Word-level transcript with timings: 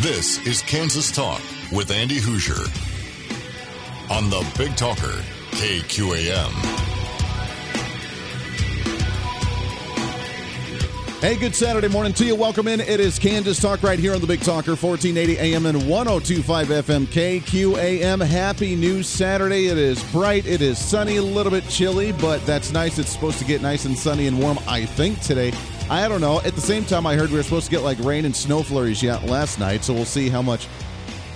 This 0.00 0.46
is 0.46 0.60
Kansas 0.60 1.10
Talk 1.10 1.40
with 1.72 1.90
Andy 1.90 2.16
Hoosier 2.18 2.62
on 4.10 4.28
the 4.28 4.46
Big 4.58 4.76
Talker, 4.76 5.22
KQAM. 5.52 6.52
Hey, 11.22 11.36
good 11.36 11.54
Saturday 11.54 11.88
morning 11.88 12.12
to 12.12 12.26
you. 12.26 12.36
Welcome 12.36 12.68
in. 12.68 12.80
It 12.80 13.00
is 13.00 13.18
Kansas 13.18 13.58
Talk 13.58 13.82
right 13.82 13.98
here 13.98 14.14
on 14.14 14.20
the 14.20 14.26
Big 14.26 14.42
Talker, 14.42 14.76
1480 14.76 15.38
AM 15.38 15.64
and 15.64 15.88
1025 15.88 16.68
FM 16.68 17.06
KQAM. 17.06 18.22
Happy 18.22 18.76
new 18.76 19.02
Saturday. 19.02 19.68
It 19.68 19.78
is 19.78 20.04
bright, 20.12 20.44
it 20.44 20.60
is 20.60 20.78
sunny, 20.78 21.16
a 21.16 21.22
little 21.22 21.50
bit 21.50 21.66
chilly, 21.70 22.12
but 22.12 22.44
that's 22.44 22.70
nice. 22.70 22.98
It's 22.98 23.10
supposed 23.10 23.38
to 23.38 23.46
get 23.46 23.62
nice 23.62 23.86
and 23.86 23.96
sunny 23.96 24.26
and 24.26 24.38
warm, 24.38 24.58
I 24.68 24.84
think, 24.84 25.20
today. 25.20 25.54
I 25.88 26.08
don't 26.08 26.20
know. 26.20 26.40
At 26.40 26.56
the 26.56 26.60
same 26.60 26.84
time, 26.84 27.06
I 27.06 27.14
heard 27.14 27.30
we 27.30 27.36
were 27.36 27.44
supposed 27.44 27.66
to 27.66 27.70
get 27.70 27.82
like 27.82 27.98
rain 28.00 28.24
and 28.24 28.34
snow 28.34 28.64
flurries 28.64 29.04
yet 29.04 29.24
last 29.24 29.60
night, 29.60 29.84
so 29.84 29.94
we'll 29.94 30.04
see 30.04 30.28
how 30.28 30.42
much 30.42 30.66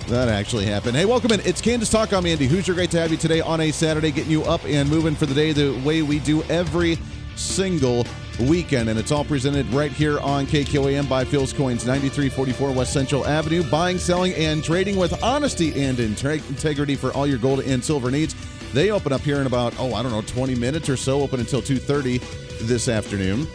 that 0.09 0.27
actually 0.27 0.65
happened. 0.65 0.97
Hey, 0.97 1.05
welcome 1.05 1.31
in. 1.31 1.39
It's 1.45 1.61
Kansas 1.61 1.89
Talk. 1.89 2.11
I'm 2.11 2.25
Andy 2.25 2.47
Hoosier. 2.47 2.73
Great 2.73 2.91
to 2.91 2.99
have 2.99 3.11
you 3.11 3.17
today 3.17 3.39
on 3.39 3.61
a 3.61 3.71
Saturday, 3.71 4.11
getting 4.11 4.31
you 4.31 4.43
up 4.43 4.61
and 4.65 4.89
moving 4.89 5.15
for 5.15 5.25
the 5.25 5.33
day 5.33 5.53
the 5.53 5.79
way 5.85 6.01
we 6.01 6.19
do 6.19 6.43
every 6.43 6.97
single 7.37 8.05
weekend. 8.41 8.89
And 8.89 8.99
it's 8.99 9.13
all 9.13 9.23
presented 9.23 9.65
right 9.67 9.91
here 9.91 10.19
on 10.19 10.45
KQAM 10.45 11.07
by 11.07 11.23
Phil's 11.23 11.53
Coins, 11.53 11.85
9344 11.85 12.73
West 12.73 12.91
Central 12.91 13.25
Avenue. 13.25 13.63
Buying, 13.69 13.97
selling, 13.97 14.33
and 14.33 14.61
trading 14.61 14.97
with 14.97 15.23
honesty 15.23 15.81
and 15.81 15.97
integrity 15.97 16.97
for 16.97 17.11
all 17.13 17.25
your 17.25 17.37
gold 17.37 17.61
and 17.61 17.81
silver 17.81 18.11
needs. 18.11 18.35
They 18.73 18.91
open 18.91 19.13
up 19.13 19.21
here 19.21 19.39
in 19.39 19.47
about, 19.47 19.73
oh, 19.79 19.93
I 19.93 20.03
don't 20.03 20.11
know, 20.11 20.21
20 20.23 20.55
minutes 20.55 20.89
or 20.89 20.97
so, 20.97 21.21
open 21.21 21.39
until 21.39 21.61
2.30 21.61 22.67
this 22.67 22.89
afternoon. 22.89 23.47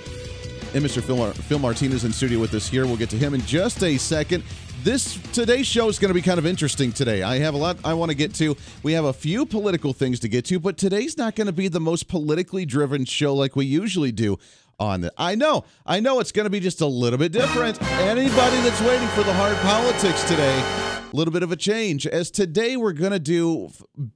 And 0.77 0.85
Mr. 0.85 1.03
Phil, 1.03 1.33
Phil 1.33 1.59
Martinez 1.59 2.05
in 2.05 2.13
studio 2.13 2.39
with 2.39 2.53
us 2.53 2.69
here. 2.69 2.85
We'll 2.85 2.99
get 2.99 3.09
to 3.09 3.17
him 3.17 3.33
in 3.33 3.41
just 3.47 3.83
a 3.83 3.97
second. 3.97 4.45
This 4.83 5.19
today's 5.33 5.67
show 5.67 5.89
is 5.89 5.99
going 5.99 6.11
to 6.11 6.15
be 6.15 6.21
kind 6.21 6.39
of 6.39 6.45
interesting 6.45 6.93
today. 6.93 7.23
I 7.23 7.39
have 7.39 7.55
a 7.55 7.57
lot 7.57 7.79
I 7.83 7.95
want 7.95 8.11
to 8.11 8.15
get 8.15 8.35
to. 8.35 8.55
We 8.83 8.93
have 8.93 9.07
a 9.07 9.13
few 9.15 9.47
political 9.47 9.95
things 9.95 10.21
to 10.21 10.29
get 10.29 10.45
to, 10.45 10.61
but 10.61 10.77
today's 10.77 11.17
not 11.17 11.35
going 11.35 11.47
to 11.47 11.53
be 11.55 11.69
the 11.69 11.81
most 11.81 12.09
politically 12.09 12.67
driven 12.67 13.07
show 13.07 13.35
like 13.35 13.57
we 13.57 13.65
usually 13.65 14.13
do 14.13 14.37
on 14.79 15.05
it. 15.05 15.15
I 15.17 15.35
know, 15.35 15.65
I 15.87 16.01
know 16.01 16.21
it's 16.21 16.31
going 16.31 16.45
to 16.45 16.51
be 16.51 16.61
just 16.61 16.83
a 16.83 16.87
little 16.87 17.19
bit 17.19 17.33
different. 17.33 17.81
Anybody 17.83 18.57
that's 18.61 18.83
waiting 18.83 19.09
for 19.09 19.23
the 19.23 19.33
hard 19.33 19.57
politics 19.61 20.25
today, 20.25 20.59
a 21.11 21.17
little 21.17 21.33
bit 21.33 21.43
of 21.43 21.53
a 21.53 21.57
change. 21.57 22.07
As 22.07 22.31
today 22.31 22.77
we're 22.77 22.93
going 22.93 23.13
to 23.13 23.19
do 23.19 23.71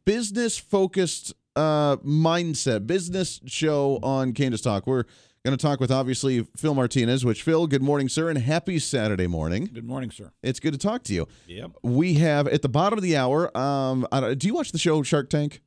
business 0.04 0.58
focused 0.58 1.32
uh, 1.56 1.96
mindset, 1.96 2.86
business 2.86 3.40
show 3.46 3.98
on 4.02 4.34
Kansas 4.34 4.60
Talk. 4.60 4.86
We're 4.86 5.04
Going 5.44 5.56
to 5.56 5.62
talk 5.62 5.80
with 5.80 5.90
obviously 5.90 6.46
Phil 6.54 6.74
Martinez, 6.74 7.24
which 7.24 7.42
Phil, 7.42 7.66
good 7.66 7.80
morning, 7.82 8.10
sir, 8.10 8.28
and 8.28 8.36
happy 8.38 8.78
Saturday 8.78 9.26
morning. 9.26 9.70
Good 9.72 9.86
morning, 9.86 10.10
sir. 10.10 10.32
It's 10.42 10.60
good 10.60 10.74
to 10.74 10.78
talk 10.78 11.02
to 11.04 11.14
you. 11.14 11.28
Yep. 11.46 11.76
We 11.82 12.14
have 12.14 12.46
at 12.46 12.60
the 12.60 12.68
bottom 12.68 12.98
of 12.98 13.02
the 13.02 13.16
hour. 13.16 13.56
Um, 13.56 14.06
do 14.36 14.46
you 14.46 14.52
watch 14.52 14.70
the 14.72 14.78
show 14.78 15.02
Shark 15.02 15.30
Tank? 15.30 15.62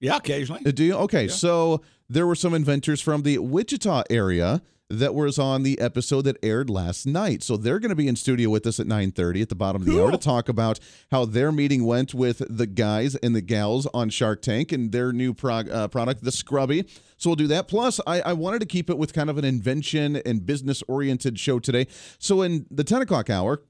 Yeah, 0.00 0.16
occasionally. 0.16 0.62
Uh, 0.64 0.70
do 0.70 0.84
you? 0.84 0.94
Okay, 0.94 1.24
Yeah. 1.24 1.32
so 1.32 1.82
there 2.08 2.26
were 2.26 2.34
some 2.34 2.54
inventors 2.54 3.02
from 3.02 3.20
the 3.22 3.36
Wichita 3.36 4.04
area 4.08 4.62
that 4.88 5.14
was 5.14 5.38
on 5.38 5.64
the 5.64 5.78
episode 5.80 6.22
that 6.22 6.38
aired 6.42 6.70
last 6.70 7.06
night. 7.06 7.42
So 7.42 7.58
they're 7.58 7.78
going 7.78 7.90
to 7.90 7.94
be 7.96 8.08
in 8.08 8.16
studio 8.16 8.48
with 8.48 8.66
us 8.66 8.80
at 8.80 8.86
9:30 8.86 9.42
at 9.42 9.48
the 9.50 9.54
bottom 9.54 9.82
of 9.82 9.86
the 9.86 10.02
hour 10.02 10.10
to 10.12 10.16
talk 10.18 10.48
about 10.48 10.80
how 11.10 11.26
their 11.26 11.52
meeting 11.52 11.84
went 11.84 12.14
with 12.14 12.42
the 12.48 12.66
guys 12.66 13.16
and 13.16 13.36
the 13.36 13.42
gals 13.42 13.86
on 13.92 14.08
Shark 14.08 14.40
Tank 14.40 14.72
and 14.72 14.90
their 14.92 15.12
new 15.12 15.34
prog- 15.34 15.68
uh, 15.70 15.88
product, 15.88 16.24
the 16.24 16.32
Scrubbie. 16.32 16.86
So 17.20 17.28
we'll 17.28 17.36
do 17.36 17.46
that. 17.48 17.68
Plus, 17.68 18.00
I, 18.06 18.22
I 18.22 18.32
wanted 18.32 18.60
to 18.60 18.66
keep 18.66 18.88
it 18.88 18.96
with 18.96 19.12
kind 19.12 19.28
of 19.28 19.36
an 19.36 19.44
invention 19.44 20.16
and 20.16 20.46
business 20.46 20.82
oriented 20.88 21.38
show 21.38 21.58
today. 21.58 21.86
So 22.18 22.40
in 22.40 22.66
the 22.70 22.82
10 22.82 23.02
o'clock 23.02 23.28
hour, 23.28 23.62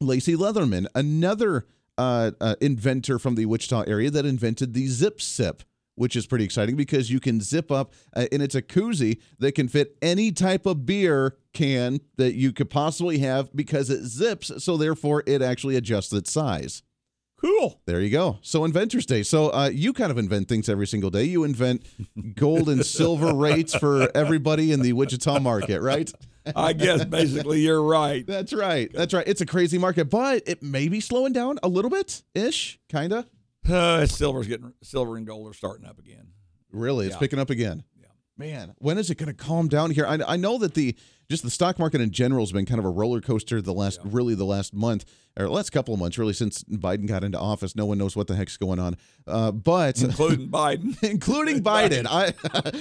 Lacie 0.00 0.36
Leatherman, 0.36 0.86
another 0.94 1.66
uh, 1.98 2.30
uh, 2.40 2.54
inventor 2.60 3.18
from 3.18 3.34
the 3.34 3.46
Wichita 3.46 3.82
area 3.88 4.08
that 4.10 4.24
invented 4.24 4.72
the 4.72 4.86
ZipSip 4.86 5.62
which 5.94 6.16
is 6.16 6.26
pretty 6.26 6.44
exciting 6.44 6.74
because 6.74 7.10
you 7.10 7.20
can 7.20 7.38
zip 7.38 7.70
up 7.70 7.92
uh, 8.16 8.24
and 8.32 8.42
it's 8.42 8.54
a 8.54 8.62
koozie 8.62 9.20
that 9.38 9.54
can 9.54 9.68
fit 9.68 9.94
any 10.00 10.32
type 10.32 10.64
of 10.64 10.86
beer 10.86 11.36
can 11.52 12.00
that 12.16 12.32
you 12.32 12.50
could 12.50 12.70
possibly 12.70 13.18
have 13.18 13.54
because 13.54 13.90
it 13.90 14.02
zips 14.02 14.64
so 14.64 14.78
therefore 14.78 15.22
it 15.26 15.42
actually 15.42 15.76
adjusts 15.76 16.10
its 16.14 16.32
size 16.32 16.82
Cool. 17.42 17.80
there 17.86 18.00
you 18.00 18.08
go 18.10 18.38
so 18.40 18.64
inventors 18.64 19.04
day 19.04 19.22
so 19.22 19.50
uh, 19.52 19.68
you 19.72 19.92
kind 19.92 20.10
of 20.10 20.16
invent 20.16 20.48
things 20.48 20.68
every 20.68 20.86
single 20.86 21.10
day 21.10 21.24
you 21.24 21.42
invent 21.44 21.84
gold 22.36 22.68
and 22.68 22.86
silver 22.86 23.34
rates 23.46 23.74
for 23.74 24.08
everybody 24.16 24.70
in 24.72 24.80
the 24.80 24.92
wichita 24.94 25.40
market 25.40 25.80
right 25.82 26.10
I 26.56 26.72
guess 26.72 27.04
basically 27.04 27.60
you're 27.60 27.82
right. 27.82 28.24
that's 28.26 28.52
right 28.52 28.90
that's 28.94 29.12
right 29.12 29.26
it's 29.26 29.40
a 29.40 29.46
crazy 29.46 29.76
market 29.78 30.08
but 30.08 30.42
it 30.46 30.62
may 30.62 30.88
be 30.88 31.00
slowing 31.00 31.32
down 31.32 31.58
a 31.64 31.68
little 31.68 31.90
bit 31.90 32.22
ish 32.34 32.78
kind 32.88 33.12
of 33.12 33.26
Uh, 33.68 34.06
silver's 34.06 34.46
getting 34.48 34.72
silver 34.82 35.16
and 35.16 35.26
gold 35.26 35.48
are 35.50 35.54
starting 35.54 35.86
up 35.86 35.98
again. 35.98 36.28
Really, 36.72 37.06
it's 37.06 37.14
Yeah. 37.14 37.18
picking 37.20 37.38
up 37.38 37.50
again. 37.50 37.84
Yeah. 38.38 38.44
Man, 38.46 38.74
when 38.78 38.98
is 38.98 39.10
it 39.10 39.16
going 39.18 39.28
to 39.28 39.34
calm 39.34 39.68
down 39.68 39.90
here? 39.90 40.06
I, 40.06 40.18
I 40.26 40.36
know 40.36 40.58
that 40.58 40.74
the 40.74 40.96
just 41.30 41.42
the 41.44 41.50
stock 41.50 41.78
market 41.78 42.00
in 42.00 42.10
general 42.10 42.42
has 42.44 42.52
been 42.52 42.66
kind 42.66 42.78
of 42.78 42.84
a 42.84 42.90
roller 42.90 43.20
coaster 43.20 43.62
the 43.62 43.72
last 43.72 44.00
really 44.04 44.34
the 44.34 44.44
last 44.44 44.74
month 44.74 45.04
or 45.38 45.48
last 45.48 45.70
couple 45.70 45.94
of 45.94 46.00
months 46.00 46.18
really 46.18 46.32
since 46.34 46.62
Biden 46.64 47.06
got 47.06 47.24
into 47.24 47.38
office. 47.38 47.74
No 47.76 47.86
one 47.86 47.96
knows 47.98 48.14
what 48.16 48.26
the 48.26 48.34
heck's 48.34 48.56
going 48.58 48.78
on, 48.78 48.96
uh, 49.26 49.50
but 49.52 50.02
Including 50.02 50.48
Biden. 50.50 51.02
including 51.02 51.60
Biden. 51.62 52.06
I 52.08 52.32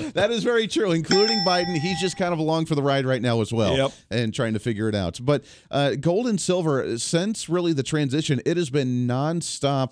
that 0.14 0.32
is 0.32 0.44
very 0.44 0.68
true. 0.68 0.92
Including 0.92 1.38
Biden, 1.46 1.78
he's 1.78 2.00
just 2.02 2.18
kind 2.18 2.34
of 2.34 2.40
along 2.40 2.66
for 2.66 2.76
the 2.76 2.84
ride 2.84 3.06
right 3.06 3.22
now 3.22 3.40
as 3.42 3.54
well, 3.54 3.78
Yep. 3.78 3.92
and 4.10 4.34
trying 4.34 4.54
to 4.54 4.60
figure 4.60 4.90
it 4.90 4.96
out. 4.96 5.20
But 5.22 5.44
uh, 5.70 5.96
gold 5.96 6.28
and 6.28 6.40
silver, 6.42 6.98
since 6.98 7.48
really 7.50 7.74
the 7.74 7.84
transition, 7.84 8.42
it 8.46 8.58
has 8.58 8.70
been 8.70 9.08
nonstop 9.08 9.92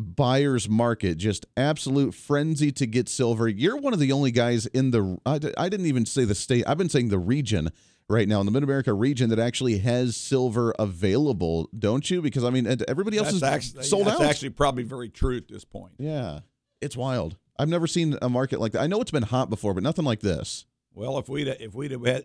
buyer's 0.00 0.68
market, 0.68 1.16
just 1.18 1.46
absolute 1.56 2.14
frenzy 2.14 2.72
to 2.72 2.86
get 2.86 3.08
silver. 3.08 3.48
You're 3.48 3.76
one 3.76 3.92
of 3.92 3.98
the 4.00 4.12
only 4.12 4.30
guys 4.30 4.66
in 4.66 4.90
the. 4.90 5.18
I, 5.26 5.38
I 5.56 5.68
didn't 5.68 5.86
even 5.86 6.06
say 6.06 6.24
the 6.24 6.34
state. 6.34 6.64
I've 6.66 6.78
been 6.78 6.88
saying 6.88 7.08
the 7.08 7.18
region 7.18 7.70
right 8.08 8.26
now 8.26 8.40
in 8.40 8.46
the 8.46 8.52
Mid 8.52 8.62
America 8.64 8.92
region 8.92 9.30
that 9.30 9.38
actually 9.38 9.78
has 9.78 10.16
silver 10.16 10.74
available, 10.78 11.68
don't 11.78 12.10
you? 12.10 12.20
Because 12.22 12.42
I 12.44 12.50
mean, 12.50 12.66
everybody 12.88 13.18
else 13.18 13.28
That's 13.28 13.36
is 13.36 13.42
actually 13.42 13.84
sold 13.84 14.06
that's 14.06 14.20
out. 14.20 14.26
actually 14.26 14.50
probably 14.50 14.82
very 14.82 15.08
true 15.08 15.36
at 15.36 15.48
this 15.48 15.64
point. 15.64 15.92
Yeah, 15.98 16.40
it's 16.80 16.96
wild. 16.96 17.36
I've 17.58 17.68
never 17.68 17.86
seen 17.86 18.16
a 18.22 18.28
market 18.28 18.58
like 18.58 18.72
that. 18.72 18.80
I 18.80 18.86
know 18.86 19.00
it's 19.00 19.10
been 19.10 19.22
hot 19.22 19.50
before, 19.50 19.74
but 19.74 19.82
nothing 19.82 20.04
like 20.04 20.20
this. 20.20 20.64
Well, 20.94 21.18
if 21.18 21.28
we'd 21.28 21.46
if 21.46 21.74
we'd 21.74 21.90
have 21.92 22.04
had 22.04 22.24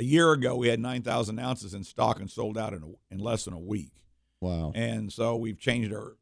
a 0.00 0.04
year 0.04 0.32
ago, 0.32 0.56
we 0.56 0.68
had 0.68 0.80
nine 0.80 1.02
thousand 1.02 1.38
ounces 1.38 1.74
in 1.74 1.84
stock 1.84 2.20
and 2.20 2.30
sold 2.30 2.58
out 2.58 2.72
in 2.74 2.82
a, 2.82 3.14
in 3.14 3.18
less 3.20 3.44
than 3.44 3.54
a 3.54 3.58
week, 3.58 3.92
Wow. 4.40 4.72
and 4.74 5.12
so 5.12 5.36
we've 5.36 5.58
changed 5.58 5.92
our. 5.92 6.16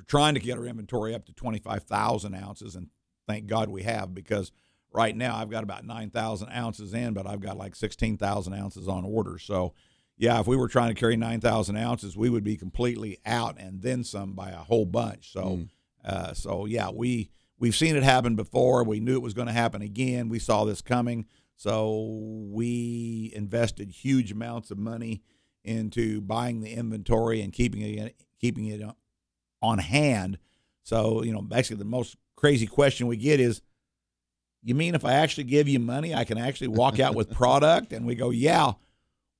We're 0.00 0.04
trying 0.04 0.32
to 0.32 0.40
get 0.40 0.56
our 0.56 0.64
inventory 0.64 1.14
up 1.14 1.26
to 1.26 1.32
twenty 1.34 1.58
five 1.58 1.82
thousand 1.82 2.34
ounces, 2.34 2.74
and 2.74 2.88
thank 3.28 3.46
God 3.46 3.68
we 3.68 3.82
have 3.82 4.14
because 4.14 4.50
right 4.92 5.14
now 5.14 5.36
I've 5.36 5.50
got 5.50 5.62
about 5.62 5.84
nine 5.84 6.08
thousand 6.08 6.48
ounces 6.50 6.94
in, 6.94 7.12
but 7.12 7.26
I've 7.26 7.40
got 7.40 7.58
like 7.58 7.76
sixteen 7.76 8.16
thousand 8.16 8.54
ounces 8.54 8.88
on 8.88 9.04
order. 9.04 9.36
So, 9.38 9.74
yeah, 10.16 10.40
if 10.40 10.46
we 10.46 10.56
were 10.56 10.68
trying 10.68 10.94
to 10.94 10.98
carry 10.98 11.18
nine 11.18 11.40
thousand 11.40 11.76
ounces, 11.76 12.16
we 12.16 12.30
would 12.30 12.44
be 12.44 12.56
completely 12.56 13.18
out 13.26 13.60
and 13.60 13.82
then 13.82 14.02
some 14.02 14.32
by 14.32 14.50
a 14.50 14.56
whole 14.56 14.86
bunch. 14.86 15.32
So, 15.32 15.60
uh, 16.02 16.32
so 16.32 16.64
yeah, 16.64 16.88
we 16.88 17.28
we've 17.58 17.76
seen 17.76 17.94
it 17.94 18.02
happen 18.02 18.36
before. 18.36 18.82
We 18.84 19.00
knew 19.00 19.16
it 19.16 19.22
was 19.22 19.34
going 19.34 19.48
to 19.48 19.52
happen 19.52 19.82
again. 19.82 20.30
We 20.30 20.38
saw 20.38 20.64
this 20.64 20.80
coming, 20.80 21.26
so 21.56 22.46
we 22.50 23.32
invested 23.34 23.90
huge 23.90 24.32
amounts 24.32 24.70
of 24.70 24.78
money 24.78 25.20
into 25.62 26.22
buying 26.22 26.62
the 26.62 26.70
inventory 26.70 27.42
and 27.42 27.52
keeping 27.52 27.82
it 27.82 28.16
keeping 28.40 28.64
it 28.64 28.80
on 29.62 29.78
hand. 29.78 30.38
So, 30.82 31.22
you 31.22 31.32
know, 31.32 31.42
basically 31.42 31.78
the 31.78 31.84
most 31.84 32.16
crazy 32.36 32.66
question 32.66 33.06
we 33.06 33.16
get 33.16 33.40
is, 33.40 33.62
you 34.62 34.74
mean 34.74 34.94
if 34.94 35.04
I 35.04 35.14
actually 35.14 35.44
give 35.44 35.68
you 35.68 35.78
money, 35.78 36.14
I 36.14 36.24
can 36.24 36.36
actually 36.38 36.68
walk 36.68 37.00
out 37.00 37.14
with 37.14 37.30
product? 37.34 37.92
And 37.92 38.06
we 38.06 38.14
go, 38.14 38.30
yeah. 38.30 38.72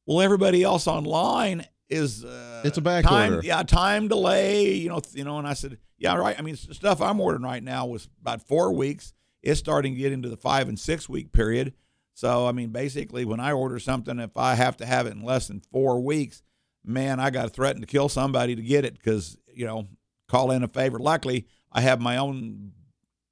Well, 0.07 0.21
everybody 0.23 0.63
else 0.63 0.87
online 0.87 1.67
is 1.89 2.25
uh, 2.25 2.63
It's 2.65 2.79
a 2.79 2.81
back 2.81 3.05
time, 3.05 3.35
order. 3.35 3.47
yeah, 3.47 3.63
time 3.63 4.09
delay. 4.09 4.73
You 4.73 4.89
know, 4.89 5.01
you 5.13 5.25
know. 5.25 5.39
And 5.39 5.47
I 5.47 5.53
said, 5.55 5.79
yeah, 5.99 6.17
right. 6.17 6.39
I 6.39 6.43
mean, 6.43 6.57
stuff 6.57 7.03
I'm 7.03 7.21
ordering 7.21 7.43
right 7.43 7.63
now 7.63 7.87
was 7.87 8.09
about 8.21 8.43
four 8.47 8.73
weeks. 8.73 9.13
It's 9.43 9.61
starting 9.61 9.95
to 9.95 10.01
get 10.01 10.13
into 10.13 10.29
the 10.29 10.37
five 10.37 10.69
and 10.69 10.79
six 10.79 11.09
week 11.09 11.33
period. 11.33 11.75
So, 12.15 12.47
I 12.47 12.53
mean, 12.53 12.71
basically, 12.71 13.25
when 13.25 13.41
I 13.41 13.53
order 13.53 13.79
something, 13.79 14.19
if 14.19 14.37
I 14.37 14.55
have 14.55 14.77
to 14.79 14.87
have 14.87 15.07
it 15.07 15.13
in 15.15 15.23
less 15.23 15.49
than 15.49 15.61
four 15.73 16.01
weeks, 16.01 16.43
man, 16.85 17.21
I 17.21 17.31
got 17.31 17.45
to 17.45 17.49
threaten 17.49 17.81
to 17.81 17.87
kill 17.87 18.09
somebody 18.09 18.55
to 18.57 18.63
get 18.63 18.85
it 18.85 18.95
because 18.95 19.37
you 19.55 19.67
know, 19.67 19.87
call 20.31 20.51
in 20.51 20.63
a 20.63 20.69
favor. 20.69 20.99
Luckily, 20.99 21.47
I 21.73 21.81
have 21.81 22.01
my 22.01 22.17
own 22.17 22.73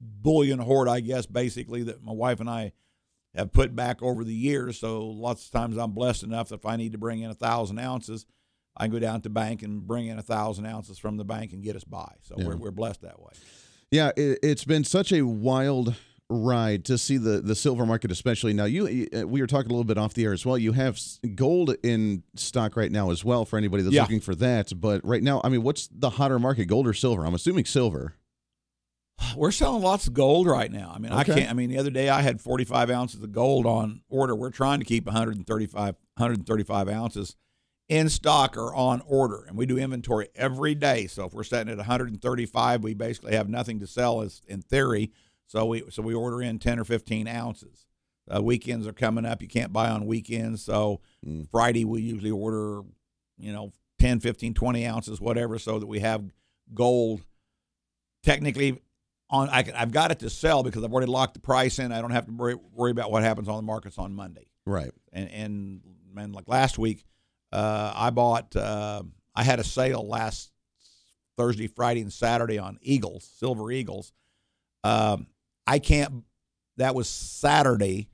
bullion 0.00 0.58
hoard, 0.58 0.88
I 0.88 1.00
guess, 1.00 1.26
basically 1.26 1.82
that 1.84 2.02
my 2.02 2.12
wife 2.12 2.40
and 2.40 2.50
I 2.50 2.72
have 3.34 3.52
put 3.52 3.74
back 3.76 4.02
over 4.02 4.24
the 4.24 4.34
years. 4.34 4.78
So 4.78 5.06
lots 5.06 5.46
of 5.46 5.52
times 5.52 5.76
I'm 5.76 5.92
blessed 5.92 6.22
enough 6.22 6.48
that 6.48 6.56
if 6.56 6.66
I 6.66 6.76
need 6.76 6.92
to 6.92 6.98
bring 6.98 7.20
in 7.20 7.30
a 7.30 7.34
thousand 7.34 7.78
ounces, 7.78 8.26
I 8.76 8.84
can 8.84 8.92
go 8.92 8.98
down 8.98 9.20
to 9.20 9.22
the 9.24 9.30
bank 9.30 9.62
and 9.62 9.86
bring 9.86 10.06
in 10.06 10.18
a 10.18 10.22
thousand 10.22 10.66
ounces 10.66 10.98
from 10.98 11.16
the 11.16 11.24
bank 11.24 11.52
and 11.52 11.62
get 11.62 11.76
us 11.76 11.84
by. 11.84 12.12
So 12.22 12.36
Yeah. 12.38 12.46
we're, 12.46 12.56
we're 12.56 12.70
blessed 12.70 13.02
that 13.02 13.20
way. 13.20 13.32
Yeah, 13.90 14.10
it, 14.16 14.38
it's 14.42 14.64
been 14.64 14.84
such 14.84 15.12
a 15.12 15.22
wild 15.22 15.94
Right 16.30 16.84
to 16.84 16.98
see 16.98 17.16
the 17.16 17.40
the 17.40 17.54
silver 17.54 17.86
market, 17.86 18.10
especially 18.10 18.52
now. 18.52 18.66
You 18.66 19.08
uh, 19.18 19.26
we 19.26 19.40
were 19.40 19.46
talking 19.46 19.70
a 19.70 19.74
little 19.74 19.84
bit 19.84 19.96
off 19.96 20.12
the 20.12 20.24
air 20.24 20.34
as 20.34 20.44
well. 20.44 20.58
You 20.58 20.72
have 20.72 21.00
gold 21.34 21.74
in 21.82 22.22
stock 22.34 22.76
right 22.76 22.92
now 22.92 23.10
as 23.10 23.24
well 23.24 23.46
for 23.46 23.56
anybody 23.56 23.82
that's 23.82 23.94
Yeah. 23.94 24.02
looking 24.02 24.20
for 24.20 24.34
that. 24.34 24.78
But 24.78 25.02
right 25.06 25.22
now, 25.22 25.40
I 25.42 25.48
mean, 25.48 25.62
what's 25.62 25.88
the 25.90 26.10
hotter 26.10 26.38
market, 26.38 26.66
gold 26.66 26.86
or 26.86 26.92
silver? 26.92 27.24
I'm 27.24 27.32
assuming 27.32 27.64
silver. 27.64 28.12
We're 29.36 29.50
selling 29.52 29.82
lots 29.82 30.06
of 30.06 30.12
gold 30.12 30.46
right 30.46 30.70
now. 30.70 30.92
I 30.94 30.98
mean, 30.98 31.12
I 31.12 31.24
can't. 31.24 31.48
I 31.50 31.54
mean, 31.54 31.70
the 31.70 31.78
other 31.78 31.90
day 31.90 32.10
I 32.10 32.20
had 32.20 32.42
45 32.42 32.90
ounces 32.90 33.22
of 33.22 33.32
gold 33.32 33.64
on 33.64 34.02
order. 34.10 34.36
We're 34.36 34.50
trying 34.50 34.80
to 34.80 34.84
keep 34.84 35.06
135 35.06 35.94
135 36.18 36.88
ounces 36.90 37.36
in 37.88 38.10
stock 38.10 38.54
or 38.58 38.74
on 38.74 39.00
order, 39.06 39.44
and 39.48 39.56
we 39.56 39.64
do 39.64 39.78
inventory 39.78 40.28
every 40.34 40.74
day. 40.74 41.06
So 41.06 41.24
if 41.24 41.32
we're 41.32 41.42
setting 41.42 41.72
at 41.72 41.78
135, 41.78 42.82
we 42.84 42.92
basically 42.92 43.34
have 43.34 43.48
nothing 43.48 43.80
to 43.80 43.86
sell, 43.86 44.20
as 44.20 44.42
in 44.46 44.60
theory. 44.60 45.10
So 45.48 45.66
we 45.66 45.82
so 45.90 46.02
we 46.02 46.14
order 46.14 46.40
in 46.42 46.58
10 46.58 46.78
or 46.78 46.84
15 46.84 47.26
ounces. 47.26 47.86
Uh, 48.32 48.42
weekends 48.42 48.86
are 48.86 48.92
coming 48.92 49.24
up. 49.24 49.40
You 49.42 49.48
can't 49.48 49.72
buy 49.72 49.88
on 49.88 50.06
weekends, 50.06 50.62
so 50.62 51.00
Mm. 51.26 51.50
Friday 51.50 51.84
we 51.84 52.00
usually 52.02 52.30
order, 52.30 52.82
you 53.38 53.52
know, 53.52 53.72
10, 53.98 54.20
15, 54.20 54.54
20 54.54 54.86
ounces, 54.86 55.20
whatever, 55.20 55.58
so 55.58 55.80
that 55.80 55.86
we 55.86 55.98
have 55.98 56.30
gold 56.74 57.22
technically 58.22 58.80
on 59.30 59.48
I 59.48 59.62
can, 59.62 59.74
I've 59.74 59.90
got 59.90 60.10
it 60.10 60.20
to 60.20 60.30
sell 60.30 60.62
because 60.62 60.84
I've 60.84 60.92
already 60.92 61.10
locked 61.10 61.34
the 61.34 61.40
price 61.40 61.78
in. 61.78 61.92
I 61.92 62.00
don't 62.00 62.10
have 62.12 62.26
to 62.26 62.32
worry, 62.32 62.54
worry 62.54 62.90
about 62.90 63.10
what 63.10 63.22
happens 63.22 63.48
on 63.48 63.56
the 63.56 63.62
markets 63.62 63.98
on 63.98 64.14
Monday. 64.14 64.46
Right. 64.66 64.90
And 65.12 65.30
and 65.30 65.80
man, 66.12 66.32
like 66.32 66.48
last 66.48 66.78
week, 66.78 67.04
uh, 67.52 67.92
I 67.94 68.10
bought 68.10 68.54
uh, 68.54 69.02
I 69.34 69.42
had 69.44 69.58
a 69.60 69.64
sale 69.64 70.06
last 70.06 70.52
Thursday, 71.36 71.66
Friday, 71.66 72.02
and 72.02 72.12
Saturday 72.12 72.58
on 72.58 72.78
Eagles, 72.82 73.24
Silver 73.38 73.70
Eagles. 73.72 74.12
Um, 74.84 75.26
I 75.68 75.78
can't. 75.78 76.24
That 76.78 76.94
was 76.94 77.08
Saturday. 77.08 78.08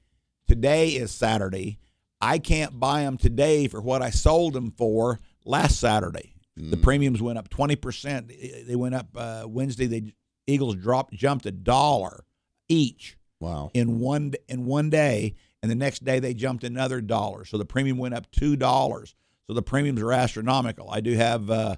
Today 0.49 0.89
is 0.91 1.11
Saturday. 1.13 1.79
I 2.21 2.39
can't 2.39 2.79
buy 2.81 3.03
them 3.03 3.17
today 3.17 3.69
for 3.69 3.81
what 3.81 4.03
I 4.03 4.11
sold 4.11 4.55
them 4.55 4.73
for 4.77 5.21
last 5.45 5.79
Saturday. 5.79 6.35
The 6.57 6.77
premiums 6.77 7.21
went 7.23 7.39
up 7.39 7.49
twenty 7.49 7.77
percent. 7.77 8.29
They 8.29 8.77
went 8.77 8.95
up 8.95 9.09
uh, 9.17 9.45
Wednesday. 9.47 9.87
The 9.87 10.13
Eagles 10.47 10.77
dropped 10.77 11.13
jumped 11.15 11.47
a 11.47 11.53
dollar 11.53 12.25
each 12.69 13.17
Wow. 13.41 13.71
in 13.75 13.99
one 13.99 14.33
in 14.49 14.65
one 14.65 14.89
day, 14.91 15.35
and 15.63 15.71
the 15.71 15.75
next 15.75 16.05
day 16.05 16.19
they 16.21 16.33
jumped 16.35 16.65
another 16.65 17.01
dollar. 17.01 17.45
So 17.45 17.59
the 17.59 17.65
premium 17.65 17.99
went 17.99 18.15
up 18.15 18.31
two 18.31 18.57
dollars. 18.57 19.15
So 19.47 19.53
the 19.53 19.63
premiums 19.63 20.01
are 20.01 20.13
astronomical. 20.13 20.89
I 20.91 21.01
do 21.01 21.13
have 21.15 21.51
uh, 21.51 21.77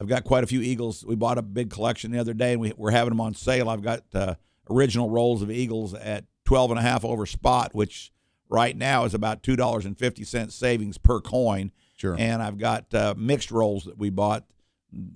I've 0.00 0.08
got 0.08 0.24
quite 0.24 0.42
a 0.42 0.46
few 0.46 0.60
Eagles. 0.60 1.04
We 1.06 1.14
bought 1.16 1.38
a 1.38 1.42
big 1.42 1.70
collection 1.70 2.10
the 2.10 2.18
other 2.18 2.34
day, 2.34 2.52
and 2.52 2.60
we, 2.60 2.72
we're 2.76 2.90
having 2.90 3.10
them 3.10 3.20
on 3.20 3.34
sale. 3.34 3.68
I've 3.68 3.82
got 3.82 4.02
uh, 4.14 4.34
original 4.70 5.10
rolls 5.10 5.42
of 5.42 5.50
Eagles 5.50 5.94
at 5.94 6.24
twelve 6.44 6.70
and 6.70 6.78
a 6.78 6.82
half 6.82 7.04
over 7.04 7.26
spot, 7.26 7.74
which 7.74 8.12
right 8.48 8.76
now 8.76 9.04
is 9.04 9.14
about 9.14 9.42
two 9.42 9.56
dollars 9.56 9.84
and 9.84 9.98
fifty 9.98 10.24
cents 10.24 10.54
savings 10.54 10.98
per 10.98 11.20
coin. 11.20 11.72
Sure. 11.96 12.16
And 12.18 12.42
I've 12.42 12.58
got 12.58 12.92
uh, 12.92 13.14
mixed 13.16 13.50
rolls 13.50 13.84
that 13.84 13.98
we 13.98 14.10
bought 14.10 14.44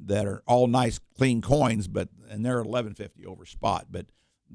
that 0.06 0.26
are 0.26 0.42
all 0.46 0.66
nice, 0.66 0.98
clean 1.16 1.40
coins, 1.40 1.88
but 1.88 2.08
and 2.30 2.44
they're 2.44 2.60
eleven 2.60 2.94
fifty 2.94 3.26
over 3.26 3.44
spot. 3.44 3.86
But 3.90 4.06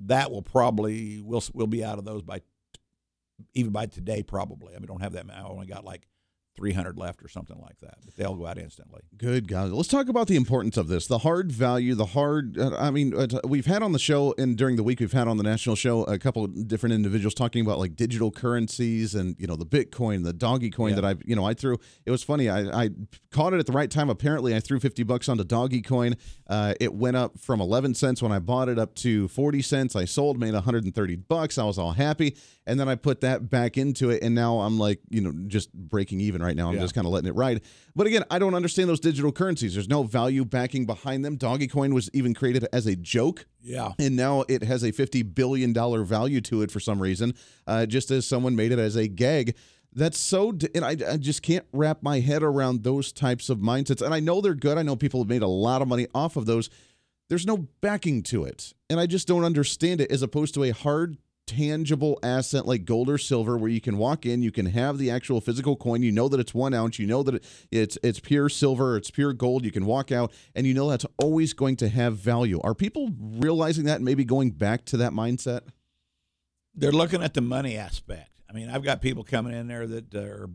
that 0.06 0.32
will 0.32 0.42
probably 0.42 1.22
we'll 1.22 1.44
we'll 1.54 1.68
be 1.68 1.84
out 1.84 2.00
of 2.00 2.06
those 2.06 2.22
by 2.22 2.42
even 3.54 3.72
by 3.72 3.86
today 3.86 4.24
probably. 4.24 4.74
I 4.76 4.78
mean, 4.78 4.86
I 4.86 4.88
don't 4.88 5.02
have 5.02 5.14
that. 5.14 5.26
many. 5.26 5.40
I 5.40 5.44
only 5.44 5.68
got 5.68 5.84
like 5.84 6.08
three 6.56 6.74
hundred 6.74 6.98
left 6.98 7.24
or 7.24 7.28
something 7.28 7.60
like 7.62 7.80
that. 7.80 7.96
But 8.06 8.16
they'll 8.16 8.36
go 8.36 8.46
out 8.46 8.58
instantly. 8.58 9.02
Good 9.18 9.48
God. 9.48 9.72
Let's 9.72 9.88
talk 9.90 10.08
about 10.10 10.28
the 10.28 10.36
importance 10.36 10.78
of 10.78 10.88
this. 10.88 11.08
The 11.08 11.20
hard 11.20 11.52
value, 11.52 11.96
the 11.96 12.06
hard. 12.08 12.58
Uh, 12.58 12.76
I 12.78 12.92
mean, 12.92 13.14
uh, 13.16 13.28
we've 13.46 13.66
had 13.66 13.82
on 13.82 13.92
the 13.92 14.00
show 14.00 14.36
and 14.38 14.58
during 14.58 14.76
the 14.76 14.84
week, 14.84 15.00
we've 15.00 15.12
had 15.12 15.28
on 15.28 15.38
the 15.38 15.44
national 15.44 15.76
show 15.76 16.04
a 16.04 16.20
couple 16.20 16.44
of 16.46 16.68
different 16.68 16.94
individuals 16.94 17.34
talking 17.34 17.66
about 17.66 17.80
like 17.80 17.96
digital 17.96 18.30
currencies 18.32 19.16
and, 19.16 19.36
you 19.40 19.48
know, 19.48 19.56
the 19.56 19.66
Bitcoin, 19.66 20.24
the 20.24 20.34
doggy 20.34 20.70
coin 20.70 20.90
Yeah. 20.92 20.96
that 21.02 21.06
I, 21.06 21.16
you 21.26 21.36
know, 21.36 21.46
I 21.46 21.54
threw. 21.56 21.78
It 22.06 22.12
was 22.12 22.22
funny. 22.24 22.50
I, 22.50 22.84
I 22.84 22.90
caught 23.32 23.54
it 23.54 23.60
at 23.60 23.66
the 23.66 23.72
right 23.72 23.90
time. 23.90 24.10
Apparently, 24.10 24.56
I 24.56 24.60
threw 24.60 24.80
50 24.80 25.04
bucks 25.04 25.28
onto 25.28 25.44
doggy 25.44 25.82
coin. 25.82 26.16
Uh, 26.48 26.74
it 26.80 26.94
went 26.94 27.18
up 27.18 27.40
from 27.40 27.62
11 27.62 27.96
cents 27.96 28.22
when 28.22 28.32
I 28.32 28.38
bought 28.40 28.70
it 28.70 28.78
up 28.78 28.94
to 28.96 29.28
40 29.30 29.62
cents. 29.64 29.96
I 29.96 30.06
sold, 30.06 30.40
made 30.40 30.54
130 30.54 31.16
bucks. 31.16 31.58
I 31.58 31.64
was 31.64 31.80
all 31.80 31.94
happy. 31.94 32.36
And 32.68 32.80
then 32.80 32.88
I 32.88 32.96
put 32.96 33.22
that 33.22 33.50
back 33.50 33.78
into 33.78 34.10
it. 34.12 34.22
And 34.24 34.36
now 34.36 34.60
I'm 34.60 34.78
like, 34.78 35.00
you 35.10 35.22
know, 35.22 35.34
just 35.48 35.74
breaking 35.74 36.22
even 36.22 36.43
right 36.44 36.56
now. 36.56 36.70
I'm 36.70 36.76
Yeah. 36.76 36.82
just 36.82 36.94
kind 36.94 37.08
of 37.08 37.14
letting 37.14 37.30
it 37.30 37.36
ride. 37.36 37.62
But 37.96 38.08
again, 38.08 38.24
I 38.30 38.40
don't 38.40 38.54
understand 38.54 38.90
those 38.90 39.00
digital 39.00 39.32
currencies. 39.32 39.74
There's 39.74 39.88
no 39.90 40.04
value 40.04 40.46
backing 40.46 40.86
behind 40.86 41.24
them. 41.24 41.36
Doggy 41.38 41.68
coin 41.68 41.94
was 41.94 42.10
even 42.14 42.34
created 42.34 42.68
as 42.74 42.86
a 42.86 42.96
joke. 42.96 43.46
Yeah. 43.62 43.94
And 44.00 44.16
now 44.16 44.44
it 44.50 44.64
has 44.64 44.84
a 44.84 44.92
$50 44.92 45.34
billion 45.36 45.74
value 46.06 46.42
to 46.42 46.62
it 46.62 46.72
for 46.72 46.80
some 46.80 47.02
reason, 47.02 47.34
uh, 47.68 47.86
just 47.86 48.12
as 48.12 48.26
someone 48.26 48.56
made 48.56 48.72
it 48.72 48.80
as 48.80 48.96
a 48.96 49.08
gag. 49.08 49.56
That's 49.96 50.18
so, 50.18 50.58
and 50.74 50.84
I, 50.84 50.98
I 51.08 51.18
just 51.18 51.44
can't 51.44 51.66
wrap 51.72 52.02
my 52.02 52.20
head 52.20 52.42
around 52.42 52.84
those 52.84 53.12
types 53.12 53.50
of 53.50 53.60
mindsets. 53.60 54.02
And 54.02 54.12
I 54.14 54.20
know 54.20 54.42
they're 54.42 54.56
good. 54.56 54.78
I 54.78 54.82
know 54.82 54.96
people 54.96 55.20
have 55.22 55.30
made 55.30 55.44
a 55.44 55.48
lot 55.48 55.82
of 55.84 55.88
money 55.88 56.08
off 56.16 56.36
of 56.36 56.48
those. 56.48 56.70
There's 57.30 57.46
no 57.46 57.68
backing 57.80 58.24
to 58.24 58.44
it. 58.44 58.74
And 58.90 59.00
I 59.00 59.06
just 59.06 59.28
don't 59.28 59.44
understand 59.44 60.02
it 60.02 60.12
as 60.12 60.22
opposed 60.24 60.56
to 60.56 60.64
a 60.64 60.72
hard, 60.72 61.18
tangible 61.46 62.20
asset 62.24 62.66
like 62.66 62.86
gold 62.86 63.10
or 63.10 63.18
silver 63.18 63.58
where 63.58 63.70
you 63.70 63.82
can 63.82 63.98
walk 63.98 64.26
in, 64.26 64.42
you 64.42 64.52
can 64.52 64.68
have 64.68 64.98
the 64.98 65.12
actual 65.12 65.42
physical 65.42 65.76
coin, 65.76 66.02
you 66.02 66.12
know 66.12 66.28
that 66.30 66.40
it's 66.40 66.54
one 66.54 66.74
ounce, 66.74 67.00
you 67.00 67.08
know 67.08 67.24
that 67.24 67.36
it, 67.36 67.46
it's 67.72 67.98
it's 68.04 68.20
pure 68.20 68.50
silver, 68.50 68.98
it's 68.98 69.12
pure 69.12 69.34
gold, 69.34 69.66
you 69.66 69.72
can 69.72 69.86
walk 69.86 70.12
out 70.12 70.32
and 70.56 70.66
you 70.66 70.74
know 70.74 70.90
that's 70.90 71.06
always 71.18 71.54
going 71.54 71.76
to 71.78 71.90
have 71.90 72.18
value. 72.18 72.60
Are 72.64 72.74
people 72.74 73.10
realizing 73.20 73.86
that 73.86 73.98
and 73.98 74.06
maybe 74.06 74.24
going 74.26 74.52
back 74.52 74.86
to 74.86 74.98
that 74.98 75.12
mindset? 75.12 75.62
they're 76.76 76.92
looking 76.92 77.24
at 77.24 77.34
the 77.34 77.42
money 77.42 77.78
aspect. 77.78 78.30
I 78.50 78.54
mean, 78.54 78.70
I've 78.70 78.84
got 78.84 79.02
people 79.02 79.24
coming 79.24 79.54
in 79.54 79.68
there 79.68 79.88
that 79.88 80.14
are 80.16 80.50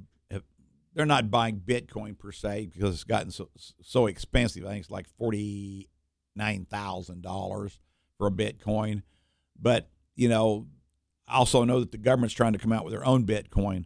they're 0.94 1.06
not 1.06 1.30
buying 1.30 1.60
Bitcoin 1.60 2.18
per 2.18 2.32
se 2.32 2.70
because 2.72 2.94
it's 2.94 3.04
gotten 3.04 3.30
so 3.30 3.50
so 3.80 4.06
expensive. 4.06 4.64
I 4.64 4.70
think 4.70 4.82
it's 4.82 4.90
like 4.90 5.08
forty 5.18 5.88
nine 6.34 6.66
thousand 6.68 7.22
dollars 7.22 7.78
for 8.16 8.26
a 8.26 8.30
Bitcoin, 8.30 9.02
but 9.60 9.90
you 10.16 10.28
know, 10.28 10.66
also 11.30 11.64
know 11.64 11.80
that 11.80 11.92
the 11.92 11.98
government's 11.98 12.34
trying 12.34 12.52
to 12.52 12.58
come 12.58 12.72
out 12.72 12.84
with 12.84 12.92
their 12.92 13.04
own 13.04 13.24
Bitcoin. 13.24 13.84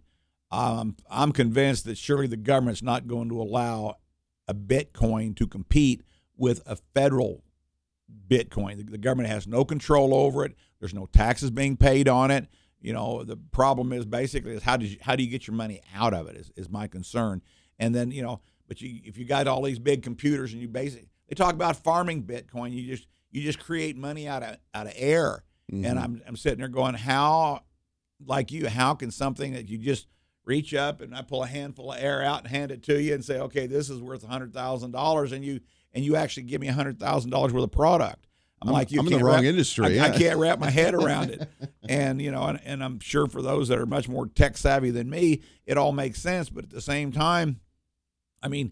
Um, 0.50 0.96
I'm 1.10 1.32
convinced 1.32 1.84
that 1.86 1.96
surely 1.96 2.26
the 2.26 2.36
government's 2.36 2.82
not 2.82 3.06
going 3.06 3.28
to 3.30 3.40
allow 3.40 3.96
a 4.48 4.54
Bitcoin 4.54 5.34
to 5.36 5.46
compete 5.46 6.02
with 6.36 6.60
a 6.66 6.76
federal 6.94 7.42
Bitcoin. 8.28 8.76
The, 8.78 8.84
the 8.84 8.98
government 8.98 9.30
has 9.30 9.46
no 9.46 9.64
control 9.64 10.14
over 10.14 10.44
it. 10.44 10.54
There's 10.80 10.94
no 10.94 11.06
taxes 11.06 11.50
being 11.50 11.76
paid 11.76 12.08
on 12.08 12.30
it. 12.30 12.48
You 12.80 12.92
know, 12.92 13.22
the 13.22 13.36
problem 13.36 13.92
is 13.92 14.04
basically 14.04 14.54
is 14.54 14.62
how 14.62 14.76
do 14.76 14.84
you 14.86 14.96
how 15.00 15.14
do 15.14 15.22
you 15.22 15.30
get 15.30 15.46
your 15.46 15.54
money 15.54 15.80
out 15.94 16.12
of 16.12 16.28
it 16.28 16.36
is, 16.36 16.50
is 16.56 16.68
my 16.68 16.88
concern. 16.88 17.40
And 17.78 17.94
then 17.94 18.10
you 18.10 18.22
know, 18.22 18.40
but 18.66 18.80
you 18.80 19.00
if 19.04 19.16
you 19.16 19.24
got 19.24 19.46
all 19.46 19.62
these 19.62 19.78
big 19.78 20.02
computers 20.02 20.52
and 20.52 20.60
you 20.60 20.68
basically 20.68 21.08
they 21.28 21.34
talk 21.34 21.54
about 21.54 21.76
farming 21.76 22.24
Bitcoin, 22.24 22.72
you 22.72 22.86
just 22.86 23.06
you 23.30 23.42
just 23.42 23.60
create 23.60 23.96
money 23.96 24.26
out 24.26 24.42
of 24.42 24.56
out 24.74 24.86
of 24.86 24.92
air. 24.96 25.44
And 25.72 25.84
mm-hmm. 25.84 25.98
I'm 25.98 26.22
I'm 26.28 26.36
sitting 26.36 26.58
there 26.58 26.68
going, 26.68 26.94
how 26.94 27.62
like 28.24 28.52
you, 28.52 28.68
how 28.68 28.94
can 28.94 29.10
something 29.10 29.54
that 29.54 29.68
you 29.68 29.78
just 29.78 30.06
reach 30.44 30.74
up 30.74 31.00
and 31.00 31.14
I 31.14 31.22
pull 31.22 31.42
a 31.42 31.46
handful 31.46 31.92
of 31.92 31.98
air 31.98 32.22
out 32.22 32.40
and 32.40 32.48
hand 32.48 32.70
it 32.70 32.82
to 32.84 33.00
you 33.00 33.14
and 33.14 33.24
say, 33.24 33.38
okay, 33.38 33.66
this 33.66 33.88
is 33.88 34.00
worth 34.00 34.22
a 34.22 34.26
hundred 34.26 34.52
thousand 34.52 34.90
dollars, 34.90 35.32
and 35.32 35.44
you 35.44 35.60
and 35.92 36.04
you 36.04 36.16
actually 36.16 36.44
give 36.44 36.60
me 36.60 36.68
a 36.68 36.72
hundred 36.72 37.00
thousand 37.00 37.30
dollars 37.30 37.52
worth 37.52 37.64
of 37.64 37.72
product. 37.72 38.26
I'm, 38.60 38.68
I'm- 38.68 38.74
like, 38.74 38.92
you 38.92 39.00
I'm 39.00 39.06
in 39.06 39.14
the 39.14 39.24
wrong 39.24 39.36
wrap- 39.36 39.44
industry, 39.44 39.98
I, 39.98 40.06
I 40.06 40.10
can't 40.10 40.38
wrap 40.38 40.58
my 40.58 40.70
head 40.70 40.94
around 40.94 41.30
it. 41.30 41.48
And 41.88 42.22
you 42.22 42.30
know, 42.30 42.44
and, 42.44 42.60
and 42.64 42.82
I'm 42.82 43.00
sure 43.00 43.26
for 43.26 43.42
those 43.42 43.66
that 43.66 43.76
are 43.76 43.86
much 43.86 44.08
more 44.08 44.28
tech 44.28 44.56
savvy 44.56 44.92
than 44.92 45.10
me, 45.10 45.42
it 45.66 45.76
all 45.76 45.90
makes 45.90 46.22
sense. 46.22 46.48
But 46.48 46.62
at 46.62 46.70
the 46.70 46.80
same 46.80 47.10
time, 47.10 47.58
I 48.40 48.46
mean, 48.46 48.70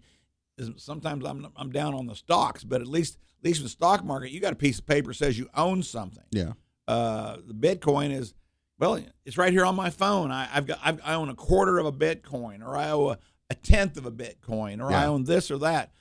sometimes 0.77 1.25
I'm 1.25 1.49
I'm 1.57 1.73
down 1.73 1.93
on 1.95 2.07
the 2.07 2.15
stocks, 2.15 2.63
but 2.63 2.81
at 2.81 2.87
least 2.87 3.19
at 3.41 3.45
least 3.45 3.59
in 3.59 3.65
the 3.65 3.71
stock 3.71 4.05
market, 4.05 4.31
you 4.31 4.41
got 4.41 4.53
a 4.53 4.57
piece 4.57 4.79
of 4.79 4.87
paper 4.87 5.09
that 5.09 5.15
says 5.15 5.39
you 5.39 5.49
own 5.57 5.83
something 5.83 6.23
Yeah. 6.31 6.53
Uh, 6.91 7.37
the 7.47 7.55
Bitcoin 7.55 8.11
is 8.13 8.35
well, 8.79 8.99
it's 9.27 9.37
right 9.37 9.53
here 9.53 9.67
on 9.67 9.77
my 9.77 9.91
phone. 9.91 10.31
I, 10.31 10.49
I've 10.53 10.67
got 10.67 10.79
I've, 10.83 11.01
I 11.05 11.15
own 11.15 11.29
a 11.29 11.35
quarter 11.35 11.79
of 11.79 11.87
a 11.87 11.93
Bitcoin, 11.93 12.67
or 12.67 12.77
I 12.77 12.91
owe 12.91 13.09
a, 13.11 13.19
a 13.51 13.55
tenth 13.55 13.97
of 13.97 14.07
a 14.07 14.11
Bitcoin, 14.13 14.81
or 14.83 14.91
I 14.93 15.07
own 15.07 15.25
this 15.25 15.51
or 15.51 15.59
that. 15.59 15.93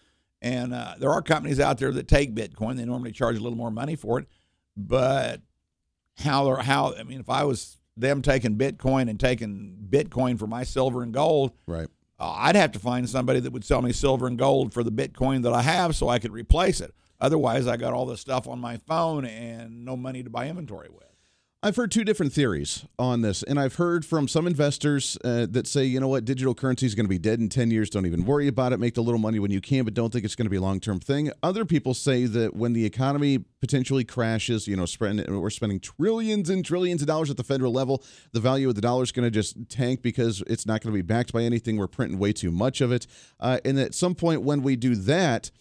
And 0.41 0.73
uh, 0.73 0.95
there 0.97 1.11
are 1.11 1.21
companies 1.21 1.59
out 1.59 1.77
there 1.79 1.91
that 1.91 2.07
take 2.07 2.33
Bitcoin. 2.33 2.77
They 2.77 2.85
normally 2.85 3.11
charge 3.11 3.35
a 3.37 3.41
little 3.41 3.57
more 3.57 3.71
money 3.71 3.95
for 3.97 4.19
it, 4.19 4.27
but 4.77 5.41
how 6.17 6.55
how 6.55 6.93
I 6.95 7.03
mean, 7.03 7.19
if 7.19 7.29
I 7.29 7.43
was 7.43 7.77
them 7.97 8.21
taking 8.21 8.55
Bitcoin 8.57 9.09
and 9.09 9.19
taking 9.19 9.77
Bitcoin 9.89 10.39
for 10.39 10.47
my 10.47 10.63
silver 10.63 11.03
and 11.03 11.13
gold, 11.13 11.51
Right. 11.67 11.87
uh, 12.17 12.31
I'd 12.37 12.55
have 12.55 12.71
to 12.73 12.79
find 12.79 13.09
somebody 13.09 13.41
that 13.41 13.51
would 13.51 13.65
sell 13.65 13.81
me 13.81 13.91
silver 13.91 14.25
and 14.27 14.37
gold 14.37 14.73
for 14.73 14.83
the 14.83 14.91
Bitcoin 14.91 15.43
that 15.43 15.51
I 15.53 15.61
have 15.63 15.97
so 15.97 16.07
I 16.07 16.17
could 16.19 16.31
replace 16.31 16.79
it. 16.79 16.93
Otherwise, 17.21 17.67
I 17.67 17.77
got 17.77 17.93
all 17.93 18.05
this 18.05 18.21
stuff 18.21 18.47
on 18.47 18.59
my 18.59 18.77
phone 18.77 19.25
and 19.25 19.83
no 19.85 19.97
money 19.97 20.23
to 20.23 20.29
buy 20.29 20.47
inventory 20.47 20.89
with. 20.89 21.09
I've 21.61 21.75
heard 21.75 21.91
two 21.91 22.05
different 22.05 22.31
theories 22.31 22.85
on 22.97 23.19
this, 23.19 23.43
and 23.43 23.59
I've 23.59 23.75
heard 23.75 24.05
from 24.05 24.29
some 24.29 24.47
investors 24.47 25.17
uh, 25.25 25.45
that 25.49 25.67
say, 25.67 25.83
you 25.83 25.99
know 25.99 26.07
what, 26.07 26.23
digital 26.23 26.55
currency 26.55 26.85
is 26.85 26.95
going 26.95 27.03
to 27.03 27.09
be 27.09 27.17
dead 27.17 27.41
in 27.41 27.49
10 27.49 27.69
years. 27.69 27.89
Don't 27.89 28.05
even 28.05 28.23
worry 28.23 28.47
about 28.47 28.71
it. 28.71 28.79
Make 28.79 28.93
the 28.93 29.03
little 29.03 29.19
money 29.19 29.39
when 29.39 29.51
you 29.51 29.59
can, 29.59 29.83
but 29.83 29.93
don't 29.93 30.13
think 30.13 30.23
it's 30.23 30.35
going 30.35 30.45
to 30.45 30.49
be 30.49 30.55
a 30.55 30.61
long 30.61 30.79
term 30.79 31.01
thing. 31.01 31.33
Other 31.43 31.65
people 31.65 31.93
say 31.93 32.27
that 32.27 32.55
when 32.55 32.71
the 32.71 32.85
economy 32.85 33.39
potentially 33.59 34.05
crashes, 34.05 34.69
you 34.69 34.77
know, 34.77 34.85
we're 35.37 35.49
spending 35.49 35.81
trillions 35.81 36.49
and 36.49 36.63
trillions 36.63 37.01
of 37.01 37.09
dollars 37.09 37.29
at 37.29 37.35
the 37.35 37.43
federal 37.43 37.73
level, 37.73 38.05
the 38.31 38.39
value 38.39 38.69
of 38.69 38.75
the 38.75 38.81
dollar 38.81 39.03
is 39.03 39.11
going 39.11 39.25
to 39.25 39.31
just 39.31 39.57
tank 39.67 40.01
because 40.01 40.41
it's 40.47 40.65
not 40.65 40.81
going 40.81 40.93
to 40.93 40.97
be 40.97 41.01
backed 41.01 41.33
by 41.33 41.43
anything. 41.43 41.75
We're 41.75 41.87
printing 41.87 42.19
way 42.19 42.31
too 42.31 42.51
much 42.51 42.79
of 42.79 42.93
it. 42.93 43.05
Uh, 43.37 43.59
and 43.65 43.77
at 43.77 43.93
some 43.93 44.15
point 44.15 44.43
when 44.43 44.63
we 44.63 44.77
do 44.77 44.95
that, 44.95 45.51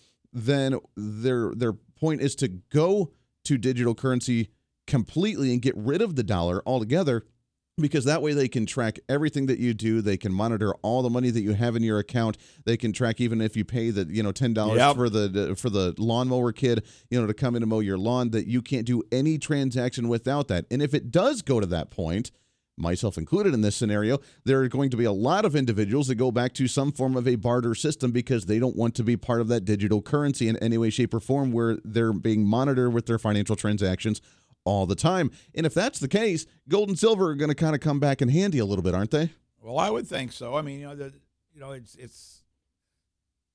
then 0.45 0.78
their 0.97 1.52
their 1.54 1.73
point 1.73 2.21
is 2.21 2.35
to 2.37 2.49
go 2.49 3.12
to 3.45 3.59
digital 3.59 3.95
currency 3.95 4.49
completely 4.87 5.52
and 5.52 5.62
get 5.62 5.76
rid 5.76 6.02
of 6.02 6.16
the 6.16 6.23
dollar 6.23 6.62
altogether 6.66 7.25
because 7.80 8.04
that 8.04 8.23
way 8.23 8.33
they 8.33 8.49
can 8.49 8.66
track 8.66 8.99
everything 9.09 9.47
that 9.47 9.59
you 9.59 9.73
do. 9.73 10.00
They 10.00 10.16
can 10.16 10.33
monitor 10.33 10.75
all 10.83 11.02
the 11.02 11.11
money 11.11 11.30
that 11.30 11.40
you 11.40 11.52
have 11.52 11.76
in 11.76 11.83
your 11.83 11.99
account. 11.99 12.37
They 12.64 12.76
can 12.76 12.92
track 12.92 13.21
even 13.21 13.40
if 13.40 13.57
you 13.57 13.64
pay 13.64 13.90
the 13.90 14.07
you 14.11 14.23
know 14.23 14.33
$10 14.33 14.76
yep. 14.76 14.97
for 14.97 15.09
the 15.09 15.54
for 15.57 15.71
the 15.71 15.95
lawnmower 15.99 16.52
kid 16.52 16.85
you 17.11 17.21
know 17.21 17.26
to 17.26 17.35
come 17.35 17.54
in 17.54 17.62
and 17.62 17.71
mow 17.71 17.80
your 17.80 17.99
lawn 17.99 18.30
that 18.30 18.47
you 18.47 18.62
can't 18.62 18.87
do 18.87 19.02
any 19.12 19.38
transaction 19.38 20.09
without 20.09 20.49
that. 20.49 20.66
And 20.71 20.83
if 20.83 20.95
it 20.95 21.11
does 21.11 21.42
go 21.42 21.61
to 21.61 21.66
that 21.66 21.90
point 21.90 22.30
myself 22.78 23.18
included 23.18 23.54
in 23.54 23.61
this 23.61 23.76
scenario, 23.76 24.18
there 24.44 24.61
are 24.62 24.68
going 24.68 24.90
to 24.90 24.97
be 24.97 25.04
a 25.04 25.12
lot 25.12 25.44
of 25.44 25.56
individuals 25.56 26.08
that 26.08 26.14
go 26.14 26.30
back 26.30 26.52
to 26.54 26.68
some 26.68 26.92
form 26.92 27.16
of 27.16 27.26
a 27.26 27.37
barter 27.37 27.75
system 27.75 28.11
because 28.11 28.47
they 28.47 28.58
don't 28.58 28.76
want 28.76 28.94
to 28.97 29.02
be 29.02 29.16
part 29.16 29.40
of 29.40 29.49
that 29.49 29.64
digital 29.64 30.00
currency 30.00 30.49
in 30.49 30.56
any 30.58 30.78
way, 30.78 30.90
shape, 30.90 31.12
or 31.14 31.20
form 31.20 31.52
where 31.52 31.78
they're 31.85 32.12
being 32.12 32.47
monitored 32.47 32.92
with 32.92 33.06
their 33.06 33.18
financial 33.18 33.56
transactions 33.56 34.20
all 34.64 34.87
the 34.87 34.94
time. 34.94 35.30
And 35.54 35.64
if 35.66 35.75
that's 35.75 35.99
the 35.99 36.08
case, 36.08 36.47
gold 36.68 36.88
and 36.88 36.99
silver 36.99 37.30
are 37.30 37.35
going 37.35 37.49
to 37.49 37.54
kind 37.54 37.75
of 37.75 37.80
come 37.80 37.99
back 37.99 38.20
in 38.20 38.28
handy 38.28 38.58
a 38.58 38.64
little 38.64 38.82
bit, 38.82 38.94
aren't 38.94 39.11
they? 39.11 39.30
Well, 39.61 39.78
I 39.78 39.90
would 39.90 40.06
think 40.06 40.32
so. 40.32 40.56
I 40.56 40.62
mean, 40.62 40.80
you 40.80 40.87
know, 40.87 40.94
the, 40.94 41.12
you 41.52 41.61
know, 41.61 41.73
it's 41.73 41.94
it's 41.97 42.44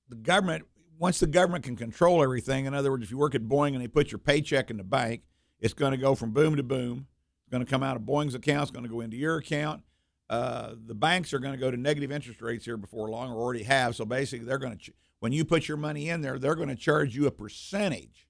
the 0.10 0.16
government. 0.16 0.66
Once 1.00 1.20
the 1.20 1.28
government 1.28 1.64
can 1.64 1.76
control 1.76 2.24
everything, 2.24 2.66
in 2.66 2.74
other 2.74 2.92
words, 2.92 3.04
if 3.04 3.12
you 3.12 3.18
work 3.18 3.36
at 3.36 3.44
Boeing 3.44 3.74
and 3.74 3.82
they 3.82 3.88
put 3.88 4.12
your 4.12 4.20
paycheck 4.20 4.70
in 4.70 4.78
the 4.78 4.84
bank, 4.84 5.22
it's 5.60 5.74
going 5.74 5.92
to 5.92 5.98
go 5.98 6.14
from 6.14 6.32
boom 6.32 6.56
to 6.56 6.64
boom. 6.64 7.08
It's 7.46 7.52
going 7.52 7.64
to 7.64 7.70
come 7.70 7.84
out 7.84 7.96
of 7.96 8.04
Boeing's 8.04 8.36
account. 8.36 8.64
It's 8.64 8.72
going 8.72 8.86
to 8.86 8.90
go 8.90 9.02
into 9.02 9.18
your 9.18 9.38
account. 9.38 9.84
Uh, 10.30 10.74
the 10.86 10.96
banks 10.96 11.34
are 11.34 11.40
going 11.40 11.54
to 11.54 11.60
go 11.60 11.70
to 11.70 11.78
negative 11.78 12.12
interest 12.12 12.42
rates 12.42 12.66
here 12.66 12.78
before 12.78 13.10
long, 13.10 13.32
or 13.32 13.36
already 13.36 13.64
have. 13.64 13.96
So 13.96 14.06
basically, 14.06 14.46
they're 14.46 14.58
going 14.58 14.78
to 14.78 14.94
when 15.20 15.32
you 15.32 15.46
put 15.46 15.68
your 15.68 15.78
money 15.78 16.10
in 16.10 16.22
there, 16.22 16.40
they're 16.40 16.56
going 16.56 16.70
to 16.70 16.76
charge 16.76 17.16
you 17.16 17.28
a 17.28 17.32
percentage 17.32 18.28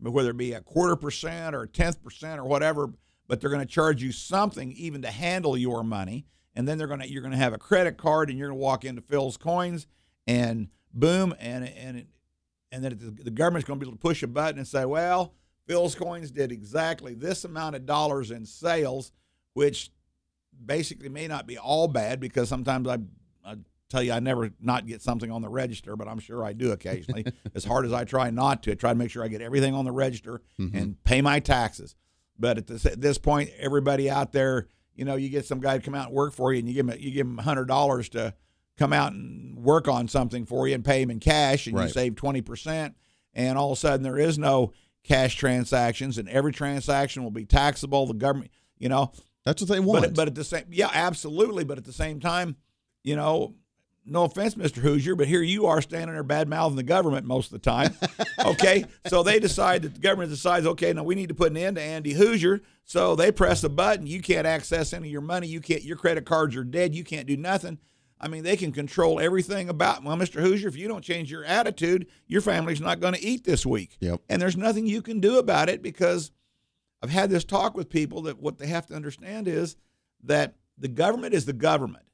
whether 0.00 0.30
it 0.30 0.36
be 0.36 0.52
a 0.52 0.60
quarter 0.60 0.96
percent 0.96 1.54
or 1.54 1.62
a 1.62 1.68
tenth 1.68 2.02
percent 2.02 2.40
or 2.40 2.44
whatever, 2.44 2.92
but 3.26 3.40
they're 3.40 3.50
going 3.50 3.66
to 3.66 3.66
charge 3.66 4.02
you 4.02 4.12
something 4.12 4.72
even 4.72 5.02
to 5.02 5.10
handle 5.10 5.56
your 5.56 5.82
money. 5.82 6.26
And 6.54 6.66
then 6.66 6.78
they're 6.78 6.86
going 6.86 7.00
to 7.00 7.10
you're 7.10 7.22
going 7.22 7.32
to 7.32 7.38
have 7.38 7.52
a 7.52 7.58
credit 7.58 7.96
card 7.96 8.30
and 8.30 8.38
you're 8.38 8.48
going 8.48 8.58
to 8.58 8.62
walk 8.62 8.84
into 8.84 9.02
Phil's 9.02 9.36
Coins 9.36 9.86
and 10.26 10.68
boom 10.92 11.34
and 11.38 11.68
and 11.68 12.06
and 12.70 12.84
then 12.84 12.98
the 13.22 13.30
government's 13.30 13.66
going 13.66 13.78
to 13.78 13.84
be 13.84 13.88
able 13.88 13.96
to 13.96 14.00
push 14.00 14.22
a 14.22 14.26
button 14.26 14.58
and 14.58 14.66
say, 14.66 14.84
well, 14.84 15.34
Phil's 15.68 15.94
Coins 15.94 16.30
did 16.30 16.50
exactly 16.50 17.14
this 17.14 17.44
amount 17.44 17.76
of 17.76 17.84
dollars 17.84 18.30
in 18.30 18.46
sales, 18.46 19.12
which 19.52 19.90
basically 20.64 21.10
may 21.10 21.28
not 21.28 21.46
be 21.46 21.58
all 21.58 21.86
bad 21.86 22.20
because 22.20 22.48
sometimes 22.48 22.88
I, 22.88 22.98
I 23.44 23.56
tell 23.90 24.02
you 24.02 24.12
I 24.12 24.20
never 24.20 24.50
not 24.60 24.86
get 24.86 25.02
something 25.02 25.30
on 25.30 25.42
the 25.42 25.50
register, 25.50 25.94
but 25.94 26.08
I'm 26.08 26.20
sure 26.20 26.42
I 26.42 26.54
do 26.54 26.72
occasionally. 26.72 27.26
as 27.54 27.66
hard 27.66 27.84
as 27.84 27.92
I 27.92 28.04
try 28.04 28.30
not 28.30 28.62
to, 28.62 28.72
I 28.72 28.74
try 28.74 28.92
to 28.92 28.98
make 28.98 29.10
sure 29.10 29.22
I 29.22 29.28
get 29.28 29.42
everything 29.42 29.74
on 29.74 29.84
the 29.84 29.92
register 29.92 30.40
mm-hmm. 30.58 30.76
and 30.76 31.04
pay 31.04 31.20
my 31.20 31.38
taxes. 31.38 31.94
But 32.38 32.56
at 32.56 32.66
this, 32.66 32.86
at 32.86 33.00
this 33.02 33.18
point, 33.18 33.50
everybody 33.58 34.08
out 34.08 34.32
there, 34.32 34.68
you 34.94 35.04
know, 35.04 35.16
you 35.16 35.28
get 35.28 35.44
some 35.44 35.60
guy 35.60 35.76
to 35.76 35.84
come 35.84 35.94
out 35.94 36.06
and 36.06 36.14
work 36.14 36.32
for 36.32 36.52
you, 36.52 36.60
and 36.60 36.68
you 36.68 36.74
give 36.74 36.88
him 36.88 36.96
you 36.98 37.10
give 37.10 37.26
him 37.26 37.36
hundred 37.38 37.66
dollars 37.66 38.08
to 38.10 38.32
come 38.78 38.92
out 38.92 39.12
and 39.12 39.58
work 39.58 39.86
on 39.86 40.08
something 40.08 40.46
for 40.46 40.66
you 40.66 40.74
and 40.74 40.84
pay 40.84 41.02
him 41.02 41.10
in 41.10 41.20
cash, 41.20 41.66
and 41.66 41.76
right. 41.76 41.84
you 41.84 41.90
save 41.90 42.14
twenty 42.14 42.40
percent. 42.40 42.94
And 43.34 43.58
all 43.58 43.72
of 43.72 43.78
a 43.78 43.80
sudden, 43.80 44.02
there 44.02 44.18
is 44.18 44.38
no 44.38 44.72
cash 45.08 45.36
transactions, 45.36 46.18
and 46.18 46.28
every 46.28 46.52
transaction 46.52 47.24
will 47.24 47.30
be 47.30 47.46
taxable. 47.46 48.06
The 48.06 48.14
government, 48.14 48.50
you 48.78 48.88
know, 48.90 49.12
that's 49.44 49.62
what 49.62 49.70
they 49.70 49.80
want. 49.80 50.02
But, 50.02 50.14
but 50.14 50.28
at 50.28 50.34
the 50.34 50.44
same, 50.44 50.66
yeah, 50.70 50.90
absolutely. 50.92 51.64
But 51.64 51.78
at 51.78 51.84
the 51.84 51.92
same 51.92 52.20
time, 52.20 52.56
you 53.02 53.16
know, 53.16 53.54
no 54.04 54.24
offense, 54.24 54.54
Mr. 54.54 54.76
Hoosier, 54.76 55.14
but 55.14 55.26
here 55.26 55.42
you 55.42 55.66
are 55.66 55.80
standing 55.82 56.12
there 56.12 56.22
bad 56.22 56.48
mouthing 56.48 56.76
the 56.76 56.82
government 56.82 57.26
most 57.26 57.46
of 57.46 57.52
the 57.52 57.70
time. 57.70 57.94
Okay. 58.44 58.86
so 59.08 59.22
they 59.22 59.40
decide 59.40 59.82
that 59.82 59.94
the 59.94 60.00
government 60.00 60.30
decides, 60.30 60.64
okay, 60.64 60.92
now 60.92 61.02
we 61.02 61.16
need 61.16 61.28
to 61.28 61.34
put 61.34 61.50
an 61.50 61.56
end 61.56 61.76
to 61.76 61.82
Andy 61.82 62.12
Hoosier. 62.12 62.62
So 62.84 63.16
they 63.16 63.32
press 63.32 63.62
a 63.64 63.68
button. 63.68 64.06
You 64.06 64.22
can't 64.22 64.46
access 64.46 64.92
any 64.92 65.08
of 65.08 65.12
your 65.12 65.20
money. 65.20 65.48
You 65.48 65.60
can't, 65.60 65.82
your 65.82 65.96
credit 65.96 66.24
cards 66.24 66.56
are 66.56 66.64
dead. 66.64 66.94
You 66.94 67.04
can't 67.04 67.26
do 67.26 67.36
nothing. 67.36 67.78
I 68.20 68.28
mean, 68.28 68.42
they 68.42 68.56
can 68.56 68.72
control 68.72 69.20
everything 69.20 69.68
about, 69.68 70.02
well, 70.02 70.16
Mr. 70.16 70.40
Hoosier, 70.40 70.68
if 70.68 70.76
you 70.76 70.88
don't 70.88 71.04
change 71.04 71.30
your 71.30 71.44
attitude, 71.44 72.06
your 72.26 72.40
family's 72.40 72.80
not 72.80 73.00
going 73.00 73.14
to 73.14 73.24
eat 73.24 73.44
this 73.44 73.64
week. 73.64 73.96
Yep. 74.00 74.22
And 74.28 74.42
there's 74.42 74.56
nothing 74.56 74.86
you 74.86 75.02
can 75.02 75.20
do 75.20 75.38
about 75.38 75.68
it 75.68 75.82
because 75.82 76.32
I've 77.02 77.10
had 77.10 77.30
this 77.30 77.44
talk 77.44 77.76
with 77.76 77.90
people 77.90 78.22
that 78.22 78.40
what 78.40 78.58
they 78.58 78.66
have 78.66 78.86
to 78.86 78.94
understand 78.94 79.46
is 79.46 79.76
that 80.24 80.56
the 80.76 80.88
government 80.88 81.34
is 81.34 81.44
the 81.44 81.52
government 81.52 82.06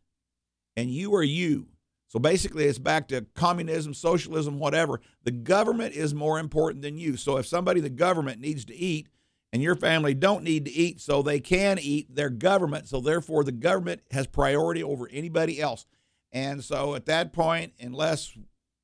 and 0.76 0.90
you 0.90 1.14
are 1.14 1.23
you 1.23 1.68
so 2.14 2.20
basically, 2.20 2.66
it's 2.66 2.78
back 2.78 3.08
to 3.08 3.26
communism, 3.34 3.92
socialism, 3.92 4.61
whatever. 4.61 5.00
The 5.25 5.32
government 5.32 5.96
is 5.96 6.14
more 6.14 6.38
important 6.38 6.82
than 6.82 6.96
you. 6.96 7.16
So 7.16 7.38
if 7.38 7.46
somebody, 7.49 7.80
the 7.80 7.90
government, 7.90 8.40
needs 8.40 8.64
to 8.66 8.76
eat, 8.76 9.08
and 9.52 9.61
your 9.61 9.75
family 9.75 10.14
don't 10.14 10.44
need 10.44 10.64
to 10.66 10.70
eat, 10.70 11.00
so 11.00 11.23
they 11.23 11.40
can 11.40 11.76
eat, 11.80 12.14
their 12.14 12.30
government. 12.30 12.87
So 12.87 13.00
therefore, 13.00 13.42
the 13.42 13.50
government 13.50 14.02
has 14.12 14.28
priority 14.28 14.80
over 14.80 15.08
anybody 15.11 15.61
else. 15.61 15.87
And 16.35 16.62
so 16.62 16.95
at 16.95 17.07
that 17.07 17.33
point, 17.33 17.73
unless 17.81 18.37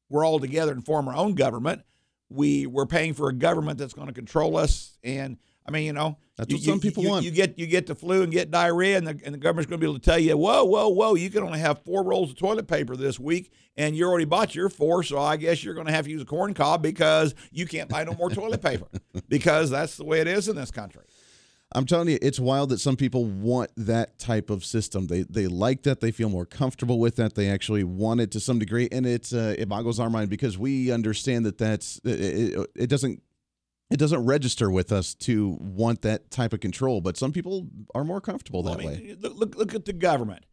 we're 0.09 0.25
all 0.25 0.41
together 0.41 0.73
and 0.73 0.85
form 0.85 1.07
our 1.09 1.15
own 1.17 1.35
government, 1.35 1.83
we 2.31 2.65
we're 2.65 2.87
paying 2.87 3.13
for 3.13 3.29
a 3.29 3.35
government 3.35 3.79
that's 3.79 3.93
going 3.93 4.07
to 4.07 4.15
control 4.15 4.57
us 4.57 4.97
and 5.05 5.37
I 5.67 5.73
mean, 5.73 5.85
you 5.85 5.93
know, 5.93 6.17
that's 6.37 6.53
what 6.53 6.63
you, 6.63 6.67
some 6.67 6.81
people 6.81 7.03
you, 7.03 7.11
want. 7.11 7.25
You 7.25 7.31
get 7.31 7.59
you 7.59 7.67
get 7.67 7.87
the 7.87 7.95
flu 7.95 8.23
and 8.23 8.33
get 8.33 8.51
diarrhea, 8.51 8.97
and 8.97 9.07
the, 9.07 9.21
and 9.25 9.35
the 9.35 9.39
government's 9.39 9.69
going 9.69 9.79
to 9.79 9.87
be 9.87 9.89
able 9.89 10.01
to 10.01 10.05
tell 10.05 10.19
you, 10.19 10.37
whoa, 10.37 10.65
whoa, 10.65 10.89
whoa, 10.89 11.15
you 11.15 11.31
can 11.31 11.43
only 11.43 11.61
have 11.61 11.85
four 11.85 12.03
rolls 12.03 12.31
of 12.31 12.39
toilet 12.39 12.67
paper 12.67 12.97
this 12.97 13.21
week, 13.21 13.53
and 13.77 13.95
you 13.95 14.09
already 14.09 14.25
bought 14.25 14.55
your 14.55 14.69
four, 14.69 15.03
so 15.03 15.19
I 15.19 15.37
guess 15.37 15.63
you're 15.63 15.75
going 15.75 15.87
to 15.87 15.93
have 15.93 16.07
to 16.07 16.11
use 16.11 16.23
a 16.23 16.27
corn 16.27 16.55
cob 16.55 16.83
because 16.83 17.35
you 17.53 17.67
can't 17.67 17.89
buy 17.89 18.05
no 18.05 18.15
more 18.15 18.31
toilet 18.31 18.63
paper 18.63 18.89
because 19.29 19.71
that's 19.71 19.97
the 19.97 20.05
way 20.05 20.21
it 20.21 20.27
is 20.27 20.49
in 20.49 20.57
this 20.57 20.71
country. 20.71 21.05
I'm 21.73 21.87
telling 21.87 22.09
you, 22.09 22.19
it's 22.21 22.41
wild 22.41 22.71
that 22.71 22.81
some 22.81 22.97
people 22.97 23.25
want 23.25 23.71
that 23.77 24.19
type 24.19 24.51
of 24.51 24.65
system. 24.65 25.07
They 25.07 25.23
they 25.23 25.47
like 25.47 25.83
that. 25.85 26.01
They 26.01 26.11
feel 26.11 26.29
more 26.29 26.47
comfortable 26.47 26.99
with 26.99 27.17
that. 27.17 27.35
They 27.35 27.49
actually 27.49 27.85
want 27.85 28.21
it 28.21 28.33
to 28.33 28.41
some 28.41 28.59
degree, 28.59 28.89
and 28.91 29.07
it 29.07 29.33
uh, 29.33 29.55
it 29.57 29.69
boggles 29.69 30.01
our 30.01 30.11
mind 30.11 30.31
because 30.31 30.59
we 30.59 30.91
understand 30.91 31.47
that 31.47 31.59
that's 31.59 32.01
it, 32.05 32.69
it 32.75 32.89
doesn't 32.89 33.23
it 33.91 33.99
doesn't 33.99 34.25
register 34.25 34.71
with 34.71 34.93
us 34.93 35.15
to 35.15 35.57
want 35.61 36.03
that 36.03 36.31
type 36.31 36.53
of 36.53 36.61
control, 36.61 37.01
but 37.01 37.17
some 37.17 37.33
people 37.33 37.69
are 37.95 38.05
more 38.05 38.21
comfortable 38.21 38.63
that 38.65 38.79
well, 38.79 38.89
I 38.89 38.97
mean, 38.97 39.19
way. 39.21 39.29
Look, 39.29 39.57
look 39.57 39.75
at 39.75 39.85
the 39.85 39.93
government. 39.93 40.45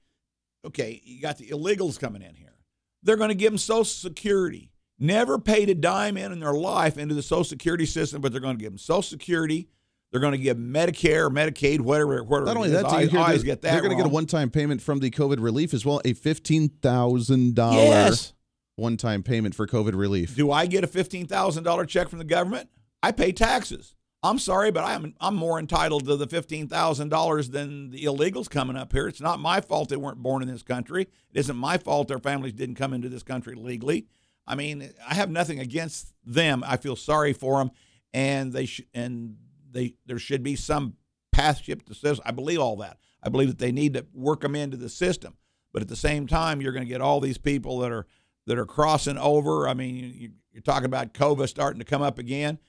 Okay, 0.66 1.02
you 1.04 1.22
got 1.22 1.38
the 1.38 1.48
illegals 1.48 2.00
coming 2.00 2.22
in 2.22 2.36
here. 2.36 2.56
They're 3.04 3.16
going 3.16 3.30
to 3.30 3.36
give 3.36 3.52
them 3.52 3.60
Social 3.60 3.86
Security. 3.86 4.72
Never 5.00 5.38
paid 5.38 5.70
a 5.70 5.76
dime 5.76 6.18
in 6.18 6.32
in 6.32 6.40
their 6.40 6.54
life 6.54 6.98
into 6.98 7.14
the 7.14 7.22
Social 7.22 7.44
Security 7.44 7.86
system, 7.86 8.22
but 8.22 8.32
they're 8.32 8.42
going 8.42 8.58
to 8.58 8.62
give 8.62 8.72
them 8.72 8.80
Social 8.80 9.04
Security. 9.04 9.70
They're 10.18 10.32
going 10.32 10.40
to 10.40 10.44
give 10.44 10.58
Medicare, 10.58 11.30
Medicaid, 11.30 11.80
whatever. 11.80 12.24
whatever 12.24 12.46
Not 12.46 12.58
only 12.58 12.70
that, 12.70 12.86
I, 12.86 13.06
always 13.16 13.44
get 13.44 13.62
that. 13.62 13.72
They're 13.72 13.82
going 13.82 13.92
to 13.92 13.98
get 13.98 14.08
a 14.08 14.10
one-time 14.10 14.50
payment 14.50 14.82
from 14.82 14.98
the 15.00 15.12
COVID 15.12 15.38
relief 15.40 15.76
as 15.76 15.86
well, 15.86 16.02
a 16.06 16.14
fifteen 16.14 16.70
thousand 16.70 17.54
dollars 17.54 18.34
one-time 18.78 19.22
payment 19.22 19.54
for 19.54 19.68
COVID 19.68 19.96
relief. 19.96 20.36
Do 20.36 20.52
I 20.52 20.66
get 20.66 20.84
a 20.84 20.88
fifteen 20.88 21.28
thousand 21.28 21.66
dollar 21.66 21.86
check 21.86 22.10
from 22.10 22.18
the 22.18 22.26
government? 22.26 22.70
I 23.04 23.12
pay 23.12 23.32
taxes. 23.32 23.94
I'm 24.24 24.40
sorry, 24.40 24.72
but 24.72 24.84
I'm 24.84 25.14
I'm 25.22 25.36
more 25.36 25.60
entitled 25.60 26.08
to 26.08 26.16
the 26.16 26.26
fifteen 26.26 26.68
thousand 26.68 27.10
dollars 27.10 27.52
than 27.52 27.92
the 27.92 28.06
illegals 28.06 28.50
coming 28.50 28.76
up 28.76 28.92
here. 28.92 29.08
It's 29.08 29.22
not 29.22 29.40
my 29.40 29.62
fault 29.62 29.90
they 29.90 29.98
weren't 29.98 30.24
born 30.24 30.42
in 30.42 30.48
this 30.48 30.64
country. 30.64 31.04
It 31.04 31.40
isn't 31.40 31.56
my 31.56 31.78
fault 31.78 32.08
their 32.08 32.18
families 32.18 32.54
didn't 32.54 32.76
come 32.76 32.94
into 32.94 33.08
this 33.08 33.22
country 33.22 33.54
legally. 33.54 34.08
I 34.48 34.56
mean, 34.56 34.90
I 35.08 35.14
have 35.14 35.30
nothing 35.30 35.60
against 35.60 36.12
them. 36.26 36.64
I 36.66 36.78
feel 36.78 36.96
sorry 36.96 37.34
for 37.34 37.60
them, 37.60 37.70
and 38.14 38.52
they 38.52 38.66
sh- 38.66 38.82
and 38.94 39.36
they 39.78 39.94
there 40.06 40.20
should 40.20 40.44
be 40.44 40.56
some 40.56 40.96
pathship 41.36 41.84
to 41.84 41.94
system. 41.94 42.24
I 42.26 42.32
believe 42.32 42.60
all 42.60 42.78
that. 42.78 42.98
I 43.22 43.30
believe 43.30 43.50
that 43.50 43.60
they 43.60 43.72
need 43.72 43.94
to 43.94 44.06
work 44.14 44.42
them 44.42 44.56
into 44.56 44.78
the 44.78 44.90
system. 44.90 45.36
But 45.74 45.82
at 45.82 45.88
the 45.88 45.96
same 45.96 46.28
time, 46.28 46.62
you're 46.62 46.72
going 46.72 46.86
to 46.86 46.90
get 46.90 47.02
all 47.02 47.20
these 47.20 47.38
people 47.38 47.80
that 47.80 47.92
are 47.92 48.08
that 48.48 48.58
are 48.58 48.66
crossing 48.66 49.18
over. 49.18 49.68
I 49.68 49.74
mean, 49.74 50.14
you, 50.16 50.32
you're 50.52 50.62
talking 50.62 50.86
about 50.86 51.14
COVID 51.14 51.48
starting 51.48 51.80
to 51.80 51.86
come 51.86 52.02
up 52.02 52.18
again 52.18 52.60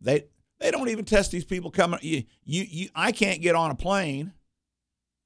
they 0.00 0.24
they 0.60 0.70
don't 0.70 0.88
even 0.88 1.04
test 1.04 1.30
these 1.30 1.44
people 1.44 1.70
coming. 1.70 2.00
You, 2.02 2.24
you, 2.44 2.64
you 2.68 2.88
I 2.94 3.12
can't 3.12 3.40
get 3.40 3.54
on 3.54 3.70
a 3.70 3.74
plane. 3.74 4.32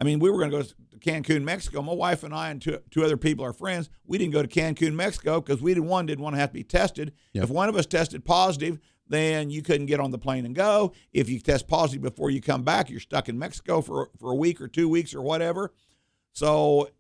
I 0.00 0.04
mean, 0.04 0.18
we 0.18 0.30
were 0.30 0.38
going 0.38 0.50
to 0.50 0.56
go 0.56 0.62
to 0.62 0.74
Cancun, 0.98 1.42
Mexico. 1.42 1.80
My 1.80 1.92
wife 1.92 2.24
and 2.24 2.34
I 2.34 2.50
and 2.50 2.60
two, 2.60 2.78
two 2.90 3.04
other 3.04 3.16
people 3.16 3.44
are 3.44 3.52
friends. 3.52 3.88
We 4.04 4.18
didn't 4.18 4.32
go 4.32 4.42
to 4.42 4.48
Cancun, 4.48 4.94
Mexico 4.94 5.40
because 5.40 5.62
we 5.62 5.74
didn't 5.74 5.88
one 5.88 6.06
didn't 6.06 6.24
want 6.24 6.34
to 6.34 6.40
have 6.40 6.50
to 6.50 6.54
be 6.54 6.64
tested. 6.64 7.12
Yep. 7.32 7.44
If 7.44 7.50
one 7.50 7.68
of 7.68 7.76
us 7.76 7.86
tested 7.86 8.24
positive, 8.24 8.78
then 9.12 9.50
you 9.50 9.62
couldn't 9.62 9.86
get 9.86 10.00
on 10.00 10.10
the 10.10 10.18
plane 10.18 10.46
and 10.46 10.54
go. 10.54 10.92
If 11.12 11.28
you 11.28 11.38
test 11.38 11.68
positive 11.68 12.02
before 12.02 12.30
you 12.30 12.40
come 12.40 12.62
back, 12.62 12.90
you're 12.90 13.00
stuck 13.00 13.28
in 13.28 13.38
Mexico 13.38 13.80
for 13.80 14.10
for 14.18 14.32
a 14.32 14.36
week 14.36 14.60
or 14.60 14.68
two 14.68 14.88
weeks 14.88 15.14
or 15.14 15.22
whatever. 15.22 15.72
So 16.32 16.90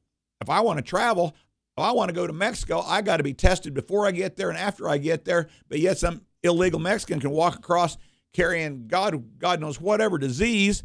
if 0.40 0.50
I 0.50 0.60
want 0.60 0.78
to 0.78 0.82
travel, 0.82 1.34
if 1.76 1.82
I 1.82 1.92
want 1.92 2.10
to 2.10 2.14
go 2.14 2.26
to 2.26 2.32
Mexico, 2.32 2.80
I 2.80 3.00
got 3.00 3.16
to 3.16 3.22
be 3.22 3.32
tested 3.34 3.72
before 3.72 4.06
I 4.06 4.10
get 4.10 4.36
there 4.36 4.50
and 4.50 4.58
after 4.58 4.88
I 4.88 4.98
get 4.98 5.24
there. 5.24 5.48
But 5.68 5.78
yet 5.78 5.98
some 5.98 6.22
illegal 6.42 6.80
Mexican 6.80 7.20
can 7.20 7.30
walk 7.30 7.56
across 7.56 7.96
carrying 8.32 8.86
God 8.88 9.38
God 9.38 9.60
knows 9.60 9.80
whatever 9.80 10.18
disease, 10.18 10.84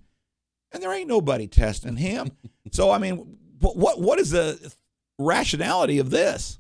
and 0.72 0.82
there 0.82 0.94
ain't 0.94 1.10
nobody 1.10 1.48
testing 1.48 1.98
him. 1.98 2.32
so 2.72 2.92
I 2.92 2.98
mean, 2.98 3.38
what 3.60 4.00
what 4.00 4.20
is 4.20 4.32
the 4.32 4.74
rationality 5.20 6.00
of 6.00 6.10
this? 6.10 6.60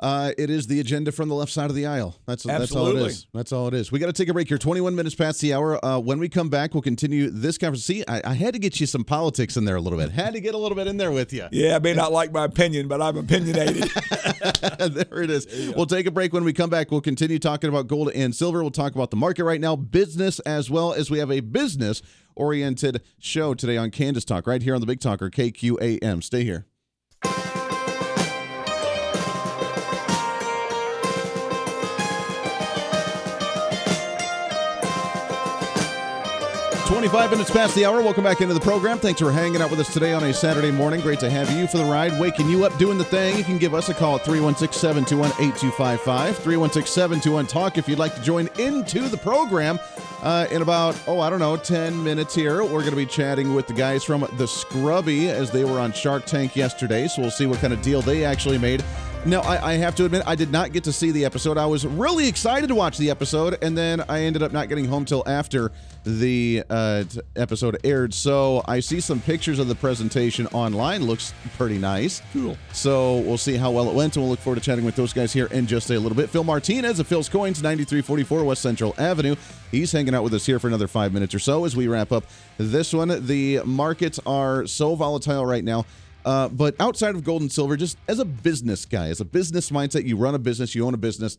Uh, 0.00 0.32
it 0.38 0.48
is 0.48 0.68
the 0.68 0.78
agenda 0.78 1.10
from 1.10 1.28
the 1.28 1.34
left 1.34 1.50
side 1.50 1.70
of 1.70 1.74
the 1.74 1.86
aisle. 1.86 2.16
That's 2.26 2.44
that's 2.44 2.74
all 2.74 2.96
it 2.96 3.06
is. 3.06 3.26
That's 3.34 3.52
all 3.52 3.66
it 3.68 3.74
is. 3.74 3.90
We 3.90 3.98
got 3.98 4.06
to 4.06 4.12
take 4.12 4.28
a 4.28 4.32
break 4.32 4.48
here. 4.48 4.58
Twenty-one 4.58 4.94
minutes 4.94 5.14
past 5.14 5.40
the 5.40 5.54
hour. 5.54 5.84
Uh, 5.84 5.98
when 5.98 6.18
we 6.20 6.28
come 6.28 6.48
back, 6.48 6.72
we'll 6.72 6.82
continue 6.82 7.30
this 7.30 7.58
conversation. 7.58 7.78
See, 7.78 8.04
I, 8.06 8.20
I 8.24 8.34
had 8.34 8.54
to 8.54 8.60
get 8.60 8.80
you 8.80 8.86
some 8.86 9.02
politics 9.04 9.56
in 9.56 9.64
there 9.64 9.76
a 9.76 9.80
little 9.80 9.98
bit. 9.98 10.10
Had 10.10 10.34
to 10.34 10.40
get 10.40 10.54
a 10.54 10.58
little 10.58 10.76
bit 10.76 10.86
in 10.86 10.98
there 10.98 11.10
with 11.10 11.32
you. 11.32 11.46
Yeah, 11.50 11.76
I 11.76 11.78
may 11.78 11.94
not 11.94 12.12
like 12.12 12.32
my 12.32 12.44
opinion, 12.44 12.86
but 12.86 13.00
I'm 13.02 13.16
opinionated. 13.16 13.84
there 14.78 15.22
it 15.22 15.30
is. 15.30 15.72
We'll 15.74 15.86
take 15.86 16.06
a 16.06 16.10
break. 16.10 16.32
When 16.32 16.44
we 16.44 16.52
come 16.52 16.70
back, 16.70 16.90
we'll 16.90 17.00
continue 17.00 17.38
talking 17.38 17.68
about 17.68 17.86
gold 17.88 18.10
and 18.14 18.34
silver. 18.34 18.62
We'll 18.62 18.70
talk 18.70 18.94
about 18.94 19.10
the 19.10 19.16
market 19.16 19.44
right 19.44 19.60
now, 19.60 19.74
business 19.74 20.38
as 20.40 20.70
well 20.70 20.92
as 20.92 21.10
we 21.10 21.18
have 21.18 21.30
a 21.30 21.40
business 21.40 22.02
oriented 22.36 23.02
show 23.18 23.54
today 23.54 23.76
on 23.76 23.90
Kansas 23.90 24.24
Talk 24.24 24.46
right 24.46 24.62
here 24.62 24.74
on 24.74 24.80
the 24.80 24.86
Big 24.86 25.00
Talker 25.00 25.28
KQAM. 25.28 26.22
Stay 26.22 26.44
here. 26.44 26.66
25 36.88 37.30
minutes 37.32 37.50
past 37.50 37.74
the 37.74 37.84
hour. 37.84 38.00
Welcome 38.00 38.24
back 38.24 38.40
into 38.40 38.54
the 38.54 38.60
program. 38.60 38.98
Thanks 38.98 39.20
for 39.20 39.30
hanging 39.30 39.60
out 39.60 39.70
with 39.70 39.78
us 39.78 39.92
today 39.92 40.14
on 40.14 40.24
a 40.24 40.32
Saturday 40.32 40.70
morning. 40.70 41.02
Great 41.02 41.20
to 41.20 41.28
have 41.28 41.50
you 41.50 41.66
for 41.66 41.76
the 41.76 41.84
ride, 41.84 42.18
waking 42.18 42.48
you 42.48 42.64
up, 42.64 42.78
doing 42.78 42.96
the 42.96 43.04
thing. 43.04 43.36
You 43.36 43.44
can 43.44 43.58
give 43.58 43.74
us 43.74 43.90
a 43.90 43.94
call 43.94 44.16
at 44.16 44.24
316 44.24 44.80
721 44.80 45.30
8255. 45.32 46.36
316 46.38 46.90
721 46.90 47.46
Talk 47.46 47.76
if 47.76 47.90
you'd 47.90 47.98
like 47.98 48.14
to 48.14 48.22
join 48.22 48.48
into 48.58 49.06
the 49.06 49.18
program. 49.18 49.78
Uh, 50.22 50.46
in 50.50 50.62
about, 50.62 50.98
oh, 51.06 51.20
I 51.20 51.28
don't 51.28 51.40
know, 51.40 51.58
10 51.58 52.02
minutes 52.02 52.34
here, 52.34 52.62
we're 52.62 52.80
going 52.80 52.90
to 52.90 52.96
be 52.96 53.04
chatting 53.04 53.54
with 53.54 53.66
the 53.66 53.74
guys 53.74 54.02
from 54.02 54.26
The 54.38 54.46
Scrubbie 54.46 55.28
as 55.28 55.50
they 55.50 55.64
were 55.64 55.80
on 55.80 55.92
Shark 55.92 56.24
Tank 56.24 56.56
yesterday. 56.56 57.06
So 57.06 57.20
we'll 57.20 57.30
see 57.30 57.44
what 57.44 57.58
kind 57.58 57.74
of 57.74 57.82
deal 57.82 58.00
they 58.00 58.24
actually 58.24 58.56
made. 58.56 58.82
Now, 59.26 59.40
I, 59.40 59.72
I 59.72 59.74
have 59.74 59.94
to 59.96 60.04
admit, 60.04 60.22
I 60.26 60.34
did 60.34 60.50
not 60.50 60.72
get 60.72 60.84
to 60.84 60.92
see 60.92 61.10
the 61.10 61.24
episode. 61.24 61.58
I 61.58 61.66
was 61.66 61.86
really 61.86 62.28
excited 62.28 62.68
to 62.68 62.74
watch 62.74 62.96
the 62.96 63.10
episode, 63.10 63.58
and 63.62 63.76
then 63.76 64.02
I 64.08 64.22
ended 64.22 64.42
up 64.42 64.52
not 64.52 64.68
getting 64.68 64.86
home 64.86 65.04
till 65.04 65.22
after 65.28 65.70
the 66.08 66.64
uh, 66.70 67.04
episode 67.36 67.78
aired. 67.84 68.14
So 68.14 68.62
I 68.66 68.80
see 68.80 69.00
some 69.00 69.20
pictures 69.20 69.58
of 69.58 69.68
the 69.68 69.74
presentation 69.74 70.46
online. 70.48 71.04
Looks 71.04 71.34
pretty 71.56 71.78
nice. 71.78 72.22
Cool. 72.32 72.56
So 72.72 73.18
we'll 73.18 73.38
see 73.38 73.56
how 73.56 73.70
well 73.70 73.88
it 73.90 73.94
went, 73.94 74.16
and 74.16 74.24
we'll 74.24 74.30
look 74.30 74.40
forward 74.40 74.56
to 74.56 74.62
chatting 74.62 74.84
with 74.84 74.96
those 74.96 75.12
guys 75.12 75.32
here 75.32 75.46
in 75.46 75.66
just 75.66 75.90
a 75.90 75.98
little 75.98 76.16
bit. 76.16 76.30
Phil 76.30 76.44
Martinez 76.44 76.98
of 76.98 77.06
Phil's 77.06 77.28
Coins, 77.28 77.62
9344 77.62 78.44
West 78.44 78.62
Central 78.62 78.94
Avenue. 78.96 79.36
He's 79.70 79.92
hanging 79.92 80.14
out 80.14 80.24
with 80.24 80.32
us 80.32 80.46
here 80.46 80.58
for 80.58 80.68
another 80.68 80.88
five 80.88 81.12
minutes 81.12 81.34
or 81.34 81.38
so 81.38 81.66
as 81.66 81.76
we 81.76 81.88
wrap 81.88 82.10
up 82.10 82.24
this 82.56 82.94
one. 82.94 83.26
The 83.26 83.60
markets 83.64 84.18
are 84.24 84.66
so 84.66 84.94
volatile 84.94 85.44
right 85.44 85.64
now. 85.64 85.84
Uh, 86.24 86.48
but 86.48 86.74
outside 86.80 87.14
of 87.14 87.24
gold 87.24 87.42
and 87.42 87.52
silver, 87.52 87.76
just 87.76 87.96
as 88.08 88.18
a 88.18 88.24
business 88.24 88.84
guy, 88.84 89.08
as 89.08 89.20
a 89.20 89.24
business 89.24 89.70
mindset, 89.70 90.04
you 90.04 90.16
run 90.16 90.34
a 90.34 90.38
business, 90.38 90.74
you 90.74 90.86
own 90.86 90.94
a 90.94 90.98
business. 90.98 91.38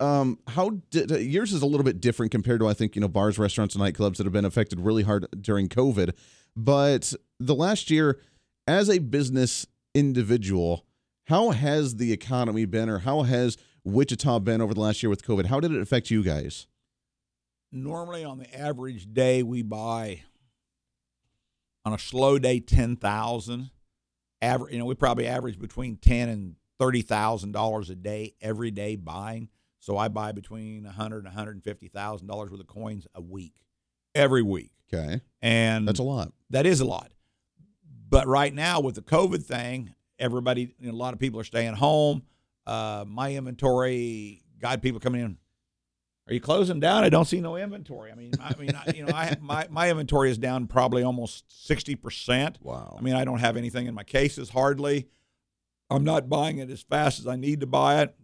Um, 0.00 0.38
how 0.48 0.70
did 0.90 1.10
yours 1.10 1.52
is 1.52 1.62
a 1.62 1.66
little 1.66 1.84
bit 1.84 2.00
different 2.00 2.32
compared 2.32 2.60
to 2.60 2.66
I 2.66 2.74
think 2.74 2.96
you 2.96 3.00
know 3.00 3.08
bars, 3.08 3.38
restaurants, 3.38 3.74
and 3.74 3.84
nightclubs 3.84 4.16
that 4.16 4.24
have 4.24 4.32
been 4.32 4.44
affected 4.44 4.80
really 4.80 5.04
hard 5.04 5.26
during 5.40 5.68
COVID. 5.68 6.14
But 6.56 7.14
the 7.38 7.54
last 7.54 7.90
year, 7.90 8.20
as 8.66 8.90
a 8.90 8.98
business 8.98 9.66
individual, 9.94 10.84
how 11.26 11.50
has 11.50 11.96
the 11.96 12.12
economy 12.12 12.64
been, 12.64 12.88
or 12.88 12.98
how 13.00 13.22
has 13.22 13.56
Wichita 13.84 14.40
been 14.40 14.60
over 14.60 14.74
the 14.74 14.80
last 14.80 15.02
year 15.02 15.10
with 15.10 15.24
COVID? 15.24 15.46
How 15.46 15.60
did 15.60 15.72
it 15.72 15.80
affect 15.80 16.10
you 16.10 16.22
guys? 16.22 16.66
Normally, 17.70 18.24
on 18.24 18.38
the 18.38 18.58
average 18.58 19.12
day, 19.12 19.42
we 19.42 19.62
buy 19.62 20.22
on 21.84 21.92
a 21.92 21.98
slow 21.98 22.38
day 22.38 22.60
ten 22.60 22.96
thousand. 22.96 23.70
Average, 24.42 24.72
you 24.72 24.78
know, 24.78 24.86
we 24.86 24.94
probably 24.94 25.26
average 25.26 25.58
between 25.58 25.96
ten 25.96 26.28
and 26.28 26.56
thirty 26.80 27.02
thousand 27.02 27.52
dollars 27.52 27.90
a 27.90 27.94
day 27.94 28.34
every 28.40 28.70
day 28.70 28.96
buying. 28.96 29.48
So 29.88 29.96
I 29.96 30.08
buy 30.08 30.32
between 30.32 30.84
a 30.84 30.92
hundred 30.92 31.24
and 31.24 31.32
hundred 31.32 31.52
and 31.52 31.64
fifty 31.64 31.88
thousand 31.88 32.26
dollars 32.26 32.50
worth 32.50 32.60
of 32.60 32.66
coins 32.66 33.06
a 33.14 33.22
week, 33.22 33.54
every 34.14 34.42
week, 34.42 34.70
Okay, 34.92 35.22
and 35.40 35.88
that's 35.88 35.98
a 35.98 36.02
lot. 36.02 36.30
that 36.50 36.66
is 36.66 36.82
a 36.82 36.84
lot. 36.84 37.10
But 38.10 38.26
right 38.26 38.52
now 38.52 38.80
with 38.80 38.96
the 38.96 39.00
COVID 39.00 39.42
thing, 39.42 39.94
everybody, 40.18 40.74
you 40.78 40.88
know, 40.88 40.92
a 40.92 40.94
lot 40.94 41.14
of 41.14 41.18
people 41.20 41.40
are 41.40 41.44
staying 41.44 41.72
home. 41.72 42.20
Uh, 42.66 43.06
my 43.08 43.34
inventory, 43.34 44.42
God, 44.60 44.82
people 44.82 45.00
coming 45.00 45.22
in. 45.22 45.38
Are 46.28 46.34
you 46.34 46.40
closing 46.40 46.80
down? 46.80 47.02
I 47.04 47.08
don't 47.08 47.24
see 47.24 47.40
no 47.40 47.56
inventory. 47.56 48.12
I 48.12 48.14
mean, 48.14 48.32
I 48.42 48.54
mean, 48.56 48.72
I, 48.74 48.92
you 48.94 49.06
know, 49.06 49.14
I 49.14 49.38
my 49.40 49.68
my 49.70 49.88
inventory 49.88 50.30
is 50.30 50.36
down 50.36 50.66
probably 50.66 51.02
almost 51.02 51.66
sixty 51.66 51.94
percent. 51.94 52.58
Wow. 52.60 52.94
I 52.98 53.00
mean, 53.00 53.14
I 53.14 53.24
don't 53.24 53.38
have 53.38 53.56
anything 53.56 53.86
in 53.86 53.94
my 53.94 54.04
cases 54.04 54.50
hardly. 54.50 55.08
I'm 55.88 56.04
not 56.04 56.28
buying 56.28 56.58
it 56.58 56.68
as 56.68 56.82
fast 56.82 57.20
as 57.20 57.26
I 57.26 57.36
need 57.36 57.60
to 57.60 57.66
buy 57.66 58.02
it. 58.02 58.14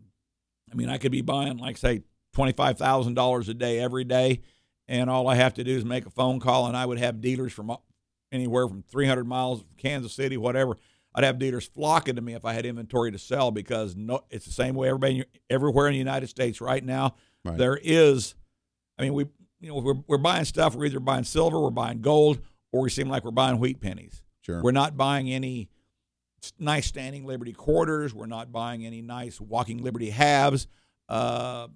I 0.71 0.75
mean, 0.75 0.89
I 0.89 0.99
could 0.99 1.13
be 1.13 1.23
buying 1.23 1.59
like 1.59 1.77
say 1.77 2.03
twenty 2.33 2.53
five 2.53 2.79
thousand 2.79 3.15
dollars 3.15 3.49
a 3.49 3.55
day 3.55 3.79
every 3.79 4.05
day, 4.05 4.41
and 4.89 5.09
all 5.09 5.29
I 5.29 5.35
have 5.37 5.55
to 5.55 5.65
do 5.65 5.77
is 5.77 5.85
make 5.85 6.07
a 6.07 6.11
phone 6.11 6.41
call, 6.41 6.67
and 6.67 6.77
I 6.77 6.87
would 6.87 6.99
have 6.99 7.21
dealers 7.21 7.53
from 7.53 7.77
anywhere 8.33 8.67
from 8.67 8.83
300 8.83 9.27
miles, 9.27 9.61
of 9.61 9.77
Kansas 9.77 10.13
City, 10.13 10.37
whatever. 10.37 10.77
I'd 11.15 11.25
have 11.25 11.39
dealers 11.39 11.67
flocking 11.67 12.17
to 12.17 12.23
me 12.23 12.35
if 12.35 12.45
I 12.45 12.53
had 12.53 12.67
inventory 12.67 13.13
to 13.13 13.19
sell 13.19 13.53
because 13.53 13.95
no, 13.95 14.25
it's 14.31 14.47
the 14.47 14.53
same 14.53 14.75
way 14.75 14.89
everybody 14.89 15.25
everywhere 15.49 15.87
in 15.87 15.93
the 15.93 15.99
United 15.99 16.29
States 16.29 16.61
right 16.61 16.85
now. 16.85 17.15
Right. 17.45 17.57
There 17.57 17.79
is, 17.81 18.35
I 18.99 19.03
mean, 19.03 19.15
we 19.15 19.27
you 19.61 19.69
know 19.69 19.77
we're 19.77 20.03
we're 20.09 20.19
buying 20.19 20.45
stuff. 20.45 20.75
We're 20.75 20.87
either 20.87 20.99
buying 20.99 21.25
silver, 21.25 21.61
we're 21.61 21.71
buying 21.71 22.01
gold, 22.01 22.41
or 22.73 22.83
we 22.83 22.91
seem 22.91 23.09
like 23.09 23.25
we're 23.25 23.31
buying 23.31 23.61
wheat 23.61 23.81
pennies. 23.81 24.23
Sure. 24.41 24.61
We're 24.61 24.73
not 24.73 24.97
buying 24.97 25.31
any 25.31 25.69
nice 26.59 26.87
standing 26.87 27.27
Liberty 27.27 27.53
quarters. 27.53 28.15
We're 28.15 28.27
not 28.27 28.53
buying 28.53 28.85
any 28.85 29.03
nice 29.03 29.41
walking 29.41 29.83
Liberty 29.83 30.11
halves. 30.11 30.67
Uh, 31.09 31.69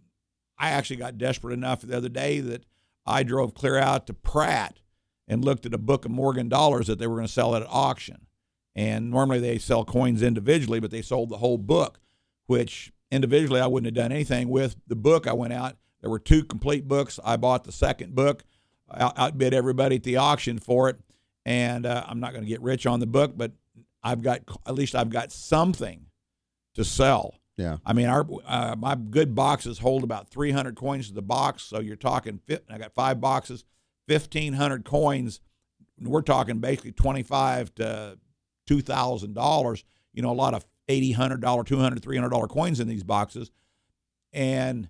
I 0.59 0.71
actually 0.71 0.97
got 0.97 1.19
desperate 1.19 1.55
enough 1.55 1.83
the 1.83 1.97
other 1.97 2.09
day 2.09 2.41
that 2.41 2.65
I 3.07 3.23
drove 3.23 3.55
clear 3.55 3.77
out 3.77 4.07
to 4.09 4.15
Pratt 4.15 4.81
and 5.27 5.45
looked 5.45 5.67
at 5.67 5.75
a 5.75 5.79
book 5.79 6.05
of 6.05 6.11
Morgan 6.11 6.49
dollars 6.49 6.87
that 6.87 6.99
they 6.99 7.07
were 7.07 7.17
going 7.17 7.27
to 7.27 7.33
sell 7.33 7.55
at 7.55 7.65
auction. 7.69 8.27
And 8.75 9.11
normally 9.11 9.41
they 9.41 9.59
sell 9.59 9.85
coins 9.85 10.23
individually, 10.23 10.81
but 10.81 10.91
they 10.91 11.03
sold 11.03 11.31
the 11.31 11.39
whole 11.39 11.59
book, 11.59 12.01
which 12.47 12.93
individually 13.11 13.61
I 13.61 13.67
wouldn't 13.67 13.87
have 13.87 14.03
done 14.03 14.13
anything 14.13 14.49
with. 14.49 14.77
The 14.87 14.97
book 14.97 15.27
I 15.27 15.33
went 15.33 15.53
out, 15.53 15.77
there 16.01 16.11
were 16.11 16.19
two 16.19 16.45
complete 16.45 16.87
books. 16.87 17.19
I 17.25 17.37
bought 17.37 17.65
the 17.65 17.73
second 17.73 18.15
book, 18.15 18.45
out- 18.95 19.19
outbid 19.19 19.53
everybody 19.53 19.97
at 19.97 20.05
the 20.05 20.17
auction 20.17 20.59
for 20.59 20.89
it. 20.89 20.97
And 21.45 21.87
uh, 21.87 22.05
I'm 22.07 22.21
not 22.21 22.33
going 22.33 22.45
to 22.45 22.49
get 22.49 22.63
rich 22.63 22.87
on 22.87 23.01
the 23.01 23.07
book, 23.07 23.33
but 23.37 23.53
I've 24.09 24.23
got 24.23 24.41
at 24.67 24.75
least 24.75 24.95
I've 24.95 25.11
got 25.11 25.33
something 25.33 26.07
to 26.75 26.85
sell. 26.85 27.35
Yeah. 27.57 27.79
I 27.85 27.93
mean, 27.93 28.07
our 28.07 28.27
uh, 28.47 28.77
my 28.79 28.95
good 28.95 29.35
boxes 29.35 29.79
hold 29.79 30.05
about 30.05 30.31
300 30.31 30.77
coins 30.77 31.09
to 31.09 31.15
the 31.15 31.23
box, 31.23 31.65
so 31.65 31.81
you're 31.81 31.97
talking. 31.97 32.41
I 32.71 32.79
got 32.79 32.95
five 32.95 33.21
boxes, 33.21 33.65
1,500 34.07 34.85
coins. 34.85 35.41
We're 36.01 36.23
talking 36.23 36.61
basically 36.61 36.93
25 36.93 37.75
to 37.77 38.19
2,000 38.67 39.35
dollars. 39.35 39.85
You 40.15 40.23
know, 40.23 40.31
a 40.31 40.33
lot 40.33 40.55
of 40.55 40.65
80, 40.89 41.13
100 41.13 41.41
dollar, 41.41 41.65
200, 41.65 42.03
300 42.03 42.29
dollar 42.31 42.47
coins 42.47 42.81
in 42.81 42.89
these 42.89 43.05
boxes, 43.05 43.51
and 44.33 44.89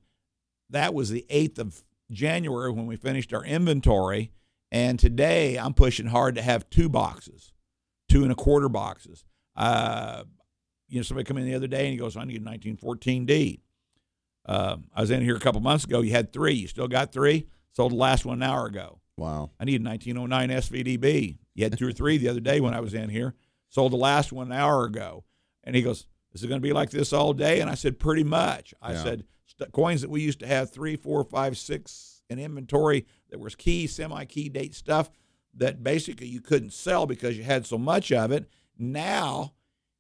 that 0.71 0.95
was 0.95 1.11
the 1.11 1.25
8th 1.31 1.59
of 1.59 1.83
January 2.11 2.71
when 2.71 2.87
we 2.87 2.97
finished 2.97 3.33
our 3.33 3.45
inventory. 3.45 4.31
And 4.71 4.99
today 4.99 5.59
I'm 5.59 5.73
pushing 5.73 6.07
hard 6.09 6.35
to 6.35 6.43
have 6.43 6.69
two 6.69 6.91
boxes, 6.91 7.53
two 8.09 8.23
and 8.23 8.33
a 8.33 8.35
quarter 8.35 8.69
boxes. 8.69 9.25
Uh, 9.57 10.25
you 10.89 10.99
know, 10.99 11.03
somebody 11.03 11.25
come 11.27 11.37
in 11.39 11.45
the 11.45 11.55
other 11.55 11.67
day 11.67 11.85
and 11.85 11.93
he 11.93 11.97
goes, 11.99 12.17
I 12.17 12.25
need 12.25 12.41
a 12.41 12.45
1914D. 12.45 13.61
Uh, 14.47 14.77
I 14.95 15.01
was 15.01 15.11
in 15.11 15.21
here 15.23 15.37
a 15.37 15.41
couple 15.41 15.61
months 15.61 15.85
ago. 15.85 16.01
You 16.01 16.13
had 16.13 16.33
three. 16.33 16.55
You 16.55 16.67
still 16.69 16.89
got 16.89 17.13
three? 17.13 17.47
Sold 17.73 17.93
the 17.93 17.97
last 17.97 18.25
one 18.25 18.39
an 18.43 18.49
hour 18.49 18.67
ago. 18.67 19.01
Wow. 19.17 19.51
I 19.61 19.65
need 19.65 19.81
a 19.83 19.85
1909 19.85 20.49
SVDB. 20.63 21.39
You 21.55 21.65
had 21.65 21.77
two 21.77 21.89
or 21.89 21.93
three 21.93 22.17
the 22.19 22.29
other 22.29 22.41
day 22.41 22.61
when 22.61 22.73
I 22.73 22.81
was 22.81 22.95
in 22.95 23.11
here. 23.11 23.35
Sold 23.69 23.93
the 23.93 23.97
last 23.97 24.33
one 24.33 24.47
an 24.47 24.53
hour 24.59 24.85
ago. 24.85 25.25
And 25.65 25.77
he 25.77 25.83
goes, 25.83 26.07
Is 26.33 26.43
it 26.43 26.49
going 26.49 26.61
to 26.61 26.67
be 26.67 26.73
like 26.73 26.91
this 26.91 27.13
all 27.13 27.35
day? 27.35 27.61
And 27.61 27.69
I 27.69 27.75
said, 27.75 27.99
Pretty 27.99 28.25
much. 28.25 28.73
I 28.81 28.93
Yeah. 28.93 29.03
said, 29.03 29.25
Coins 29.73 30.03
that 30.03 30.11
we 30.11 30.23
used 30.23 30.39
to 30.41 30.47
have 30.47 30.71
three, 30.71 30.95
four, 30.97 31.25
five, 31.25 31.59
six 31.59 32.23
in 32.31 32.39
inventory 32.39 33.07
that 33.31 33.41
was 33.41 33.55
key, 33.57 33.87
semi 33.89 34.25
key 34.25 34.49
date 34.49 34.75
stuff 34.75 35.11
that 35.59 35.83
basically 35.83 36.27
you 36.27 36.41
couldn't 36.41 36.73
sell 36.73 37.07
because 37.07 37.37
you 37.37 37.45
had 37.45 37.67
so 37.67 37.79
much 37.79 38.11
of 38.13 38.33
it. 38.33 38.49
Now 38.79 39.53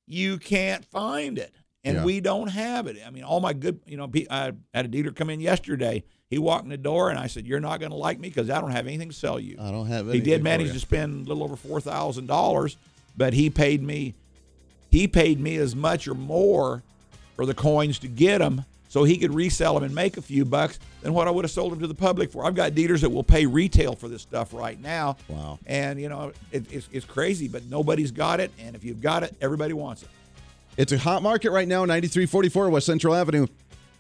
you 0.07 0.38
can't 0.38 0.85
find 0.85 1.38
it. 1.38 1.53
And 1.85 1.99
Yeah. 1.99 2.05
we 2.05 2.21
don't 2.21 2.49
have 2.49 2.87
it. 2.87 2.97
I 3.07 3.11
mean, 3.11 3.23
all 3.25 3.40
my 3.40 3.53
good, 3.53 3.81
you 3.87 3.97
know, 3.97 4.11
I 4.31 4.53
had 4.75 4.85
a 4.85 4.88
dealer 4.88 5.12
come 5.12 5.31
in 5.31 5.40
yesterday. 5.40 6.03
He 6.29 6.37
walked 6.38 6.64
in 6.64 6.71
the 6.71 6.77
door, 6.77 7.09
and 7.09 7.18
I 7.18 7.27
said, 7.27 7.47
"You're 7.47 7.61
not 7.61 7.81
going 7.81 7.90
to 7.92 7.97
like 7.97 8.18
me 8.21 8.29
because 8.29 8.51
I 8.51 8.61
don't 8.61 8.73
have 8.73 8.87
anything 8.87 9.09
to 9.09 9.14
sell 9.14 9.40
you." 9.40 9.57
I 9.59 9.71
don't 9.71 9.87
have 9.87 10.09
it. 10.09 10.14
He 10.14 10.21
did 10.21 10.42
manage 10.42 10.73
to 10.73 10.79
spend 10.81 11.25
a 11.27 11.29
little 11.29 11.42
over 11.44 11.57
four 11.57 11.81
thousand 11.81 12.27
dollars, 12.27 12.77
but 13.16 13.33
he 13.33 13.49
paid 13.49 13.83
me. 13.83 14.14
He 14.90 15.09
paid 15.09 15.40
me 15.40 15.57
as 15.57 15.75
much 15.75 16.07
or 16.09 16.14
more 16.14 16.83
for 17.37 17.47
the 17.47 17.55
coins 17.55 17.99
to 18.01 18.09
get 18.09 18.38
them, 18.38 18.64
so 18.88 19.05
he 19.05 19.18
could 19.18 19.35
resell 19.35 19.74
them 19.74 19.85
and 19.85 19.94
make 19.94 20.16
a 20.16 20.22
few 20.22 20.44
bucks 20.44 20.79
than 21.03 21.12
what 21.12 21.29
I 21.29 21.31
would 21.31 21.44
have 21.44 21.51
sold 21.51 21.72
them 21.72 21.81
to 21.81 21.87
the 21.87 21.94
public 21.94 22.33
for. 22.33 22.44
I've 22.44 22.55
got 22.55 22.74
dealers 22.74 23.03
that 23.03 23.11
will 23.11 23.22
pay 23.22 23.46
retail 23.46 23.94
for 23.94 24.09
this 24.09 24.22
stuff 24.22 24.53
right 24.53 24.81
now. 24.81 25.16
Wow. 25.29 25.59
And 25.66 26.01
you 26.01 26.09
know, 26.09 26.33
it, 26.53 26.72
it's 26.72 26.88
it's 26.92 27.07
crazy, 27.07 27.48
but 27.48 27.64
nobody's 27.66 28.11
got 28.11 28.40
it, 28.40 28.51
and 28.59 28.74
if 28.74 28.85
you've 28.85 29.03
got 29.03 29.22
it, 29.22 29.35
everybody 29.40 29.72
wants 29.74 30.03
it. 30.03 30.09
It's 30.77 30.92
a 30.92 30.98
hot 30.98 31.22
market 31.22 31.51
right 31.51 31.66
now, 31.66 31.81
9344 31.81 32.70
West 32.70 32.87
Central 32.87 33.14
Avenue. 33.14 33.46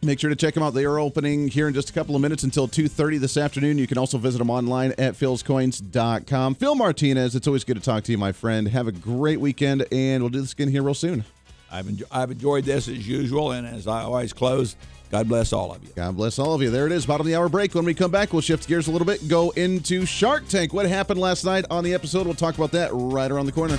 Make 0.00 0.20
sure 0.20 0.30
to 0.30 0.36
check 0.36 0.54
them 0.54 0.62
out. 0.62 0.74
They 0.74 0.84
are 0.84 1.00
opening 1.00 1.48
here 1.48 1.66
in 1.66 1.74
just 1.74 1.90
a 1.90 1.92
couple 1.92 2.14
of 2.14 2.22
minutes 2.22 2.44
until 2.44 2.68
2.30 2.68 3.18
this 3.18 3.36
afternoon. 3.36 3.78
You 3.78 3.88
can 3.88 3.98
also 3.98 4.16
visit 4.16 4.38
them 4.38 4.48
online 4.48 4.92
at 4.92 5.14
philscoins.com. 5.14 6.54
Phil 6.54 6.74
Martinez, 6.76 7.34
it's 7.34 7.48
always 7.48 7.64
good 7.64 7.76
to 7.76 7.82
talk 7.82 8.04
to 8.04 8.12
you, 8.12 8.18
my 8.18 8.30
friend. 8.30 8.68
Have 8.68 8.86
a 8.86 8.92
great 8.92 9.40
weekend, 9.40 9.86
and 9.90 10.22
we'll 10.22 10.30
do 10.30 10.40
this 10.40 10.52
again 10.52 10.68
here 10.68 10.84
real 10.84 10.94
soon. 10.94 11.24
I've 11.70 12.02
I've 12.10 12.30
enjoyed 12.30 12.64
this 12.64 12.88
as 12.88 13.06
usual, 13.06 13.52
and 13.52 13.66
as 13.66 13.86
I 13.86 14.02
always 14.02 14.32
close, 14.32 14.76
God 15.10 15.28
bless 15.28 15.52
all 15.52 15.72
of 15.72 15.82
you. 15.82 15.90
God 15.94 16.16
bless 16.16 16.38
all 16.38 16.54
of 16.54 16.62
you. 16.62 16.70
There 16.70 16.86
it 16.86 16.92
is, 16.92 17.06
bottom 17.06 17.26
of 17.26 17.30
the 17.30 17.36
hour 17.36 17.48
break. 17.48 17.74
When 17.74 17.84
we 17.84 17.94
come 17.94 18.10
back, 18.10 18.32
we'll 18.32 18.42
shift 18.42 18.68
gears 18.68 18.88
a 18.88 18.90
little 18.90 19.06
bit, 19.06 19.26
go 19.28 19.50
into 19.50 20.04
Shark 20.04 20.48
Tank. 20.48 20.72
What 20.72 20.86
happened 20.86 21.20
last 21.20 21.44
night 21.44 21.64
on 21.70 21.84
the 21.84 21.94
episode? 21.94 22.26
We'll 22.26 22.34
talk 22.34 22.56
about 22.56 22.72
that 22.72 22.90
right 22.92 23.30
around 23.30 23.46
the 23.46 23.52
corner. 23.52 23.78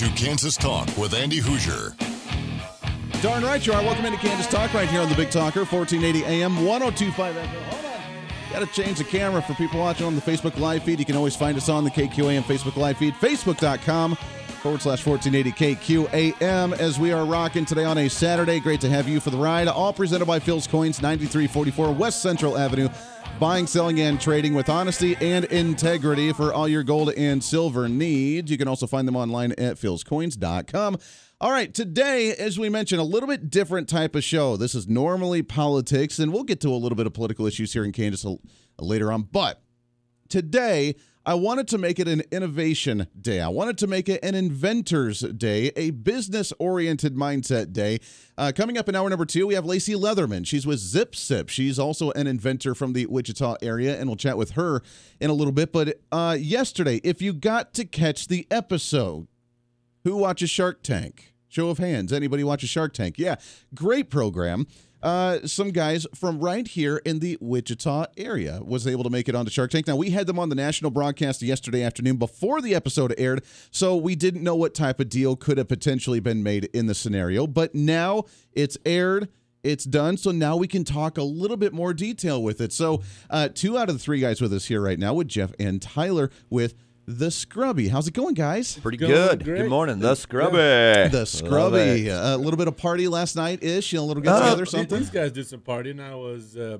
To 0.00 0.08
Kansas 0.12 0.56
Talk 0.56 0.88
with 0.96 1.12
Andy 1.12 1.36
Hoosier. 1.36 1.94
Darn 3.20 3.42
right 3.42 3.66
you 3.66 3.74
are. 3.74 3.82
Welcome 3.82 4.06
into 4.06 4.18
Kansas 4.18 4.46
Talk 4.46 4.72
right 4.72 4.88
here 4.88 5.02
on 5.02 5.10
the 5.10 5.14
Big 5.14 5.28
Talker, 5.28 5.66
1480 5.66 6.24
AM, 6.24 6.64
1025 6.64 7.36
FM. 7.36 8.50
Got 8.50 8.60
to 8.60 8.66
change 8.82 8.96
the 8.96 9.04
camera 9.04 9.42
for 9.42 9.52
people 9.56 9.78
watching 9.78 10.06
on 10.06 10.14
the 10.14 10.22
Facebook 10.22 10.58
live 10.58 10.84
feed. 10.84 11.00
You 11.00 11.04
can 11.04 11.16
always 11.16 11.36
find 11.36 11.54
us 11.54 11.68
on 11.68 11.84
the 11.84 11.90
KQAM 11.90 12.44
Facebook 12.44 12.76
live 12.76 12.96
feed, 12.96 13.12
facebook.com 13.12 14.16
forward 14.60 14.82
slash 14.82 15.04
1480 15.06 15.74
KQAM 15.76 16.78
as 16.78 16.98
we 16.98 17.12
are 17.12 17.24
rocking 17.24 17.64
today 17.64 17.84
on 17.84 17.98
a 17.98 18.08
Saturday. 18.08 18.60
Great 18.60 18.80
to 18.82 18.88
have 18.88 19.08
you 19.08 19.18
for 19.18 19.30
the 19.30 19.36
ride. 19.36 19.68
All 19.68 19.92
presented 19.92 20.26
by 20.26 20.38
Phil's 20.38 20.66
Coins, 20.66 21.00
9344 21.00 21.92
West 21.92 22.22
Central 22.22 22.56
Avenue. 22.58 22.88
Buying, 23.38 23.66
selling, 23.66 24.00
and 24.00 24.20
trading 24.20 24.52
with 24.52 24.68
honesty 24.68 25.16
and 25.20 25.46
integrity 25.46 26.32
for 26.32 26.52
all 26.52 26.68
your 26.68 26.82
gold 26.82 27.12
and 27.14 27.42
silver 27.42 27.88
needs. 27.88 28.50
You 28.50 28.58
can 28.58 28.68
also 28.68 28.86
find 28.86 29.08
them 29.08 29.16
online 29.16 29.52
at 29.52 29.76
philscoins.com. 29.76 30.98
All 31.40 31.50
right, 31.50 31.72
today, 31.72 32.34
as 32.34 32.58
we 32.58 32.68
mentioned, 32.68 33.00
a 33.00 33.04
little 33.04 33.28
bit 33.28 33.48
different 33.48 33.88
type 33.88 34.14
of 34.14 34.22
show. 34.22 34.58
This 34.58 34.74
is 34.74 34.86
normally 34.88 35.42
politics, 35.42 36.18
and 36.18 36.34
we'll 36.34 36.44
get 36.44 36.60
to 36.60 36.68
a 36.68 36.76
little 36.76 36.96
bit 36.96 37.06
of 37.06 37.14
political 37.14 37.46
issues 37.46 37.72
here 37.72 37.84
in 37.84 37.92
Kansas 37.92 38.26
later 38.78 39.10
on. 39.10 39.22
But 39.22 39.62
today, 40.28 40.96
I 41.26 41.34
wanted 41.34 41.68
to 41.68 41.78
make 41.78 41.98
it 41.98 42.08
an 42.08 42.22
innovation 42.30 43.06
day. 43.20 43.40
I 43.42 43.48
wanted 43.48 43.76
to 43.78 43.86
make 43.86 44.08
it 44.08 44.24
an 44.24 44.34
inventor's 44.34 45.20
day, 45.20 45.70
a 45.76 45.90
business 45.90 46.50
oriented 46.58 47.14
mindset 47.14 47.74
day. 47.74 47.98
Uh, 48.38 48.52
coming 48.56 48.78
up 48.78 48.88
in 48.88 48.96
hour 48.96 49.08
number 49.10 49.26
two, 49.26 49.46
we 49.46 49.54
have 49.54 49.64
Lacie 49.64 49.94
Leatherman. 49.94 50.46
She's 50.46 50.66
with 50.66 50.78
ZipSip. 50.78 51.50
She's 51.50 51.78
also 51.78 52.10
an 52.12 52.26
inventor 52.26 52.74
from 52.74 52.94
the 52.94 53.04
Wichita 53.04 53.56
area, 53.60 54.00
and 54.00 54.08
we'll 54.08 54.16
chat 54.16 54.38
with 54.38 54.52
her 54.52 54.82
in 55.20 55.28
a 55.28 55.34
little 55.34 55.52
bit. 55.52 55.72
But 55.72 56.00
uh, 56.10 56.38
yesterday, 56.40 57.02
if 57.04 57.20
you 57.20 57.34
got 57.34 57.74
to 57.74 57.84
catch 57.84 58.28
the 58.28 58.46
episode, 58.50 59.28
who 60.04 60.16
watches 60.16 60.48
Shark 60.48 60.82
Tank? 60.82 61.34
Show 61.48 61.68
of 61.68 61.78
hands. 61.78 62.12
Anybody 62.12 62.44
watches 62.44 62.70
Shark 62.70 62.94
Tank? 62.94 63.18
Yeah, 63.18 63.34
great 63.74 64.08
program. 64.08 64.66
Uh, 65.02 65.46
some 65.46 65.70
guys 65.70 66.06
from 66.14 66.40
right 66.40 66.68
here 66.68 66.98
in 67.04 67.20
the 67.20 67.38
Wichita 67.40 68.06
area 68.16 68.60
was 68.62 68.86
able 68.86 69.04
to 69.04 69.10
make 69.10 69.28
it 69.28 69.34
onto 69.34 69.50
Shark 69.50 69.70
Tank. 69.70 69.86
Now 69.86 69.96
we 69.96 70.10
had 70.10 70.26
them 70.26 70.38
on 70.38 70.48
the 70.48 70.54
national 70.54 70.90
broadcast 70.90 71.42
yesterday 71.42 71.82
afternoon 71.82 72.16
before 72.16 72.60
the 72.60 72.74
episode 72.74 73.14
aired, 73.16 73.44
so 73.70 73.96
we 73.96 74.14
didn't 74.14 74.42
know 74.42 74.56
what 74.56 74.74
type 74.74 75.00
of 75.00 75.08
deal 75.08 75.36
could 75.36 75.58
have 75.58 75.68
potentially 75.68 76.20
been 76.20 76.42
made 76.42 76.64
in 76.74 76.86
the 76.86 76.94
scenario. 76.94 77.46
But 77.46 77.74
now 77.74 78.24
it's 78.52 78.76
aired. 78.84 79.28
It's 79.62 79.84
done, 79.84 80.16
so 80.16 80.30
now 80.30 80.56
we 80.56 80.66
can 80.66 80.84
talk 80.84 81.18
a 81.18 81.22
little 81.22 81.58
bit 81.58 81.74
more 81.74 81.92
detail 81.92 82.42
with 82.42 82.62
it. 82.62 82.72
So, 82.72 83.02
uh, 83.28 83.50
two 83.52 83.76
out 83.76 83.90
of 83.90 83.94
the 83.94 83.98
three 83.98 84.18
guys 84.18 84.40
with 84.40 84.54
us 84.54 84.64
here 84.64 84.80
right 84.80 84.98
now 84.98 85.12
with 85.12 85.28
Jeff 85.28 85.52
and 85.58 85.82
Tyler 85.82 86.30
with 86.48 86.74
the 87.18 87.30
Scrubbie. 87.30 87.88
How's 87.88 88.06
it 88.08 88.14
going, 88.14 88.34
guys? 88.34 88.78
Pretty 88.78 88.96
Going 88.98 89.12
good. 89.12 89.44
great. 89.44 89.62
Good 89.62 89.70
morning. 89.70 89.98
The 89.98 90.14
Scrubbie. 90.14 91.10
The 91.10 91.24
Scrubbie. 91.26 92.10
Uh, 92.10 92.36
a 92.36 92.38
little 92.38 92.56
bit 92.58 92.68
of 92.68 92.76
party 92.76 93.08
last 93.08 93.36
night 93.36 93.62
ish. 93.62 93.92
You 93.92 93.98
know, 93.98 94.04
a 94.04 94.06
little 94.06 94.22
get 94.22 94.32
Uh, 94.32 94.40
together, 94.40 94.64
These- 94.64 94.70
something. 94.70 94.98
These 94.98 95.10
guys 95.10 95.32
did 95.32 95.46
some 95.46 95.60
partying. 95.60 96.00
I 96.00 96.14
was 96.14 96.56
uh, 96.56 96.78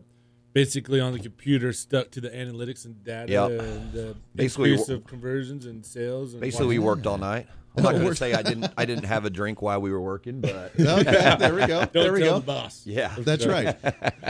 basically 0.52 1.00
on 1.00 1.12
the 1.12 1.18
computer, 1.18 1.72
stuck 1.72 2.10
to 2.12 2.20
the 2.20 2.30
analytics 2.30 2.84
and 2.84 3.02
data 3.04 3.32
Yep. 3.32 3.50
and 3.60 3.96
uh, 4.10 4.14
Basically, 4.34 4.74
of 4.74 5.06
conversions 5.06 5.66
and 5.66 5.84
sales. 5.84 6.32
And 6.32 6.40
Basically, 6.40 6.66
we 6.66 6.78
worked 6.78 7.06
all 7.06 7.18
night. 7.18 7.46
I'm 7.76 7.82
not 7.84 7.92
going 7.94 8.06
to 8.06 8.14
say 8.14 8.34
I 8.34 8.42
didn't. 8.42 8.72
I 8.76 8.84
didn't 8.84 9.04
have 9.04 9.24
a 9.24 9.30
drink 9.30 9.62
while 9.62 9.80
we 9.80 9.90
were 9.90 10.00
working, 10.00 10.40
but 10.40 10.72
okay, 10.80 11.36
there 11.38 11.54
we 11.54 11.66
go. 11.66 11.80
Don't 11.80 11.92
there 11.92 12.12
we 12.12 12.20
tell 12.20 12.34
go. 12.34 12.38
the 12.40 12.46
boss. 12.46 12.86
yeah. 12.86 13.14
That's 13.18 13.46
right. 13.46 13.76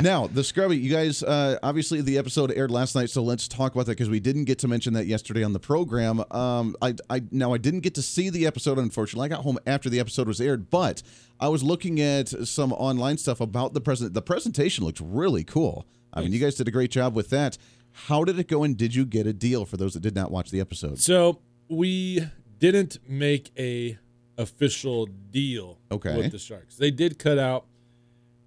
now, 0.03 0.27
the 0.27 0.43
Scrubbie, 0.45 0.79
you 0.79 0.91
guys, 0.91 1.23
uh, 1.23 1.59
obviously 1.63 2.01
the 2.01 2.19
episode 2.19 2.53
aired 2.53 2.71
last 2.71 2.95
night, 2.95 3.11
so 3.11 3.23
let's 3.23 3.49
talk 3.49 3.73
about 3.75 3.87
that 3.87 3.93
because 3.93 4.11
we 4.11 4.21
didn't 4.21 4.45
get 4.45 4.59
to 4.61 4.69
mention 4.69 4.93
that 4.95 5.07
yesterday 5.07 5.43
on 5.43 5.53
the 5.53 5.61
program. 5.61 6.23
Um, 6.31 6.77
I, 6.83 6.95
I 7.09 7.23
now 7.31 7.55
I 7.55 7.59
didn't 7.59 7.81
get 7.81 7.95
to 7.97 8.03
see 8.03 8.31
the 8.31 8.47
episode, 8.47 8.79
unfortunately. 8.79 9.27
I 9.27 9.29
got 9.29 9.43
home 9.43 9.59
after 9.67 9.89
the 9.89 10.01
episode 10.01 10.27
was 10.29 10.41
aired, 10.41 10.71
but 10.71 11.03
I 11.39 11.49
was 11.49 11.63
looking 11.63 12.01
at 12.01 12.29
some 12.47 12.73
online 12.75 13.19
stuff 13.19 13.41
about 13.41 13.73
the 13.75 13.81
present. 13.81 14.15
The 14.15 14.23
presentation 14.23 14.85
looked 14.85 15.01
really 15.03 15.45
cool. 15.45 15.87
I 16.13 16.23
mean, 16.23 16.33
you 16.33 16.41
guys 16.41 16.57
did 16.57 16.67
a 16.67 16.73
great 16.73 16.91
job 16.91 17.15
with 17.15 17.31
that. 17.31 17.57
How 17.93 18.25
did 18.25 18.39
it 18.39 18.49
go, 18.49 18.63
and 18.65 18.77
did 18.77 18.95
you 18.95 19.05
get 19.05 19.27
a 19.27 19.33
deal 19.33 19.65
for 19.65 19.77
those 19.77 19.95
that 19.95 20.01
did 20.01 20.15
not 20.15 20.31
watch 20.31 20.51
the 20.51 20.61
episode? 20.61 20.99
So 20.99 21.41
we 21.69 22.27
didn't 22.61 22.99
make 23.09 23.51
a 23.59 23.99
official 24.39 25.07
deal 25.07 25.79
Okay. 25.91 26.17
with 26.17 26.31
the 26.33 26.39
Sharks. 26.39 26.77
They 26.77 26.91
did 26.93 27.19
cut 27.19 27.39
out 27.39 27.67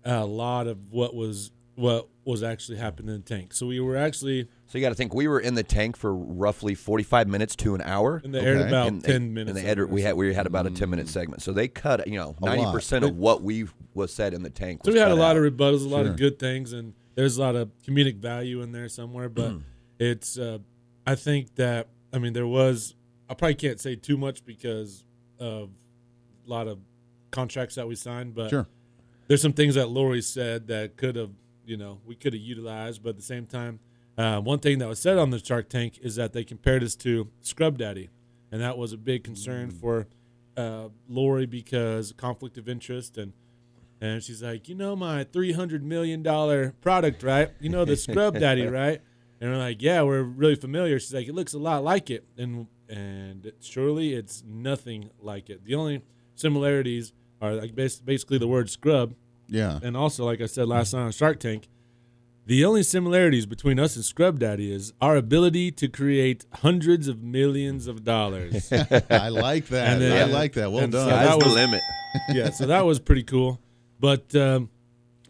a 0.05 0.25
lot 0.25 0.67
of 0.67 0.77
what 0.91 1.13
was 1.13 1.51
what 1.75 2.07
was 2.23 2.43
actually 2.43 2.77
happening 2.77 3.15
in 3.15 3.21
the 3.23 3.27
tank. 3.27 3.51
So 3.53 3.65
we 3.65 3.79
were 3.79 3.97
actually 3.97 4.47
So 4.67 4.77
you 4.77 4.81
got 4.83 4.89
to 4.89 4.95
think 4.95 5.13
we 5.13 5.27
were 5.27 5.39
in 5.39 5.55
the 5.55 5.63
tank 5.63 5.97
for 5.97 6.13
roughly 6.15 6.75
45 6.75 7.27
minutes 7.27 7.55
to 7.57 7.73
an 7.73 7.81
hour. 7.81 8.21
in 8.23 8.31
the 8.31 8.39
air 8.41 8.57
Okay. 8.57 8.67
about 8.67 8.87
And- 8.89 9.03
ten 9.03 9.15
and 9.15 9.33
minutes. 9.33 9.59
they 9.59 9.65
had, 9.65 9.79
we 9.89 10.03
had 10.03 10.13
we 10.15 10.33
had 10.35 10.45
about 10.45 10.67
a 10.67 10.69
10 10.69 10.87
minute 10.89 11.09
segment. 11.09 11.41
So 11.41 11.51
they 11.51 11.67
cut 11.67 12.07
you 12.07 12.17
know 12.19 12.35
90 12.41 12.71
percent 12.71 13.03
of 13.05 13.17
what 13.17 13.41
we 13.41 13.65
was 13.95 14.13
said 14.13 14.33
in 14.35 14.43
the 14.43 14.49
tank. 14.51 14.81
So 14.85 14.89
was 14.91 14.95
we 14.95 14.99
had 14.99 15.11
a 15.11 15.15
lot 15.15 15.35
out. 15.35 15.43
of 15.43 15.51
rebuttals, 15.53 15.83
a 15.83 15.89
lot 15.89 16.03
Sure. 16.03 16.11
of 16.11 16.17
good 16.17 16.37
things, 16.39 16.73
and 16.73 16.93
there's 17.15 17.37
a 17.37 17.41
lot 17.41 17.55
of 17.55 17.71
comedic 17.87 18.17
value 18.17 18.61
in 18.61 18.71
there 18.71 18.87
somewhere. 18.89 19.29
But 19.29 19.51
Hmm. 19.51 19.57
it's, 19.99 20.37
uh, 20.37 20.59
I 21.07 21.15
think 21.15 21.55
that, 21.55 21.87
I 22.13 22.19
mean, 22.19 22.33
there 22.33 22.47
was, 22.47 22.93
I 23.33 23.35
probably 23.35 23.55
can't 23.55 23.79
say 23.79 23.95
too 23.95 24.15
much 24.15 24.45
because 24.45 25.03
of 25.39 25.71
a 26.45 26.49
lot 26.49 26.67
of 26.67 26.77
contracts 27.31 27.73
that 27.75 27.87
we 27.87 27.95
signed, 27.95 28.35
but 28.35 28.51
Sure. 28.51 28.67
there's 29.27 29.41
some 29.41 29.53
things 29.53 29.73
that 29.73 29.89
Lori 29.89 30.21
said 30.21 30.67
that 30.67 30.97
could 30.97 31.15
have, 31.15 31.31
you 31.65 31.75
know, 31.75 31.99
we 32.05 32.13
could 32.13 32.33
have 32.33 32.41
utilized, 32.43 33.01
but 33.01 33.09
at 33.09 33.15
the 33.15 33.23
same 33.23 33.47
time, 33.47 33.79
uh, 34.19 34.39
one 34.39 34.59
thing 34.59 34.77
that 34.77 34.87
was 34.87 34.99
said 34.99 35.17
on 35.17 35.31
the 35.31 35.43
Shark 35.43 35.67
Tank 35.67 35.97
is 36.03 36.15
that 36.17 36.31
they 36.33 36.43
compared 36.43 36.83
us 36.83 36.93
to 36.97 37.27
Scrub 37.41 37.79
Daddy, 37.79 38.11
and 38.51 38.61
that 38.61 38.77
was 38.77 38.93
a 38.93 38.97
big 38.97 39.23
concern 39.23 39.71
for 39.71 40.05
uh, 40.55 40.89
Lori 41.09 41.47
because 41.47 42.11
conflict 42.11 42.59
of 42.59 42.69
interest 42.69 43.17
and 43.17 43.33
and 43.99 44.21
she's 44.21 44.43
like, 44.43 44.69
you 44.69 44.75
know 44.75 44.95
my 44.95 45.23
three 45.23 45.53
hundred 45.53 45.83
million 45.83 46.21
dollar 46.21 46.75
product, 46.81 47.23
right? 47.23 47.49
You 47.59 47.69
know 47.69 47.83
the 47.83 47.95
Scrub 47.97 48.37
Daddy, 48.37 48.67
right? 48.81 49.01
And 49.41 49.49
we're 49.49 49.57
like, 49.57 49.81
yeah, 49.81 50.03
we're 50.03 50.21
really 50.21 50.55
familiar. 50.55 50.99
She's 50.99 51.13
like, 51.15 51.27
it 51.27 51.33
looks 51.33 51.53
a 51.53 51.57
lot 51.57 51.83
like 51.83 52.11
it, 52.11 52.25
and 52.37 52.67
and 52.89 53.51
surely 53.61 54.13
it's 54.13 54.43
nothing 54.45 55.09
like 55.19 55.49
it. 55.49 55.63
The 55.65 55.75
only 55.75 56.01
similarities 56.35 57.13
are 57.41 57.53
like 57.53 57.75
bas- 57.75 57.99
basically 58.01 58.37
the 58.37 58.47
word 58.47 58.69
scrub, 58.69 59.13
Yeah. 59.47 59.79
and 59.83 59.95
also 59.97 60.25
like 60.25 60.41
I 60.41 60.45
said 60.47 60.67
last 60.67 60.93
night 60.93 61.01
on 61.03 61.11
Shark 61.11 61.39
Tank, 61.39 61.67
the 62.45 62.65
only 62.65 62.83
similarities 62.83 63.45
between 63.45 63.79
us 63.79 63.95
and 63.95 64.03
Scrub 64.03 64.37
Daddy 64.37 64.69
is 64.69 64.91
our 64.99 65.15
ability 65.15 65.71
to 65.71 65.87
create 65.87 66.45
hundreds 66.55 67.07
of 67.07 67.23
millions 67.23 67.87
of 67.87 68.03
dollars. 68.03 68.69
I 69.09 69.29
like 69.29 69.67
that. 69.67 69.99
Then- 69.99 70.29
I 70.29 70.31
like 70.31 70.53
that. 70.53 70.69
Well 70.71 70.81
done. 70.87 70.91
so 70.91 71.07
Sky's 71.07 71.29
that 71.29 71.39
the 71.39 71.49
limit. 71.49 71.81
yeah, 72.33 72.49
so 72.49 72.65
that 72.67 72.85
was 72.85 72.99
pretty 72.99 73.23
cool. 73.23 73.61
But 73.97 74.35
um, 74.35 74.69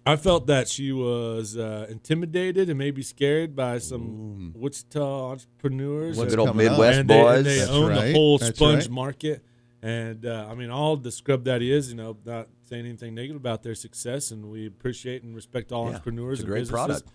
I 0.06 0.18
felt 0.18 0.48
that 0.48 0.68
she 0.68 0.92
was 0.92 1.56
uh, 1.58 1.88
intimidated 1.90 2.70
and 2.70 2.78
maybe 2.78 3.02
scared 3.02 3.56
by 3.56 3.78
some 3.78 4.52
Wichita 4.56 5.32
entrepreneurs. 5.32 6.18
What's 6.18 6.32
Good 6.32 6.40
old 6.40 6.50
coming 6.50 6.68
up? 6.68 6.72
Midwest 6.74 7.00
and 7.00 7.10
they, 7.10 7.22
boys. 7.22 7.38
and 7.38 7.46
they 7.46 7.66
own 7.70 7.90
right. 7.90 8.06
the 8.08 8.14
whole 8.14 8.38
That's 8.38 8.56
sponge 8.58 8.82
right. 8.84 8.92
market. 8.92 9.46
And 9.82 10.26
uh, 10.26 10.48
I 10.50 10.56
mean, 10.56 10.70
all 10.70 10.98
the 10.98 11.12
Scrub 11.12 11.46
that 11.46 11.62
is, 11.62 11.90
you 11.90 11.96
know, 11.96 12.18
not 12.26 12.48
saying 12.70 12.86
anything 12.86 13.16
negative 13.16 13.36
about 13.38 13.64
their 13.64 13.76
success, 13.76 14.32
and 14.32 14.50
we 14.50 14.66
appreciate 14.68 15.24
and 15.24 15.36
respect 15.36 15.72
all 15.72 15.84
Yeah, 15.84 15.90
entrepreneurs 15.92 16.40
it's 16.40 16.42
a 16.42 16.44
and 16.44 16.52
great 16.52 16.60
businesses. 16.62 16.86
product. 16.86 17.10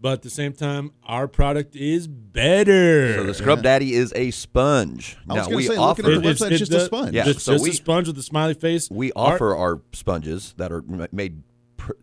But 0.00 0.12
at 0.12 0.22
the 0.22 0.30
same 0.30 0.52
time, 0.52 0.90
our 1.04 1.26
product 1.28 1.76
is 1.76 2.06
better. 2.06 3.14
So 3.14 3.24
the 3.24 3.34
Scrub 3.34 3.62
Daddy 3.62 3.94
is 3.94 4.12
a 4.14 4.30
sponge. 4.32 5.16
I 5.30 5.34
now 5.34 5.44
gonna 5.44 5.56
we 5.56 5.62
say, 5.64 5.76
offer 5.76 6.02
looking 6.02 6.16
at 6.18 6.22
the 6.22 6.28
It- 6.28 6.32
website, 6.36 6.46
it's- 6.46 6.58
just 6.60 6.72
it 6.72 6.76
a 6.76 6.84
sponge. 6.84 7.14
Yeah. 7.14 7.28
It's 7.28 7.42
so 7.42 7.52
just 7.52 7.64
we- 7.64 7.70
a 7.70 7.74
sponge 7.74 8.06
with 8.08 8.18
a 8.18 8.22
smiley 8.22 8.54
face. 8.54 8.90
we 8.90 9.12
offer 9.12 9.54
our 9.54 9.80
sponges 9.92 10.52
that 10.58 10.72
are 10.72 10.82
made 11.12 11.42
pr- 11.42 11.53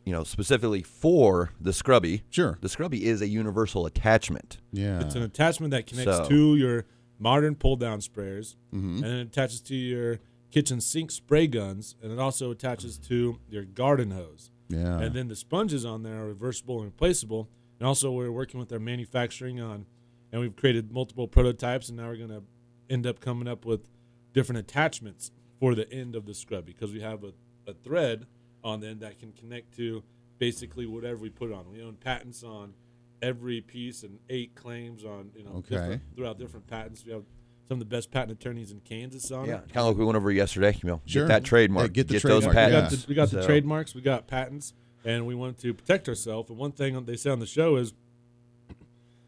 you 0.06 0.12
know 0.14 0.24
specifically 0.24 0.82
for 0.84 1.52
the 1.60 1.74
scrubbie. 1.74 2.24
Sure. 2.30 2.58
The 2.62 2.70
scrubbie 2.70 3.06
is 3.06 3.22
a 3.22 3.28
universal 3.28 3.86
attachment. 3.86 4.58
Yeah. 4.72 5.02
It's 5.02 5.16
an 5.16 5.24
attachment 5.24 5.72
that 5.72 5.88
connects 5.88 6.18
So- 6.18 6.30
to 6.30 6.56
your 6.56 6.86
modern 7.20 7.56
pull 7.56 7.76
down 7.76 8.00
sprayers, 8.00 8.56
Mm-hmm. 8.74 9.04
and 9.04 9.14
it 9.20 9.28
attaches 9.28 9.62
to 9.62 9.76
your 9.76 10.20
kitchen 10.50 10.82
sink 10.82 11.12
spray 11.12 11.48
guns, 11.48 11.96
and 12.02 12.12
it 12.12 12.20
also 12.20 12.52
attaches 12.52 12.98
to 12.98 13.40
your 13.50 13.64
garden 13.64 14.12
hose. 14.12 14.50
yeah. 14.70 15.00
And 15.00 15.14
then 15.16 15.28
the 15.28 15.36
sponges 15.36 15.86
on 15.86 16.04
there 16.04 16.24
are 16.24 16.28
reversible 16.28 16.78
and 16.78 16.86
replaceable. 16.86 17.48
And 17.80 17.88
also, 17.88 18.12
we're 18.12 18.32
working 18.32 18.60
with 18.60 18.72
our 18.72 18.80
manufacturing 18.80 19.60
on, 19.60 19.86
and 20.32 20.40
we've 20.42 20.56
created 20.56 20.92
multiple 20.92 21.28
prototypes, 21.28 21.90
and 21.90 21.98
now 21.98 22.08
we're 22.08 22.18
going 22.18 22.30
to 22.30 22.44
end 22.90 23.06
up 23.08 23.20
coming 23.20 23.48
up 23.48 23.66
with 23.66 23.88
different 24.34 24.60
attachments 24.60 25.32
for 25.60 25.74
the 25.76 25.92
end 25.92 26.16
of 26.16 26.26
the 26.26 26.34
scrub 26.34 26.66
because 26.66 26.92
we 26.94 27.02
have 27.02 27.24
a, 27.24 27.34
a 27.68 27.74
thread 27.74 28.26
on 28.64 28.80
the 28.80 28.88
end 28.88 29.00
that 29.02 29.20
can 29.20 29.32
connect 29.34 29.76
to 29.78 30.04
basically 30.38 30.86
whatever 30.86 31.18
we 31.18 31.30
put 31.30 31.52
on. 31.52 31.72
We 31.72 31.82
own 31.82 31.96
patents 31.96 32.44
on 32.44 32.74
every 33.22 33.62
piece 33.62 34.04
and 34.04 34.18
eight 34.30 34.56
claims 34.56 35.04
on 35.04 35.32
you 35.36 35.44
know 35.44 35.52
Okay. 35.58 35.76
different, 35.76 36.02
throughout 36.16 36.40
different 36.40 36.68
patents. 36.68 37.06
We 37.06 37.12
have 37.12 37.24
some 37.68 37.76
of 37.76 37.80
the 37.80 37.86
best 37.96 38.12
patent 38.12 38.32
attorneys 38.32 38.72
in 38.72 38.80
Kansas 38.82 39.32
on 39.32 39.46
Yeah. 39.48 39.56
it. 39.58 39.70
Kind 39.70 39.78
of 39.78 39.86
like 39.88 39.98
we 39.98 40.06
went 40.06 40.18
over 40.18 40.32
yesterday. 40.32 40.76
You 40.84 40.88
know, 40.90 41.02
Sure. 41.06 41.24
get 41.24 41.28
that 41.30 41.44
trademark. 41.44 41.88
Yeah, 41.90 41.94
get 42.04 42.08
the 42.08 42.14
those 42.14 42.22
trademark, 42.44 42.46
We 42.46 42.54
got, 42.54 42.64
patents. 42.84 43.04
the, 43.04 43.10
we 43.10 43.16
got 43.16 43.30
the 43.32 43.46
trademarks, 43.46 43.96
we 43.96 44.02
got 44.02 44.28
patents, 44.28 44.74
and 45.06 45.26
we 45.28 45.36
want 45.36 45.58
to 45.60 45.74
protect 45.74 46.10
ourselves. 46.10 46.50
And 46.50 46.58
one 46.60 46.72
thing 46.72 47.06
they 47.06 47.16
say 47.16 47.30
on 47.30 47.40
the 47.40 47.46
show 47.46 47.76
is, 47.78 47.94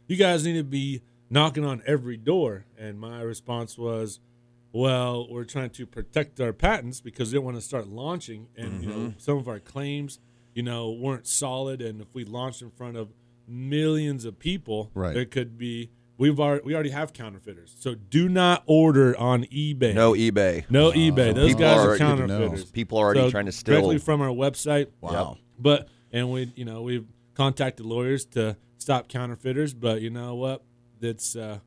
you 0.08 0.18
guys 0.18 0.44
need 0.46 0.54
to 0.54 0.64
be 0.64 1.02
knocking 1.30 1.64
on 1.64 1.82
every 1.86 2.18
door. 2.18 2.66
And 2.78 3.00
my 3.00 3.22
response 3.22 3.78
was, 3.78 4.20
well, 4.74 5.28
we're 5.30 5.44
trying 5.46 5.70
to 5.70 5.86
protect 5.86 6.42
our 6.42 6.52
patents 6.52 7.00
because 7.00 7.30
we 7.30 7.34
didn't 7.38 7.46
want 7.46 7.58
to 7.58 7.62
start 7.62 7.88
launching, 7.88 8.48
and 8.58 8.84
you 8.84 8.90
Mm-hmm. 8.90 9.04
know 9.06 9.14
some 9.18 9.38
of 9.38 9.48
our 9.48 9.60
claims, 9.60 10.20
you 10.54 10.64
know, 10.64 10.92
weren't 10.92 11.28
solid. 11.28 11.82
And 11.82 12.02
if 12.02 12.08
we 12.14 12.26
launched 12.26 12.62
in 12.62 12.72
front 12.72 12.98
of 12.98 13.10
millions 13.48 14.26
of 14.26 14.40
people, 14.40 14.92
Right. 14.94 15.14
there 15.14 15.26
could 15.26 15.58
be. 15.58 15.92
We've 16.18 16.40
already, 16.40 16.64
we 16.64 16.74
already 16.76 16.92
have 16.92 17.12
counterfeiters, 17.12 17.76
so 17.80 17.96
do 17.96 18.30
not 18.30 18.64
order 18.68 19.18
on 19.18 19.46
eBay. 19.46 19.94
No 19.96 20.14
eBay. 20.14 20.64
No 20.70 20.92
eBay. 20.92 21.34
Those 21.34 21.50
People 21.50 21.60
guys 21.62 21.78
are- 21.78 21.90
are 21.94 21.98
good 21.98 21.98
to 21.98 22.28
know. 22.28 22.40
counterfeiters. 22.40 22.72
People 22.72 22.98
are 23.00 23.06
already 23.06 23.20
So 23.22 23.30
trying 23.32 23.46
to 23.48 23.52
steal. 23.52 23.76
directly 23.76 23.98
from 23.98 24.22
our 24.22 24.30
website. 24.30 24.88
Wow. 25.02 25.38
But 25.60 25.88
and 26.12 26.32
we, 26.32 26.52
you 26.56 26.66
know, 26.66 26.84
we've 26.84 27.08
contacted 27.34 27.86
lawyers 27.86 28.26
to 28.28 28.56
stop 28.78 29.08
counterfeiters. 29.10 29.74
But 29.74 30.02
you 30.02 30.12
know 30.12 30.36
what? 30.36 30.64
It's 31.02 31.36
uh, 31.36 31.60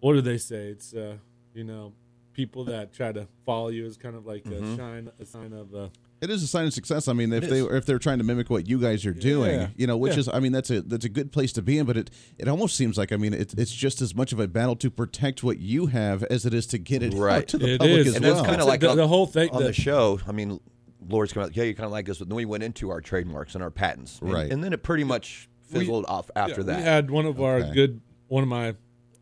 what 0.00 0.14
do 0.14 0.20
they 0.22 0.38
say? 0.38 0.68
It's 0.68 0.94
uh, 0.94 1.18
you 1.54 1.64
know, 1.64 1.92
people 2.32 2.64
that 2.64 2.92
try 2.92 3.12
to 3.12 3.26
follow 3.44 3.68
you 3.68 3.84
is 3.86 3.96
kind 3.96 4.14
of 4.16 4.26
like 4.26 4.44
Mm-hmm. 4.44 4.64
a 4.74 4.76
shine, 4.76 5.10
a 5.20 5.24
sign 5.26 5.52
of 5.52 5.74
uh, 5.74 5.88
It 6.20 6.30
is 6.30 6.42
a 6.42 6.46
sign 6.46 6.66
of 6.66 6.72
success. 6.72 7.08
I 7.08 7.12
mean, 7.12 7.32
if 7.32 7.48
they 7.48 7.60
is. 7.60 7.66
if 7.72 7.86
they're 7.86 7.98
trying 7.98 8.18
to 8.18 8.24
mimic 8.24 8.50
what 8.50 8.68
you 8.68 8.78
guys 8.78 9.04
are 9.06 9.12
doing, 9.14 9.52
Yeah. 9.60 9.68
you 9.76 9.86
know, 9.86 9.96
which 9.96 10.14
Yeah. 10.14 10.20
is, 10.20 10.28
I 10.28 10.38
mean, 10.40 10.52
that's 10.52 10.70
a 10.70 10.82
that's 10.82 11.04
a 11.04 11.08
good 11.08 11.32
place 11.32 11.52
to 11.54 11.62
be 11.62 11.78
in. 11.78 11.86
But 11.86 11.96
it 11.96 12.10
it 12.38 12.46
almost 12.48 12.76
seems 12.76 12.96
like, 12.98 13.12
I 13.12 13.16
mean, 13.16 13.32
it's 13.34 13.54
it's 13.54 13.72
just 13.72 14.00
as 14.00 14.14
much 14.14 14.32
of 14.32 14.40
a 14.40 14.46
battle 14.48 14.76
to 14.76 14.90
protect 14.90 15.42
what 15.42 15.58
you 15.58 15.86
have 15.86 16.22
as 16.24 16.46
it 16.46 16.54
is 16.54 16.66
to 16.68 16.78
get 16.78 17.02
it 17.02 17.14
out 17.14 17.20
Right. 17.20 17.48
to 17.48 17.58
the 17.58 17.74
It 17.74 17.78
public 17.80 17.98
is. 18.00 18.06
as 18.08 18.14
and 18.16 18.24
well. 18.24 18.34
that's 18.34 18.46
kind 18.46 18.60
of 18.60 18.68
like 18.68 18.80
the- 18.80 18.90
on- 18.90 18.96
the 18.96 19.08
whole 19.08 19.26
thing- 19.26 19.50
on 19.50 19.60
the- 19.62 19.68
the 19.68 19.72
show. 19.72 20.20
I 20.26 20.32
mean, 20.32 20.60
Lori's 21.08 21.32
come 21.32 21.42
out. 21.42 21.56
Yeah, 21.56 21.64
you 21.64 21.74
kind 21.74 21.86
of 21.86 21.92
like 21.92 22.06
this, 22.06 22.18
but 22.18 22.28
then 22.28 22.36
we 22.36 22.44
went 22.44 22.62
into 22.62 22.90
our 22.90 23.00
trademarks 23.00 23.54
and 23.54 23.64
our 23.64 23.70
patents, 23.70 24.20
And- 24.20 24.32
Right. 24.32 24.52
And, 24.52 24.62
then 24.62 24.72
it 24.72 24.82
pretty 24.82 25.02
much 25.04 25.48
fizzled 25.62 26.04
off 26.06 26.30
after 26.36 26.60
Yeah, 26.60 26.66
that. 26.66 26.76
We 26.78 26.82
had 26.84 27.10
one 27.10 27.26
of 27.26 27.40
our 27.40 27.62
good, 27.72 28.00
one 28.28 28.42
of 28.42 28.48
my 28.48 28.74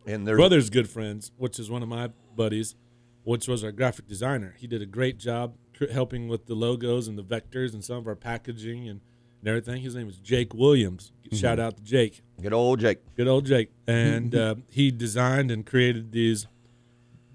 and 0.07 0.27
there's 0.27 0.37
brother's 0.39 0.71
good 0.71 0.89
friends, 0.89 1.31
which 1.37 1.59
is 1.61 1.71
one 1.71 1.83
of 1.83 1.89
my 1.89 2.11
buddies, 2.35 2.75
which 3.29 3.47
was 3.47 3.63
our 3.63 3.73
graphic 3.73 4.07
designer. 4.07 4.55
He 4.59 4.67
did 4.67 4.81
a 4.81 4.87
great 4.87 5.19
job 5.19 5.55
helping 5.93 6.29
with 6.29 6.47
the 6.47 6.55
logos 6.55 7.09
and 7.09 7.19
the 7.19 7.23
vectors 7.23 7.75
and 7.75 7.85
some 7.85 7.99
of 7.99 8.07
our 8.07 8.15
packaging 8.15 8.89
and, 8.89 9.03
and 9.41 9.49
everything. 9.49 9.83
His 9.83 9.95
name 9.95 10.09
is 10.09 10.17
Jake 10.17 10.55
Williams. 10.55 11.13
Shout 11.33 11.61
out 11.61 11.77
to 11.77 11.83
Jake, 11.83 12.23
good 12.41 12.55
old 12.55 12.81
Jake. 12.81 13.01
good 13.17 13.29
old 13.29 13.45
Jake, 13.45 13.71
and 13.87 14.35
uh, 14.35 14.55
he 14.71 14.91
designed 14.91 15.51
and 15.51 15.67
created 15.67 16.11
these 16.11 16.47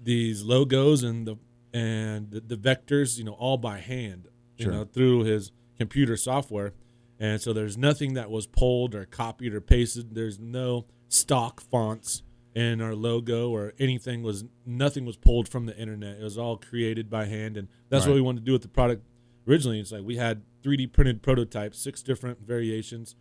these 0.02 0.42
logos 0.42 1.04
and 1.04 1.28
the 1.28 1.36
and 1.72 2.32
the, 2.32 2.40
the 2.40 2.56
vectors, 2.56 3.16
you 3.16 3.22
know, 3.24 3.34
all 3.34 3.56
by 3.56 3.78
hand, 3.78 4.26
you 4.56 4.64
Sure. 4.64 4.72
know, 4.72 4.84
through 4.84 5.22
his 5.22 5.52
computer 5.78 6.16
software. 6.16 6.72
And 7.20 7.40
so 7.40 7.52
there's 7.52 7.78
nothing 7.78 8.14
that 8.14 8.30
was 8.30 8.48
pulled 8.48 8.96
or 8.96 9.04
copied 9.06 9.54
or 9.54 9.60
pasted. 9.60 10.16
There's 10.16 10.40
no 10.40 10.86
stock 11.08 11.60
fonts 11.60 12.24
in 12.54 12.80
our 12.80 12.94
logo 12.94 13.50
or 13.50 13.72
anything 13.78 14.22
was 14.22 14.44
nothing 14.64 15.04
was 15.04 15.16
pulled 15.16 15.48
from 15.48 15.66
the 15.66 15.76
internet. 15.76 16.18
It 16.18 16.22
was 16.22 16.38
all 16.38 16.56
created 16.56 17.10
by 17.10 17.24
hand, 17.26 17.56
and 17.56 17.68
that's 17.88 18.04
Right. 18.04 18.10
what 18.10 18.14
we 18.16 18.20
wanted 18.20 18.40
to 18.40 18.46
do 18.46 18.52
with 18.52 18.62
the 18.62 18.68
product 18.68 19.02
originally. 19.48 19.80
It's 19.80 19.90
like 19.92 20.02
we 20.04 20.16
had 20.16 20.42
3D 20.62 20.86
printed 20.92 21.22
prototypes, 21.22 21.78
six 21.78 22.02
different 22.02 22.40
variations, 22.46 23.16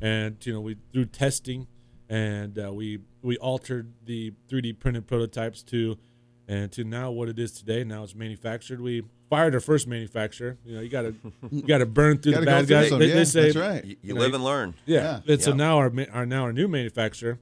and 0.00 0.36
you 0.46 0.52
know 0.52 0.60
we 0.60 0.76
through 0.92 1.06
testing 1.06 1.66
and 2.08 2.58
uh, 2.58 2.72
we 2.72 3.00
we 3.20 3.36
altered 3.38 3.92
the 4.04 4.32
3D 4.48 4.78
printed 4.78 5.06
prototypes 5.06 5.62
to 5.64 5.98
and 6.46 6.72
to 6.72 6.82
now 6.82 7.10
what 7.10 7.28
it 7.28 7.38
is 7.38 7.52
today. 7.52 7.84
Now 7.84 8.04
it's 8.04 8.14
manufactured. 8.14 8.80
We 8.80 9.02
fired 9.28 9.52
our 9.52 9.60
first 9.60 9.86
manufacturer. 9.86 10.56
You 10.64 10.76
know, 10.76 10.80
you 10.80 10.88
got 10.88 11.02
to 11.02 11.14
you 11.50 11.60
got 11.62 11.78
to 11.78 11.86
burn 11.86 12.18
through 12.18 12.32
Gotta 12.40 12.44
the 12.46 12.50
bad 12.50 12.66
guys. 12.68 12.88
some. 12.88 12.98
They, 13.00 13.08
yeah, 13.08 13.14
they 13.16 13.24
say 13.26 13.42
that's 13.52 13.56
right. 13.56 13.84
You, 13.84 13.90
you 13.90 13.96
You 14.02 14.14
know, 14.14 14.20
live 14.20 14.32
and 14.32 14.42
learn. 14.44 14.74
yeah. 14.86 15.20
Yeah. 15.26 15.34
And 15.34 15.42
so 15.42 15.52
now 15.52 15.76
our 15.76 15.92
our 16.12 16.24
now 16.24 16.44
our 16.44 16.52
new 16.54 16.68
manufacturer, 16.68 17.38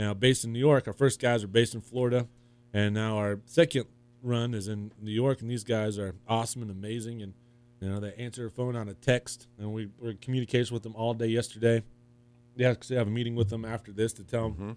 you 0.00 0.06
know, 0.06 0.14
based 0.14 0.44
in 0.46 0.52
New 0.54 0.58
York. 0.58 0.86
Our 0.86 0.94
first 0.94 1.20
guys 1.20 1.44
are 1.44 1.46
based 1.46 1.74
in 1.74 1.82
Florida, 1.82 2.26
and 2.72 2.94
now 2.94 3.18
our 3.18 3.38
second 3.44 3.84
run 4.22 4.54
is 4.54 4.66
in 4.66 4.92
New 4.98 5.10
York. 5.10 5.42
And 5.42 5.50
these 5.50 5.62
guys 5.62 5.98
are 5.98 6.14
awesome 6.26 6.62
and 6.62 6.70
amazing. 6.70 7.20
And 7.20 7.34
you 7.82 7.90
know, 7.90 8.00
they 8.00 8.14
answer 8.14 8.40
their 8.40 8.50
phone 8.50 8.76
on 8.76 8.88
a 8.88 8.94
text, 8.94 9.46
and 9.58 9.74
we 9.74 9.90
were 9.98 10.12
in 10.12 10.16
communication 10.16 10.72
with 10.72 10.84
them 10.84 10.96
all 10.96 11.12
day 11.12 11.26
yesterday. 11.26 11.82
They 12.56 12.64
actually 12.64 12.96
have 12.96 13.08
a 13.08 13.10
meeting 13.10 13.34
with 13.34 13.50
them 13.50 13.66
after 13.66 13.92
this 13.92 14.14
to 14.14 14.24
tell 14.24 14.44
them 14.44 14.52
mm-hmm. 14.54 14.72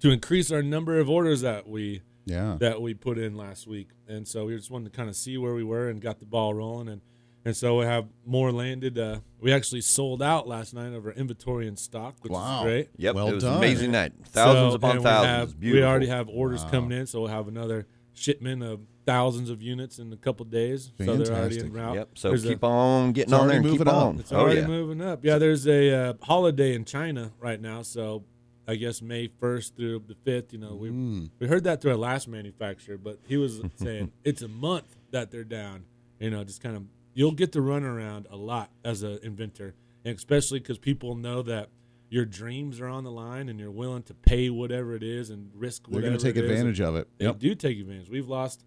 to 0.00 0.10
increase 0.10 0.50
our 0.50 0.62
number 0.62 0.98
of 0.98 1.10
orders 1.10 1.42
that 1.42 1.68
we 1.68 2.00
yeah. 2.24 2.56
that 2.58 2.80
we 2.80 2.94
put 2.94 3.18
in 3.18 3.36
last 3.36 3.66
week. 3.66 3.88
And 4.08 4.26
so 4.26 4.46
we 4.46 4.56
just 4.56 4.70
wanted 4.70 4.92
to 4.92 4.96
kind 4.96 5.10
of 5.10 5.16
see 5.16 5.36
where 5.36 5.52
we 5.52 5.62
were 5.62 5.90
and 5.90 6.00
got 6.00 6.20
the 6.20 6.24
ball 6.24 6.54
rolling. 6.54 6.88
And, 6.88 7.02
and 7.44 7.56
so 7.56 7.78
we 7.78 7.84
have 7.84 8.06
more 8.24 8.52
landed. 8.52 8.98
Uh, 8.98 9.20
we 9.40 9.52
actually 9.52 9.80
sold 9.80 10.22
out 10.22 10.46
last 10.46 10.74
night 10.74 10.92
of 10.92 11.04
our 11.06 11.12
inventory 11.12 11.66
and 11.68 11.78
stock, 11.78 12.16
which 12.22 12.32
Wow. 12.32 12.60
is 12.60 12.64
great. 12.64 12.88
Yep, 12.96 13.14
Well 13.14 13.28
it 13.28 13.34
was 13.34 13.44
done. 13.44 13.58
amazing 13.58 13.90
night. 13.92 14.12
Thousands 14.26 14.72
So- 14.72 14.76
upon 14.76 14.90
and 14.92 14.98
we 15.00 15.04
thousands. 15.04 15.52
have- 15.54 15.60
We, 15.62 15.82
already 15.82 16.06
have 16.06 16.28
orders 16.28 16.64
coming 16.64 16.96
in, 16.98 17.06
so 17.06 17.20
we'll 17.20 17.30
have 17.30 17.48
another 17.48 17.86
shipment 18.14 18.62
of 18.62 18.80
thousands 19.06 19.50
of 19.50 19.60
units 19.62 19.98
in 19.98 20.12
a 20.12 20.16
couple 20.16 20.44
days. 20.46 20.92
So 20.98 21.04
they're 21.16 21.34
already 21.34 21.56
Fantastic. 21.56 21.64
en 21.64 21.72
route. 21.72 21.94
Yep. 21.96 22.08
So 22.18 22.28
There's 22.28 22.44
a- 22.44 22.48
keep 22.48 22.62
on 22.64 23.12
getting 23.12 23.32
It's 23.32 23.40
on 23.40 23.48
there 23.48 23.56
and 23.56 23.64
keep 23.64 23.72
moving 23.72 23.88
up. 23.88 23.94
on. 23.94 24.18
it's 24.20 24.32
oh 24.32 24.36
already 24.36 24.60
yeah. 24.60 24.66
moving 24.68 25.00
up. 25.00 25.24
Yeah, 25.24 25.38
there's 25.38 25.66
a 25.66 25.90
uh, 25.90 26.12
holiday 26.22 26.74
in 26.74 26.84
China 26.84 27.32
right 27.40 27.60
now, 27.60 27.82
so 27.82 28.22
I 28.68 28.76
guess 28.76 29.02
May 29.02 29.26
1st 29.26 29.74
through 29.74 30.04
the 30.06 30.14
5th. 30.14 30.52
You 30.52 30.58
know, 30.60 30.76
we 30.76 30.90
Mm. 30.90 31.30
we 31.40 31.48
heard 31.48 31.64
that 31.64 31.80
through 31.80 31.90
our 31.92 31.96
last 31.96 32.28
manufacturer, 32.28 32.96
but 32.96 33.18
he 33.26 33.36
was 33.36 33.60
saying 33.74 34.12
it's 34.24 34.40
a 34.42 34.46
month 34.48 34.94
that 35.10 35.32
they're 35.32 35.42
down. 35.42 35.84
You 36.20 36.30
know, 36.30 36.44
just 36.44 36.62
kind 36.62 36.76
of 36.76 36.84
you'll 37.14 37.32
get 37.32 37.52
to 37.52 37.60
run 37.60 37.84
around 37.84 38.26
a 38.30 38.36
lot 38.36 38.70
as 38.84 39.02
an 39.02 39.18
inventor, 39.22 39.74
and 40.04 40.16
especially 40.16 40.58
because 40.60 40.78
people 40.78 41.14
know 41.14 41.42
that 41.42 41.68
your 42.10 42.24
dreams 42.26 42.80
are 42.80 42.88
on 42.88 43.04
the 43.04 43.10
line 43.10 43.48
and 43.48 43.58
you're 43.58 43.70
willing 43.70 44.02
to 44.02 44.14
pay 44.14 44.50
whatever 44.50 44.94
it 44.94 45.02
is 45.02 45.30
and 45.30 45.50
risk 45.54 45.88
whatever. 45.88 46.02
They're 46.02 46.10
going 46.10 46.20
to 46.20 46.24
take 46.24 46.36
advantage 46.36 46.80
of 46.80 46.96
it. 46.96 47.08
They 47.18 47.32
do 47.32 47.54
take 47.54 47.78
advantage. 47.78 48.10
We've 48.10 48.28
lost. 48.28 48.64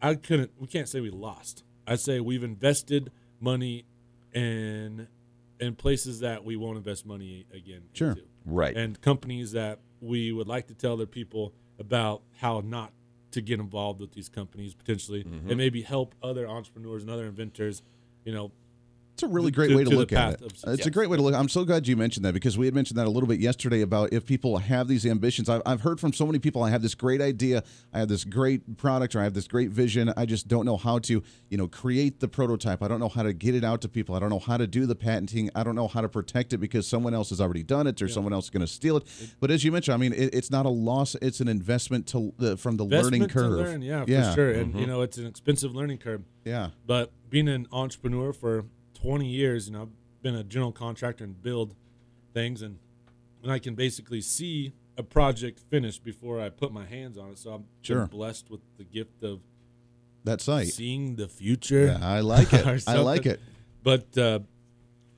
I 0.00 0.14
couldn't. 0.14 0.52
We 0.58 0.66
can't 0.66 0.88
say 0.88 1.00
we 1.00 1.10
lost. 1.10 1.64
I 1.86 1.96
say 1.96 2.20
we've 2.20 2.42
invested 2.42 3.12
money 3.40 3.84
in 4.32 5.08
in 5.60 5.74
places 5.74 6.20
that 6.20 6.44
we 6.44 6.56
won't 6.56 6.76
invest 6.76 7.06
money 7.06 7.46
again. 7.52 7.82
Sure. 7.92 8.10
Into. 8.10 8.22
Right. 8.44 8.76
And 8.76 9.00
companies 9.00 9.52
that 9.52 9.80
we 10.00 10.32
would 10.32 10.48
like 10.48 10.68
to 10.68 10.74
tell 10.74 10.96
their 10.96 11.06
people 11.06 11.52
about 11.78 12.22
how 12.38 12.60
not 12.64 12.92
to 13.36 13.42
get 13.42 13.60
involved 13.60 14.00
with 14.00 14.12
these 14.12 14.28
companies 14.28 14.74
potentially, 14.74 15.22
Mm-hmm. 15.24 15.48
and 15.50 15.56
maybe 15.56 15.82
help 15.82 16.14
other 16.22 16.48
entrepreneurs 16.48 17.02
and 17.02 17.10
other 17.10 17.26
inventors, 17.26 17.82
you 18.24 18.32
know, 18.32 18.50
It's 19.16 19.22
a 19.22 19.28
really 19.28 19.50
great 19.50 19.68
to- 19.68 19.76
way 19.76 19.82
to, 19.84 19.88
to 19.88 19.96
look 19.96 20.12
at 20.12 20.34
it. 20.42 20.52
It's 20.66 20.84
a 20.84 20.90
great 20.90 21.08
way 21.08 21.16
to 21.16 21.22
look. 21.22 21.34
I'm 21.34 21.48
so 21.48 21.64
glad 21.64 21.88
you 21.88 21.96
mentioned 21.96 22.26
that 22.26 22.34
because 22.34 22.58
we 22.58 22.66
had 22.66 22.74
mentioned 22.74 22.98
that 22.98 23.06
a 23.06 23.10
little 23.10 23.26
bit 23.26 23.40
yesterday 23.40 23.80
about 23.80 24.12
if 24.12 24.26
people 24.26 24.58
have 24.58 24.88
these 24.88 25.06
ambitions. 25.06 25.48
I've, 25.48 25.62
I've 25.64 25.80
heard 25.80 25.98
from 25.98 26.12
so 26.12 26.26
many 26.26 26.38
people. 26.38 26.62
I 26.62 26.68
have 26.68 26.82
this 26.82 26.94
great 26.94 27.22
idea. 27.22 27.64
I 27.94 28.00
have 28.00 28.08
this 28.08 28.24
great 28.24 28.76
product, 28.76 29.16
or 29.16 29.20
I 29.20 29.24
have 29.24 29.32
this 29.32 29.48
great 29.48 29.70
vision. 29.70 30.12
I 30.18 30.26
just 30.26 30.48
don't 30.48 30.66
know 30.66 30.76
how 30.76 30.98
to, 30.98 31.22
you 31.48 31.56
know, 31.56 31.66
create 31.66 32.20
the 32.20 32.28
prototype. 32.28 32.82
I 32.82 32.88
don't 32.88 33.00
know 33.00 33.08
how 33.08 33.22
to 33.22 33.32
get 33.32 33.54
it 33.54 33.64
out 33.64 33.80
to 33.80 33.88
people. 33.88 34.14
I 34.14 34.18
don't 34.18 34.28
know 34.28 34.38
how 34.38 34.58
to 34.58 34.66
do 34.66 34.84
the 34.84 34.94
patenting. 34.94 35.48
I 35.54 35.62
don't 35.64 35.76
know 35.76 35.88
how 35.88 36.02
to 36.02 36.10
protect 36.10 36.52
it 36.52 36.58
because 36.58 36.86
someone 36.86 37.14
else 37.14 37.30
has 37.30 37.40
already 37.40 37.62
done 37.62 37.86
it, 37.86 38.02
or 38.02 38.08
someone 38.08 38.34
else 38.34 38.44
is 38.44 38.50
going 38.50 38.66
to 38.66 38.70
steal 38.70 38.98
it. 38.98 39.04
But 39.40 39.50
as 39.50 39.64
you 39.64 39.72
mentioned, 39.72 39.94
I 39.94 39.96
mean, 39.96 40.12
it, 40.12 40.34
it's 40.34 40.50
not 40.50 40.66
a 40.66 40.68
loss. 40.70 41.14
It's 41.22 41.40
an 41.40 41.48
investment 41.48 42.06
to 42.08 42.34
uh, 42.38 42.56
from 42.56 42.76
the 42.76 42.84
learning 42.84 43.22
Investment 43.22 43.32
to 43.32 43.34
curve. 43.38 43.50
learn, 43.66 43.80
yeah, 43.82 44.04
yeah, 44.06 44.28
for 44.28 44.34
sure. 44.34 44.50
And 44.50 44.78
you 44.78 44.86
know, 44.86 45.00
it's 45.00 45.16
an 45.16 45.26
expensive 45.26 45.74
learning 45.74 45.98
curve. 45.98 46.20
yeah. 46.44 46.68
But 46.86 47.12
being 47.30 47.48
an 47.48 47.66
entrepreneur 47.72 48.32
for 48.34 48.66
20 48.96 49.26
years, 49.26 49.66
you 49.68 49.72
know, 49.74 49.82
I've 49.82 50.22
been 50.22 50.34
a 50.34 50.44
general 50.44 50.72
contractor 50.72 51.24
and 51.24 51.40
build 51.42 51.74
things, 52.32 52.62
and 52.62 52.78
and 53.42 53.52
I 53.52 53.58
can 53.58 53.74
basically 53.74 54.20
see 54.20 54.72
a 54.98 55.02
project 55.02 55.60
finished 55.70 56.02
before 56.02 56.40
I 56.40 56.48
put 56.48 56.72
my 56.72 56.84
hands 56.86 57.16
on 57.18 57.30
it. 57.30 57.38
So 57.38 57.52
I'm 57.52 57.64
Sure. 57.82 58.06
blessed 58.06 58.50
with 58.50 58.60
the 58.78 58.84
gift 58.84 59.22
of 59.22 59.40
That 60.24 60.40
site. 60.40 60.68
seeing 60.68 61.16
the 61.16 61.28
future. 61.28 61.86
Yeah, 61.86 61.98
I 62.02 62.20
like 62.20 62.52
it. 62.52 62.84
I 62.88 62.98
like 62.98 63.26
it. 63.26 63.38
But 63.82 64.16
uh, 64.18 64.40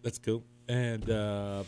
that's 0.03 0.19
cool. 0.19 0.45
And 0.69 1.09
uh, 1.09 1.63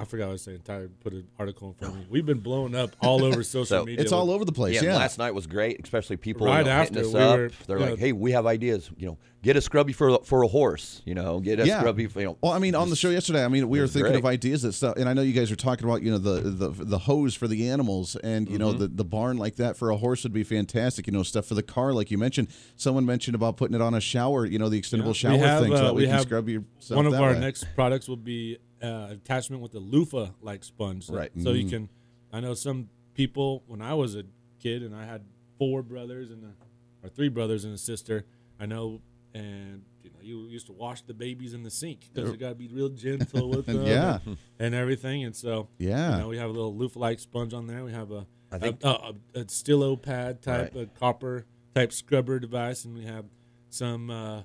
I 0.00 0.04
forgot 0.04 0.24
what 0.26 0.28
I 0.30 0.32
was 0.32 0.42
saying. 0.42 0.60
Tyler 0.64 0.88
put 1.00 1.12
an 1.12 1.26
article 1.38 1.68
in 1.68 1.74
front 1.74 1.94
of 1.94 2.00
me. 2.00 2.06
We've 2.08 2.24
been 2.24 2.38
blowing 2.38 2.74
up 2.76 2.94
all 3.00 3.24
over 3.24 3.42
social 3.42 3.64
So- 3.66 3.84
media. 3.84 4.00
It's 4.02 4.12
all 4.12 4.30
over 4.30 4.44
the 4.44 4.52
place. 4.52 4.76
Yeah, 4.76 4.90
Yeah. 4.90 4.96
last 4.96 5.18
night 5.18 5.32
was 5.34 5.46
great, 5.46 5.80
especially 5.82 6.16
people 6.16 6.46
Right 6.46 6.58
you 6.60 6.64
know, 6.66 6.78
hitting 6.82 6.96
after, 6.98 7.08
us 7.08 7.14
we 7.14 7.20
up. 7.20 7.36
were- 7.38 7.50
They're 7.66 7.78
yeah. 7.80 7.90
like, 7.90 7.98
"Hey, 7.98 8.12
we 8.12 8.30
have 8.32 8.46
ideas. 8.46 8.90
You 8.96 9.08
know, 9.08 9.18
get 9.42 9.56
a 9.56 9.60
scrubbie 9.60 9.92
for 9.92 10.18
for 10.24 10.42
a 10.44 10.48
horse. 10.48 11.02
You 11.04 11.14
know, 11.14 11.40
get 11.40 11.58
a 11.58 11.66
Yeah. 11.66 11.80
scrubbie. 11.80 12.06
For, 12.06 12.20
you 12.20 12.26
know, 12.26 12.38
Well, 12.40 12.52
I 12.52 12.58
mean, 12.60 12.74
on 12.76 12.90
the 12.90 12.96
show 12.96 13.10
yesterday, 13.10 13.44
I 13.44 13.48
mean, 13.48 13.68
we 13.68 13.78
were 13.78 13.82
was 13.82 13.92
thinking 13.92 14.14
of 14.14 14.24
ideas 14.24 14.62
that 14.62 14.72
stuff, 14.74 14.94
and 14.96 15.08
I 15.08 15.14
know 15.14 15.22
you 15.22 15.32
guys 15.32 15.50
are 15.50 15.56
talking 15.56 15.84
about, 15.84 16.02
you 16.02 16.10
know, 16.12 16.18
the 16.18 16.40
the, 16.42 16.68
the 16.70 16.98
hose 16.98 17.34
for 17.34 17.48
the 17.48 17.68
animals, 17.68 18.14
and 18.16 18.48
you 18.48 18.56
know, 18.58 18.68
Mm-hmm. 18.70 18.78
the, 18.78 18.88
the 18.88 19.04
barn 19.04 19.36
like 19.36 19.56
that 19.56 19.76
for 19.76 19.90
a 19.90 19.96
horse 19.96 20.22
would 20.22 20.32
be 20.32 20.44
fantastic. 20.44 21.08
You 21.08 21.12
know, 21.12 21.24
stuff 21.24 21.46
for 21.46 21.54
the 21.54 21.62
car, 21.62 21.92
like 21.92 22.10
you 22.12 22.18
mentioned. 22.18 22.48
Someone 22.76 23.04
mentioned 23.04 23.34
about 23.34 23.56
putting 23.56 23.74
it 23.74 23.80
on 23.82 23.94
a 23.94 24.00
shower, 24.00 24.46
you 24.46 24.58
know, 24.60 24.68
the 24.68 24.80
extendable 24.80 25.06
Yeah. 25.06 25.12
shower 25.12 25.32
We 25.32 25.38
have, 25.38 25.62
thing, 25.64 25.72
so 25.72 25.76
uh, 25.78 25.82
that 25.82 25.94
way 25.94 26.00
we 26.02 26.06
can 26.06 26.12
have 26.12 26.22
scrub 26.22 26.48
yourself. 26.48 26.96
One 26.96 27.06
of 27.06 27.12
that 27.12 27.22
our 27.22 27.32
way. 27.32 27.40
next 27.40 27.64
products 27.74 28.08
will 28.08 28.16
be 28.16 28.58
uh, 28.82 29.08
attachment 29.10 29.62
with 29.62 29.74
a 29.74 29.78
loofah 29.80 30.28
like 30.40 30.64
sponge. 30.64 31.04
So- 31.06 31.14
Right. 31.14 31.30
So 31.42 31.52
you 31.52 31.68
can. 31.68 31.88
I 32.32 32.40
know 32.40 32.54
some 32.54 32.88
people 33.14 33.62
when 33.66 33.80
I 33.82 33.94
was 33.94 34.14
a 34.14 34.24
kid 34.60 34.82
and 34.82 34.94
I 34.94 35.04
had 35.06 35.22
four 35.58 35.82
brothers 35.82 36.30
and 36.30 36.44
a, 36.44 37.06
or 37.06 37.08
three 37.08 37.28
brothers 37.28 37.64
and 37.64 37.74
a 37.74 37.78
sister. 37.78 38.24
I 38.60 38.66
know, 38.66 39.00
and 39.34 39.82
you 40.02 40.10
know, 40.10 40.16
you 40.20 40.40
used 40.48 40.66
to 40.66 40.72
wash 40.72 41.02
the 41.02 41.14
babies 41.14 41.54
in 41.54 41.62
the 41.62 41.70
sink 41.70 42.08
because 42.12 42.30
you 42.30 42.36
got 42.36 42.50
to 42.50 42.54
be 42.54 42.68
real 42.68 42.88
gentle 42.88 43.48
with 43.50 43.66
them. 43.66 43.86
Yeah. 43.86 44.18
and, 44.26 44.36
and 44.58 44.74
everything. 44.74 45.24
And 45.24 45.34
so 45.34 45.68
Yeah. 45.78 46.12
you 46.16 46.22
know, 46.22 46.28
we 46.28 46.38
have 46.38 46.50
a 46.50 46.52
little 46.52 46.74
loofah 46.76 46.98
like 46.98 47.18
sponge 47.20 47.54
on 47.54 47.66
there. 47.66 47.84
We 47.84 47.92
have 47.92 48.10
a 48.10 48.26
I 48.52 48.58
think- 48.58 48.82
a, 48.84 48.88
a, 48.88 49.14
a 49.34 49.44
Stillo 49.44 50.00
pad 50.00 50.42
type, 50.42 50.72
Right. 50.74 50.84
a 50.94 50.98
copper 50.98 51.46
type 51.74 51.92
scrubber 51.92 52.38
device, 52.38 52.84
and 52.84 52.94
we 52.94 53.04
have 53.04 53.24
some 53.70 54.10
uh, 54.10 54.42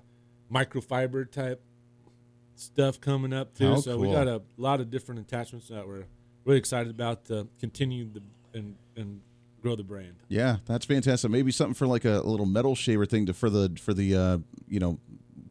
microfiber 0.52 1.30
type 1.30 1.62
stuff 2.56 3.00
coming 3.02 3.34
up 3.34 3.54
too. 3.56 3.70
How 3.70 3.76
so 3.78 3.98
we 3.98 4.12
got 4.12 4.28
a 4.28 4.42
lot 4.58 4.80
of 4.80 4.90
different 4.90 5.22
attachments 5.22 5.68
that 5.70 5.88
we're 5.88 6.06
really 6.46 6.60
excited 6.60 6.90
about 6.90 7.26
to 7.26 7.48
continue 7.60 8.10
the 8.12 8.22
and 8.54 8.76
and 8.96 9.22
grow 9.62 9.76
the 9.76 9.84
brand. 9.84 10.16
Yeah, 10.28 10.58
that's 10.66 10.86
fantastic. 10.86 11.32
Maybe 11.32 11.52
something 11.52 11.74
for 11.74 11.88
like 11.88 12.06
a, 12.06 12.22
little 12.22 12.46
metal 12.46 12.76
shaver 12.76 13.06
thing 13.06 13.26
to 13.28 13.34
for 13.34 13.50
the 13.50 13.76
for 13.82 13.94
the 13.94 14.16
uh, 14.16 14.38
you 14.68 14.80
know 14.80 15.00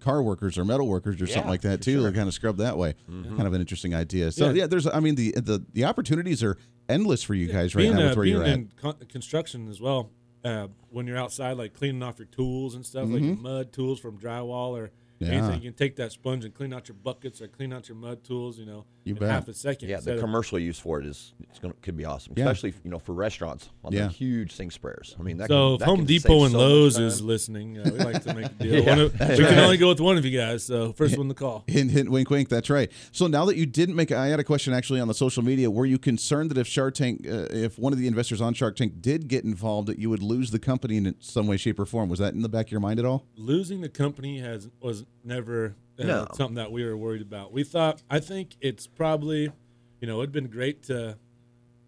car 0.01 0.23
workers 0.23 0.59
or 0.59 0.65
metal 0.65 0.89
workers 0.89 1.21
or 1.23 1.27
something 1.27 1.49
like 1.49 1.63
that 1.63 1.81
too. 1.81 2.01
sure. 2.01 2.11
To 2.11 2.17
kind 2.17 2.29
of 2.29 2.35
scrub 2.35 2.57
that 2.59 2.77
way. 2.77 2.95
Kind 3.09 3.43
of 3.43 3.55
an 3.55 3.61
interesting 3.61 3.95
idea. 3.95 4.33
So 4.33 4.47
yeah. 4.47 4.53
Yeah. 4.53 4.67
there's 4.67 4.87
I 4.87 5.01
mean 5.01 5.15
the 5.15 5.33
the 5.33 5.65
the 5.73 5.85
opportunities 5.85 6.43
are 6.43 6.57
endless 6.89 7.23
for 7.23 7.35
you 7.35 7.47
guys 7.47 7.75
right 7.75 7.83
being, 7.83 7.97
now 7.97 8.03
uh, 8.03 8.09
with 8.09 8.17
where 8.17 8.25
being 8.25 8.37
you're 8.37 8.45
at. 8.45 8.51
in 8.51 8.73
con- 8.81 8.97
construction 9.09 9.69
as 9.69 9.81
well. 9.81 10.11
Uh, 10.45 10.67
when 10.91 11.07
you're 11.07 11.17
outside, 11.17 11.57
like 11.57 11.73
cleaning 11.73 12.03
off 12.03 12.19
your 12.19 12.27
tools 12.27 12.75
and 12.75 12.85
stuff, 12.85 13.09
like 13.09 13.23
mud 13.23 13.73
tools 13.73 14.01
from 14.01 14.19
drywall 14.19 14.77
or 14.77 14.87
Mm-hmm. 14.87 14.97
Yeah. 15.27 15.33
anything, 15.39 15.63
you 15.63 15.71
can 15.71 15.77
take 15.77 15.97
that 15.97 16.13
sponge 16.13 16.45
and 16.45 16.55
clean 16.55 16.73
out 16.73 16.89
your 16.89 16.97
buckets 17.03 17.41
or 17.41 17.49
clean 17.49 17.73
out 17.73 17.89
your 17.89 17.97
mud 17.97 18.25
tools. 18.25 18.59
You 18.59 18.67
know, 18.67 18.85
You 19.05 19.15
in 19.15 19.21
bet. 19.21 19.31
half 19.31 19.49
a 19.49 19.55
second. 19.55 19.89
yeah, 19.89 19.97
instead 19.97 20.13
the 20.13 20.19
of- 20.19 20.25
commercial 20.25 20.59
use 20.59 20.79
for 20.79 21.01
it 21.01 21.07
is 21.07 21.33
it's 21.49 21.59
gonna 21.59 21.75
could 21.83 21.97
be 21.97 22.05
awesome, 22.05 22.35
Yeah. 22.37 22.45
especially 22.45 22.75
you 22.85 22.91
know 22.91 22.99
for 22.99 23.13
restaurants 23.15 23.69
on 23.85 23.93
Yeah. 23.93 24.07
the 24.07 24.13
huge 24.13 24.53
sink 24.53 24.73
sprayers. 24.73 25.19
I 25.19 25.23
mean, 25.23 25.39
that 25.39 25.49
So 25.49 25.55
can, 25.69 25.73
if 25.75 25.79
that 25.81 25.85
Home 25.87 25.99
can 25.99 26.07
Depot 26.07 26.43
and 26.45 26.53
so 26.53 26.59
Lowe's 26.59 26.99
is 26.99 27.21
listening, 27.23 27.79
uh, 27.79 27.83
we 27.93 27.99
like 27.99 28.23
to 28.25 28.35
make 28.35 28.47
a 28.47 28.49
deal. 28.63 28.83
Yeah. 28.85 28.91
One 28.91 28.99
of- 29.01 29.13
we 29.21 29.37
can 29.37 29.59
only 29.59 29.77
go 29.77 29.89
with 29.89 30.01
one 30.01 30.17
of 30.17 30.25
you 30.25 30.37
guys. 30.39 30.63
So 30.65 30.93
first 30.93 31.17
one 31.19 31.29
to 31.29 31.35
call. 31.35 31.65
Hint, 31.67 31.91
hint, 31.91 32.11
wink, 32.11 32.31
wink. 32.31 32.49
That's 32.49 32.71
right. 32.71 32.91
So 33.13 33.27
now 33.27 33.45
that 33.47 33.57
you 33.57 33.67
didn't 33.67 33.97
make, 33.97 34.13
I 34.13 34.29
had 34.29 34.41
a 34.41 34.45
question 34.45 34.73
actually 34.73 35.01
on 35.01 35.09
the 35.09 35.15
social 35.15 35.43
media. 35.43 35.71
Were 35.71 35.87
you 35.87 35.99
concerned 35.99 36.51
that 36.51 36.59
if 36.59 36.67
Shark 36.67 36.95
Tank, 36.95 37.27
uh, 37.27 37.47
if 37.51 37.79
one 37.79 37.93
of 37.93 37.99
the 37.99 38.07
investors 38.07 38.41
on 38.41 38.55
Shark 38.55 38.77
Tank 38.77 39.01
did 39.01 39.29
get 39.29 39.45
involved, 39.45 39.89
that 39.89 39.99
you 39.99 40.11
would 40.11 40.23
lose 40.23 40.51
the 40.51 40.59
company 40.59 40.97
in 40.97 41.15
some 41.21 41.47
way, 41.47 41.57
shape, 41.57 41.79
or 41.79 41.87
form? 41.87 42.09
Was 42.09 42.19
that 42.19 42.35
in 42.35 42.43
the 42.43 42.49
back 42.49 42.67
of 42.67 42.73
your 42.73 42.81
mind 42.81 42.99
at 42.99 43.05
all? 43.05 43.27
losing 43.37 43.81
the 43.81 43.89
company 43.89 44.39
has 44.39 44.69
was 44.81 45.05
never 45.25 45.75
uh, 45.99 46.05
No. 46.05 46.27
something 46.35 46.57
that 46.57 46.73
we 46.73 46.85
were 46.85 46.97
worried 46.97 47.23
about. 47.23 47.53
We 47.53 47.65
thought 47.65 48.03
I 48.11 48.21
think 48.21 48.57
it's 48.61 48.87
probably 48.87 49.53
you 50.01 50.07
know 50.09 50.19
it'd 50.21 50.33
been 50.33 50.49
great 50.49 50.83
to 50.85 51.17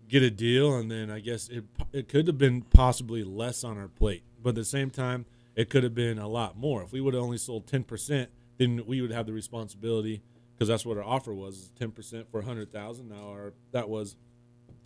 get 0.09 0.23
a 0.23 0.31
deal, 0.31 0.77
and 0.77 0.91
then 0.91 1.11
I 1.11 1.21
guess 1.21 1.49
it 1.49 1.65
it 1.93 2.09
could 2.09 2.27
have 2.27 2.39
been 2.39 2.63
possibly 2.63 3.25
less 3.25 3.65
on 3.65 3.79
our 3.79 3.89
plate, 3.89 4.23
but 4.43 4.51
at 4.51 4.55
the 4.57 4.65
same 4.65 4.91
time 4.91 5.27
it 5.57 5.71
could 5.71 5.83
have 5.85 5.95
been 5.95 6.19
a 6.19 6.29
lot 6.29 6.57
more. 6.57 6.83
If 6.83 6.93
we 6.93 7.01
would 7.01 7.15
have 7.15 7.23
only 7.23 7.39
sold 7.39 7.67
ten 7.67 7.85
percent, 7.85 8.31
then 8.59 8.83
we 8.87 9.01
would 9.01 9.11
have 9.13 9.27
the 9.27 9.33
responsibility 9.33 10.23
because 10.55 10.69
that's 10.69 10.85
what 10.87 10.97
our 10.97 11.05
offer 11.05 11.33
was 11.35 11.71
ten 11.79 11.91
percent 11.91 12.31
for 12.31 12.41
a 12.41 12.45
hundred 12.45 12.73
thousand. 12.73 13.09
Now 13.09 13.29
our 13.31 13.53
that 13.73 13.89
was 13.89 14.17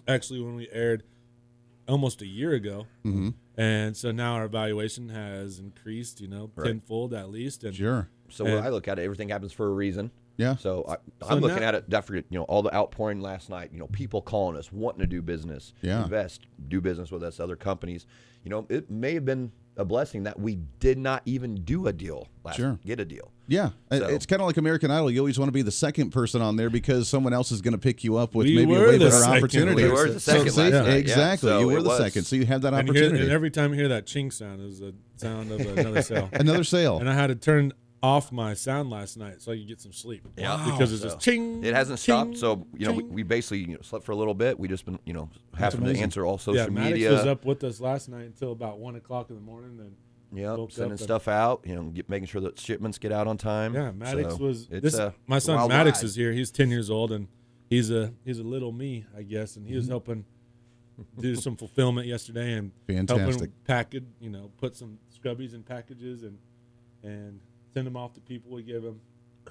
actually 0.07 0.41
when 0.41 0.55
we 0.57 0.69
aired 0.71 1.03
almost 1.87 2.21
a 2.23 2.27
year 2.27 2.53
ago. 2.53 2.87
Mm-hmm. 3.05 3.31
And 3.57 3.97
so 3.97 4.13
now 4.13 4.35
our 4.35 4.47
valuation 4.47 5.09
has 5.09 5.59
increased, 5.59 6.21
you 6.21 6.29
know, 6.29 6.51
Right. 6.55 6.67
tenfold 6.69 7.13
at 7.15 7.31
least. 7.31 7.65
And 7.65 7.75
Sure. 7.75 8.09
So 8.31 8.45
when 8.45 8.55
And- 8.55 8.65
I 8.65 8.69
look 8.71 8.89
at 8.89 8.99
it, 8.99 9.03
everything 9.03 9.29
happens 9.31 9.53
for 9.53 9.67
a 9.67 9.73
reason. 9.73 10.11
Yeah. 10.37 10.55
So 10.57 10.85
I, 10.89 10.95
So 11.25 11.31
I'm 11.31 11.41
looking 11.41 11.61
now- 11.61 11.69
at 11.69 11.75
it. 11.75 11.91
Definitely, 11.91 12.27
you 12.31 12.39
know, 12.39 12.45
all 12.45 12.63
the 12.63 12.73
outpouring 12.75 13.21
last 13.21 13.51
night. 13.51 13.71
You 13.73 13.79
know, 13.81 13.89
people 13.89 14.23
calling 14.23 14.57
us, 14.57 14.73
wanting 14.73 15.01
to 15.01 15.07
do 15.07 15.21
business, 15.21 15.73
Yeah. 15.83 16.05
invest, 16.05 16.43
do 16.69 16.81
business 16.81 17.11
with 17.11 17.23
us, 17.25 17.41
other 17.41 17.57
companies. 17.57 18.07
You 18.45 18.51
know, 18.51 18.67
it 18.69 18.89
may 18.91 19.15
have 19.15 19.25
been 19.25 19.51
a 19.77 19.85
blessing 19.85 20.25
that 20.25 20.39
we 20.39 20.59
did 20.81 20.99
not 20.99 21.23
even 21.25 21.57
do 21.65 21.87
a 21.89 21.93
deal 21.93 22.29
last. 22.45 22.57
Sure. 22.57 22.79
Get 22.85 22.99
a 23.01 23.05
deal. 23.05 23.33
Yeah, 23.49 23.71
So- 23.91 24.07
it's 24.09 24.27
kind 24.27 24.41
of 24.43 24.47
like 24.47 24.57
American 24.59 24.91
Idol. 24.91 25.11
You 25.11 25.21
always 25.21 25.39
want 25.39 25.49
to 25.49 25.53
be 25.53 25.63
the 25.63 25.71
second 25.73 26.11
person 26.11 26.41
on 26.43 26.57
there 26.57 26.69
because 26.71 27.09
someone 27.09 27.33
else 27.33 27.51
is 27.51 27.61
going 27.63 27.73
to 27.73 27.79
pick 27.79 28.05
you 28.05 28.17
up 28.17 28.35
with 28.35 28.47
We 28.47 28.55
maybe 28.57 28.75
a 28.75 28.79
way 28.81 28.99
better 28.99 29.11
second 29.11 29.37
opportunity. 29.39 29.85
We 29.85 29.91
were 29.91 30.11
the 30.11 30.21
second 30.21 30.51
see, 30.51 30.61
last 30.63 30.73
night, 30.73 30.87
yeah. 30.89 30.95
exactly. 30.95 31.49
So 31.49 31.61
you 31.61 31.67
were 31.69 31.83
the 31.83 31.89
was- 31.89 31.99
second, 31.99 32.25
so 32.25 32.37
you 32.37 32.47
have 32.47 32.63
that 32.63 32.75
and, 32.75 32.89
hear, 32.89 32.91
opportunity. 33.05 33.25
and 33.25 33.33
every 33.33 33.51
time 33.51 33.73
you 33.73 33.79
hear 33.79 33.89
that 33.89 34.07
ching 34.07 34.31
sound 34.31 34.61
is 34.61 34.81
a 34.83 34.93
sound 35.17 35.51
of 35.51 35.61
another 35.61 36.03
sale. 36.03 36.29
Another 36.33 36.65
sale. 36.65 36.99
and 36.99 37.09
I 37.09 37.15
had 37.15 37.29
to 37.29 37.35
turn 37.35 37.73
off 38.03 38.31
my 38.31 38.55
sound 38.55 38.91
last 38.91 39.17
night 39.17 39.43
so 39.43 39.51
I 39.53 39.57
could 39.57 39.67
get 39.67 39.81
some 39.81 39.93
sleep. 39.93 40.27
Yeah. 40.37 40.63
Because 40.71 40.93
it's 40.93 41.03
So, 41.03 41.09
just 41.09 41.21
ching. 41.21 41.65
It 41.65 41.75
hasn't 41.75 41.99
ching, 41.99 42.15
stopped. 42.35 42.39
So 42.39 42.67
you 42.77 42.87
know, 42.87 42.93
we, 42.93 43.03
we 43.03 43.23
basically 43.25 43.61
you 43.61 43.67
know, 43.75 43.83
slept 43.83 44.05
for 44.05 44.13
a 44.13 44.17
little 44.17 44.35
bit. 44.35 44.59
We 44.59 44.69
just 44.69 44.85
been 44.85 44.99
you 45.05 45.13
know 45.15 45.31
having 45.57 45.85
to 45.85 45.99
answer 46.01 46.25
all 46.25 46.39
social 46.39 46.55
yeah, 46.65 46.69
Maddox 46.69 46.93
media. 46.93 47.11
was 47.13 47.27
up 47.27 47.45
with 47.45 47.65
us 47.65 47.81
last 47.81 48.09
night 48.09 48.25
until 48.27 48.53
about 48.53 48.79
one 48.79 48.95
o'clock 48.97 49.31
in 49.31 49.37
the 49.37 49.43
morning. 49.43 49.77
Then 49.77 49.97
Yep, 50.31 50.59
woke 50.59 50.71
sending 50.73 50.85
up 50.85 50.91
and- 50.93 51.01
stuff 51.01 51.27
out. 51.27 51.63
You 51.65 51.75
know, 51.75 51.83
get, 51.85 52.09
making 52.09 52.27
sure 52.27 52.41
that 52.43 52.59
shipments 52.61 52.99
get 52.99 53.13
out 53.13 53.27
on 53.27 53.37
time. 53.39 53.75
yeah, 53.75 53.91
Maddox 53.93 54.35
So 54.37 54.45
was. 54.45 54.69
It's 54.71 54.83
This, 54.83 54.95
a 54.99 55.15
my 55.27 55.39
son 55.39 55.69
Maddox 55.69 55.99
ride. 56.01 56.05
is 56.05 56.15
here. 56.15 56.33
He's 56.33 56.51
ten 56.51 56.71
years 56.71 56.91
old 56.91 57.11
and 57.13 57.29
he's 57.71 57.91
a 57.91 58.13
he's 58.25 58.39
a 58.39 58.45
little 58.45 58.71
me, 58.71 59.07
I 59.17 59.23
guess, 59.23 59.57
and 59.57 59.67
he 59.67 59.73
Mm-hmm. 59.73 59.79
was 59.79 59.89
helping 59.89 60.25
do 61.19 61.35
some 61.37 61.57
fulfillment 61.57 62.07
yesterday 62.09 62.55
and 62.55 62.73
Fantastic. 62.87 63.29
helping 63.31 63.53
package, 63.65 64.05
you 64.21 64.31
know, 64.31 64.51
put 64.59 64.77
some 64.77 64.99
scrubbies 65.17 65.55
in 65.55 65.63
packages 65.63 66.23
and 66.25 66.39
and 67.03 67.41
send 67.75 67.87
them 67.87 67.97
off 67.97 68.15
to 68.15 68.21
people. 68.21 68.51
We 68.53 68.63
give 68.63 68.83
them. 68.83 69.01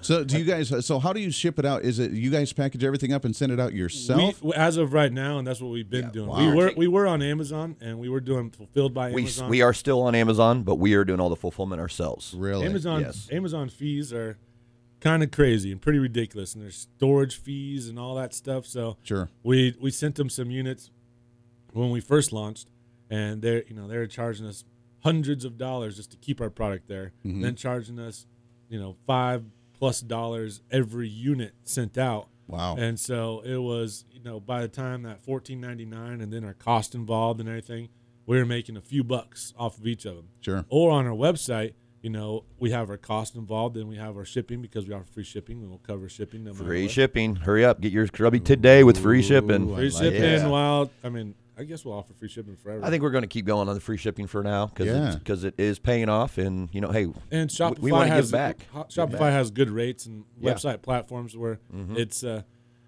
So 0.00 0.22
do 0.22 0.38
you 0.38 0.44
guys? 0.44 0.72
So 0.86 1.00
how 1.00 1.12
do 1.12 1.18
you 1.20 1.32
ship 1.32 1.58
it 1.58 1.64
out? 1.64 1.82
Is 1.82 1.98
it 1.98 2.12
you 2.12 2.30
guys 2.30 2.52
package 2.52 2.84
everything 2.84 3.12
up 3.12 3.24
and 3.24 3.34
send 3.34 3.50
it 3.50 3.58
out 3.58 3.72
yourself? 3.72 4.40
We, 4.40 4.52
as 4.52 4.76
of 4.76 4.92
right 4.92 5.12
now, 5.12 5.38
and 5.38 5.46
that's 5.46 5.60
what 5.60 5.72
we've 5.72 5.90
been 5.90 6.04
Yeah, 6.04 6.10
doing. 6.12 6.28
wow. 6.28 6.38
We 6.50 6.54
were 6.56 6.72
we 6.76 6.86
were 6.86 7.06
on 7.08 7.20
Amazon 7.20 7.74
and 7.80 7.98
we 7.98 8.08
were 8.08 8.20
doing 8.20 8.50
fulfilled 8.50 8.94
by 8.94 9.10
We, 9.10 9.22
Amazon. 9.22 9.50
we 9.50 9.60
are 9.62 9.72
still 9.74 10.00
on 10.02 10.14
Amazon, 10.14 10.62
but 10.62 10.76
we 10.76 10.94
are 10.94 11.04
doing 11.04 11.18
all 11.18 11.28
the 11.28 11.34
fulfillment 11.36 11.80
ourselves. 11.80 12.32
really? 12.38 12.64
Amazon 12.64 13.00
Yes. 13.00 13.28
Amazon 13.32 13.68
fees 13.68 14.12
are 14.12 14.38
kind 15.00 15.24
of 15.24 15.32
crazy 15.32 15.72
and 15.72 15.80
pretty 15.80 15.98
ridiculous, 15.98 16.54
and 16.54 16.62
there's 16.62 16.76
storage 16.96 17.36
fees 17.36 17.88
and 17.88 17.98
all 17.98 18.14
that 18.14 18.32
stuff. 18.34 18.66
So 18.66 18.98
Sure. 19.02 19.28
we 19.42 19.74
we 19.80 19.90
sent 19.90 20.14
them 20.14 20.28
some 20.30 20.48
units 20.48 20.92
when 21.72 21.90
we 21.90 21.98
first 22.00 22.32
launched, 22.32 22.68
and 23.10 23.42
they're 23.42 23.64
you 23.66 23.74
know 23.74 23.88
they're 23.88 24.06
charging 24.06 24.46
us 24.46 24.64
hundreds 25.08 25.44
of 25.44 25.56
dollars 25.58 25.96
just 25.96 26.10
to 26.10 26.16
keep 26.16 26.40
our 26.40 26.50
product 26.50 26.88
there, 26.88 27.12
Mm-hmm. 27.24 27.42
then 27.42 27.54
charging 27.56 27.98
us 27.98 28.26
you 28.68 28.78
know 28.78 28.96
five 29.06 29.44
plus 29.78 30.00
dollars 30.00 30.60
every 30.70 31.08
unit 31.08 31.52
sent 31.64 31.96
out. 31.96 32.28
Wow. 32.46 32.76
And 32.78 32.98
so 32.98 33.42
it 33.44 33.58
was, 33.58 34.04
you 34.10 34.22
know, 34.22 34.40
by 34.40 34.62
the 34.62 34.68
time 34.68 35.02
that 35.02 35.22
fourteen 35.22 35.60
ninety 35.60 35.84
nine 35.84 36.20
and 36.20 36.32
then 36.32 36.44
our 36.44 36.54
cost 36.54 36.94
involved 36.94 37.40
and 37.40 37.48
everything, 37.48 37.88
we 38.26 38.38
were 38.38 38.46
making 38.46 38.76
a 38.76 38.80
few 38.80 39.04
bucks 39.04 39.52
off 39.58 39.78
of 39.78 39.86
each 39.86 40.04
of 40.04 40.16
them. 40.16 40.28
Sure. 40.40 40.64
Or 40.68 40.90
on 40.90 41.06
our 41.06 41.12
website, 41.14 41.72
you 42.02 42.10
know, 42.10 42.44
we 42.58 42.70
have 42.70 42.88
our 42.90 42.96
cost 42.96 43.34
involved, 43.36 43.76
and 43.76 43.88
we 43.88 43.96
have 43.96 44.16
our 44.16 44.24
shipping 44.24 44.62
because 44.62 44.86
we 44.86 44.94
offer 44.94 45.04
free 45.12 45.24
shipping, 45.24 45.60
and 45.60 45.68
we'll 45.68 45.78
cover 45.80 46.08
shipping. 46.08 46.44
No 46.44 46.54
Free 46.54 46.88
shipping. 46.88 47.36
Hurry 47.36 47.64
up. 47.64 47.80
Get 47.80 47.92
your 47.92 48.06
scrubbie 48.06 48.40
today 48.40 48.82
with 48.84 48.98
free 48.98 49.22
shipping. 49.22 49.68
Ooh, 49.70 49.74
Free 49.76 49.90
like 49.90 50.02
shipping. 50.02 50.22
it. 50.22 50.48
While 50.48 50.90
I 51.04 51.08
mean, 51.10 51.34
I 51.58 51.64
guess 51.64 51.84
we'll 51.84 51.94
offer 51.94 52.14
free 52.14 52.28
shipping 52.28 52.54
forever. 52.56 52.84
I 52.84 52.90
think 52.90 53.02
we're 53.02 53.10
going 53.10 53.22
to 53.22 53.28
keep 53.28 53.44
going 53.44 53.68
on 53.68 53.74
the 53.74 53.80
free 53.80 53.96
shipping 53.96 54.26
for 54.28 54.42
now 54.44 54.66
because 54.66 54.86
Yeah. 54.86 55.16
because 55.18 55.42
it 55.44 55.54
is 55.58 55.78
paying 55.78 56.08
off, 56.08 56.38
and 56.38 56.68
you 56.72 56.80
know, 56.80 56.90
hey, 56.92 57.04
And 57.32 57.50
Shopify 57.50 57.78
we 57.80 57.90
give 57.90 58.08
has 58.08 58.30
back. 58.30 58.58
Give 58.72 58.86
Shopify 58.86 59.12
back. 59.18 59.32
has 59.32 59.50
good 59.50 59.70
rates 59.70 60.06
and 60.06 60.24
Yeah. 60.40 60.52
website 60.54 60.82
platforms 60.82 61.36
where 61.36 61.58
it's 61.72 62.22
uh, 62.22 62.42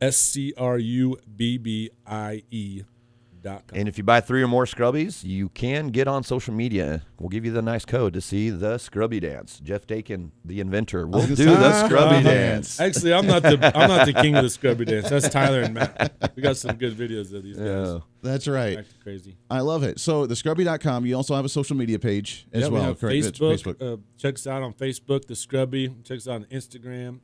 S 0.00 0.16
C 0.16 0.52
R 0.56 0.78
U 0.78 1.16
B 1.36 1.58
B 1.58 1.90
I 2.06 2.42
E 2.50 2.82
dot 3.42 3.66
com. 3.66 3.78
And 3.78 3.88
if 3.88 3.98
you 3.98 4.04
buy 4.04 4.20
three 4.20 4.42
or 4.42 4.48
more 4.48 4.64
scrubbies, 4.64 5.24
you 5.24 5.48
can 5.50 5.88
get 5.88 6.06
on 6.08 6.22
social 6.22 6.54
media. 6.54 7.02
We'll 7.18 7.28
give 7.28 7.44
you 7.44 7.52
the 7.52 7.62
nice 7.62 7.84
code 7.84 8.12
to 8.14 8.20
see 8.20 8.50
the 8.50 8.78
scrubbie 8.78 9.20
dance. 9.20 9.60
Jeff 9.60 9.86
Dakin, 9.86 10.32
the 10.44 10.60
inventor, 10.60 11.06
will 11.06 11.26
do 11.26 11.34
the 11.34 11.84
scrubbie 11.86 12.16
Uh-huh. 12.16 12.22
dance. 12.22 12.80
Actually, 12.80 13.12
I'm 13.14 13.26
not 13.26 13.42
the 13.42 13.72
I'm 13.76 13.88
not 13.88 14.06
the 14.06 14.12
king 14.12 14.36
of 14.36 14.42
the 14.44 14.50
scrubbie 14.50 14.84
dance. 14.84 15.10
That's 15.10 15.28
Tyler 15.28 15.62
and 15.62 15.74
Matt. 15.74 16.32
We 16.36 16.42
got 16.42 16.56
some 16.56 16.76
good 16.76 16.94
videos 16.96 17.32
of 17.34 17.42
these 17.42 17.56
guys. 17.56 17.66
Yeah. 17.66 17.98
That's 18.22 18.46
right. 18.46 18.78
Acting 18.78 18.94
crazy. 19.02 19.36
I 19.50 19.60
love 19.60 19.82
it. 19.82 19.98
So 19.98 20.26
the 20.26 20.36
scrubbie.com, 20.36 21.04
you 21.06 21.16
also 21.16 21.34
have 21.34 21.44
a 21.44 21.48
social 21.48 21.76
media 21.76 21.98
page 21.98 22.46
as 22.52 22.62
yeah, 22.62 22.68
well. 22.68 22.80
we 22.82 22.86
have 22.88 23.00
correct? 23.00 23.16
It's 23.26 23.38
Facebook. 23.38 23.82
Uh, 23.82 23.96
check 24.16 24.34
us 24.36 24.46
out 24.46 24.62
on 24.62 24.72
Facebook, 24.74 25.26
the 25.26 25.34
Scrubbie. 25.34 25.92
Check 26.04 26.18
us 26.18 26.28
out 26.28 26.34
on 26.36 26.44
Instagram, 26.44 27.18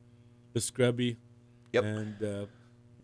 the 0.53 0.61
Scrubbie. 0.61 1.17
Yep. 1.73 1.85
And 1.85 2.23
uh, 2.23 2.47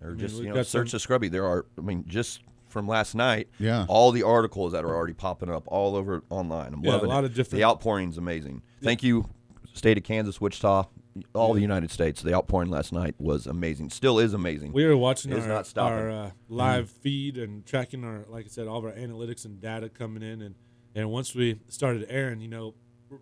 Or 0.02 0.10
mean, 0.10 0.18
just 0.18 0.42
you 0.42 0.52
know, 0.52 0.62
search 0.62 0.90
some- 0.90 0.96
the 0.96 1.00
scrubbie. 1.00 1.28
There 1.28 1.44
are, 1.46 1.66
I 1.78 1.82
mean, 1.82 2.04
just 2.08 2.40
from 2.74 2.86
last 2.88 3.14
night, 3.14 3.48
Yeah. 3.58 3.86
all 3.88 4.10
the 4.10 4.24
articles 4.24 4.72
that 4.72 4.84
are 4.84 4.94
already 4.94 5.14
popping 5.14 5.48
up 5.48 5.62
all 5.68 5.94
over 5.96 6.22
online. 6.28 6.74
I'm 6.74 6.84
Yeah, 6.84 6.90
a 6.90 6.94
loving 6.94 7.08
lot 7.08 7.24
it. 7.24 7.28
of 7.28 7.34
different- 7.34 7.60
The 7.60 7.66
outpouring's 7.66 8.18
amazing. 8.18 8.62
Thank 8.82 9.02
you, 9.04 9.30
state 9.72 9.96
of 9.96 10.02
Kansas, 10.04 10.40
Wichita, 10.40 10.88
all 11.34 11.54
the 11.54 11.60
United 11.60 11.92
States. 11.92 12.20
The 12.20 12.34
outpouring 12.34 12.68
last 12.70 12.92
night 12.92 13.14
was 13.20 13.46
amazing. 13.46 13.90
Still 13.90 14.18
is 14.18 14.34
amazing. 14.34 14.72
We 14.72 14.84
were 14.84 14.96
watching 14.96 15.32
It's 15.32 15.42
our, 15.42 15.48
not 15.48 15.78
our 15.78 16.10
uh, 16.10 16.30
live 16.48 16.90
feed 16.90 17.38
and 17.38 17.64
tracking 17.64 18.02
our, 18.04 18.24
like 18.28 18.44
I 18.46 18.48
said, 18.48 18.66
all 18.66 18.78
of 18.78 18.84
our 18.84 18.92
analytics 18.92 19.44
and 19.44 19.60
data 19.60 19.88
coming 19.88 20.22
in, 20.22 20.42
and 20.42 20.56
and 20.96 21.10
once 21.10 21.34
we 21.34 21.60
started 21.68 22.06
airing, 22.08 22.40
you 22.40 22.48
know, 22.48 22.74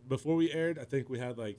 before 0.09 0.34
we 0.36 0.50
aired, 0.50 0.78
I 0.78 0.84
think 0.84 1.09
we 1.11 1.18
had 1.18 1.36
like, 1.38 1.59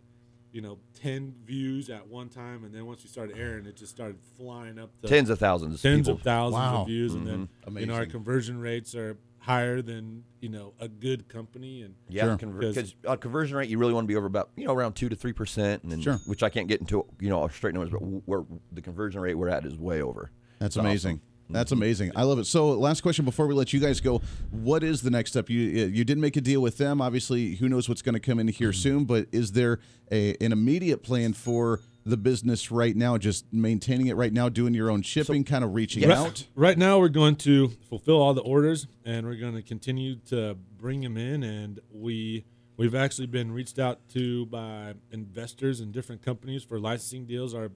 you 0.54 0.62
know, 0.62 0.78
ten 0.94 1.34
views 1.46 1.90
at 1.90 2.08
one 2.08 2.30
time, 2.30 2.64
and 2.64 2.74
then 2.74 2.86
once 2.86 3.04
we 3.04 3.10
started 3.10 3.36
airing, 3.38 3.66
it 3.66 3.76
just 3.76 3.92
started 3.92 4.18
flying 4.38 4.78
up 4.80 4.92
to 5.02 5.08
Tens 5.08 5.30
of 5.30 5.40
thousands. 5.40 5.82
tens 5.82 6.02
people. 6.08 6.14
of 6.14 6.22
thousands 6.22 6.54
Wow. 6.62 6.82
of 6.82 6.88
views, 6.88 7.14
and 7.16 7.28
then 7.28 7.50
Mhm. 7.68 7.80
you 7.82 7.86
know 7.88 7.96
our 7.96 8.06
conversion 8.06 8.60
rates 8.60 8.94
are 8.96 9.18
higher 9.40 9.82
than 9.82 10.24
you 10.42 10.50
know 10.50 10.74
a 10.80 10.88
good 10.88 11.28
company, 11.28 11.82
and 11.82 11.96
Yeah, 12.08 12.38
Sure. 12.38 12.48
because 12.60 12.96
uh, 13.06 13.16
conversion 13.18 13.58
rate, 13.58 13.68
you 13.70 13.78
really 13.80 13.94
want 13.94 14.06
to 14.06 14.08
be 14.08 14.16
over 14.16 14.28
about 14.28 14.52
you 14.56 14.66
know 14.68 14.74
around 14.74 14.94
two 14.94 15.10
to 15.10 15.16
three 15.16 15.34
percent, 15.34 15.82
and 15.84 15.92
then 15.92 16.00
Sure. 16.02 16.18
which 16.28 16.44
I 16.44 16.50
can't 16.50 16.68
get 16.68 16.80
into 16.82 17.04
you 17.20 17.30
know 17.30 17.48
straight 17.48 17.74
numbers, 17.74 17.90
but 17.90 17.98
where 18.00 18.46
the 18.72 18.82
conversion 18.82 19.22
rate 19.22 19.34
we're 19.34 19.50
at 19.50 19.66
is 19.66 19.76
way 19.76 20.02
over. 20.04 20.30
That's 20.60 20.76
It's 20.76 20.80
amazing. 20.80 21.20
That's 21.54 21.72
amazing. 21.72 22.12
I 22.16 22.24
love 22.24 22.40
it. 22.40 22.46
So, 22.46 22.72
last 22.72 23.02
question 23.02 23.26
before 23.26 23.46
we 23.46 23.54
let 23.54 23.74
you 23.74 23.80
guys 23.80 24.02
go: 24.02 24.22
What 24.50 24.84
is 24.84 25.04
the 25.04 25.12
next 25.12 25.32
step? 25.32 25.50
You 25.50 25.60
you 25.60 26.04
did 26.04 26.18
make 26.18 26.36
a 26.36 26.42
deal 26.42 26.62
with 26.62 26.78
them. 26.78 27.00
Obviously, 27.00 27.56
who 27.56 27.70
knows 27.70 27.88
what's 27.88 28.02
going 28.02 28.14
to 28.14 28.20
come 28.20 28.40
in 28.40 28.48
here 28.48 28.70
mm-hmm. 28.70 28.80
soon? 28.80 29.06
But 29.06 29.28
is 29.32 29.52
there 29.52 29.80
a, 30.12 30.36
an 30.42 30.52
immediate 30.52 31.04
plan 31.04 31.34
for 31.34 31.80
the 32.06 32.18
business 32.18 32.72
right 32.72 32.96
now? 32.96 33.18
Just 33.18 33.46
maintaining 33.54 34.08
it 34.08 34.16
right 34.16 34.34
now, 34.34 34.50
doing 34.50 34.74
your 34.74 34.90
own 34.90 35.04
shipping, 35.04 35.44
kind 35.44 35.64
of 35.64 35.76
reaching 35.76 36.10
out. 36.12 36.48
Right 36.56 36.78
now, 36.78 37.00
we're 37.00 37.10
going 37.10 37.36
to 37.38 37.70
fulfill 37.88 38.20
all 38.22 38.34
the 38.34 38.42
orders, 38.42 38.88
and 39.06 39.26
we're 39.28 39.36
going 39.36 39.56
to 39.56 39.62
continue 39.62 40.16
to 40.30 40.58
bring 40.78 41.02
them 41.02 41.18
in. 41.18 41.44
And 41.44 41.80
we 41.92 42.46
we've 42.78 42.96
actually 42.96 43.28
been 43.28 43.52
reached 43.52 43.78
out 43.78 44.10
to 44.10 44.48
by 44.48 44.96
investors 45.12 45.80
and 45.80 45.92
different 45.92 46.24
companies 46.24 46.64
for 46.64 46.80
licensing 46.80 47.26
deals. 47.26 47.54
Our 47.54 47.70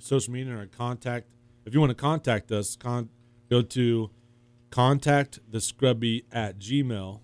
social 0.00 0.32
media 0.32 0.52
and 0.52 0.60
our 0.60 0.66
contact. 0.66 1.28
If 1.64 1.74
you 1.74 1.80
want 1.80 1.90
to 1.90 1.96
contact 1.96 2.50
us, 2.50 2.76
con- 2.76 3.10
go 3.50 3.62
to 3.62 4.10
contact 4.70 5.38
the 5.50 5.60
scrubbie 5.60 6.24
at 6.30 6.58
gmail 6.58 7.20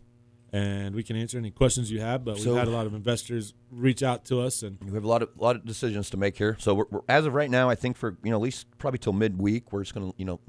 and 0.53 0.95
we 0.95 1.03
can 1.03 1.17
answer 1.17 1.37
any 1.37 1.51
questions 1.51 1.91
you 1.91 2.01
have 2.01 2.25
but 2.25 2.37
we've 2.37 2.45
So- 2.45 2.55
had 2.55 2.69
a 2.69 2.71
lot 2.71 2.87
of 2.87 2.95
investors 2.95 3.53
reach 3.71 4.03
out 4.03 4.25
to 4.27 4.41
us 4.41 4.63
and 4.63 4.79
We 4.83 4.93
have 4.93 5.05
a 5.05 5.09
lot 5.09 5.23
of 5.23 5.29
lot 5.37 5.57
of 5.57 5.65
decisions 5.67 6.09
to 6.11 6.17
make 6.17 6.39
here. 6.39 6.57
So 6.61 6.75
we're, 6.75 6.85
we're 6.91 7.01
as 7.09 7.27
of 7.27 7.35
right 7.35 7.51
now, 7.51 7.69
I 7.69 7.75
think 7.75 7.97
for 7.97 8.17
you 8.23 8.31
know 8.31 8.37
at 8.37 8.43
least 8.43 8.67
probably 8.79 8.99
till 8.99 9.13
midweek, 9.13 9.73
we're 9.73 9.83
just 9.83 9.95
gonna 9.95 10.13
you 10.17 10.25
know 10.25 10.41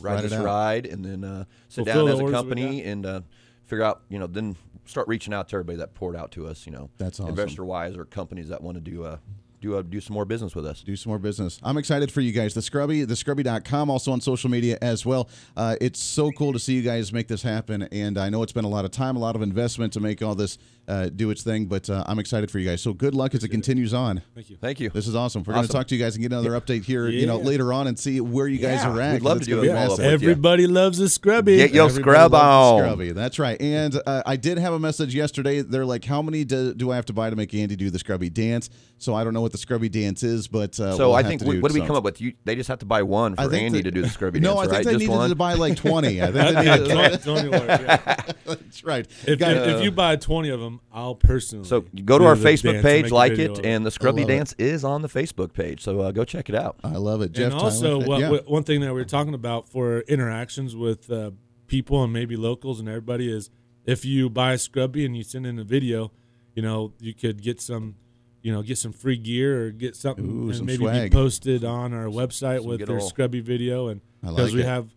ride, 0.00 0.14
Ride 0.16 0.24
this 0.24 0.32
out. 0.32 0.44
ride 0.44 0.86
and 0.86 1.04
then 1.04 1.22
uh, 1.24 1.44
sit 1.68 1.84
Fulfill 1.84 2.06
down 2.08 2.14
as 2.24 2.28
a 2.28 2.32
company 2.32 2.82
and 2.82 3.06
uh, 3.06 3.20
figure 3.66 3.84
out 3.84 4.02
you 4.08 4.18
know 4.18 4.26
then 4.26 4.56
start 4.86 5.06
reaching 5.08 5.32
out 5.32 5.48
to 5.48 5.56
everybody 5.56 5.78
that 5.78 5.94
poured 5.94 6.16
out 6.16 6.32
to 6.32 6.46
us. 6.46 6.66
You 6.66 6.72
know, 6.72 6.90
That's 6.98 7.18
awesome. 7.20 7.30
investor 7.30 7.64
wise 7.64 7.96
or 7.96 8.04
companies 8.04 8.48
that 8.48 8.60
want 8.60 8.74
to 8.76 8.80
do 8.82 9.04
uh, 9.04 9.16
do 9.64 9.76
uh, 9.76 9.82
do 9.82 10.00
some 10.00 10.14
more 10.14 10.24
business 10.24 10.54
with 10.54 10.66
us. 10.66 10.82
do 10.82 10.94
some 10.96 11.10
more 11.10 11.18
business. 11.18 11.58
I'm 11.62 11.78
excited 11.78 12.12
for 12.12 12.20
you 12.20 12.32
guys. 12.32 12.54
The 12.54 12.62
Scrubbie, 12.62 13.04
the 13.04 13.16
Scrubbie.com, 13.16 13.90
also 13.90 14.12
on 14.12 14.20
social 14.20 14.50
media 14.50 14.78
as 14.82 15.06
well. 15.06 15.28
Uh, 15.56 15.76
it's 15.80 16.00
so 16.00 16.30
cool 16.32 16.52
to 16.52 16.58
see 16.58 16.74
you 16.74 16.82
guys 16.82 17.12
make 17.12 17.28
this 17.28 17.42
happen. 17.42 17.82
And 17.84 18.18
I 18.18 18.28
know 18.28 18.42
it's 18.42 18.52
been 18.52 18.64
a 18.64 18.68
lot 18.68 18.84
of 18.84 18.90
time, 18.90 19.16
a 19.16 19.20
lot 19.20 19.36
of 19.36 19.42
investment 19.42 19.92
to 19.94 20.00
make 20.00 20.22
all 20.22 20.34
this 20.34 20.58
uh, 20.86 21.08
do 21.08 21.30
its 21.30 21.42
thing, 21.42 21.66
but 21.66 21.88
uh, 21.88 22.04
I'm 22.06 22.18
excited 22.18 22.50
for 22.50 22.58
you 22.58 22.68
guys. 22.68 22.80
So 22.82 22.92
good 22.92 23.14
luck 23.14 23.34
as 23.34 23.42
it 23.44 23.48
continues 23.48 23.94
on. 23.94 24.22
thank 24.34 24.50
you 24.50 24.56
Thank 24.56 24.80
you. 24.80 24.90
This 24.90 25.06
is 25.08 25.14
awesome. 25.14 25.42
We're 25.46 25.54
going 25.54 25.66
to 25.66 25.72
talk 25.72 25.86
to 25.88 25.96
you 25.96 26.02
guys 26.02 26.14
and 26.14 26.22
get 26.22 26.32
another 26.32 26.50
update 26.60 26.84
here, 26.84 27.08
you 27.08 27.26
know, 27.26 27.38
later 27.38 27.72
on 27.72 27.86
and 27.86 27.98
see 27.98 28.20
where 28.20 28.46
you 28.48 28.58
guys 28.58 28.82
Yeah, 28.82 28.90
are 28.90 29.00
at. 29.00 29.12
we'd 29.14 29.18
'cause 29.20 29.24
love 29.24 29.38
to 29.40 29.44
do 29.46 29.50
gonna 29.56 29.60
a 29.60 29.62
be 29.62 29.68
follow-up 29.68 29.98
massive. 29.98 30.12
with 30.12 30.22
you. 30.22 30.30
everybody 30.30 30.66
loves 30.66 31.00
a 31.00 31.08
scrubbie 31.08 31.56
Get 31.56 31.72
your 31.72 31.86
Everybody 31.86 32.02
scrub 32.02 32.32
loves 32.32 32.42
the 32.78 32.84
on. 32.84 32.90
Scrubbie. 32.96 33.12
That's 33.12 33.38
right. 33.38 33.60
And 33.60 34.00
uh, 34.06 34.22
I 34.26 34.36
did 34.36 34.58
have 34.58 34.72
a 34.74 34.78
message 34.78 35.14
yesterday. 35.14 35.62
They're 35.62 35.86
like, 35.86 36.04
"How 36.04 36.20
many 36.22 36.44
do, 36.44 36.74
do 36.74 36.90
I 36.92 36.96
have 36.96 37.06
to 37.06 37.12
buy 37.12 37.30
to 37.30 37.36
make 37.36 37.54
Andy 37.54 37.76
do 37.76 37.90
the 37.90 37.98
Scrubbie 37.98 38.30
dance?" 38.30 38.68
So 38.98 39.14
I 39.14 39.24
don't 39.24 39.34
know 39.34 39.40
what 39.42 39.52
the 39.52 39.58
Scrubbie 39.58 39.88
dance 39.90 40.22
is, 40.22 40.48
but 40.48 40.78
uh, 40.80 40.96
So 40.96 41.08
we'll 41.08 41.14
I 41.16 41.22
have 41.22 41.28
think 41.28 41.42
to 41.42 41.46
we, 41.48 41.56
do 41.56 41.60
what 41.62 41.68
do 41.68 41.74
we 41.74 41.80
some. 41.80 41.88
come 41.88 41.96
up 41.96 42.04
with? 42.04 42.20
You, 42.20 42.32
they 42.44 42.54
just 42.56 42.68
have 42.68 42.78
to 42.78 42.86
buy 42.86 43.02
one 43.02 43.34
for 43.36 43.42
Andy 43.54 43.78
that- 43.78 43.82
to 43.84 43.90
do 43.90 44.02
the 44.02 44.08
scrubbie 44.08 44.40
No, 44.40 44.54
dance, 44.54 44.56
No, 44.56 44.60
I 44.60 44.64
think 44.64 44.72
right? 44.74 44.84
they 44.84 44.90
just 44.92 45.00
needed 45.00 45.12
one. 45.16 45.28
to 45.30 45.34
buy 45.36 45.54
like 45.54 45.76
twenty. 45.78 46.22
I 46.22 46.30
think 46.32 46.34
they 46.56 46.78
needed 46.78 46.88
Tony- 46.88 47.16
Tony 47.42 47.48
Ward, 47.48 47.66
yeah. 47.68 48.16
That's 48.46 48.84
right. 48.84 49.06
If, 49.26 49.38
Guys, 49.38 49.56
if, 49.56 49.76
if 49.78 49.82
you 49.84 49.90
buy 49.90 50.16
20 50.16 50.48
of 50.50 50.60
them, 50.60 50.73
I'll 50.92 51.14
personally. 51.14 51.64
So 51.66 51.82
go 52.04 52.18
to 52.18 52.24
our 52.24 52.36
Facebook 52.36 52.82
page, 52.82 53.10
like 53.10 53.32
it, 53.38 53.64
and 53.64 53.84
the 53.84 53.90
Scrubbie. 53.90 54.24
Dance 54.24 54.54
is 54.58 54.84
on 54.84 55.02
the 55.02 55.08
Facebook 55.08 55.52
page. 55.52 55.82
So 55.82 56.00
uh, 56.00 56.10
go 56.12 56.24
check 56.24 56.48
it 56.48 56.54
out. 56.54 56.76
I 56.84 56.96
love 56.96 57.22
it, 57.22 57.32
Jeff. 57.32 57.52
and 57.52 57.60
also, 57.60 58.00
Tyler. 58.00 58.06
what, 58.08 58.20
yeah. 58.20 58.30
what- 58.30 58.48
one 58.48 58.62
thing 58.64 58.80
that 58.82 58.92
we 58.94 59.00
are 59.00 59.04
talking 59.04 59.34
about 59.34 59.68
for 59.68 60.00
interactions 60.00 60.74
with 60.76 61.10
uh, 61.10 61.30
people 61.66 62.02
and 62.04 62.12
maybe 62.12 62.36
locals 62.36 62.80
and 62.80 62.88
everybody 62.88 63.32
is 63.32 63.50
if 63.86 64.04
you 64.04 64.30
buy 64.30 64.52
a 64.54 64.58
Scrubbie 64.58 65.04
and 65.04 65.16
you 65.16 65.22
send 65.22 65.46
in 65.46 65.58
a 65.58 65.64
video, 65.64 66.10
you 66.54 66.62
know, 66.62 66.92
you 67.00 67.12
could 67.14 67.42
get 67.42 67.60
some, 67.60 67.96
you 68.42 68.52
know, 68.52 68.62
get 68.62 68.78
some 68.78 68.92
free 68.92 69.16
gear 69.16 69.66
or 69.66 69.70
get 69.70 69.96
something 69.96 70.24
Ooh, 70.26 70.46
and 70.48 70.56
some 70.56 70.66
maybe 70.66 70.78
swag. 70.84 71.10
be 71.10 71.14
posted 71.14 71.64
on 71.64 71.92
our 71.92 72.06
website 72.06 72.58
Some 72.60 72.66
with 72.68 72.78
good 72.80 72.88
their 72.88 72.98
ol' 73.00 73.08
Scrubbie 73.08 73.40
video 73.40 73.88
and 73.88 74.00
because 74.22 74.38
like 74.50 74.54
we 74.54 74.60
it. 74.62 74.66
have. 74.66 74.88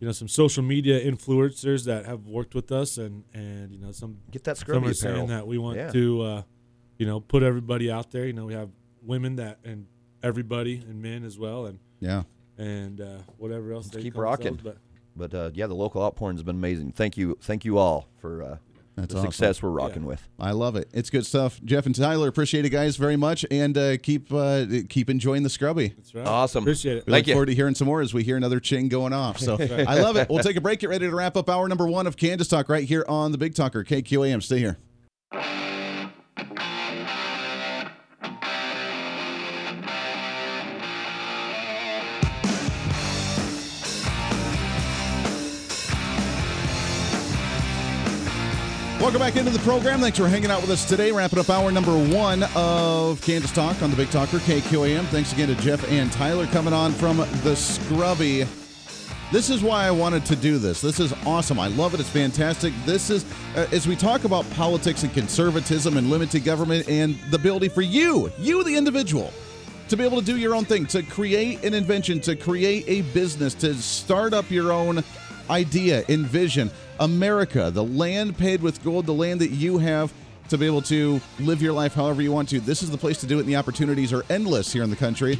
You 0.00 0.06
know 0.06 0.12
some 0.12 0.28
social 0.28 0.62
media 0.62 1.00
influencers 1.04 1.84
that 1.84 2.06
have 2.06 2.26
worked 2.26 2.54
with 2.54 2.70
us, 2.72 2.98
and 2.98 3.24
and 3.34 3.72
you 3.72 3.78
know 3.80 3.92
some 3.92 4.18
Get 4.30 4.44
that 4.44 4.56
some 4.56 4.66
Scrubbie 4.66 4.88
are 4.88 4.90
apparel. 4.92 5.16
saying 5.16 5.26
that 5.28 5.46
we 5.46 5.58
want 5.58 5.76
Yeah. 5.76 5.90
to, 5.92 6.22
uh, 6.22 6.42
you 6.98 7.06
know, 7.06 7.20
put 7.20 7.42
everybody 7.42 7.90
out 7.90 8.10
there. 8.10 8.26
You 8.26 8.32
know, 8.32 8.46
we 8.46 8.54
have 8.54 8.70
women 9.02 9.36
that 9.36 9.58
and 9.64 9.86
everybody 10.22 10.76
and 10.88 11.00
men 11.02 11.24
as 11.24 11.38
well, 11.38 11.66
and 11.66 11.78
yeah. 12.00 12.22
and 12.56 13.00
uh, 13.00 13.18
whatever 13.36 13.72
else 13.72 13.88
they 13.88 14.02
keep 14.02 14.14
call 14.14 14.24
rocking. 14.24 14.56
themselves, 14.56 14.78
But 15.16 15.34
uh, 15.34 15.50
yeah, 15.54 15.66
the 15.66 15.74
local 15.74 16.02
outpouring 16.02 16.36
has 16.36 16.42
been 16.42 16.56
amazing. 16.56 16.92
Thank 16.92 17.16
you, 17.16 17.36
thank 17.40 17.64
you 17.64 17.78
all 17.78 18.08
for 18.18 18.42
uh, 18.42 18.56
That's 19.00 19.14
the 19.14 19.20
awesome. 19.20 19.30
success 19.30 19.62
we're 19.62 19.70
rocking 19.70 20.04
with. 20.04 20.26
I 20.40 20.50
love 20.50 20.74
it. 20.74 20.88
It's 20.92 21.08
good 21.08 21.24
stuff. 21.24 21.60
Jeff 21.64 21.86
and 21.86 21.94
Tyler, 21.94 22.26
appreciate 22.26 22.64
it, 22.64 22.70
guys, 22.70 22.96
very 22.96 23.16
much, 23.16 23.46
and 23.50 23.78
uh, 23.78 23.96
keep 23.98 24.32
uh, 24.32 24.66
keep 24.88 25.08
enjoying 25.08 25.44
the 25.44 25.50
Scrubbie. 25.50 25.94
That's 25.96 26.14
right. 26.14 26.26
Awesome. 26.26 26.64
Appreciate 26.64 26.98
it. 26.98 27.06
We 27.06 27.12
Thank 27.12 27.22
look 27.22 27.28
you. 27.28 27.34
forward 27.34 27.46
to 27.46 27.54
hearing 27.54 27.76
some 27.76 27.86
more 27.86 28.00
as 28.00 28.12
we 28.12 28.24
hear 28.24 28.36
another 28.36 28.58
ching 28.58 28.88
going 28.88 29.12
off. 29.12 29.38
So 29.38 29.56
I 29.60 30.00
love 30.00 30.16
it. 30.16 30.28
We'll 30.28 30.42
take 30.42 30.56
a 30.56 30.60
break. 30.60 30.80
Get 30.80 30.90
ready 30.90 31.08
to 31.08 31.14
wrap 31.14 31.36
up 31.36 31.48
hour 31.48 31.68
number 31.68 31.86
one 31.86 32.06
of 32.06 32.16
Kansas 32.16 32.48
Talk 32.48 32.68
right 32.68 32.84
here 32.84 33.04
on 33.08 33.30
the 33.30 33.38
Big 33.38 33.54
Talker 33.54 33.84
KQAM. 33.84 34.42
Stay 34.42 34.58
here. 34.58 34.78
Welcome 49.00 49.20
back 49.20 49.36
into 49.36 49.52
the 49.52 49.60
program. 49.60 50.00
Thanks 50.00 50.18
for 50.18 50.26
hanging 50.26 50.50
out 50.50 50.60
with 50.60 50.70
us 50.70 50.84
today. 50.84 51.12
Wrapping 51.12 51.38
up 51.38 51.48
hour 51.48 51.70
number 51.70 51.96
one 51.96 52.42
of 52.56 53.22
Kansas 53.22 53.52
Talk 53.52 53.80
on 53.80 53.90
the 53.90 53.96
Big 53.96 54.10
Talker 54.10 54.38
KQAM. 54.38 55.04
Thanks 55.04 55.32
again 55.32 55.46
to 55.46 55.54
Jeff 55.62 55.88
and 55.88 56.10
Tyler 56.10 56.46
coming 56.48 56.74
on 56.74 56.90
from 56.90 57.18
the 57.18 57.54
Scrubbie. 57.54 58.44
This 59.30 59.50
is 59.50 59.62
why 59.62 59.86
I 59.86 59.92
wanted 59.92 60.26
to 60.26 60.36
do 60.36 60.58
this. 60.58 60.80
This 60.80 60.98
is 60.98 61.12
awesome. 61.24 61.60
I 61.60 61.68
love 61.68 61.94
it. 61.94 62.00
It's 62.00 62.08
fantastic. 62.08 62.72
This 62.84 63.08
is, 63.08 63.24
uh, 63.54 63.68
as 63.70 63.86
we 63.86 63.94
talk 63.94 64.24
about 64.24 64.50
politics 64.50 65.04
and 65.04 65.14
conservatism 65.14 65.96
and 65.96 66.10
limited 66.10 66.42
government 66.42 66.88
and 66.88 67.14
the 67.30 67.36
ability 67.36 67.68
for 67.68 67.82
you, 67.82 68.32
you 68.36 68.64
the 68.64 68.76
individual, 68.76 69.32
to 69.90 69.96
be 69.96 70.02
able 70.04 70.18
to 70.18 70.26
do 70.26 70.36
your 70.36 70.56
own 70.56 70.64
thing, 70.64 70.86
to 70.86 71.04
create 71.04 71.64
an 71.64 71.72
invention, 71.72 72.18
to 72.22 72.34
create 72.34 72.84
a 72.88 73.02
business, 73.12 73.54
to 73.54 73.74
start 73.74 74.34
up 74.34 74.50
your 74.50 74.72
own 74.72 75.04
idea, 75.50 76.04
envision. 76.08 76.68
America, 77.00 77.70
the 77.70 77.84
land 77.84 78.36
paid 78.36 78.62
with 78.62 78.82
gold, 78.82 79.06
the 79.06 79.14
land 79.14 79.40
that 79.40 79.50
you 79.50 79.78
have 79.78 80.12
to 80.48 80.58
be 80.58 80.66
able 80.66 80.82
to 80.82 81.20
live 81.40 81.60
your 81.60 81.72
life 81.72 81.94
however 81.94 82.22
you 82.22 82.32
want 82.32 82.48
to. 82.48 82.60
This 82.60 82.82
is 82.82 82.90
the 82.90 82.98
place 82.98 83.18
to 83.20 83.26
do 83.26 83.38
it, 83.38 83.40
and 83.40 83.48
the 83.48 83.56
opportunities 83.56 84.12
are 84.12 84.24
endless 84.30 84.72
here 84.72 84.82
in 84.82 84.90
the 84.90 84.96
country, 84.96 85.38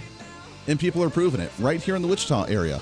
and 0.66 0.78
people 0.78 1.02
are 1.02 1.11
proving 1.11 1.40
it 1.40 1.50
right 1.59 1.82
here 1.82 1.96
in 1.96 2.02
the 2.02 2.09
Wichita 2.09 2.44
area. 2.44 2.80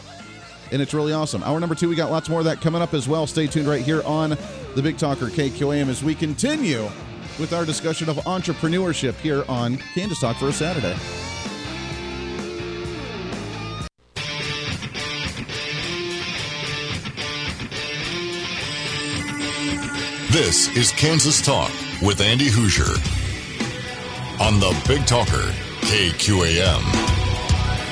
And 0.72 0.82
it's 0.82 0.92
really 0.92 1.12
awesome. 1.12 1.42
Hour 1.44 1.60
number 1.60 1.76
two, 1.76 1.88
we 1.88 1.94
got 1.94 2.10
lots 2.10 2.28
more 2.28 2.40
of 2.40 2.44
that 2.46 2.60
coming 2.60 2.82
up 2.82 2.92
as 2.92 3.08
well. 3.08 3.26
Stay 3.26 3.46
tuned 3.46 3.68
right 3.68 3.82
here 3.82 4.02
on 4.04 4.30
the 4.74 4.82
Big 4.82 4.98
Talker 4.98 5.26
KQAM 5.26 5.88
as 5.88 6.02
we 6.02 6.14
continue 6.14 6.88
with 7.38 7.52
our 7.52 7.64
discussion 7.64 8.08
of 8.08 8.16
entrepreneurship 8.18 9.14
here 9.14 9.44
on 9.48 9.76
Kansas 9.94 10.20
Talk 10.20 10.36
for 10.36 10.48
a 10.48 10.52
Saturday. 10.52 10.96
This 20.36 20.68
is 20.76 20.92
Kansas 20.92 21.40
Talk 21.40 21.72
with 22.02 22.20
Andy 22.20 22.50
Hoosier 22.50 22.92
on 24.38 24.60
the 24.60 24.78
Big 24.86 25.06
Talker 25.06 25.50
KQAM. 25.80 26.82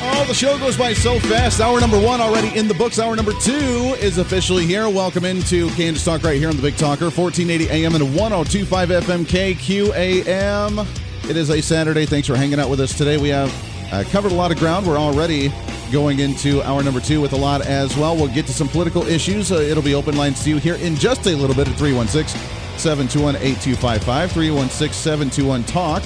Oh, 0.02 0.24
the 0.28 0.34
show 0.34 0.58
goes 0.58 0.76
by 0.76 0.92
so 0.92 1.18
fast. 1.20 1.62
Hour 1.62 1.80
number 1.80 1.98
one 1.98 2.20
already 2.20 2.54
in 2.54 2.68
the 2.68 2.74
books. 2.74 2.98
Hour 2.98 3.16
number 3.16 3.32
two 3.40 3.96
is 3.98 4.18
officially 4.18 4.66
here. 4.66 4.90
Welcome 4.90 5.24
into 5.24 5.70
Kansas 5.70 6.04
Talk 6.04 6.22
right 6.22 6.38
here 6.38 6.50
on 6.50 6.56
the 6.56 6.60
Big 6.60 6.76
Talker, 6.76 7.08
1480 7.08 7.70
AM 7.70 7.94
and 7.94 8.14
1025 8.14 8.90
FM 8.90 9.24
KQAM. 9.24 11.30
It 11.30 11.38
is 11.38 11.48
a 11.48 11.62
Saturday. 11.62 12.04
Thanks 12.04 12.28
for 12.28 12.36
hanging 12.36 12.60
out 12.60 12.68
with 12.68 12.80
us 12.80 12.92
today. 12.92 13.16
We 13.16 13.30
have 13.30 13.50
uh, 13.90 14.04
covered 14.10 14.32
a 14.32 14.34
lot 14.34 14.52
of 14.52 14.58
ground. 14.58 14.86
We're 14.86 14.98
already 14.98 15.50
going 15.92 16.20
into 16.20 16.62
hour 16.62 16.82
number 16.82 17.00
two 17.00 17.20
with 17.20 17.32
a 17.32 17.36
lot 17.36 17.64
as 17.66 17.96
well. 17.96 18.16
We'll 18.16 18.28
get 18.28 18.46
to 18.46 18.52
some 18.52 18.68
political 18.68 19.06
issues. 19.06 19.52
Uh, 19.52 19.56
it'll 19.56 19.82
be 19.82 19.94
open 19.94 20.16
lines 20.16 20.42
to 20.44 20.50
you 20.50 20.56
here 20.56 20.74
in 20.76 20.96
just 20.96 21.26
a 21.26 21.34
little 21.36 21.54
bit 21.54 21.68
at 21.68 21.76
316 21.76 22.40
721 22.78 23.36
8255, 23.36 24.32
316 24.32 24.92
721 24.92 25.64
Talk. 25.64 26.02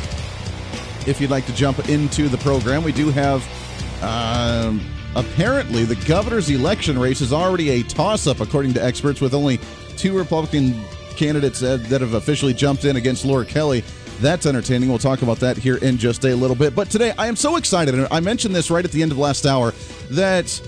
If 1.06 1.20
you'd 1.20 1.30
like 1.30 1.46
to 1.46 1.54
jump 1.54 1.88
into 1.88 2.28
the 2.28 2.38
program, 2.38 2.84
we 2.84 2.92
do 2.92 3.10
have 3.10 3.42
um, 4.02 4.80
apparently 5.16 5.84
the 5.84 5.96
governor's 6.06 6.50
election 6.50 6.98
race 6.98 7.20
is 7.20 7.32
already 7.32 7.70
a 7.70 7.82
toss 7.82 8.26
up, 8.26 8.40
according 8.40 8.74
to 8.74 8.84
experts, 8.84 9.20
with 9.20 9.34
only 9.34 9.58
two 9.96 10.16
Republican 10.16 10.80
candidates 11.16 11.60
that 11.60 11.80
have 12.00 12.14
officially 12.14 12.54
jumped 12.54 12.84
in 12.84 12.96
against 12.96 13.24
Laura 13.24 13.44
Kelly. 13.44 13.82
That's 14.20 14.46
entertaining. 14.46 14.88
We'll 14.88 14.98
talk 14.98 15.22
about 15.22 15.38
that 15.40 15.56
here 15.56 15.76
in 15.76 15.96
just 15.96 16.24
a 16.24 16.34
little 16.34 16.56
bit. 16.56 16.74
But 16.74 16.90
today, 16.90 17.12
I 17.16 17.28
am 17.28 17.36
so 17.36 17.56
excited. 17.56 17.94
and 17.94 18.08
I 18.10 18.20
mentioned 18.20 18.54
this 18.54 18.70
right 18.70 18.84
at 18.84 18.90
the 18.90 19.02
end 19.02 19.12
of 19.12 19.18
last 19.18 19.46
hour 19.46 19.72
that 20.10 20.60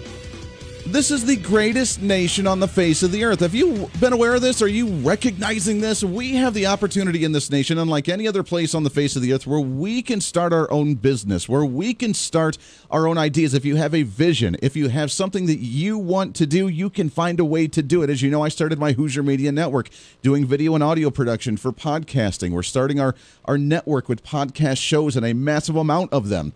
this 0.86 1.10
is 1.10 1.24
the 1.24 1.36
greatest 1.36 2.00
nation 2.00 2.46
on 2.46 2.60
the 2.60 2.68
face 2.68 3.02
of 3.02 3.12
the 3.12 3.24
earth. 3.24 3.40
Have 3.40 3.54
you 3.54 3.90
been 4.00 4.12
aware 4.12 4.34
of 4.34 4.42
this? 4.42 4.62
Are 4.62 4.68
you 4.68 4.88
recognizing 4.88 5.80
this? 5.80 6.02
We 6.02 6.34
have 6.34 6.54
the 6.54 6.66
opportunity 6.66 7.24
in 7.24 7.32
this 7.32 7.50
nation, 7.50 7.78
unlike 7.78 8.08
any 8.08 8.26
other 8.26 8.42
place 8.42 8.74
on 8.74 8.82
the 8.82 8.90
face 8.90 9.16
of 9.16 9.22
the 9.22 9.32
earth, 9.32 9.46
where 9.46 9.60
we 9.60 10.02
can 10.02 10.20
start 10.20 10.52
our 10.52 10.70
own 10.70 10.94
business, 10.94 11.48
where 11.48 11.64
we 11.64 11.94
can 11.94 12.14
start 12.14 12.58
our 12.90 13.06
own 13.06 13.18
ideas. 13.18 13.54
If 13.54 13.64
you 13.64 13.76
have 13.76 13.94
a 13.94 14.02
vision, 14.02 14.56
if 14.62 14.76
you 14.76 14.88
have 14.88 15.12
something 15.12 15.46
that 15.46 15.58
you 15.58 15.98
want 15.98 16.34
to 16.36 16.46
do, 16.46 16.68
you 16.68 16.90
can 16.90 17.10
find 17.10 17.40
a 17.40 17.44
way 17.44 17.66
to 17.68 17.82
do 17.82 18.02
it. 18.02 18.10
As 18.10 18.22
you 18.22 18.30
know, 18.30 18.42
I 18.42 18.48
started 18.48 18.78
my 18.78 18.92
Hoosier 18.92 19.22
Media 19.22 19.52
Network 19.52 19.90
doing 20.22 20.46
video 20.46 20.74
and 20.74 20.82
audio 20.82 21.10
production 21.10 21.56
for 21.56 21.72
podcasting. 21.72 22.50
We're 22.50 22.62
starting 22.62 22.98
our, 23.00 23.14
our 23.44 23.58
network 23.58 24.08
with 24.08 24.24
podcast 24.24 24.78
shows 24.78 25.16
and 25.16 25.26
a 25.26 25.34
massive 25.34 25.76
amount 25.76 26.12
of 26.12 26.28
them. 26.28 26.52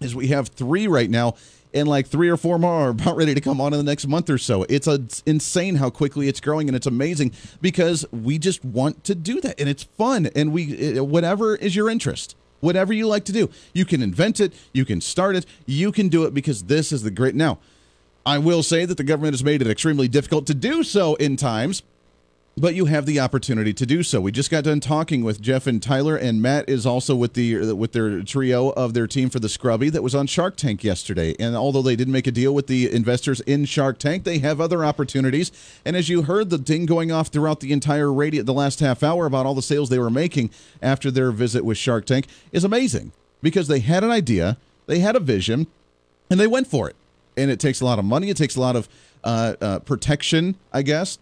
As 0.00 0.14
we 0.14 0.28
have 0.28 0.48
three 0.48 0.86
right 0.86 1.10
now 1.10 1.34
and 1.74 1.88
like 1.88 2.06
three 2.06 2.28
or 2.28 2.36
four 2.36 2.58
more 2.58 2.72
are 2.72 2.88
about 2.90 3.16
ready 3.16 3.34
to 3.34 3.40
come 3.40 3.60
on 3.60 3.72
in 3.72 3.78
the 3.78 3.84
next 3.84 4.06
month 4.06 4.30
or 4.30 4.38
so. 4.38 4.64
It's, 4.68 4.86
a, 4.86 4.94
it's 4.94 5.22
insane 5.26 5.76
how 5.76 5.90
quickly 5.90 6.28
it's 6.28 6.40
growing, 6.40 6.68
and 6.68 6.76
it's 6.76 6.86
amazing 6.86 7.32
because 7.60 8.04
we 8.12 8.38
just 8.38 8.64
want 8.64 9.04
to 9.04 9.14
do 9.14 9.40
that, 9.40 9.58
and 9.60 9.68
it's 9.68 9.84
fun, 9.84 10.26
and 10.34 10.52
we 10.52 10.96
eh, 10.96 11.00
whatever 11.00 11.56
is 11.56 11.76
your 11.76 11.88
interest. 11.90 12.36
Whatever 12.60 12.92
you 12.92 13.06
like 13.06 13.24
to 13.24 13.32
do, 13.32 13.48
you 13.72 13.86
can 13.86 14.02
invent 14.02 14.38
it, 14.38 14.52
you 14.74 14.84
can 14.84 15.00
start 15.00 15.34
it, 15.34 15.46
you 15.64 15.92
can 15.92 16.08
do 16.08 16.24
it 16.24 16.34
because 16.34 16.64
this 16.64 16.92
is 16.92 17.02
the 17.02 17.10
great. 17.10 17.34
Now, 17.34 17.58
I 18.26 18.36
will 18.36 18.62
say 18.62 18.84
that 18.84 18.98
the 18.98 19.04
government 19.04 19.32
has 19.32 19.42
made 19.42 19.62
it 19.62 19.68
extremely 19.68 20.08
difficult 20.08 20.46
to 20.48 20.54
do 20.54 20.82
so 20.82 21.14
in 21.14 21.36
times, 21.36 21.82
but 22.60 22.74
you 22.74 22.84
have 22.84 23.06
the 23.06 23.18
opportunity 23.18 23.72
to 23.72 23.86
do 23.86 24.02
so. 24.02 24.20
We 24.20 24.32
just 24.32 24.50
got 24.50 24.64
done 24.64 24.80
talking 24.80 25.24
with 25.24 25.40
Jeff 25.40 25.66
and 25.66 25.82
Tyler, 25.82 26.14
and 26.14 26.42
Matt 26.42 26.68
is 26.68 26.84
also 26.84 27.16
with 27.16 27.32
the 27.32 27.72
with 27.72 27.92
their 27.92 28.20
trio 28.22 28.68
of 28.70 28.92
their 28.92 29.06
team 29.06 29.30
for 29.30 29.40
the 29.40 29.48
Scrubbie 29.48 29.88
that 29.88 30.02
was 30.02 30.14
on 30.14 30.26
Shark 30.26 30.56
Tank 30.56 30.84
yesterday. 30.84 31.34
And 31.40 31.56
although 31.56 31.80
they 31.80 31.96
didn't 31.96 32.12
make 32.12 32.26
a 32.26 32.30
deal 32.32 32.54
with 32.54 32.66
the 32.66 32.92
investors 32.92 33.40
in 33.42 33.64
Shark 33.64 33.98
Tank, 33.98 34.24
they 34.24 34.38
have 34.38 34.60
other 34.60 34.84
opportunities. 34.84 35.50
And 35.86 35.96
as 35.96 36.10
you 36.10 36.22
heard, 36.22 36.50
the 36.50 36.58
ding 36.58 36.84
going 36.84 37.10
off 37.10 37.28
throughout 37.28 37.60
the 37.60 37.72
entire 37.72 38.12
radio 38.12 38.42
the 38.42 38.52
last 38.52 38.80
half 38.80 39.02
hour 39.02 39.24
about 39.24 39.46
all 39.46 39.54
the 39.54 39.62
sales 39.62 39.88
they 39.88 39.98
were 39.98 40.10
making 40.10 40.50
after 40.82 41.10
their 41.10 41.32
visit 41.32 41.64
with 41.64 41.78
Shark 41.78 42.04
Tank 42.04 42.26
is 42.52 42.62
amazing 42.62 43.12
because 43.40 43.68
they 43.68 43.80
had 43.80 44.04
an 44.04 44.10
idea, 44.10 44.58
they 44.86 44.98
had 44.98 45.16
a 45.16 45.20
vision, 45.20 45.66
and 46.28 46.38
they 46.38 46.46
went 46.46 46.66
for 46.66 46.90
it. 46.90 46.96
And 47.38 47.50
it 47.50 47.58
takes 47.58 47.80
a 47.80 47.86
lot 47.86 47.98
of 47.98 48.04
money. 48.04 48.28
It 48.28 48.36
takes 48.36 48.56
a 48.56 48.60
lot 48.60 48.76
of 48.76 48.86
uh, 49.24 49.54
uh, 49.62 49.78
protection, 49.78 50.56
I 50.74 50.82
guess, 50.82 51.18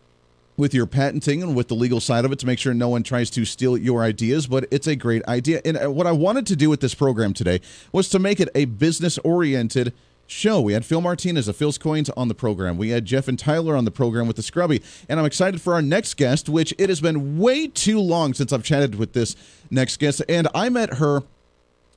with 0.58 0.74
your 0.74 0.86
patenting 0.86 1.42
and 1.42 1.56
with 1.56 1.68
the 1.68 1.74
legal 1.74 2.00
side 2.00 2.24
of 2.24 2.32
it 2.32 2.38
to 2.40 2.46
make 2.46 2.58
sure 2.58 2.74
no 2.74 2.88
one 2.88 3.02
tries 3.02 3.30
to 3.30 3.44
steal 3.44 3.78
your 3.78 4.02
ideas, 4.02 4.48
but 4.48 4.66
it's 4.70 4.88
a 4.88 4.96
great 4.96 5.24
idea. 5.26 5.62
And 5.64 5.78
uh, 5.78 5.90
what 5.90 6.06
I 6.06 6.12
wanted 6.12 6.46
to 6.48 6.56
do 6.56 6.68
with 6.68 6.80
this 6.80 6.94
program 6.94 7.32
today 7.32 7.60
was 7.92 8.08
to 8.10 8.18
make 8.18 8.40
it 8.40 8.48
a 8.54 8.64
business 8.66 9.18
oriented 9.18 9.94
show. 10.26 10.60
We 10.60 10.72
had 10.72 10.84
Phil 10.84 11.00
Martinez 11.00 11.46
of 11.46 11.56
Phil's 11.56 11.78
Coins 11.78 12.10
on 12.10 12.26
the 12.26 12.34
program. 12.34 12.76
We 12.76 12.90
had 12.90 13.04
Jeff 13.04 13.28
and 13.28 13.38
Tyler 13.38 13.76
on 13.76 13.84
the 13.84 13.92
program 13.92 14.26
with 14.26 14.34
the 14.34 14.42
Scrubbie. 14.42 14.82
And 15.08 15.20
I'm 15.20 15.24
excited 15.24 15.60
for 15.62 15.74
our 15.74 15.80
next 15.80 16.16
guest, 16.16 16.48
which 16.48 16.74
it 16.76 16.88
has 16.88 17.00
been 17.00 17.38
way 17.38 17.68
too 17.68 18.00
long 18.00 18.34
since 18.34 18.52
I've 18.52 18.64
chatted 18.64 18.96
with 18.96 19.12
this 19.12 19.36
next 19.70 19.98
guest. 19.98 20.22
And 20.28 20.48
I 20.54 20.68
met 20.68 20.94
her. 20.94 21.22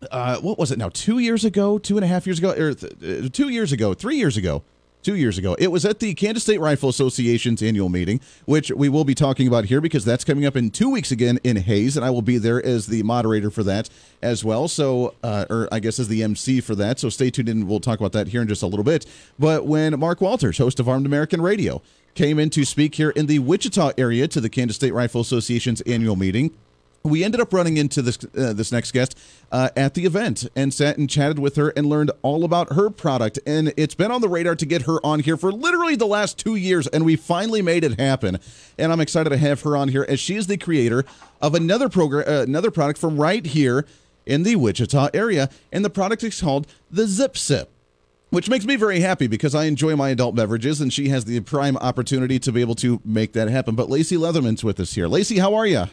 Uh, 0.09 0.37
what 0.37 0.57
was 0.57 0.71
it 0.71 0.77
now? 0.79 0.89
Two 0.89 1.19
years 1.19 1.43
ago, 1.45 1.77
two 1.77 1.97
and 1.97 2.03
a 2.03 2.07
half 2.07 2.25
years 2.25 2.39
ago, 2.39 2.51
or 2.51 2.73
th- 2.73 3.25
uh, 3.25 3.29
two 3.29 3.49
years 3.49 3.71
ago, 3.71 3.93
three 3.93 4.17
years 4.17 4.37
ago 4.37 4.63
two 5.01 5.15
years 5.15 5.37
ago. 5.37 5.55
It 5.59 5.71
was 5.71 5.85
at 5.85 5.99
the 5.99 6.13
Kansas 6.13 6.43
State 6.43 6.59
Rifle 6.59 6.89
Association's 6.89 7.61
annual 7.61 7.89
meeting, 7.89 8.21
which 8.45 8.71
we 8.71 8.89
will 8.89 9.03
be 9.03 9.15
talking 9.15 9.47
about 9.47 9.65
here 9.65 9.81
because 9.81 10.05
that's 10.05 10.23
coming 10.23 10.45
up 10.45 10.55
in 10.55 10.69
two 10.69 10.89
weeks 10.89 11.11
again 11.11 11.39
in 11.43 11.57
Hays, 11.57 11.95
and 11.97 12.05
I 12.05 12.09
will 12.09 12.21
be 12.21 12.37
there 12.37 12.63
as 12.63 12.87
the 12.87 13.03
moderator 13.03 13.49
for 13.49 13.63
that 13.63 13.89
as 14.21 14.43
well. 14.43 14.67
So, 14.67 15.15
uh, 15.23 15.45
or 15.49 15.67
I 15.71 15.79
guess 15.79 15.99
as 15.99 16.07
the 16.07 16.23
MC 16.23 16.61
for 16.61 16.75
that. 16.75 16.99
So 16.99 17.09
stay 17.09 17.29
tuned 17.29 17.49
and 17.49 17.67
We'll 17.67 17.79
talk 17.79 17.99
about 17.99 18.11
that 18.13 18.27
here 18.27 18.41
in 18.41 18.47
just 18.47 18.63
a 18.63 18.67
little 18.67 18.83
bit. 18.83 19.05
But 19.39 19.65
when 19.65 19.97
Mark 19.99 20.19
Walters, 20.19 20.57
host 20.57 20.79
of 20.79 20.89
Armed 20.89 21.05
American 21.05 21.41
Radio, 21.41 21.81
came 22.15 22.37
in 22.37 22.49
to 22.49 22.65
speak 22.65 22.95
here 22.95 23.11
in 23.11 23.27
the 23.27 23.39
Wichita 23.39 23.91
area 23.97 24.27
to 24.27 24.41
the 24.41 24.49
Kansas 24.49 24.75
State 24.75 24.93
Rifle 24.93 25.21
Association's 25.21 25.79
annual 25.81 26.15
meeting, 26.15 26.51
we 27.03 27.23
ended 27.23 27.41
up 27.41 27.53
running 27.53 27.77
into 27.77 28.01
this 28.01 28.17
uh, 28.37 28.53
this 28.53 28.71
next 28.71 28.91
guest 28.91 29.17
uh, 29.51 29.69
at 29.75 29.93
the 29.93 30.05
event 30.05 30.47
and 30.55 30.73
sat 30.73 30.97
and 30.97 31.09
chatted 31.09 31.39
with 31.39 31.55
her 31.55 31.69
and 31.69 31.87
learned 31.87 32.11
all 32.21 32.43
about 32.43 32.73
her 32.73 32.89
product 32.89 33.39
and 33.45 33.73
it's 33.77 33.95
been 33.95 34.11
on 34.11 34.21
the 34.21 34.29
radar 34.29 34.55
to 34.55 34.65
get 34.65 34.83
her 34.83 35.03
on 35.05 35.19
here 35.19 35.37
for 35.37 35.51
literally 35.51 35.95
the 35.95 36.07
last 36.07 36.37
two 36.37 36.55
years 36.55 36.87
and 36.87 37.05
we 37.05 37.15
finally 37.15 37.61
made 37.61 37.83
it 37.83 37.99
happen 37.99 38.39
and 38.77 38.91
i'm 38.91 38.99
excited 38.99 39.29
to 39.29 39.37
have 39.37 39.61
her 39.61 39.75
on 39.75 39.87
here 39.87 40.05
as 40.07 40.19
she 40.19 40.35
is 40.35 40.47
the 40.47 40.57
creator 40.57 41.03
of 41.41 41.55
another 41.55 41.89
program 41.89 42.23
uh, 42.27 42.43
another 42.43 42.71
product 42.71 42.99
from 42.99 43.17
right 43.17 43.47
here 43.47 43.85
in 44.25 44.43
the 44.43 44.55
wichita 44.55 45.09
area 45.13 45.49
and 45.71 45.83
the 45.83 45.89
product 45.89 46.23
is 46.23 46.39
called 46.39 46.67
the 46.89 47.03
ZipSip 47.03 47.67
which 48.29 48.49
makes 48.49 48.65
me 48.65 48.77
very 48.77 49.01
happy 49.01 49.27
because 49.27 49.53
I 49.53 49.65
enjoy 49.65 49.97
my 49.97 50.07
adult 50.07 50.35
beverages, 50.35 50.79
and 50.79 50.93
she 50.93 51.09
has 51.09 51.25
the 51.25 51.41
prime 51.41 51.75
opportunity 51.75 52.39
to 52.39 52.51
be 52.53 52.61
able 52.61 52.75
to 52.75 53.01
make 53.03 53.33
that 53.33 53.49
happen. 53.49 53.75
But 53.75 53.89
Lacie 53.89 54.17
Leatherman's 54.17 54.63
with 54.63 54.79
us 54.79 54.93
here. 54.93 55.09
Lacie, 55.09 55.39
how 55.39 55.53
are 55.53 55.67
you? 55.67 55.87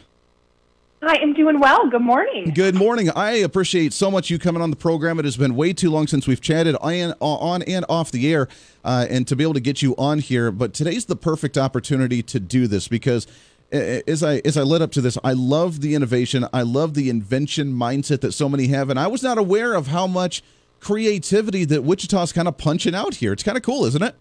I 1.01 1.15
am 1.17 1.33
doing 1.33 1.59
well. 1.59 1.89
Good 1.89 2.01
morning. 2.01 2.51
Good 2.53 2.75
morning. 2.75 3.09
I 3.15 3.31
appreciate 3.31 3.93
so 3.93 4.11
much 4.11 4.29
you 4.29 4.37
coming 4.37 4.61
on 4.61 4.69
the 4.69 4.75
program. 4.75 5.17
It 5.17 5.25
has 5.25 5.37
been 5.37 5.55
way 5.55 5.71
too 5.71 5.89
long 5.89 6.07
since 6.07 6.27
we've 6.27 6.41
chatted 6.41 6.75
on, 6.81 7.13
on 7.21 7.61
and 7.63 7.85
off 7.87 8.11
the 8.11 8.31
air, 8.31 8.49
uh, 8.83 9.07
and 9.09 9.25
to 9.27 9.35
be 9.35 9.43
able 9.43 9.53
to 9.53 9.61
get 9.61 9.81
you 9.81 9.95
on 9.97 10.19
here. 10.19 10.51
But 10.51 10.73
today's 10.73 11.05
the 11.05 11.15
perfect 11.15 11.57
opportunity 11.57 12.21
to 12.23 12.39
do 12.39 12.67
this 12.67 12.89
because 12.89 13.27
as 13.71 14.23
I 14.23 14.41
as 14.43 14.57
I 14.57 14.63
led 14.63 14.81
up 14.81 14.91
to 14.93 15.01
this, 15.01 15.17
I 15.23 15.31
love 15.33 15.79
the 15.79 15.95
innovation. 15.95 16.45
I 16.51 16.63
love 16.63 16.95
the 16.95 17.09
invention 17.09 17.71
mindset 17.71 18.19
that 18.21 18.33
so 18.33 18.49
many 18.49 18.67
have, 18.67 18.89
and 18.89 18.99
I 18.99 19.07
was 19.07 19.23
not 19.23 19.37
aware 19.37 19.75
of 19.75 19.87
how 19.87 20.05
much 20.05 20.43
creativity 20.81 21.65
that 21.65 21.83
Wichita's 21.83 22.33
kind 22.33 22.47
of 22.47 22.57
punching 22.57 22.95
out 22.95 23.15
here. 23.15 23.31
It's 23.31 23.43
kind 23.43 23.57
of 23.57 23.63
cool, 23.63 23.85
isn't 23.85 24.03
it? 24.03 24.15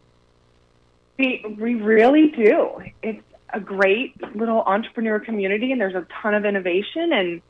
We 1.19 1.45
we 1.59 1.75
really 1.75 2.29
do. 2.29 2.83
It's 3.03 3.23
a 3.53 3.61
great 3.61 4.15
little 4.37 4.63
entrepreneur 4.63 5.19
community, 5.21 5.73
and 5.73 5.81
there's 5.81 5.95
a 5.95 6.07
ton 6.23 6.35
of 6.35 6.45
innovation, 6.45 7.13
and 7.13 7.41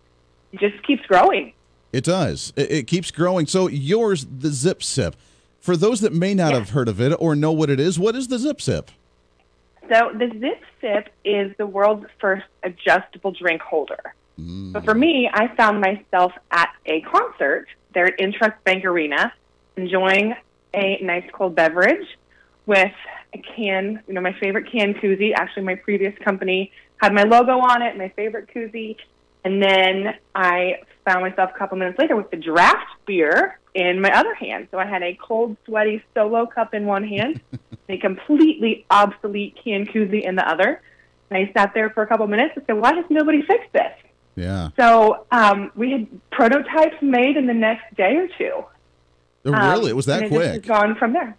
it 0.52 0.60
just 0.60 0.82
keeps 0.86 1.04
growing. 1.06 1.52
It 1.92 2.04
does. 2.04 2.52
It, 2.56 2.70
it 2.70 2.86
keeps 2.86 3.10
growing. 3.10 3.46
So 3.46 3.68
yours, 3.68 4.24
the 4.26 4.48
ZipSip. 4.48 5.14
For 5.60 5.76
those 5.76 6.00
that 6.00 6.12
may 6.12 6.34
not 6.34 6.52
Yeah. 6.52 6.58
have 6.60 6.70
heard 6.70 6.88
of 6.88 7.00
it 7.00 7.14
or 7.18 7.34
know 7.34 7.52
what 7.52 7.70
it 7.70 7.80
is, 7.80 7.98
what 7.98 8.14
is 8.14 8.28
the 8.28 8.36
ZipSip? 8.36 8.88
So 9.90 10.12
the 10.14 10.30
Zip 10.38 10.62
Sip 10.80 11.08
is 11.24 11.56
the 11.56 11.66
world's 11.66 12.06
first 12.20 12.44
adjustable 12.62 13.32
drink 13.32 13.62
holder. 13.62 14.14
Mm. 14.38 14.72
So 14.74 14.80
for 14.82 14.94
me, 14.94 15.28
I 15.32 15.48
found 15.56 15.80
myself 15.80 16.32
at 16.50 16.68
a 16.86 17.00
concert 17.00 17.66
there 17.94 18.06
at 18.06 18.18
Intrust 18.18 18.54
Bank 18.64 18.84
Arena, 18.84 19.32
enjoying 19.76 20.34
a 20.74 20.98
nice 21.02 21.24
cold 21.32 21.54
beverage 21.54 22.06
with 22.68 22.92
a 23.34 23.38
can, 23.38 24.00
you 24.06 24.14
know, 24.14 24.20
my 24.20 24.34
favorite 24.34 24.70
can 24.70 24.92
koozie. 24.94 25.32
Actually, 25.34 25.64
my 25.64 25.74
previous 25.74 26.16
company 26.18 26.70
had 26.98 27.12
my 27.14 27.22
logo 27.24 27.58
on 27.58 27.82
it, 27.82 27.96
my 27.96 28.10
favorite 28.10 28.48
koozie. 28.54 28.96
And 29.44 29.62
then 29.62 30.14
I 30.34 30.80
found 31.04 31.22
myself 31.22 31.50
a 31.54 31.58
couple 31.58 31.78
minutes 31.78 31.98
later 31.98 32.14
with 32.14 32.30
the 32.30 32.36
draft 32.36 32.86
beer 33.06 33.58
in 33.74 34.00
my 34.00 34.10
other 34.10 34.34
hand. 34.34 34.68
So 34.70 34.78
I 34.78 34.84
had 34.84 35.02
a 35.02 35.14
cold, 35.20 35.56
sweaty 35.64 36.04
solo 36.14 36.44
cup 36.46 36.74
in 36.74 36.84
one 36.84 37.04
hand, 37.04 37.40
a 37.88 37.96
completely 37.96 38.84
obsolete 38.90 39.56
can 39.64 39.86
koozie 39.86 40.22
in 40.22 40.36
the 40.36 40.46
other. 40.46 40.82
And 41.30 41.38
I 41.38 41.50
sat 41.54 41.72
there 41.74 41.88
for 41.90 42.02
a 42.02 42.06
couple 42.06 42.26
minutes 42.26 42.52
and 42.56 42.64
said, 42.66 42.76
why 42.78 42.94
has 42.94 43.04
nobody 43.08 43.40
fixed 43.42 43.72
this? 43.72 43.92
Yeah. 44.36 44.68
So 44.78 45.24
um, 45.30 45.72
we 45.74 45.92
had 45.92 46.30
prototypes 46.30 46.96
made 47.00 47.36
in 47.36 47.46
the 47.46 47.54
next 47.54 47.94
day 47.96 48.16
or 48.16 48.28
two. 48.38 48.64
Oh, 49.46 49.54
Um, 49.54 49.70
really? 49.70 49.90
It 49.90 49.96
was 49.96 50.06
that 50.06 50.22
and 50.22 50.32
It 50.32 50.36
just 50.38 50.50
quick. 50.52 50.66
gone 50.66 50.94
from 50.96 51.12
there. 51.14 51.36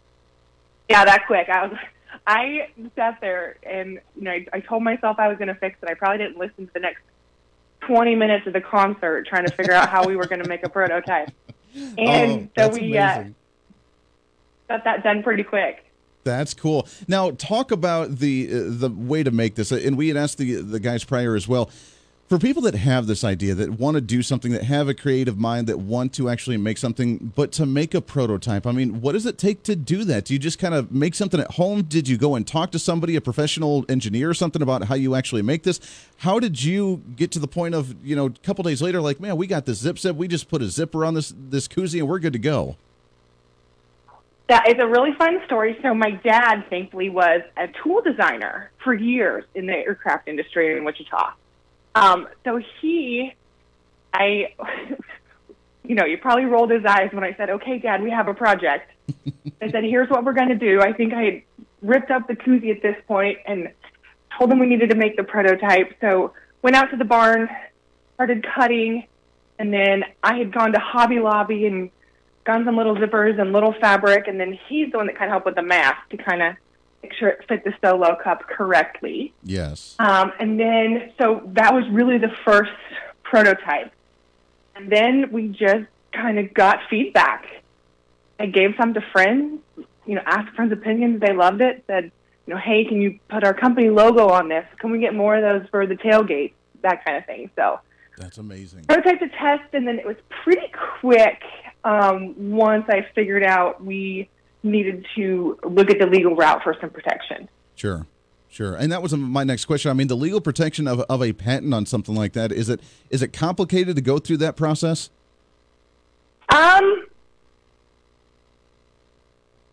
Yeah, 0.90 1.06
that 1.06 1.28
quick. 1.28 1.48
I 1.50 1.68
was, 1.68 1.78
I 2.26 2.70
sat 2.96 3.20
there 3.22 3.58
and 3.64 4.00
you 4.16 4.24
know 4.24 4.32
I, 4.32 4.46
I 4.54 4.60
told 4.60 4.84
myself 4.84 5.18
I 5.20 5.28
was 5.28 5.38
going 5.38 5.48
to 5.50 5.56
fix 5.56 5.78
it. 5.82 5.90
I 5.90 5.94
probably 5.94 6.18
didn't 6.18 6.38
listen 6.38 6.68
to 6.68 6.74
the 6.74 6.80
next 6.80 7.02
twenty 7.82 8.16
minutes 8.16 8.48
of 8.48 8.54
the 8.54 8.62
concert 8.62 9.28
trying 9.28 9.46
to 9.46 9.54
figure 9.54 9.74
out 9.74 9.90
how 9.90 10.06
we 10.06 10.16
were 10.16 10.26
going 10.26 10.42
to 10.44 10.50
make 10.50 10.66
a 10.66 10.70
prototype. 10.70 11.32
And 12.00 12.50
oh, 12.58 12.72
so 12.72 12.80
we 12.80 12.98
uh, 12.98 13.26
got 14.68 14.84
that 14.86 15.04
done 15.04 15.22
pretty 15.22 15.44
quick. 15.44 15.86
That's 16.24 16.56
cool. 16.56 16.88
Now, 17.08 17.30
talk 17.30 17.72
about 17.72 18.18
the 18.18 18.50
uh, 18.52 18.64
the 18.68 18.90
way 18.90 19.22
to 19.22 19.30
make 19.30 19.54
this, 19.54 19.72
and 19.72 19.96
we 19.96 20.08
had 20.08 20.18
asked 20.18 20.40
the 20.40 20.56
the 20.56 20.80
guys 20.80 21.04
prior 21.04 21.36
as 21.36 21.48
well. 21.48 21.70
For 22.30 22.38
people 22.38 22.62
that 22.62 22.76
have 22.76 23.08
this 23.08 23.24
idea, 23.24 23.56
that 23.56 23.72
want 23.72 23.96
to 23.96 24.02
do 24.02 24.22
something, 24.22 24.52
that 24.52 24.62
have 24.66 24.88
a 24.88 24.94
creative 24.94 25.40
mind, 25.40 25.66
that 25.66 25.80
want 25.80 26.14
to 26.14 26.30
actually 26.30 26.58
make 26.58 26.78
something, 26.78 27.34
but 27.36 27.52
to 27.54 27.66
make 27.66 27.96
a 27.96 28.02
prototype, 28.02 28.68
I 28.68 28.72
mean, 28.72 29.02
what 29.02 29.14
does 29.14 29.26
it 29.26 29.40
take 29.40 29.64
to 29.64 29.76
do 29.76 30.04
that? 30.04 30.26
Do 30.26 30.36
you 30.36 30.40
just 30.40 30.60
kind 30.60 30.76
of 30.76 30.92
make 30.92 31.16
something 31.16 31.40
at 31.40 31.54
home? 31.54 31.82
Did 31.82 32.08
you 32.08 32.18
go 32.18 32.36
and 32.36 32.46
talk 32.46 32.70
to 32.74 32.78
somebody, 32.78 33.16
a 33.16 33.22
professional 33.22 33.84
engineer 33.90 34.30
or 34.30 34.36
something 34.36 34.62
about 34.62 34.84
how 34.84 34.94
you 34.94 35.16
actually 35.16 35.42
make 35.42 35.64
this? 35.64 35.80
How 36.18 36.40
did 36.40 36.64
you 36.64 37.02
get 37.16 37.32
to 37.32 37.40
the 37.40 37.48
point 37.48 37.74
of, 37.74 37.96
you 38.06 38.16
know, 38.16 38.28
a 38.28 38.30
couple 38.44 38.64
days 38.64 38.80
later, 38.80 39.02
like, 39.02 39.20
man, 39.20 39.36
we 39.36 39.48
got 39.48 39.66
this 39.66 39.82
ZipSip, 39.82 40.16
we 40.16 40.28
just 40.28 40.50
put 40.50 40.62
a 40.62 40.68
zipper 40.68 41.04
on 41.04 41.16
this 41.16 41.34
this 41.36 41.68
koozie 41.68 41.98
and 41.98 42.08
we're 42.08 42.20
good 42.20 42.34
to 42.34 42.40
go? 42.40 42.78
That 44.50 44.70
is 44.70 44.76
a 44.80 44.86
really 44.86 45.14
fun 45.18 45.42
story. 45.48 45.80
So 45.82 45.96
my 45.96 46.12
dad, 46.12 46.66
thankfully, 46.70 47.10
was 47.10 47.42
a 47.58 47.70
tool 47.82 48.04
designer 48.04 48.70
for 48.84 48.94
years 48.94 49.46
in 49.56 49.66
the 49.66 49.74
aircraft 49.74 50.28
industry 50.28 50.78
in 50.78 50.84
Wichita. 50.84 51.34
Um, 51.96 52.28
so 52.44 52.62
he, 52.82 53.34
I, 54.14 54.54
you 55.84 55.96
know, 55.96 56.06
you 56.06 56.18
probably 56.18 56.46
rolled 56.46 56.72
his 56.72 56.86
eyes 56.86 57.10
when 57.12 57.24
I 57.24 57.34
said, 57.36 57.50
"Okay, 57.50 57.80
Dad, 57.80 58.02
we 58.02 58.12
have 58.12 58.28
a 58.28 58.34
project." 58.34 58.92
I 59.62 59.70
said, 59.72 59.84
"Here's 59.84 60.10
what 60.10 60.24
we're 60.24 60.34
going 60.34 60.50
to 60.50 60.56
do." 60.56 60.82
I 60.82 60.94
think 60.94 61.14
I 61.14 61.24
had 61.24 61.42
ripped 61.82 62.12
up 62.12 62.28
the 62.28 62.36
koozie 62.36 62.76
at 62.76 62.82
this 62.82 62.96
point 63.08 63.40
and 63.46 63.70
told 64.38 64.52
him 64.52 64.60
we 64.60 64.68
needed 64.68 64.90
to 64.90 64.96
make 64.96 65.18
the 65.18 65.24
prototype. 65.24 65.96
So 66.02 66.34
went 66.62 66.76
out 66.76 66.92
to 66.92 66.98
the 66.98 67.06
barn, 67.06 67.50
started 68.16 68.46
cutting, 68.56 69.08
and 69.58 69.74
then 69.74 70.04
I 70.24 70.38
had 70.38 70.54
gone 70.54 70.74
to 70.74 70.80
Hobby 70.80 71.20
Lobby 71.20 71.66
and 71.66 71.90
gotten 72.46 72.66
some 72.66 72.78
little 72.78 72.96
zippers 72.96 73.40
and 73.40 73.52
little 73.52 73.74
fabric, 73.80 74.28
and 74.28 74.40
then 74.40 74.58
he's 74.68 74.92
the 74.92 74.98
one 74.98 75.08
that 75.08 75.18
kind 75.18 75.30
of 75.30 75.34
helped 75.34 75.46
with 75.46 75.56
the 75.56 75.62
math 75.62 75.98
to 76.10 76.18
kind 76.18 76.42
of 76.42 76.56
make 77.02 77.14
sure 77.14 77.30
it 77.30 77.46
fit 77.48 77.64
the 77.64 77.74
solo 77.84 78.16
cup 78.22 78.48
correctly. 78.48 79.34
Yes. 79.44 79.96
Um, 80.00 80.32
and 80.40 80.60
then, 80.60 81.14
so 81.20 81.42
that 81.54 81.74
was 81.74 81.84
really 81.92 82.18
the 82.18 82.32
first 82.46 82.72
prototype. 83.24 83.92
And 84.76 84.92
then 84.92 85.32
we 85.32 85.50
just 85.50 85.86
kind 86.14 86.40
of 86.40 86.54
got 86.54 86.80
feedback. 86.90 87.46
I 88.40 88.46
gave 88.46 88.72
some 88.78 88.94
to 88.94 89.02
friends, 89.12 89.62
you 90.06 90.16
know, 90.16 90.22
asked 90.26 90.56
friends' 90.56 90.72
opinions. 90.74 91.20
They 91.20 91.34
loved 91.34 91.62
it. 91.62 91.84
Said, 91.88 92.12
you 92.46 92.54
know, 92.54 92.60
hey, 92.60 92.86
can 92.86 93.02
you 93.02 93.20
put 93.30 93.44
our 93.44 93.54
company 93.54 93.90
logo 93.90 94.30
on 94.30 94.48
this? 94.50 94.66
Can 94.80 94.92
we 94.92 95.00
get 95.00 95.14
more 95.14 95.36
of 95.36 95.42
those 95.42 95.70
for 95.70 95.86
the 95.86 95.96
tailgate? 95.96 96.54
That 96.82 97.04
kind 97.06 97.18
of 97.18 97.26
thing. 97.26 97.50
So 97.56 97.80
That's 98.18 98.38
amazing. 98.38 98.86
prototype 98.86 99.20
to 99.20 99.28
test, 99.30 99.74
and 99.74 99.88
then 99.88 100.00
it 100.00 100.06
was 100.06 100.16
pretty 100.44 100.72
quick 101.00 101.42
um, 101.84 102.52
once 102.52 102.86
I 102.90 103.06
figured 103.14 103.44
out 103.44 103.84
we 103.84 104.30
needed 104.64 105.06
to 105.16 105.58
look 105.64 105.90
at 105.90 106.00
the 106.00 106.06
legal 106.06 106.36
route 106.36 106.64
for 106.64 106.76
some 106.80 106.90
protection. 106.90 107.48
Sure, 107.76 108.06
sure. 108.50 108.76
And 108.76 108.92
that 108.92 109.02
was 109.02 109.16
my 109.16 109.44
next 109.44 109.66
question. 109.66 109.90
I 109.90 109.94
mean, 109.94 110.08
the 110.08 110.18
legal 110.18 110.42
protection 110.42 110.88
of, 110.88 111.02
of 111.02 111.24
a 111.24 111.34
patent 111.34 111.74
on 111.74 111.86
something 111.86 112.16
like 112.16 112.34
that 112.34 112.52
is 112.52 112.70
it 112.70 112.82
is 113.10 113.22
it 113.22 113.34
complicated 113.34 113.96
to 113.96 114.02
go 114.02 114.20
through 114.20 114.38
that 114.38 114.56
process? 114.56 115.10
Um, 116.50 117.06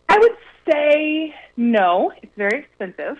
I 0.09 0.17
would 0.19 0.37
say 0.69 1.35
no. 1.57 2.11
It's 2.21 2.31
very 2.37 2.59
expensive, 2.59 3.17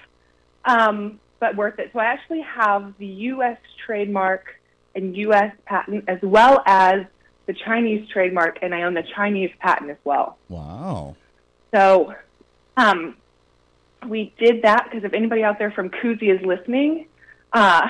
um, 0.65 1.19
but 1.39 1.55
worth 1.55 1.79
it. 1.79 1.89
So 1.91 1.99
I 1.99 2.05
actually 2.05 2.41
have 2.41 2.93
the 2.99 3.07
U.S. 3.07 3.57
trademark 3.85 4.45
and 4.95 5.15
U.S. 5.17 5.53
patent 5.65 6.05
as 6.07 6.19
well 6.21 6.61
as 6.65 7.05
the 7.47 7.53
Chinese 7.53 8.07
trademark, 8.09 8.59
and 8.61 8.75
I 8.75 8.83
own 8.83 8.93
the 8.93 9.05
Chinese 9.15 9.51
patent 9.59 9.89
as 9.89 9.97
well. 10.03 10.37
Wow. 10.49 11.15
So 11.73 12.13
um, 12.75 13.15
we 14.07 14.33
did 14.37 14.61
that 14.63 14.85
because 14.85 15.03
if 15.03 15.13
anybody 15.13 15.43
out 15.43 15.59
there 15.59 15.71
from 15.71 15.89
Koozie 15.89 16.33
is 16.33 16.45
listening, 16.45 17.07
uh, 17.53 17.87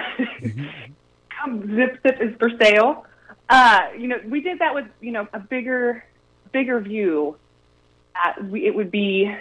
come 1.29 1.61
ZipSip 1.67 2.21
is 2.21 2.35
for 2.39 2.49
sale. 2.61 3.05
Uh, 3.49 3.81
you 3.97 4.07
know, 4.07 4.17
we 4.25 4.41
did 4.41 4.59
that 4.59 4.73
with 4.73 4.85
you 5.01 5.11
know 5.11 5.27
a 5.33 5.39
bigger, 5.39 6.03
bigger 6.51 6.79
view. 6.79 7.37
We, 8.43 8.65
it 8.65 8.75
would 8.75 8.91
be. 8.91 9.31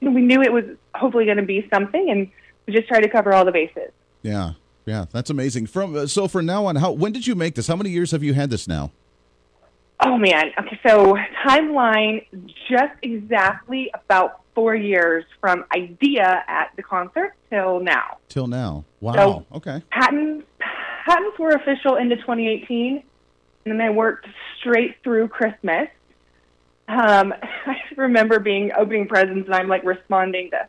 You 0.00 0.10
know, 0.10 0.14
we 0.14 0.22
knew 0.22 0.42
it 0.42 0.52
was 0.52 0.64
hopefully 0.94 1.24
going 1.24 1.38
to 1.38 1.44
be 1.44 1.66
something, 1.72 2.10
and 2.10 2.30
we 2.66 2.74
just 2.74 2.88
tried 2.88 3.00
to 3.00 3.08
cover 3.08 3.32
all 3.32 3.44
the 3.44 3.52
bases. 3.52 3.90
Yeah, 4.22 4.52
yeah. 4.84 5.06
That's 5.12 5.30
amazing. 5.30 5.66
From 5.66 5.96
uh, 5.96 6.06
so 6.06 6.28
from 6.28 6.46
now 6.46 6.66
on, 6.66 6.76
how 6.76 6.90
when 6.92 7.12
did 7.12 7.26
you 7.26 7.34
make 7.34 7.54
this? 7.54 7.68
How 7.68 7.76
many 7.76 7.90
years 7.90 8.10
have 8.10 8.22
you 8.22 8.34
had 8.34 8.50
this 8.50 8.68
now? 8.68 8.90
Oh 10.04 10.18
man. 10.18 10.50
Okay, 10.58 10.78
so 10.86 11.16
timeline 11.46 12.26
just 12.68 12.92
exactly 13.02 13.90
about 13.94 14.42
four 14.54 14.74
years 14.74 15.24
from 15.40 15.64
idea 15.74 16.44
at 16.46 16.70
the 16.76 16.82
concert 16.82 17.34
till 17.50 17.80
now. 17.80 18.18
Till 18.28 18.46
now. 18.46 18.84
Wow. 19.00 19.14
So- 19.14 19.46
okay. 19.56 19.82
Patents 19.90 20.46
patents 21.06 21.38
were 21.38 21.50
official 21.50 21.96
into 21.96 22.16
2018, 22.16 23.02
and 23.64 23.72
then 23.72 23.80
I 23.80 23.90
worked 23.90 24.26
straight 24.58 24.96
through 25.02 25.28
Christmas. 25.28 25.88
Um, 26.88 27.32
I 27.42 27.76
remember 27.96 28.38
being 28.38 28.72
opening 28.76 29.08
presents, 29.08 29.46
and 29.46 29.54
I'm 29.54 29.68
like 29.68 29.84
responding 29.84 30.50
to 30.50 30.68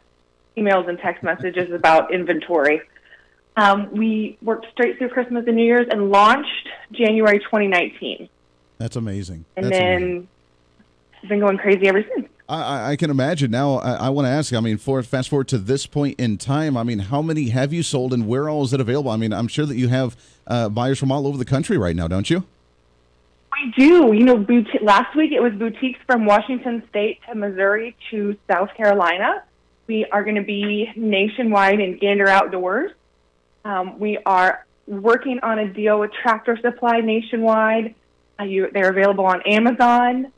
emails 0.57 0.87
and 0.87 0.97
text 0.99 1.23
messages 1.23 1.71
about 1.73 2.13
inventory. 2.13 2.81
Um, 3.57 3.89
we 3.91 4.37
worked 4.41 4.67
straight 4.71 4.97
through 4.97 5.09
Christmas 5.09 5.45
and 5.47 5.55
New 5.55 5.65
Year's 5.65 5.87
and 5.89 6.09
launched 6.09 6.69
January 6.91 7.39
2019, 7.39 8.27
That's 8.77 8.95
amazing. 8.95 9.45
and 9.55 9.65
That's 9.65 9.77
then 9.77 9.95
amazing. 10.03 10.27
it's 11.21 11.29
been 11.29 11.39
going 11.39 11.57
crazy 11.57 11.87
ever 11.87 12.03
since. 12.15 12.27
I, 12.47 12.61
I- 12.61 12.91
I 12.91 12.95
can 12.95 13.09
imagine 13.09 13.49
now. 13.51 13.75
I, 13.75 13.93
I 13.93 14.09
want 14.09 14.25
to 14.27 14.29
ask. 14.29 14.53
I 14.53 14.59
mean, 14.59 14.77
for 14.77 15.01
fast 15.01 15.29
forward 15.29 15.47
to 15.49 15.57
this 15.57 15.85
point 15.87 16.19
in 16.19 16.37
time. 16.37 16.77
I 16.77 16.83
mean, 16.83 16.99
how 16.99 17.21
many 17.21 17.49
have 17.49 17.73
you 17.73 17.81
sold, 17.83 18.13
and 18.13 18.27
where 18.27 18.49
all 18.49 18.63
is 18.63 18.73
it 18.73 18.79
available? 18.79 19.09
I 19.11 19.17
mean, 19.17 19.33
I'm 19.33 19.47
sure 19.47 19.65
that 19.65 19.75
you 19.77 19.87
have 19.87 20.15
uh, 20.45 20.69
buyers 20.69 20.99
from 20.99 21.11
all 21.11 21.25
over 21.25 21.37
the 21.37 21.45
country 21.45 21.77
right 21.77 21.95
now, 21.95 22.07
don't 22.07 22.29
you? 22.29 22.43
We 23.53 23.71
do. 23.77 24.13
You 24.13 24.25
know, 24.25 24.37
boutique, 24.37 24.81
last 24.81 25.15
week 25.15 25.31
it 25.31 25.39
was 25.41 25.53
boutiques 25.53 25.99
from 26.05 26.25
Washington 26.25 26.83
State 26.89 27.19
to 27.29 27.35
Missouri 27.35 27.95
to 28.11 28.35
South 28.51 28.69
Carolina. 28.75 29.43
We 29.87 30.05
are 30.05 30.23
going 30.23 30.35
to 30.35 30.41
be 30.43 30.91
nationwide 30.95 31.79
in 31.79 31.97
Gander 31.97 32.27
Outdoors. 32.27 32.91
Um, 33.63 33.97
we 33.97 34.17
are 34.25 34.65
working 34.87 35.39
on 35.41 35.57
a 35.57 35.67
deal 35.73 35.99
with 35.99 36.11
Tractor 36.21 36.57
Supply 36.61 36.99
nationwide. 36.99 37.95
Uh, 38.39 38.43
you, 38.43 38.69
they're 38.73 38.89
available 38.89 39.25
on 39.25 39.41
Amazon. 39.43 40.31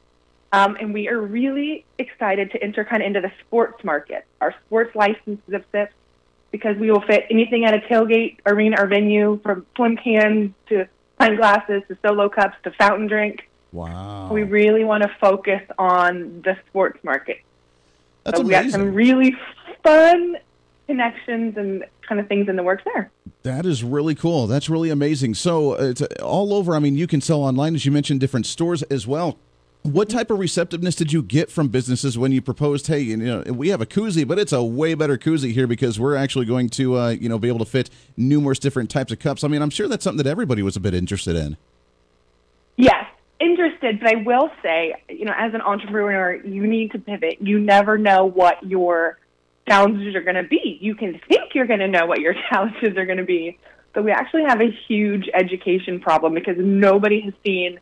Um, 0.51 0.77
and 0.79 0.93
we 0.93 1.09
are 1.09 1.19
really 1.19 1.85
excited 1.97 2.51
to 2.51 2.63
enter 2.63 2.85
kind 2.85 3.03
of 3.03 3.07
into 3.07 3.21
the 3.21 3.31
sports 3.41 3.83
market, 3.83 4.25
our 4.39 4.55
sports 4.65 4.95
license 4.95 5.41
ZipSips, 5.49 5.89
because 6.51 6.77
we 6.77 6.89
will 6.89 7.01
fit 7.01 7.25
anything 7.29 7.65
at 7.65 7.73
a 7.73 7.79
tailgate, 7.79 8.37
arena, 8.45 8.77
or 8.81 8.87
venue, 8.87 9.39
from 9.43 9.65
swim 9.75 9.97
cans 9.97 10.53
to 10.69 10.87
pint 11.19 11.37
glasses 11.37 11.83
to 11.89 11.97
solo 12.01 12.29
cups 12.29 12.55
to 12.63 12.71
fountain 12.71 13.07
drink. 13.07 13.49
Wow. 13.73 14.29
We 14.31 14.43
really 14.43 14.85
want 14.85 15.03
to 15.03 15.11
focus 15.19 15.61
on 15.77 16.41
the 16.43 16.57
sports 16.69 17.03
market. 17.03 17.41
That's 18.23 18.37
so 18.37 18.43
we 18.43 18.51
got 18.51 18.69
some 18.69 18.93
really 18.93 19.35
fun 19.83 20.37
connections 20.87 21.55
and 21.57 21.85
kind 22.07 22.19
of 22.19 22.27
things 22.27 22.49
in 22.49 22.55
the 22.55 22.63
works 22.63 22.83
there. 22.85 23.11
That 23.43 23.65
is 23.65 23.83
really 23.83 24.15
cool. 24.15 24.47
That's 24.47 24.69
really 24.69 24.89
amazing. 24.89 25.35
So 25.35 25.73
uh, 25.73 25.83
it's 25.89 26.01
all 26.21 26.53
over. 26.53 26.75
I 26.75 26.79
mean, 26.79 26.95
you 26.95 27.07
can 27.07 27.21
sell 27.21 27.43
online, 27.43 27.75
as 27.75 27.85
you 27.85 27.91
mentioned, 27.91 28.19
different 28.19 28.45
stores 28.45 28.81
as 28.83 29.05
well. 29.05 29.37
What 29.83 30.09
type 30.09 30.31
of 30.31 30.39
receptiveness 30.39 30.95
did 30.95 31.13
you 31.13 31.21
get 31.21 31.49
from 31.49 31.69
businesses 31.69 32.17
when 32.17 32.31
you 32.31 32.41
proposed, 32.41 32.87
hey, 32.87 32.99
you 32.99 33.15
know, 33.15 33.43
we 33.47 33.69
have 33.69 33.79
a 33.79 33.85
koozie, 33.85 34.27
but 34.27 34.39
it's 34.39 34.51
a 34.51 34.63
way 34.63 34.95
better 34.95 35.17
koozie 35.17 35.53
here 35.53 35.67
because 35.67 35.99
we're 35.99 36.15
actually 36.15 36.45
going 36.45 36.69
to, 36.71 36.97
uh, 36.97 37.09
you 37.09 37.29
know, 37.29 37.39
be 37.39 37.47
able 37.47 37.59
to 37.59 37.65
fit 37.65 37.89
numerous 38.17 38.59
different 38.59 38.89
types 38.89 39.13
of 39.13 39.19
cups. 39.19 39.43
I 39.43 39.47
mean, 39.47 39.61
I'm 39.61 39.69
sure 39.69 39.87
that's 39.87 40.03
something 40.03 40.23
that 40.23 40.29
everybody 40.29 40.61
was 40.61 40.75
a 40.75 40.81
bit 40.81 40.93
interested 40.93 41.37
in. 41.37 41.55
Yes, 42.75 43.05
interested, 43.39 43.99
but 43.99 44.09
I 44.09 44.15
will 44.15 44.49
say, 44.61 44.95
you 45.09 45.25
know, 45.25 45.33
as 45.37 45.53
an 45.53 45.61
entrepreneur, 45.61 46.35
you 46.35 46.67
need 46.67 46.91
to 46.91 46.99
pivot. 46.99 47.37
You 47.39 47.59
never 47.59 47.97
know 47.97 48.25
what 48.25 48.61
your 48.67 49.19
challenges 49.67 50.15
are 50.15 50.21
going 50.21 50.35
to 50.35 50.43
be. 50.43 50.77
You 50.81 50.95
can 50.95 51.19
think 51.27 51.53
you're 51.53 51.67
going 51.67 51.79
to 51.79 51.87
know 51.87 52.05
what 52.05 52.19
your 52.19 52.35
challenges 52.49 52.97
are 52.97 53.05
going 53.05 53.17
to 53.17 53.25
be, 53.25 53.57
but 53.93 54.03
we 54.03 54.11
actually 54.11 54.43
have 54.47 54.61
a 54.61 54.71
huge 54.87 55.29
education 55.33 55.99
problem 55.99 56.33
because 56.33 56.55
nobody 56.57 57.21
has 57.21 57.33
seen 57.45 57.79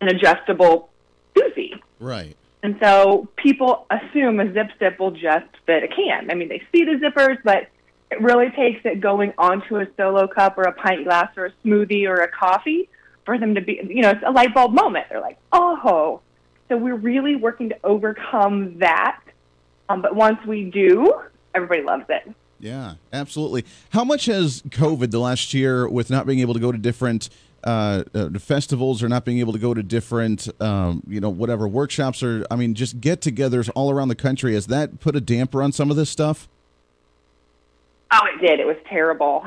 an 0.00 0.08
adjustable 0.08 0.90
koozie. 1.36 1.80
Right. 1.98 2.36
And 2.62 2.76
so 2.82 3.28
people 3.36 3.86
assume 3.90 4.40
a 4.40 4.52
zip 4.52 4.68
zip 4.78 4.98
will 4.98 5.12
just 5.12 5.46
fit 5.66 5.84
a 5.84 5.88
can. 5.88 6.30
I 6.30 6.34
mean, 6.34 6.48
they 6.48 6.62
see 6.72 6.84
the 6.84 6.98
zippers, 7.02 7.38
but 7.44 7.68
it 8.10 8.20
really 8.20 8.50
takes 8.50 8.80
it 8.84 9.00
going 9.00 9.32
onto 9.38 9.76
a 9.76 9.86
solo 9.96 10.26
cup 10.26 10.58
or 10.58 10.62
a 10.62 10.72
pint 10.72 11.04
glass 11.04 11.30
or 11.36 11.46
a 11.46 11.52
smoothie 11.64 12.08
or 12.08 12.22
a 12.22 12.28
coffee 12.28 12.88
for 13.24 13.38
them 13.38 13.54
to 13.54 13.60
be, 13.60 13.80
you 13.88 14.02
know, 14.02 14.10
it's 14.10 14.22
a 14.26 14.30
light 14.30 14.54
bulb 14.54 14.72
moment. 14.72 15.06
They're 15.10 15.20
like, 15.20 15.38
oh. 15.52 16.20
So 16.68 16.76
we're 16.76 16.96
really 16.96 17.36
working 17.36 17.70
to 17.70 17.76
overcome 17.84 18.78
that. 18.78 19.20
Um, 19.88 20.02
but 20.02 20.14
once 20.14 20.38
we 20.46 20.64
do, 20.64 21.14
everybody 21.54 21.82
loves 21.82 22.04
it. 22.08 22.34
Yeah, 22.60 22.94
absolutely. 23.12 23.64
How 23.90 24.04
much 24.04 24.26
has 24.26 24.62
COVID 24.62 25.10
the 25.10 25.20
last 25.20 25.54
year, 25.54 25.88
with 25.88 26.10
not 26.10 26.26
being 26.26 26.40
able 26.40 26.54
to 26.54 26.60
go 26.60 26.72
to 26.72 26.78
different 26.78 27.30
uh, 27.64 28.04
uh, 28.14 28.30
festivals 28.38 29.02
or 29.02 29.08
not 29.08 29.24
being 29.24 29.38
able 29.38 29.52
to 29.52 29.58
go 29.58 29.74
to 29.74 29.82
different, 29.82 30.48
um, 30.60 31.02
you 31.06 31.20
know, 31.20 31.28
whatever 31.28 31.68
workshops 31.68 32.22
or, 32.22 32.44
I 32.50 32.56
mean, 32.56 32.74
just 32.74 33.00
get-togethers 33.00 33.70
all 33.74 33.90
around 33.90 34.08
the 34.08 34.14
country, 34.14 34.54
has 34.54 34.66
that 34.68 35.00
put 35.00 35.16
a 35.16 35.20
damper 35.20 35.62
on 35.62 35.72
some 35.72 35.90
of 35.90 35.96
this 35.96 36.10
stuff? 36.10 36.48
Oh, 38.10 38.20
it 38.34 38.40
did. 38.40 38.58
It 38.58 38.66
was 38.66 38.76
terrible. 38.88 39.44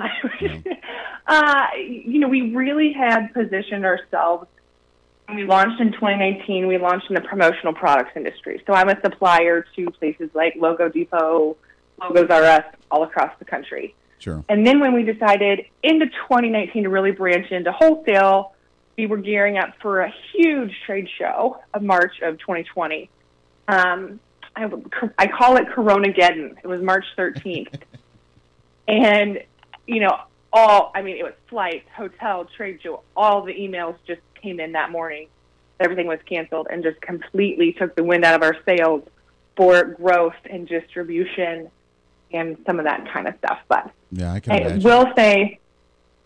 uh, 1.27 1.65
you 1.77 2.19
know, 2.19 2.27
we 2.27 2.53
really 2.53 2.93
had 2.93 3.33
positioned 3.33 3.85
ourselves. 3.85 4.47
When 5.27 5.37
we 5.37 5.45
launched 5.45 5.79
in 5.79 5.91
2019, 5.93 6.67
we 6.67 6.77
launched 6.77 7.07
in 7.09 7.15
the 7.15 7.21
promotional 7.21 7.73
products 7.73 8.11
industry. 8.15 8.61
So 8.67 8.73
I'm 8.73 8.89
a 8.89 8.99
supplier 9.01 9.65
to 9.75 9.91
places 9.91 10.29
like 10.33 10.55
Logo 10.57 10.89
Depot, 10.89 11.55
Logos 12.01 12.29
R 12.29 12.43
Us, 12.43 12.65
all 12.89 13.03
across 13.03 13.31
the 13.39 13.45
country. 13.45 13.95
Sure. 14.19 14.43
And 14.49 14.67
then 14.67 14.79
when 14.79 14.93
we 14.93 15.03
decided 15.03 15.65
into 15.81 16.05
2019 16.05 16.83
to 16.83 16.89
really 16.89 17.11
branch 17.11 17.51
into 17.51 17.71
wholesale, 17.71 18.53
we 18.97 19.07
were 19.07 19.17
gearing 19.17 19.57
up 19.57 19.73
for 19.81 20.01
a 20.01 20.13
huge 20.33 20.71
trade 20.85 21.07
show 21.17 21.59
of 21.73 21.81
March 21.81 22.21
of 22.21 22.37
2020. 22.39 23.09
Um, 23.67 24.19
I, 24.55 24.69
I 25.17 25.27
call 25.27 25.57
it 25.57 25.67
Corona 25.69 26.09
Geddon. 26.09 26.55
It 26.63 26.67
was 26.67 26.81
March 26.81 27.05
13th. 27.17 27.81
and, 28.87 29.39
you 29.87 30.01
know, 30.01 30.19
all, 30.53 30.91
I 30.93 31.01
mean, 31.01 31.17
it 31.17 31.23
was 31.23 31.33
flights, 31.49 31.87
hotel, 31.95 32.47
trade 32.57 32.79
show, 32.83 33.01
all 33.15 33.43
the 33.43 33.53
emails 33.53 33.95
just 34.05 34.21
came 34.41 34.59
in 34.59 34.73
that 34.73 34.91
morning. 34.91 35.27
Everything 35.79 36.07
was 36.07 36.19
canceled 36.25 36.67
and 36.69 36.83
just 36.83 37.01
completely 37.01 37.73
took 37.73 37.95
the 37.95 38.03
wind 38.03 38.23
out 38.23 38.35
of 38.35 38.43
our 38.43 38.55
sails 38.65 39.03
for 39.55 39.83
growth 39.83 40.35
and 40.49 40.67
distribution 40.67 41.69
and 42.33 42.57
some 42.65 42.79
of 42.79 42.85
that 42.85 43.11
kind 43.11 43.27
of 43.27 43.35
stuff. 43.39 43.59
But 43.67 43.91
yeah, 44.11 44.33
I 44.33 44.39
can 44.39 44.53
I 44.53 44.57
imagine. 44.57 44.83
will 44.83 45.11
say, 45.15 45.59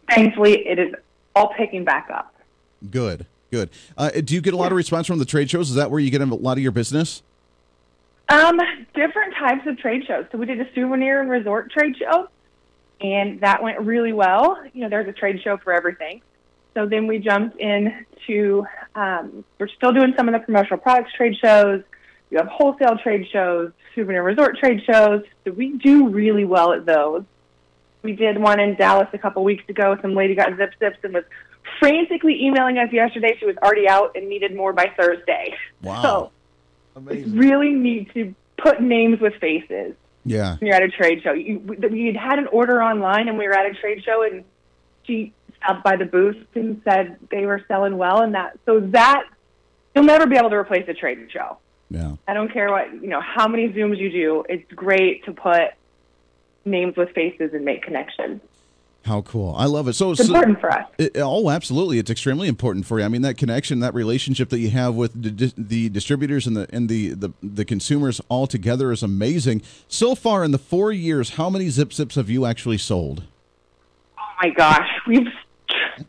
thankfully, 0.09 0.67
it 0.67 0.79
is 0.79 0.93
all 1.35 1.53
picking 1.57 1.83
back 1.83 2.09
up. 2.13 2.35
Good, 2.91 3.25
good. 3.51 3.69
Uh, 3.97 4.09
do 4.11 4.33
you 4.33 4.41
get 4.41 4.53
a 4.53 4.57
lot 4.57 4.71
of 4.71 4.75
response 4.77 5.07
from 5.07 5.19
the 5.19 5.25
trade 5.25 5.49
shows? 5.49 5.69
Is 5.69 5.75
that 5.75 5.89
where 5.89 5.99
you 5.99 6.11
get 6.11 6.21
a 6.21 6.25
lot 6.25 6.57
of 6.57 6.63
your 6.63 6.71
business? 6.71 7.23
Um, 8.27 8.59
different 8.93 9.35
types 9.35 9.67
of 9.67 9.77
trade 9.77 10.03
shows. 10.07 10.25
So 10.31 10.37
we 10.37 10.45
did 10.45 10.59
a 10.59 10.67
souvenir 10.73 11.21
and 11.21 11.29
resort 11.29 11.71
trade 11.71 11.95
show, 11.97 12.27
and 12.99 13.39
that 13.41 13.61
went 13.61 13.79
really 13.81 14.13
well. 14.13 14.63
You 14.73 14.81
know, 14.81 14.89
there's 14.89 15.07
a 15.07 15.13
trade 15.13 15.41
show 15.43 15.57
for 15.57 15.73
everything. 15.73 16.21
So 16.75 16.85
then 16.85 17.07
we 17.07 17.19
jumped 17.19 17.57
into, 17.59 18.67
um, 18.95 19.43
we're 19.57 19.69
still 19.69 19.93
doing 19.93 20.13
some 20.17 20.27
of 20.27 20.33
the 20.33 20.39
promotional 20.39 20.77
products 20.77 21.13
trade 21.13 21.35
shows. 21.41 21.81
You 22.29 22.37
have 22.37 22.47
wholesale 22.47 22.97
trade 23.01 23.27
shows, 23.31 23.71
souvenir 23.95 24.23
resort 24.23 24.57
trade 24.57 24.81
shows. 24.85 25.23
So 25.45 25.51
we 25.51 25.77
do 25.77 26.09
really 26.09 26.43
well 26.43 26.73
at 26.73 26.85
those. 26.85 27.23
We 28.03 28.13
did 28.13 28.37
one 28.37 28.59
in 28.59 28.75
Dallas 28.75 29.07
a 29.13 29.17
couple 29.17 29.43
weeks 29.43 29.67
ago. 29.69 29.97
Some 30.01 30.13
lady 30.15 30.35
got 30.35 30.49
ZipSips 30.49 31.03
and 31.03 31.13
was 31.13 31.23
frantically 31.79 32.43
emailing 32.43 32.77
us 32.77 32.91
yesterday. 32.91 33.35
She 33.39 33.45
was 33.45 33.55
already 33.57 33.87
out 33.87 34.11
and 34.15 34.27
needed 34.27 34.55
more 34.55 34.73
by 34.73 34.91
Thursday. 34.97 35.55
Wow. 35.81 36.31
So 36.95 37.01
it's 37.09 37.27
really 37.29 37.71
neat 37.71 38.13
to 38.13 38.35
put 38.57 38.81
names 38.81 39.19
with 39.21 39.33
faces 39.35 39.95
Yeah. 40.25 40.57
when 40.57 40.67
you're 40.67 40.75
at 40.75 40.83
a 40.83 40.89
trade 40.89 41.23
show. 41.23 41.31
You, 41.31 41.59
we 41.59 42.07
had 42.07 42.17
had 42.17 42.39
an 42.39 42.47
order 42.47 42.83
online 42.83 43.29
and 43.29 43.37
we 43.37 43.47
were 43.47 43.53
at 43.53 43.65
a 43.65 43.73
trade 43.73 44.03
show 44.03 44.23
and 44.23 44.43
she 45.03 45.33
stopped 45.65 45.83
by 45.83 45.95
the 45.95 46.05
booth 46.05 46.37
and 46.55 46.81
said 46.83 47.17
they 47.31 47.45
were 47.45 47.63
selling 47.67 47.97
well 47.97 48.21
and 48.21 48.33
that 48.35 48.57
so 48.65 48.79
that 48.79 49.23
you'll 49.93 50.03
never 50.03 50.27
be 50.27 50.35
able 50.35 50.49
to 50.49 50.55
replace 50.55 50.87
a 50.87 50.93
trade 50.93 51.27
show. 51.31 51.57
Yeah. 51.89 52.15
I 52.27 52.33
don't 52.33 52.51
care 52.51 52.71
what 52.71 52.91
you 52.93 53.07
know 53.07 53.21
how 53.21 53.47
many 53.47 53.69
zooms 53.69 53.97
you 53.97 54.09
do. 54.11 54.43
It's 54.49 54.71
great 54.73 55.23
to 55.25 55.33
put 55.33 55.71
names 56.65 56.95
with 56.97 57.09
faces 57.11 57.53
and 57.53 57.63
make 57.63 57.83
connections. 57.83 58.41
How 59.05 59.21
cool! 59.21 59.53
I 59.55 59.65
love 59.65 59.87
it. 59.87 59.93
So, 59.93 60.11
It's 60.11 60.25
so 60.25 60.33
important 60.33 60.59
for 60.59 60.71
us. 60.71 60.89
It, 60.97 61.11
oh, 61.17 61.51
absolutely! 61.51 61.99
It's 61.99 62.09
extremely 62.09 62.47
important 62.47 62.87
for 62.87 62.97
you. 62.97 63.05
I 63.05 63.07
mean, 63.07 63.21
that 63.21 63.37
connection, 63.37 63.79
that 63.81 63.93
relationship 63.93 64.49
that 64.49 64.57
you 64.57 64.71
have 64.71 64.95
with 64.95 65.13
the, 65.13 65.53
the 65.55 65.89
distributors 65.89 66.47
and 66.47 66.57
the 66.57 66.67
and 66.73 66.89
the, 66.89 67.09
the 67.09 67.29
the 67.43 67.65
consumers 67.65 68.19
all 68.29 68.47
together 68.47 68.91
is 68.91 69.03
amazing. 69.03 69.61
So 69.87 70.15
far 70.15 70.43
in 70.43 70.49
the 70.49 70.57
four 70.57 70.91
years, 70.91 71.31
how 71.31 71.51
many 71.51 71.67
ZipSips 71.67 72.15
have 72.15 72.31
you 72.31 72.47
actually 72.47 72.79
sold? 72.79 73.23
Oh 74.17 74.23
my 74.41 74.49
gosh, 74.49 74.89
we've. 75.05 75.27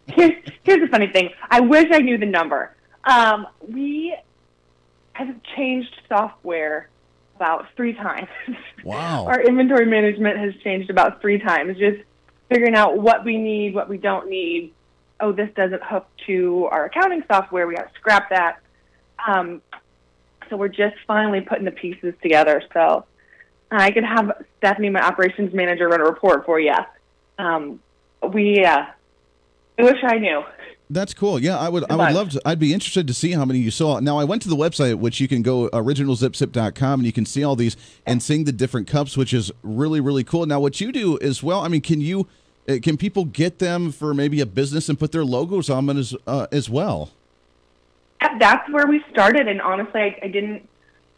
Here's, 0.06 0.32
here's 0.62 0.80
the 0.80 0.88
funny 0.88 1.08
thing. 1.08 1.30
I 1.50 1.60
wish 1.60 1.86
I 1.92 1.98
knew 1.98 2.18
the 2.18 2.26
number. 2.26 2.74
Um, 3.04 3.46
we 3.68 4.16
have 5.12 5.34
changed 5.56 5.94
software 6.08 6.88
about 7.36 7.66
three 7.76 7.94
times. 7.94 8.28
Wow! 8.84 9.26
Our 9.28 9.42
inventory 9.42 9.86
management 9.86 10.38
has 10.38 10.54
changed 10.62 10.90
about 10.90 11.20
three 11.20 11.38
times. 11.38 11.78
Just 11.78 12.02
figuring 12.48 12.74
out 12.74 12.98
what 12.98 13.24
we 13.24 13.36
need, 13.36 13.74
what 13.74 13.88
we 13.88 13.98
don't 13.98 14.28
need. 14.28 14.72
Oh, 15.20 15.32
this 15.32 15.48
doesn't 15.56 15.82
hook 15.82 16.06
to 16.26 16.68
our 16.70 16.84
accounting 16.84 17.22
software. 17.26 17.66
We 17.66 17.74
got 17.74 17.92
to 17.92 17.98
scrap 17.98 18.28
that. 18.30 18.58
Um, 19.26 19.62
so 20.50 20.56
we're 20.56 20.68
just 20.68 20.96
finally 21.06 21.40
putting 21.40 21.64
the 21.64 21.70
pieces 21.70 22.14
together. 22.22 22.62
So 22.74 23.06
I 23.70 23.90
could 23.90 24.04
have 24.04 24.44
Stephanie, 24.58 24.90
my 24.90 25.00
operations 25.00 25.54
manager, 25.54 25.88
run 25.88 26.00
a 26.00 26.04
report 26.04 26.44
for 26.44 26.60
you. 26.60 26.74
Um, 27.38 27.80
we, 28.32 28.64
uh, 28.64 28.84
I 29.78 29.82
wish 29.82 29.98
I 30.02 30.18
knew. 30.18 30.42
That's 30.88 31.12
cool. 31.14 31.40
Yeah, 31.40 31.58
I 31.58 31.68
would. 31.68 31.84
I 31.90 31.96
would 31.96 32.02
luck. 32.04 32.14
love 32.14 32.30
to. 32.30 32.42
I'd 32.44 32.60
be 32.60 32.72
interested 32.72 33.08
to 33.08 33.14
see 33.14 33.32
how 33.32 33.44
many 33.44 33.58
you 33.58 33.72
saw. 33.72 33.98
Now, 33.98 34.18
I 34.18 34.24
went 34.24 34.42
to 34.42 34.48
the 34.48 34.54
website, 34.56 34.94
which 34.98 35.20
you 35.20 35.26
can 35.26 35.42
go 35.42 35.68
originalzipsip.com, 35.70 37.00
and 37.00 37.06
you 37.06 37.12
can 37.12 37.26
see 37.26 37.42
all 37.42 37.56
these 37.56 37.76
and 38.06 38.22
seeing 38.22 38.44
the 38.44 38.52
different 38.52 38.86
cups, 38.86 39.16
which 39.16 39.34
is 39.34 39.50
really 39.62 40.00
really 40.00 40.22
cool. 40.22 40.46
Now, 40.46 40.60
what 40.60 40.80
you 40.80 40.92
do 40.92 41.18
as 41.20 41.42
well. 41.42 41.60
I 41.60 41.68
mean, 41.68 41.80
can 41.80 42.00
you? 42.00 42.28
uh, 42.68 42.76
Can 42.80 42.96
people 42.96 43.24
get 43.24 43.58
them 43.58 43.90
for 43.90 44.14
maybe 44.14 44.40
a 44.40 44.46
business 44.46 44.88
and 44.88 44.96
put 44.98 45.10
their 45.10 45.24
logos 45.24 45.68
on 45.68 45.86
them 45.86 45.98
as 45.98 46.14
uh, 46.26 46.46
as 46.52 46.70
well? 46.70 47.10
That's 48.38 48.68
where 48.70 48.86
we 48.86 49.02
started, 49.10 49.48
and 49.48 49.60
honestly, 49.60 50.00
I, 50.00 50.18
I 50.22 50.28
didn't 50.28 50.68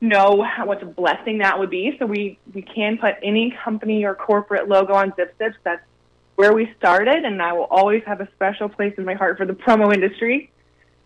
know 0.00 0.42
how, 0.42 0.66
what 0.66 0.82
a 0.82 0.86
blessing 0.86 1.38
that 1.38 1.58
would 1.58 1.70
be. 1.70 1.94
So 1.98 2.06
we 2.06 2.38
we 2.54 2.62
can 2.62 2.96
put 2.96 3.14
any 3.22 3.54
company 3.64 4.04
or 4.04 4.14
corporate 4.14 4.68
logo 4.68 4.94
on 4.94 5.12
ZipSips. 5.12 5.54
That's 5.62 5.82
where 6.38 6.52
we 6.52 6.72
started, 6.78 7.24
and 7.24 7.42
I 7.42 7.52
will 7.52 7.64
always 7.64 8.04
have 8.06 8.20
a 8.20 8.28
special 8.36 8.68
place 8.68 8.94
in 8.96 9.04
my 9.04 9.14
heart 9.14 9.38
for 9.38 9.44
the 9.44 9.54
promo 9.54 9.92
industry. 9.92 10.52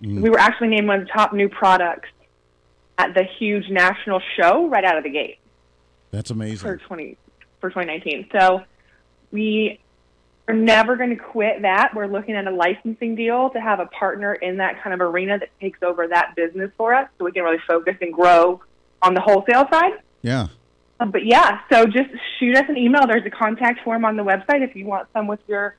Mm. 0.03 0.21
We 0.21 0.29
were 0.29 0.39
actually 0.39 0.69
named 0.69 0.89
one 0.89 1.01
of 1.01 1.07
the 1.07 1.11
top 1.11 1.33
new 1.33 1.49
products 1.49 2.11
at 2.99 3.15
the 3.15 3.25
huge 3.39 3.71
national 3.71 4.21
show 4.37 4.69
right 4.69 4.85
out 4.85 4.99
of 4.99 5.05
the 5.05 5.11
gate 5.11 5.39
That's 6.11 6.31
amazing. 6.31 6.59
for 6.59 6.73
amazing. 6.73 6.87
20 6.87 7.17
for 7.63 7.71
2019. 7.71 8.29
So 8.39 8.61
we 9.31 9.81
are 10.49 10.55
never 10.55 10.97
going 10.97 11.17
to 11.17 11.17
quit 11.17 11.63
that. 11.63 11.95
We're 11.95 12.09
looking 12.09 12.37
at 12.37 12.47
a 12.47 12.51
licensing 12.51 13.15
deal 13.15 13.49
to 13.55 13.59
have 13.59 13.81
a 13.81 13.87
partner 13.87 14.35
in 14.35 14.59
that 14.59 14.83
kind 14.83 14.93
of 14.93 15.01
arena 15.01 15.39
that 15.39 15.49
takes 15.63 15.83
over 15.83 16.09
that 16.09 16.37
business 16.37 16.71
for 16.77 16.93
us, 16.93 17.09
so 17.17 17.25
we 17.25 17.33
can 17.33 17.43
really 17.43 17.63
focus 17.67 17.95
and 18.03 18.13
grow 18.13 18.61
on 19.01 19.15
the 19.15 19.21
wholesale 19.23 19.67
side. 19.73 19.93
Yeah. 20.21 20.49
Um, 21.03 21.11
but 21.11 21.27
yeah, 21.27 21.61
so 21.71 21.85
just 21.85 22.11
shoot 22.39 22.57
us 22.57 22.65
an 22.69 22.77
email. 22.77 23.07
There's 23.07 23.27
a 23.27 23.31
contact 23.31 23.81
form 23.83 24.05
on 24.05 24.17
the 24.17 24.23
website 24.23 24.63
if 24.63 24.77
you 24.77 24.87
want 24.87 25.09
some 25.13 25.27
with 25.27 25.41
your 25.49 25.77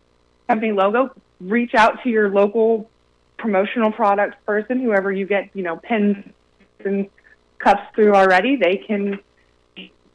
company 0.47 0.71
logo. 0.73 1.15
Reach 1.39 1.73
out 1.75 2.03
to 2.03 2.09
your 2.09 2.29
local 2.29 2.89
promotional 3.37 3.91
products 3.91 4.35
person, 4.45 4.81
whoever 4.81 5.11
you 5.11 5.25
get, 5.25 5.49
you 5.53 5.63
know, 5.63 5.77
pins 5.77 6.17
and 6.83 7.07
cups 7.59 7.83
through 7.95 8.13
already. 8.13 8.57
They 8.57 8.77
can, 8.85 9.19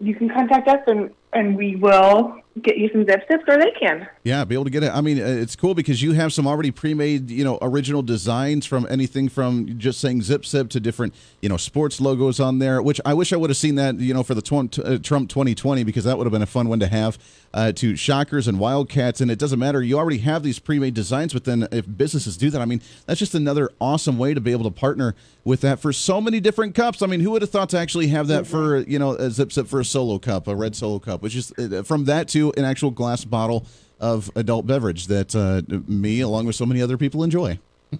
you 0.00 0.14
can 0.14 0.28
contact 0.28 0.68
us 0.68 0.80
and 0.86 1.10
and 1.32 1.56
we 1.56 1.76
will 1.76 2.40
get 2.62 2.76
you 2.76 2.88
some 2.92 3.04
ZipSips, 3.04 3.48
or 3.48 3.58
they 3.58 3.70
can. 3.78 4.08
Yeah, 4.24 4.44
be 4.44 4.54
able 4.54 4.64
to 4.64 4.70
get 4.70 4.82
it. 4.82 4.92
I 4.92 5.00
mean, 5.00 5.20
uh, 5.20 5.26
it's 5.26 5.56
cool 5.56 5.74
because 5.74 6.02
you 6.02 6.12
have 6.12 6.32
some 6.32 6.46
already 6.46 6.70
pre-made, 6.70 7.30
you 7.30 7.44
know, 7.44 7.58
original 7.62 8.02
designs 8.02 8.66
from 8.66 8.86
anything 8.90 9.28
from 9.28 9.78
just 9.78 10.00
saying 10.00 10.20
ZipSip 10.20 10.68
to 10.70 10.80
different, 10.80 11.14
you 11.40 11.48
know, 11.48 11.56
sports 11.56 12.00
logos 12.00 12.40
on 12.40 12.58
there. 12.58 12.82
Which 12.82 13.00
I 13.04 13.14
wish 13.14 13.32
I 13.32 13.36
would 13.36 13.50
have 13.50 13.56
seen 13.56 13.76
that, 13.76 13.98
you 14.00 14.14
know, 14.14 14.22
for 14.22 14.34
the 14.34 14.42
tw- 14.42 14.78
uh, 14.78 14.98
Trump 14.98 15.28
2020 15.28 15.84
because 15.84 16.04
that 16.04 16.18
would 16.18 16.24
have 16.24 16.32
been 16.32 16.42
a 16.42 16.46
fun 16.46 16.68
one 16.68 16.80
to 16.80 16.88
have. 16.88 17.18
Uh, 17.54 17.72
to 17.72 17.96
Shockers 17.96 18.46
and 18.46 18.60
Wildcats, 18.60 19.22
and 19.22 19.30
it 19.30 19.38
doesn't 19.38 19.58
matter. 19.58 19.82
You 19.82 19.96
already 19.96 20.18
have 20.18 20.42
these 20.42 20.58
pre-made 20.58 20.92
designs, 20.92 21.32
but 21.32 21.44
then 21.44 21.66
if 21.72 21.86
businesses 21.96 22.36
do 22.36 22.50
that, 22.50 22.60
I 22.60 22.66
mean, 22.66 22.82
that's 23.06 23.18
just 23.18 23.34
another 23.34 23.70
awesome 23.80 24.18
way 24.18 24.34
to 24.34 24.40
be 24.40 24.52
able 24.52 24.64
to 24.64 24.70
partner 24.70 25.14
with 25.44 25.62
that 25.62 25.80
for 25.80 25.90
so 25.94 26.20
many 26.20 26.40
different 26.40 26.74
cups. 26.74 27.00
I 27.00 27.06
mean, 27.06 27.20
who 27.20 27.30
would 27.30 27.40
have 27.40 27.50
thought 27.50 27.70
to 27.70 27.78
actually 27.78 28.08
have 28.08 28.26
that 28.28 28.46
for, 28.46 28.80
you 28.80 28.98
know, 28.98 29.12
a 29.12 29.28
ZipSip 29.28 29.66
for 29.66 29.80
a 29.80 29.84
solo 29.84 30.18
cup, 30.18 30.46
a 30.46 30.54
red 30.54 30.76
solo 30.76 30.98
cup, 30.98 31.22
which 31.22 31.34
is 31.34 31.52
uh, 31.58 31.82
from 31.84 32.04
that 32.04 32.28
to 32.28 32.47
an 32.56 32.64
actual 32.64 32.90
glass 32.90 33.24
bottle 33.24 33.66
of 34.00 34.30
adult 34.36 34.66
beverage 34.66 35.06
that 35.08 35.34
uh, 35.34 35.62
me, 35.86 36.20
along 36.20 36.46
with 36.46 36.56
so 36.56 36.64
many 36.66 36.80
other 36.80 36.96
people, 36.96 37.22
enjoy. 37.22 37.58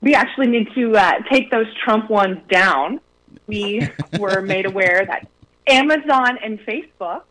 We 0.00 0.14
actually 0.14 0.46
need 0.46 0.68
to 0.74 0.96
uh, 0.96 1.12
take 1.30 1.50
those 1.50 1.66
Trump 1.84 2.08
ones 2.08 2.38
down. 2.48 3.00
We 3.46 3.88
were 4.18 4.42
made 4.42 4.66
aware 4.66 5.04
that 5.04 5.26
Amazon 5.66 6.38
and 6.42 6.60
Facebook 6.60 7.24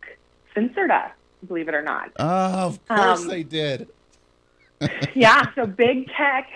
censored 0.54 0.90
us, 0.90 1.10
believe 1.46 1.68
it 1.68 1.74
or 1.74 1.82
not. 1.82 2.10
Ah, 2.18 2.64
of 2.66 2.86
course 2.86 3.22
Um, 3.22 3.28
they 3.28 3.42
did. 3.42 3.88
yeah, 5.14 5.46
so 5.54 5.66
big 5.66 6.08
tech 6.08 6.48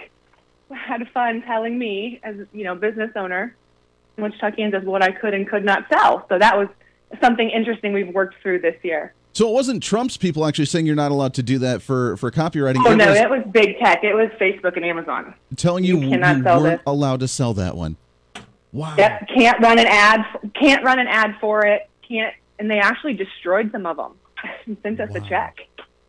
had 0.70 1.08
fun 1.12 1.42
telling 1.42 1.78
me, 1.78 2.20
as 2.22 2.36
you 2.52 2.64
know, 2.64 2.74
business 2.74 3.10
owner 3.16 3.54
in 4.16 4.24
Wichita, 4.24 4.52
Kansas, 4.52 4.84
what 4.84 5.02
I 5.02 5.10
could 5.12 5.34
and 5.34 5.48
could 5.48 5.64
not 5.64 5.86
sell. 5.90 6.26
So 6.28 6.38
that 6.38 6.56
was 6.56 6.68
something 7.22 7.50
interesting 7.50 7.92
we've 7.92 8.14
worked 8.14 8.36
through 8.42 8.60
this 8.60 8.76
year. 8.82 9.12
So 9.34 9.48
it 9.48 9.52
wasn't 9.52 9.82
Trump's 9.82 10.16
people 10.16 10.44
actually 10.44 10.66
saying 10.66 10.84
you're 10.86 10.94
not 10.94 11.10
allowed 11.10 11.34
to 11.34 11.42
do 11.42 11.58
that 11.60 11.80
for 11.82 12.16
for 12.18 12.30
copywriting. 12.30 12.82
Oh 12.84 12.92
it 12.92 12.96
no, 12.96 13.08
was 13.08 13.18
it 13.18 13.30
was 13.30 13.42
big 13.50 13.78
tech. 13.78 14.04
It 14.04 14.14
was 14.14 14.28
Facebook 14.40 14.76
and 14.76 14.84
Amazon. 14.84 15.34
telling 15.56 15.84
you 15.84 15.96
you 15.98 16.04
you, 16.04 16.10
cannot 16.10 16.42
sell 16.42 16.62
weren't 16.62 16.80
this. 16.80 16.82
allowed 16.86 17.20
to 17.20 17.28
sell 17.28 17.54
that 17.54 17.76
one. 17.76 17.96
Wow. 18.72 18.94
Yep, 18.96 19.28
can't 19.28 19.60
run 19.62 19.78
an 19.78 19.86
ad. 19.86 20.20
Can't 20.54 20.84
run 20.84 20.98
an 20.98 21.06
ad 21.06 21.36
for 21.40 21.66
it. 21.66 21.88
Can't, 22.06 22.34
and 22.58 22.70
they 22.70 22.78
actually 22.78 23.14
destroyed 23.14 23.70
some 23.70 23.84
of 23.86 23.96
them. 23.96 24.12
and 24.66 24.76
sent 24.82 25.00
us 25.00 25.14
a 25.14 25.20
check. 25.20 25.56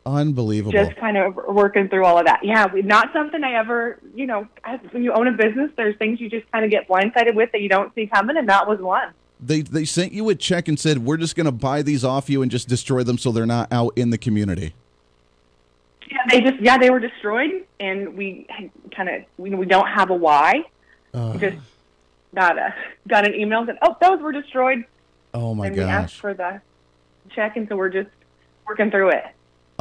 Unbelievable. 0.05 0.71
Just 0.71 0.95
kind 0.97 1.17
of 1.17 1.35
working 1.35 1.87
through 1.87 2.05
all 2.05 2.17
of 2.17 2.25
that. 2.25 2.41
Yeah, 2.43 2.67
we, 2.73 2.81
not 2.81 3.11
something 3.13 3.41
I 3.43 3.53
ever. 3.53 3.99
You 4.15 4.27
know, 4.27 4.47
when 4.91 5.03
you 5.03 5.13
own 5.13 5.27
a 5.27 5.31
business, 5.31 5.71
there's 5.77 5.95
things 5.97 6.19
you 6.19 6.29
just 6.29 6.49
kind 6.51 6.65
of 6.65 6.71
get 6.71 6.89
blindsided 6.89 7.35
with 7.35 7.51
that 7.53 7.61
you 7.61 7.69
don't 7.69 7.93
see 7.95 8.07
coming, 8.07 8.35
and 8.37 8.49
that 8.49 8.67
was 8.67 8.79
one. 8.79 9.13
They 9.47 9.61
they 9.61 9.85
sent 9.85 10.13
you 10.13 10.29
a 10.29 10.35
check 10.35 10.67
and 10.67 10.79
said 10.79 10.99
we're 10.99 11.17
just 11.17 11.35
going 11.35 11.45
to 11.45 11.51
buy 11.51 11.81
these 11.81 12.03
off 12.03 12.29
you 12.29 12.41
and 12.41 12.51
just 12.51 12.67
destroy 12.67 13.03
them 13.03 13.17
so 13.17 13.31
they're 13.31 13.45
not 13.45 13.71
out 13.71 13.93
in 13.95 14.09
the 14.09 14.17
community. 14.17 14.73
Yeah, 16.09 16.17
they 16.29 16.41
just 16.41 16.61
yeah 16.61 16.77
they 16.77 16.89
were 16.89 16.99
destroyed, 16.99 17.65
and 17.79 18.15
we 18.15 18.47
kind 18.95 19.09
of 19.09 19.23
we, 19.37 19.49
we 19.51 19.65
don't 19.65 19.87
have 19.87 20.09
a 20.09 20.15
why. 20.15 20.63
We 21.13 21.37
just 21.39 21.57
got 22.35 22.57
a 22.57 22.73
got 23.07 23.27
an 23.27 23.35
email 23.35 23.65
that 23.65 23.77
oh 23.81 23.95
those 24.01 24.19
were 24.19 24.31
destroyed, 24.31 24.85
Oh 25.33 25.53
my 25.53 25.67
and 25.67 25.75
we 25.75 25.81
asked 25.81 26.15
for 26.15 26.33
the 26.33 26.61
check, 27.31 27.57
and 27.57 27.67
so 27.67 27.75
we're 27.75 27.89
just 27.89 28.09
working 28.67 28.91
through 28.91 29.09
it. 29.09 29.23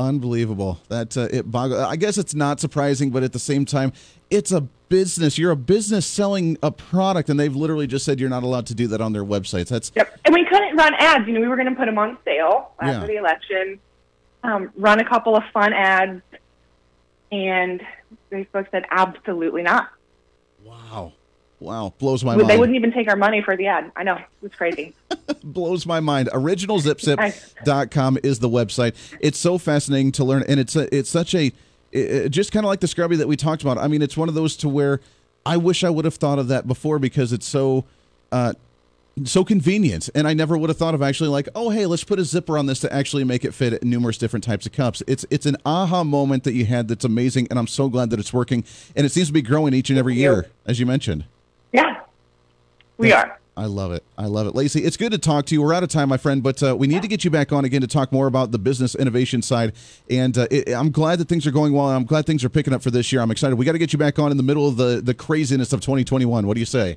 Unbelievable. 0.09 0.81
That 0.89 1.17
uh, 1.17 1.29
it 1.31 1.51
boggles. 1.51 1.81
I 1.81 1.97
guess 1.97 2.19
it's 2.19 2.35
not 2.35 2.61
surprising, 2.61 3.11
but 3.11 3.23
at 3.23 3.33
the 3.33 3.39
same 3.39 3.65
time, 3.65 3.93
it's 4.31 4.51
a 4.53 4.63
business. 4.89 5.39
You're 5.39 5.53
a 5.53 5.57
business 5.57 6.07
selling 6.07 6.59
a 6.63 6.71
product, 6.71 7.29
and 7.31 7.39
they've 7.39 7.55
literally 7.55 7.87
just 7.87 8.05
said 8.05 8.21
you're 8.21 8.29
not 8.31 8.43
allowed 8.43 8.67
to 8.67 8.75
do 8.75 8.87
that 8.89 9.01
on 9.01 9.13
their 9.13 9.25
websites. 9.25 9.69
That's 9.69 9.91
Yep. 9.95 10.21
And 10.25 10.35
we 10.35 10.45
couldn't 10.45 10.77
run 10.77 10.95
ads. 10.95 11.27
You 11.27 11.35
know, 11.35 11.41
we 11.41 11.49
were 11.49 11.57
going 11.57 11.69
to 11.69 11.75
put 11.75 11.87
them 11.87 11.99
on 11.99 12.19
sale 12.25 12.73
after 12.81 13.01
Yeah. 13.01 13.07
the 13.07 13.17
election, 13.17 13.79
um, 14.43 14.71
run 14.77 15.01
a 15.01 15.09
couple 15.09 15.37
of 15.37 15.43
fun 15.53 15.73
ads, 15.73 16.21
and 17.31 17.81
Facebook 18.31 18.71
said 18.71 18.85
absolutely 18.91 19.63
not. 19.63 19.89
wow, 20.65 21.13
wow, 21.63 21.95
blows 21.99 22.25
my 22.25 22.33
They 22.33 22.39
mind. 22.39 22.51
They 22.51 22.59
wouldn't 22.59 22.77
even 22.77 22.93
take 22.93 23.09
our 23.09 23.17
money 23.17 23.43
for 23.43 23.57
the 23.57 23.67
ad. 23.67 23.91
I 23.97 24.03
know. 24.03 24.19
It's 24.43 24.55
crazy. 24.55 24.95
blows 25.45 25.87
my 25.87 26.01
mind. 26.01 26.29
Originalzipsip.com 26.33 28.19
is 28.23 28.39
the 28.39 28.49
website. 28.49 28.95
It's 29.21 29.39
so 29.39 29.59
fascinating 29.59 30.13
to 30.13 30.25
learn, 30.25 30.45
and 30.49 30.59
it's 30.61 30.77
a, 30.77 30.95
it's 30.95 31.11
such 31.11 31.35
a 31.35 31.53
it, 31.93 32.31
just 32.31 32.53
kind 32.53 32.65
of 32.65 32.69
like 32.69 32.81
the 32.81 32.89
Scrubbie 32.89 33.17
that 33.17 33.29
we 33.29 33.37
talked 33.37 33.63
about. 33.63 33.79
I 33.79 33.89
mean, 33.89 34.03
it's 34.03 34.17
one 34.17 34.29
of 34.29 34.35
those 34.35 34.57
to 34.59 34.69
where 34.69 35.01
I 35.47 35.57
wish 35.57 35.85
I 35.85 35.91
would 35.91 36.05
have 36.05 36.15
thought 36.15 36.39
of 36.39 36.49
that 36.49 36.67
before 36.67 36.99
because 36.99 37.33
it's 37.33 37.47
so. 37.47 37.85
Uh, 38.31 38.55
so 39.25 39.45
convenient 39.45 40.09
and 40.15 40.27
i 40.27 40.33
never 40.33 40.57
would 40.57 40.71
have 40.71 40.77
thought 40.79 40.95
of 40.95 41.03
actually 41.03 41.29
like 41.29 41.49
oh 41.55 41.69
hey 41.69 41.85
let's 41.85 42.03
put 42.03 42.19
a 42.19 42.25
zipper 42.25 42.57
on 42.57 42.65
this 42.65 42.81
to 42.81 42.93
actually 42.93 43.25
make 43.25 43.45
it 43.45 43.53
fit 43.53 43.83
numerous 43.83 44.17
different 44.17 44.43
types 44.43 44.65
of 44.65 44.73
cups 44.73 45.03
it's 45.07 45.27
it's 45.31 45.45
an 45.45 45.57
aha 45.67 46.03
moment 46.03 46.45
that 46.45 46.55
you 46.55 46.65
had 46.65 46.89
that's 46.89 47.05
amazing 47.05 47.47
and 47.51 47.59
i'm 47.59 47.67
so 47.67 47.89
glad 47.89 48.09
that 48.11 48.19
it's 48.19 48.33
working 48.33 48.65
and 48.97 49.05
it 49.05 49.11
seems 49.11 49.27
to 49.27 49.33
be 49.33 49.43
growing 49.43 49.75
each 49.75 49.91
and 49.91 49.99
every 49.99 50.15
year 50.15 50.47
as 50.65 50.81
you 50.81 50.87
mentioned 50.87 51.25
Yeah, 51.73 52.01
we 52.99 53.13
are. 53.13 53.39
I 53.55 53.67
love 53.67 53.93
it. 53.93 54.03
I 54.17 54.27
love 54.27 54.47
it. 54.47 54.55
Lacie, 54.55 54.83
it's 54.83 54.97
good 54.97 55.13
to 55.13 55.19
talk 55.19 55.45
to 55.47 55.55
you. 55.55 55.61
We're 55.61 55.75
out 55.75 55.83
of 55.83 55.91
time, 55.91 56.09
my 56.09 56.17
friend, 56.17 56.43
but 56.43 56.63
uh, 56.63 56.75
we 56.75 56.87
need 56.87 57.03
to 57.03 57.09
get 57.09 57.23
you 57.23 57.31
back 57.31 57.53
on 57.53 57.67
again 57.67 57.83
to 57.83 57.87
talk 57.87 58.11
more 58.11 58.27
about 58.27 58.51
the 58.51 58.59
business 58.59 58.95
innovation 58.95 59.43
side. 59.43 59.75
And 60.09 60.37
uh, 60.39 60.47
it, 60.51 60.71
I'm 60.71 60.91
glad 60.91 61.19
that 61.19 61.29
things 61.29 61.47
are 61.47 61.51
going 61.51 61.75
well. 61.75 61.89
I'm 61.91 62.05
glad 62.05 62.25
things 62.25 62.45
are 62.45 62.49
picking 62.49 62.73
up 62.73 62.83
for 62.83 62.91
this 62.91 63.13
year. 63.13 63.21
I'm 63.21 63.31
excited. 63.31 63.57
We 63.57 63.67
got 63.67 63.73
to 63.73 63.79
get 63.79 63.93
you 63.93 63.99
back 63.99 64.19
on 64.19 64.31
in 64.31 64.39
the 64.39 64.43
middle 64.43 64.67
of 64.67 64.79
the, 64.79 65.03
the 65.03 65.13
craziness 65.13 65.75
of 65.75 65.81
2021. 65.81 66.47
What 66.47 66.55
do 66.55 66.61
you 66.61 66.67
say? 66.67 66.97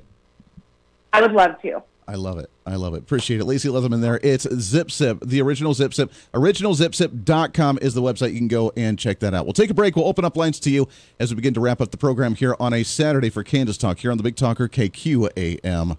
I 1.12 1.20
would 1.20 1.32
love 1.32 1.60
to. 1.60 1.82
I 2.08 2.14
love 2.14 2.38
it. 2.38 2.50
I 2.64 2.76
love 2.76 2.94
it. 2.94 2.98
Appreciate 2.98 3.40
it. 3.40 3.44
Lacie 3.44 3.70
Leatherman 3.70 4.00
there. 4.00 4.20
It's 4.22 4.46
ZipSip, 4.46 5.28
the 5.28 5.40
original 5.42 5.74
Zip 5.74 5.92
Zip. 5.92 6.12
OriginalZipSip.com 6.34 7.78
is 7.82 7.94
the 7.94 8.02
website. 8.02 8.32
You 8.32 8.38
can 8.38 8.48
go 8.48 8.72
and 8.76 8.96
check 8.98 9.18
that 9.20 9.34
out. 9.34 9.44
We'll 9.44 9.52
take 9.52 9.70
a 9.70 9.74
break. 9.74 9.96
We'll 9.96 10.06
open 10.06 10.24
up 10.24 10.36
lines 10.36 10.60
to 10.60 10.70
you 10.70 10.88
as 11.18 11.30
we 11.30 11.36
begin 11.36 11.54
to 11.54 11.60
wrap 11.60 11.80
up 11.80 11.90
the 11.90 11.96
program 11.96 12.36
here 12.36 12.54
on 12.60 12.72
a 12.72 12.84
Saturday 12.84 13.30
for 13.30 13.42
Kansas 13.42 13.76
Talk 13.76 13.98
here 13.98 14.10
on 14.12 14.18
the 14.18 14.22
Big 14.22 14.36
Talker 14.36 14.68
KQAM. 14.68 15.96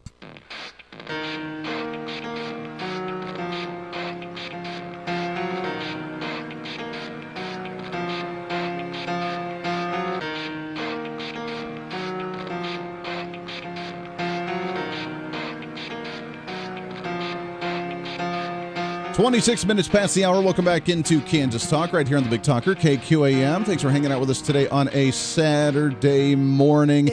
Twenty-six 19.18 19.66
minutes 19.66 19.88
past 19.88 20.14
the 20.14 20.26
hour. 20.26 20.40
Welcome 20.44 20.66
back 20.66 20.90
into 20.90 21.22
Kansas 21.22 21.68
Talk 21.68 21.92
right 21.92 22.08
here 22.08 22.18
on 22.18 22.24
the 22.24 22.30
Big 22.30 22.44
Talker 22.44 22.76
KQAM. 22.76 23.66
Thanks 23.66 23.82
for 23.82 23.90
hanging 23.90 24.12
out 24.12 24.20
with 24.20 24.30
us 24.30 24.44
today 24.44 24.68
on 24.68 24.90
a 24.94 25.10
Saturday 25.10 26.36
morning. 26.36 27.08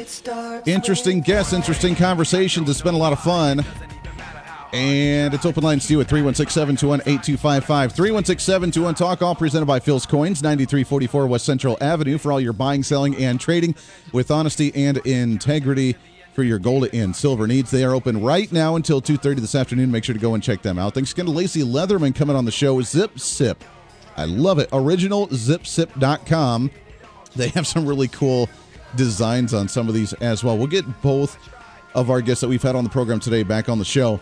Interesting 0.66 1.22
guests, 1.22 1.54
interesting 1.54 1.96
conversations. 1.96 2.68
It's 2.68 2.82
been 2.82 2.92
a 2.92 2.98
lot 2.98 3.14
of 3.14 3.20
fun. 3.20 3.64
And 4.74 5.32
it's 5.32 5.46
open 5.46 5.62
lines 5.62 5.86
to 5.86 5.94
you 5.94 6.00
at 6.02 6.08
316 6.08 6.52
721 6.52 7.00
8255. 7.06 7.92
316 7.92 8.44
721 8.44 8.94
Talk, 8.96 9.22
all 9.22 9.34
presented 9.34 9.64
by 9.64 9.80
Phil's 9.80 10.04
Coins, 10.04 10.42
9344 10.42 11.26
West 11.26 11.46
Central 11.46 11.78
Avenue 11.80 12.18
for 12.18 12.32
all 12.32 12.40
your 12.40 12.52
buying, 12.52 12.82
selling, 12.82 13.16
and 13.16 13.40
trading 13.40 13.74
with 14.12 14.30
honesty 14.30 14.74
and 14.74 14.98
integrity 15.06 15.96
for 16.34 16.42
your 16.42 16.58
gold 16.58 16.88
and 16.92 17.14
silver 17.14 17.46
needs. 17.46 17.70
They 17.70 17.84
are 17.84 17.94
open 17.94 18.20
right 18.20 18.50
now 18.52 18.76
until 18.76 19.00
2.30 19.00 19.36
this 19.36 19.54
afternoon. 19.54 19.90
Make 19.90 20.04
sure 20.04 20.14
to 20.14 20.20
go 20.20 20.34
and 20.34 20.42
check 20.42 20.60
them 20.62 20.78
out. 20.78 20.92
Thanks 20.94 21.12
again 21.12 21.26
to 21.26 21.32
Lacie 21.32 21.64
Leatherman 21.64 22.14
coming 22.14 22.36
on 22.36 22.44
the 22.44 22.50
show. 22.50 22.76
ZipSip. 22.78 23.56
I 24.16 24.26
love 24.26 24.58
it. 24.58 24.70
OriginalZipSip.com. 24.70 26.70
They 27.36 27.48
have 27.48 27.66
some 27.66 27.86
really 27.86 28.08
cool 28.08 28.48
designs 28.96 29.54
on 29.54 29.68
some 29.68 29.88
of 29.88 29.94
these 29.94 30.12
as 30.14 30.44
well. 30.44 30.58
We'll 30.58 30.66
get 30.66 31.02
both 31.02 31.38
of 31.94 32.10
our 32.10 32.20
guests 32.20 32.40
that 32.40 32.48
we've 32.48 32.62
had 32.62 32.76
on 32.76 32.84
the 32.84 32.90
program 32.90 33.20
today 33.20 33.42
back 33.42 33.68
on 33.68 33.78
the 33.78 33.84
show 33.84 34.20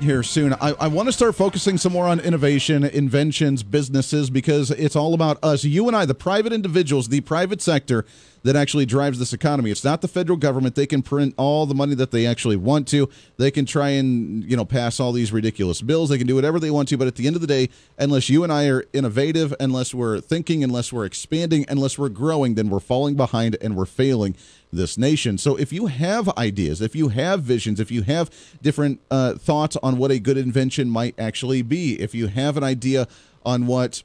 here 0.00 0.22
soon. 0.22 0.52
I, 0.54 0.74
I 0.80 0.88
want 0.88 1.08
to 1.08 1.12
start 1.12 1.34
focusing 1.34 1.78
some 1.78 1.92
more 1.92 2.06
on 2.06 2.20
innovation, 2.20 2.84
inventions, 2.84 3.62
businesses, 3.62 4.30
because 4.30 4.70
it's 4.70 4.96
all 4.96 5.14
about 5.14 5.42
us, 5.42 5.64
you 5.64 5.86
and 5.86 5.96
I, 5.96 6.04
the 6.04 6.14
private 6.14 6.52
individuals, 6.52 7.08
the 7.08 7.20
private 7.20 7.62
sector 7.62 8.04
that 8.42 8.56
actually 8.56 8.84
drives 8.84 9.18
this 9.18 9.32
economy. 9.32 9.70
It's 9.70 9.84
not 9.84 10.02
the 10.02 10.08
federal 10.08 10.36
government. 10.36 10.74
They 10.74 10.86
can 10.86 11.00
print 11.00 11.34
all 11.38 11.64
the 11.64 11.74
money 11.74 11.94
that 11.94 12.10
they 12.10 12.26
actually 12.26 12.56
want 12.56 12.86
to. 12.88 13.08
They 13.38 13.50
can 13.50 13.64
try 13.64 13.90
and, 13.90 14.44
you 14.44 14.56
know, 14.56 14.66
pass 14.66 15.00
all 15.00 15.12
these 15.12 15.32
ridiculous 15.32 15.80
bills. 15.80 16.10
They 16.10 16.18
can 16.18 16.26
do 16.26 16.34
whatever 16.34 16.60
they 16.60 16.70
want 16.70 16.88
to. 16.88 16.98
But 16.98 17.06
at 17.08 17.14
the 17.16 17.26
end 17.26 17.36
of 17.36 17.40
the 17.40 17.48
day, 17.48 17.70
unless 17.98 18.28
you 18.28 18.44
and 18.44 18.52
I 18.52 18.68
are 18.68 18.84
innovative, 18.92 19.54
unless 19.58 19.94
we're 19.94 20.20
thinking, 20.20 20.62
unless 20.62 20.92
we're 20.92 21.06
expanding, 21.06 21.64
unless 21.70 21.98
we're 21.98 22.10
growing, 22.10 22.54
then 22.54 22.68
we're 22.68 22.80
falling 22.80 23.14
behind 23.14 23.56
and 23.62 23.76
we're 23.76 23.86
failing 23.86 24.36
this 24.76 24.98
nation. 24.98 25.38
So 25.38 25.56
if 25.56 25.72
you 25.72 25.86
have 25.86 26.28
ideas, 26.36 26.80
if 26.80 26.94
you 26.94 27.08
have 27.08 27.42
visions, 27.42 27.80
if 27.80 27.90
you 27.90 28.02
have 28.02 28.30
different 28.62 29.00
uh, 29.10 29.34
thoughts 29.34 29.76
on 29.82 29.98
what 29.98 30.10
a 30.10 30.18
good 30.18 30.36
invention 30.36 30.90
might 30.90 31.18
actually 31.18 31.62
be, 31.62 32.00
if 32.00 32.14
you 32.14 32.28
have 32.28 32.56
an 32.56 32.64
idea 32.64 33.06
on 33.44 33.66
what 33.66 34.02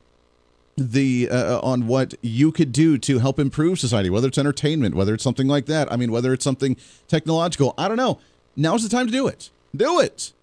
the 0.78 1.30
uh, 1.30 1.60
on 1.60 1.88
what 1.88 2.14
you 2.22 2.52
could 2.52 2.72
do 2.72 2.98
to 2.98 3.20
help 3.20 3.40
improve 3.40 3.80
society, 3.80 4.10
whether 4.10 4.28
it's 4.28 4.38
entertainment, 4.38 4.96
whether 4.96 5.14
it's 5.14 5.24
something 5.24 5.48
like 5.48 5.66
that. 5.66 5.92
I 5.92 5.98
mean, 5.98 6.12
whether 6.12 6.34
it's 6.34 6.44
something 6.44 6.78
technological. 7.08 7.74
I 7.78 7.88
don't 7.88 7.98
know. 7.98 8.20
Now's 8.56 8.84
the 8.84 8.90
time 8.90 9.06
to 9.06 9.12
do 9.12 9.28
it. 9.28 9.50
Do 9.76 10.00
it. 10.00 10.34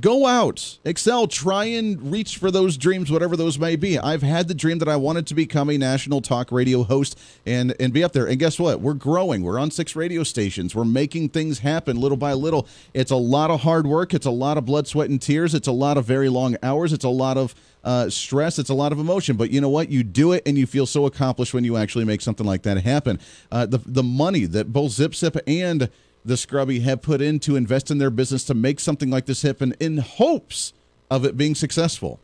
Go 0.00 0.26
out, 0.26 0.78
excel, 0.84 1.28
try 1.28 1.66
and 1.66 2.10
reach 2.10 2.38
for 2.38 2.50
those 2.50 2.76
dreams, 2.76 3.12
whatever 3.12 3.36
those 3.36 3.58
may 3.58 3.76
be. 3.76 3.96
I've 3.98 4.22
had 4.22 4.48
the 4.48 4.54
dream 4.54 4.78
that 4.78 4.88
I 4.88 4.96
wanted 4.96 5.26
to 5.28 5.34
become 5.34 5.70
a 5.70 5.78
national 5.78 6.20
talk 6.20 6.50
radio 6.50 6.82
host 6.82 7.18
and 7.46 7.74
and 7.78 7.92
be 7.92 8.02
up 8.02 8.12
there. 8.12 8.26
And 8.26 8.38
guess 8.38 8.58
what? 8.58 8.80
We're 8.80 8.94
growing. 8.94 9.42
We're 9.42 9.58
on 9.58 9.70
six 9.70 9.94
radio 9.94 10.24
stations. 10.24 10.74
We're 10.74 10.84
making 10.84 11.28
things 11.28 11.60
happen 11.60 12.00
little 12.00 12.16
by 12.16 12.32
little. 12.32 12.66
It's 12.92 13.12
a 13.12 13.16
lot 13.16 13.50
of 13.50 13.60
hard 13.60 13.86
work. 13.86 14.14
It's 14.14 14.26
a 14.26 14.32
lot 14.32 14.58
of 14.58 14.64
blood, 14.64 14.88
sweat, 14.88 15.10
and 15.10 15.22
tears. 15.22 15.54
It's 15.54 15.68
a 15.68 15.72
lot 15.72 15.96
of 15.96 16.06
very 16.06 16.28
long 16.28 16.56
hours. 16.62 16.92
It's 16.92 17.04
a 17.04 17.10
lot 17.10 17.36
of 17.36 17.54
uh, 17.84 18.08
stress. 18.08 18.58
It's 18.58 18.70
a 18.70 18.74
lot 18.74 18.90
of 18.90 18.98
emotion. 18.98 19.36
But 19.36 19.50
you 19.50 19.60
know 19.60 19.68
what? 19.68 19.90
You 19.90 20.02
do 20.02 20.32
it, 20.32 20.42
and 20.46 20.58
you 20.58 20.66
feel 20.66 20.86
so 20.86 21.06
accomplished 21.06 21.54
when 21.54 21.62
you 21.62 21.76
actually 21.76 22.04
make 22.04 22.20
something 22.20 22.46
like 22.46 22.62
that 22.62 22.78
happen. 22.78 23.20
Uh, 23.52 23.66
the 23.66 23.78
the 23.78 24.02
money 24.02 24.46
that 24.46 24.72
both 24.72 24.92
ZipSip 24.92 25.40
and 25.46 25.90
the 26.24 26.36
Scrubbie 26.36 26.80
have 26.80 27.02
put 27.02 27.20
in 27.20 27.38
to 27.40 27.56
invest 27.56 27.90
in 27.90 27.98
their 27.98 28.10
business 28.10 28.44
to 28.44 28.54
make 28.54 28.80
something 28.80 29.10
like 29.10 29.26
this 29.26 29.42
happen 29.42 29.74
in 29.78 29.98
hopes 29.98 30.72
of 31.10 31.24
it 31.24 31.36
being 31.36 31.54
successful 31.54 32.20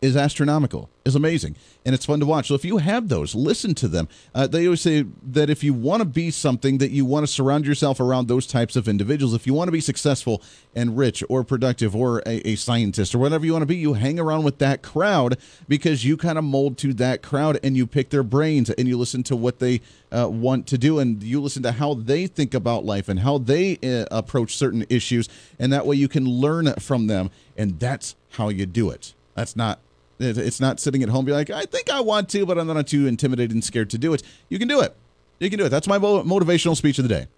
is 0.00 0.16
astronomical, 0.16 0.88
is 1.04 1.16
amazing, 1.16 1.56
and 1.84 1.94
it's 1.94 2.06
fun 2.06 2.20
to 2.20 2.26
watch. 2.26 2.48
So 2.48 2.54
if 2.54 2.64
you 2.64 2.78
have 2.78 3.08
those, 3.08 3.34
listen 3.34 3.74
to 3.76 3.88
them. 3.88 4.08
Uh, 4.34 4.46
they 4.46 4.66
always 4.66 4.80
say 4.80 5.04
that 5.22 5.50
if 5.50 5.64
you 5.64 5.74
want 5.74 6.00
to 6.02 6.04
be 6.04 6.30
something, 6.30 6.78
that 6.78 6.90
you 6.90 7.04
want 7.04 7.26
to 7.26 7.32
surround 7.32 7.66
yourself 7.66 7.98
around 7.98 8.28
those 8.28 8.46
types 8.46 8.76
of 8.76 8.86
individuals. 8.86 9.34
If 9.34 9.46
you 9.46 9.54
want 9.54 9.68
to 9.68 9.72
be 9.72 9.80
successful 9.80 10.40
and 10.74 10.96
rich 10.96 11.24
or 11.28 11.42
productive 11.42 11.96
or 11.96 12.22
a, 12.26 12.48
a 12.48 12.54
scientist 12.54 13.14
or 13.14 13.18
whatever 13.18 13.44
you 13.44 13.52
want 13.52 13.62
to 13.62 13.66
be, 13.66 13.76
you 13.76 13.94
hang 13.94 14.20
around 14.20 14.44
with 14.44 14.58
that 14.58 14.82
crowd 14.82 15.36
because 15.66 16.04
you 16.04 16.16
kind 16.16 16.38
of 16.38 16.44
mold 16.44 16.78
to 16.78 16.94
that 16.94 17.22
crowd 17.22 17.58
and 17.64 17.76
you 17.76 17.86
pick 17.86 18.10
their 18.10 18.22
brains 18.22 18.70
and 18.70 18.86
you 18.86 18.96
listen 18.96 19.24
to 19.24 19.34
what 19.34 19.58
they 19.58 19.80
uh, 20.12 20.28
want 20.28 20.66
to 20.68 20.78
do 20.78 21.00
and 21.00 21.22
you 21.22 21.40
listen 21.40 21.62
to 21.64 21.72
how 21.72 21.94
they 21.94 22.26
think 22.26 22.54
about 22.54 22.84
life 22.84 23.08
and 23.08 23.20
how 23.20 23.38
they 23.38 23.78
uh, 23.82 24.06
approach 24.10 24.56
certain 24.56 24.86
issues, 24.88 25.28
and 25.58 25.72
that 25.72 25.86
way 25.86 25.96
you 25.96 26.08
can 26.08 26.24
learn 26.24 26.72
from 26.74 27.08
them, 27.08 27.30
and 27.56 27.80
that's 27.80 28.14
how 28.32 28.48
you 28.48 28.64
do 28.64 28.90
it. 28.90 29.14
That's 29.34 29.56
not 29.56 29.80
it's 30.18 30.60
not 30.60 30.80
sitting 30.80 31.02
at 31.02 31.08
home 31.08 31.24
be 31.24 31.32
like, 31.32 31.50
I 31.50 31.64
think 31.64 31.90
I 31.90 32.00
want 32.00 32.28
to, 32.30 32.44
but 32.44 32.58
I'm 32.58 32.66
not 32.66 32.86
too 32.86 33.06
intimidated 33.06 33.52
and 33.52 33.64
scared 33.64 33.90
to 33.90 33.98
do 33.98 34.12
it. 34.14 34.22
You 34.48 34.58
can 34.58 34.68
do 34.68 34.80
it. 34.80 34.94
You 35.38 35.50
can 35.50 35.58
do 35.58 35.66
it. 35.66 35.68
That's 35.68 35.86
my 35.86 35.98
motivational 35.98 36.76
speech 36.76 36.98
of 36.98 37.04
the 37.04 37.08
day. 37.08 37.28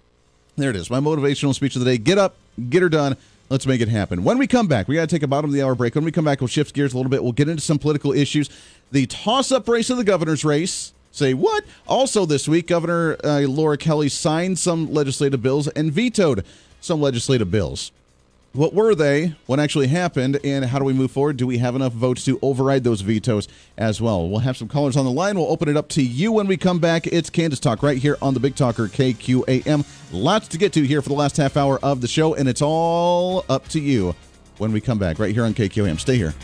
There 0.57 0.70
it 0.70 0.76
is. 0.76 0.91
My 0.91 1.01
motivational 1.01 1.55
speech 1.55 1.76
of 1.76 1.85
the 1.85 1.91
day. 1.91 1.99
Get 1.99 2.18
up, 2.18 2.37
get 2.68 2.83
her 2.83 2.89
done. 2.89 3.16
Let's 3.51 3.66
make 3.66 3.81
it 3.81 3.89
happen. 3.89 4.22
When 4.22 4.39
we 4.39 4.47
come 4.47 4.68
back, 4.68 4.87
we 4.87 4.95
got 4.95 5.09
to 5.09 5.14
take 5.14 5.24
a 5.24 5.28
bottom 5.28 5.51
of 5.51 5.55
the 5.55 5.62
hour 5.62 5.74
break. 5.74 5.95
When 5.95 6.05
we 6.05 6.12
come 6.12 6.24
back, 6.24 6.41
we'll 6.41 6.49
shift 6.49 6.72
gears 6.74 6.93
a 6.93 6.97
little 6.97 7.11
bit. 7.11 7.22
We'll 7.22 7.33
get 7.33 7.49
into 7.49 7.62
some 7.62 7.78
political 7.78 8.12
issues. 8.12 8.49
The 8.93 9.07
toss 9.07 9.51
up 9.51 9.68
race 9.68 9.91
of 9.91 9.97
the 9.97 10.05
governor's 10.05 10.45
race. 10.45 10.93
Say 11.11 11.35
what? 11.35 11.64
Also, 11.89 12.24
this 12.24 12.47
week, 12.47 12.68
Governor 12.68 13.16
uh, 13.24 13.41
Laura 13.41 13.76
Kelly 13.76 14.09
signed 14.09 14.59
some 14.59 14.93
legislative 14.93 15.43
bills 15.43 15.66
and 15.68 15.93
vetoed 15.93 16.45
some 16.81 17.01
legislative 17.01 17.51
bills. 17.51 17.91
What 18.53 18.74
were 18.74 18.96
they? 18.96 19.36
What 19.46 19.61
actually 19.61 19.86
happened? 19.86 20.40
And 20.42 20.64
how 20.64 20.80
do 20.80 20.84
we 20.84 20.92
move 20.92 21.12
forward? 21.12 21.36
Do 21.36 21.46
we 21.46 21.59
have 21.59 21.76
enough 21.76 21.92
votes 21.92 22.24
to 22.24 22.36
override 22.42 22.82
those 22.82 23.01
vetoes 23.01 23.46
as 23.78 24.01
well? 24.01 24.28
We'll 24.28 24.40
have 24.40 24.57
some 24.57 24.66
callers 24.66 24.96
on 24.96 25.05
the 25.05 25.11
line. 25.12 25.36
We'll 25.36 25.53
open 25.53 25.68
it 25.68 25.76
up 25.76 25.88
to 25.90 26.03
you 26.03 26.32
when 26.32 26.48
we 26.48 26.57
come 26.57 26.80
back. 26.80 27.07
It's 27.07 27.30
Kansas 27.30 27.61
Talk 27.61 27.80
right 27.80 27.98
here 27.98 28.18
on 28.20 28.34
the 28.34 28.40
Big 28.40 28.57
Talker 28.57 28.88
KQAM. 28.88 29.86
Lots 30.12 30.48
to 30.48 30.59
get 30.59 30.72
to 30.72 30.82
here 30.82 31.01
for 31.01 31.11
the 31.11 31.14
last 31.14 31.36
half 31.36 31.57
hour 31.57 31.78
of 31.80 32.01
the 32.01 32.09
show, 32.09 32.34
and 32.34 32.48
it's 32.48 32.61
all 32.61 33.44
up 33.48 33.68
to 33.68 33.78
you 33.78 34.16
when 34.59 34.72
we 34.72 34.80
come 34.80 34.98
back 34.98 35.20
right 35.20 35.32
here 35.32 35.44
on 35.44 35.55
KQAM. 35.55 36.01
Stay 36.01 36.16
here. 36.16 36.34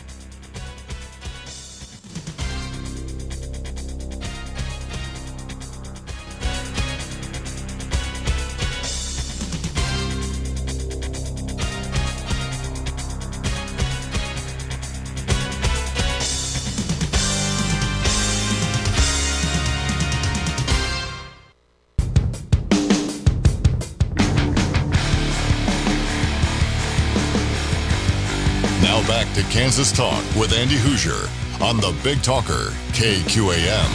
Kansas 29.77 29.93
Talk 29.93 30.25
with 30.37 30.55
Andy 30.55 30.77
Hoosier 30.77 31.29
on 31.63 31.77
the 31.77 31.95
Big 32.03 32.23
Talker, 32.23 32.71
KQAM. 32.97 33.87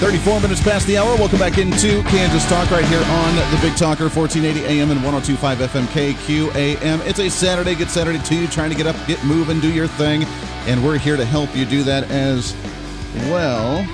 34 0.00 0.40
minutes 0.40 0.60
past 0.60 0.84
the 0.88 0.98
hour. 0.98 1.14
Welcome 1.14 1.38
back 1.38 1.58
into 1.58 2.02
Kansas 2.10 2.44
Talk 2.48 2.72
right 2.72 2.84
here 2.86 3.04
on 3.04 3.36
the 3.36 3.58
Big 3.62 3.76
Talker, 3.76 4.08
1480 4.08 4.66
AM 4.66 4.90
and 4.90 5.04
1025 5.04 5.58
FM 5.58 5.86
KQAM. 5.94 7.06
It's 7.06 7.20
a 7.20 7.30
Saturday. 7.30 7.76
Good 7.76 7.88
Saturday 7.88 8.18
to 8.18 8.34
you. 8.34 8.48
Trying 8.48 8.70
to 8.70 8.76
get 8.76 8.88
up, 8.88 8.96
get 9.06 9.24
moving, 9.24 9.60
do 9.60 9.72
your 9.72 9.86
thing. 9.86 10.24
And 10.66 10.84
we're 10.84 10.98
here 10.98 11.16
to 11.16 11.24
help 11.24 11.54
you 11.54 11.66
do 11.66 11.84
that 11.84 12.10
as 12.10 12.56
well. 13.30 13.86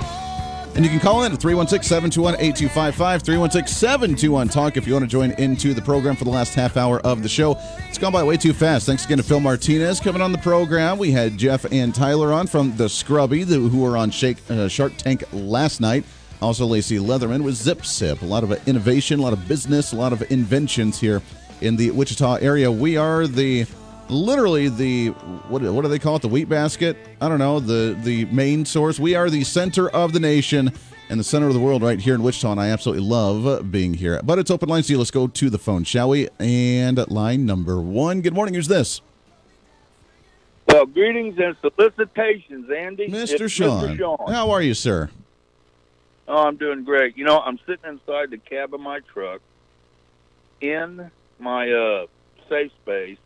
And 0.75 0.83
you 0.83 0.89
can 0.89 0.99
call 0.99 1.23
in 1.23 1.31
at 1.31 1.39
316 1.39 1.87
721 1.87 2.33
8255, 2.41 3.21
316 3.21 3.75
721 3.75 4.47
Talk 4.49 4.75
if 4.75 4.87
you 4.87 4.93
want 4.93 5.03
to 5.03 5.09
join 5.09 5.31
into 5.33 5.71
the 5.75 5.81
program 5.83 6.15
for 6.15 6.23
the 6.23 6.31
last 6.31 6.55
half 6.55 6.77
hour 6.77 6.99
of 7.01 7.21
the 7.21 7.29
show. 7.29 7.55
It's 7.87 7.99
gone 7.99 8.11
by 8.11 8.23
way 8.23 8.37
too 8.37 8.53
fast. 8.53 8.87
Thanks 8.87 9.05
again 9.05 9.17
to 9.17 9.23
Phil 9.23 9.39
Martinez 9.39 9.99
coming 9.99 10.19
on 10.19 10.31
the 10.31 10.39
program. 10.39 10.97
We 10.97 11.11
had 11.11 11.37
Jeff 11.37 11.71
and 11.71 11.93
Tyler 11.93 12.33
on 12.33 12.47
from 12.47 12.75
The 12.75 12.89
Scrubbie, 12.89 13.43
who 13.43 13.79
were 13.79 13.97
on 13.97 14.09
Shake, 14.09 14.37
uh, 14.49 14.67
Shark 14.67 14.97
Tank 14.97 15.23
last 15.31 15.79
night. 15.79 16.05
Also, 16.41 16.67
Lacie 16.67 16.99
Leatherman 16.99 17.43
with 17.43 17.53
ZipSip. 17.53 18.23
A 18.23 18.25
lot 18.25 18.43
of 18.43 18.67
innovation, 18.67 19.19
a 19.19 19.21
lot 19.21 19.33
of 19.33 19.47
business, 19.47 19.93
a 19.93 19.95
lot 19.95 20.11
of 20.11 20.23
inventions 20.31 20.99
here 20.99 21.21
in 21.61 21.75
the 21.75 21.91
Wichita 21.91 22.37
area. 22.37 22.71
We 22.71 22.97
are 22.97 23.27
the 23.27 23.67
literally 24.09 24.69
the 24.69 25.09
what 25.49 25.61
what 25.61 25.81
do 25.81 25.87
they 25.87 25.99
call 25.99 26.15
it? 26.15 26.21
The 26.21 26.27
wheat 26.27 26.49
basket? 26.49 26.97
I 27.21 27.29
don't 27.29 27.39
know. 27.39 27.59
The 27.59 27.97
the 28.01 28.25
main 28.25 28.65
source. 28.65 28.99
We 28.99 29.15
are 29.15 29.29
the 29.29 29.43
center 29.43 29.89
of 29.89 30.13
the 30.13 30.19
nation 30.19 30.71
and 31.09 31.19
the 31.19 31.23
center 31.23 31.47
of 31.47 31.53
the 31.53 31.59
world 31.59 31.81
right 31.81 31.99
here 31.99 32.15
in 32.15 32.23
wichita 32.23 32.51
and 32.51 32.59
i 32.59 32.69
absolutely 32.69 33.05
love 33.05 33.71
being 33.71 33.93
here. 33.93 34.19
But 34.23 34.39
it's 34.39 34.49
open 34.49 34.69
line 34.69 34.83
so 34.83 34.95
let's 34.95 35.11
go 35.11 35.27
to 35.27 35.49
the 35.49 35.57
phone 35.57 35.83
shall 35.83 36.09
we? 36.09 36.29
And 36.39 36.97
line 37.11 37.45
number 37.45 37.79
one. 37.79 38.21
Good 38.21 38.33
morning. 38.33 38.55
Who's 38.55 38.67
this? 38.67 39.01
Well 40.67 40.85
greetings 40.85 41.37
and 41.37 41.55
solicitations 41.61 42.69
andy. 42.71 43.07
Mr. 43.07 43.49
Sean. 43.49 43.89
mr. 43.89 43.97
Sean. 43.97 44.31
How 44.31 44.51
are 44.51 44.61
you 44.61 44.73
sir? 44.73 45.09
Oh 46.27 46.47
i'm 46.47 46.55
doing 46.55 46.83
great. 46.83 47.17
You 47.17 47.25
know 47.25 47.39
i'm 47.39 47.59
sitting 47.67 47.85
inside 47.89 48.31
the 48.31 48.37
cab 48.37 48.73
of 48.73 48.79
my 48.79 48.99
truck 49.01 49.41
in 50.61 51.11
my 51.39 51.69
uh 51.71 52.05
safe 52.49 52.71
space 52.81 53.17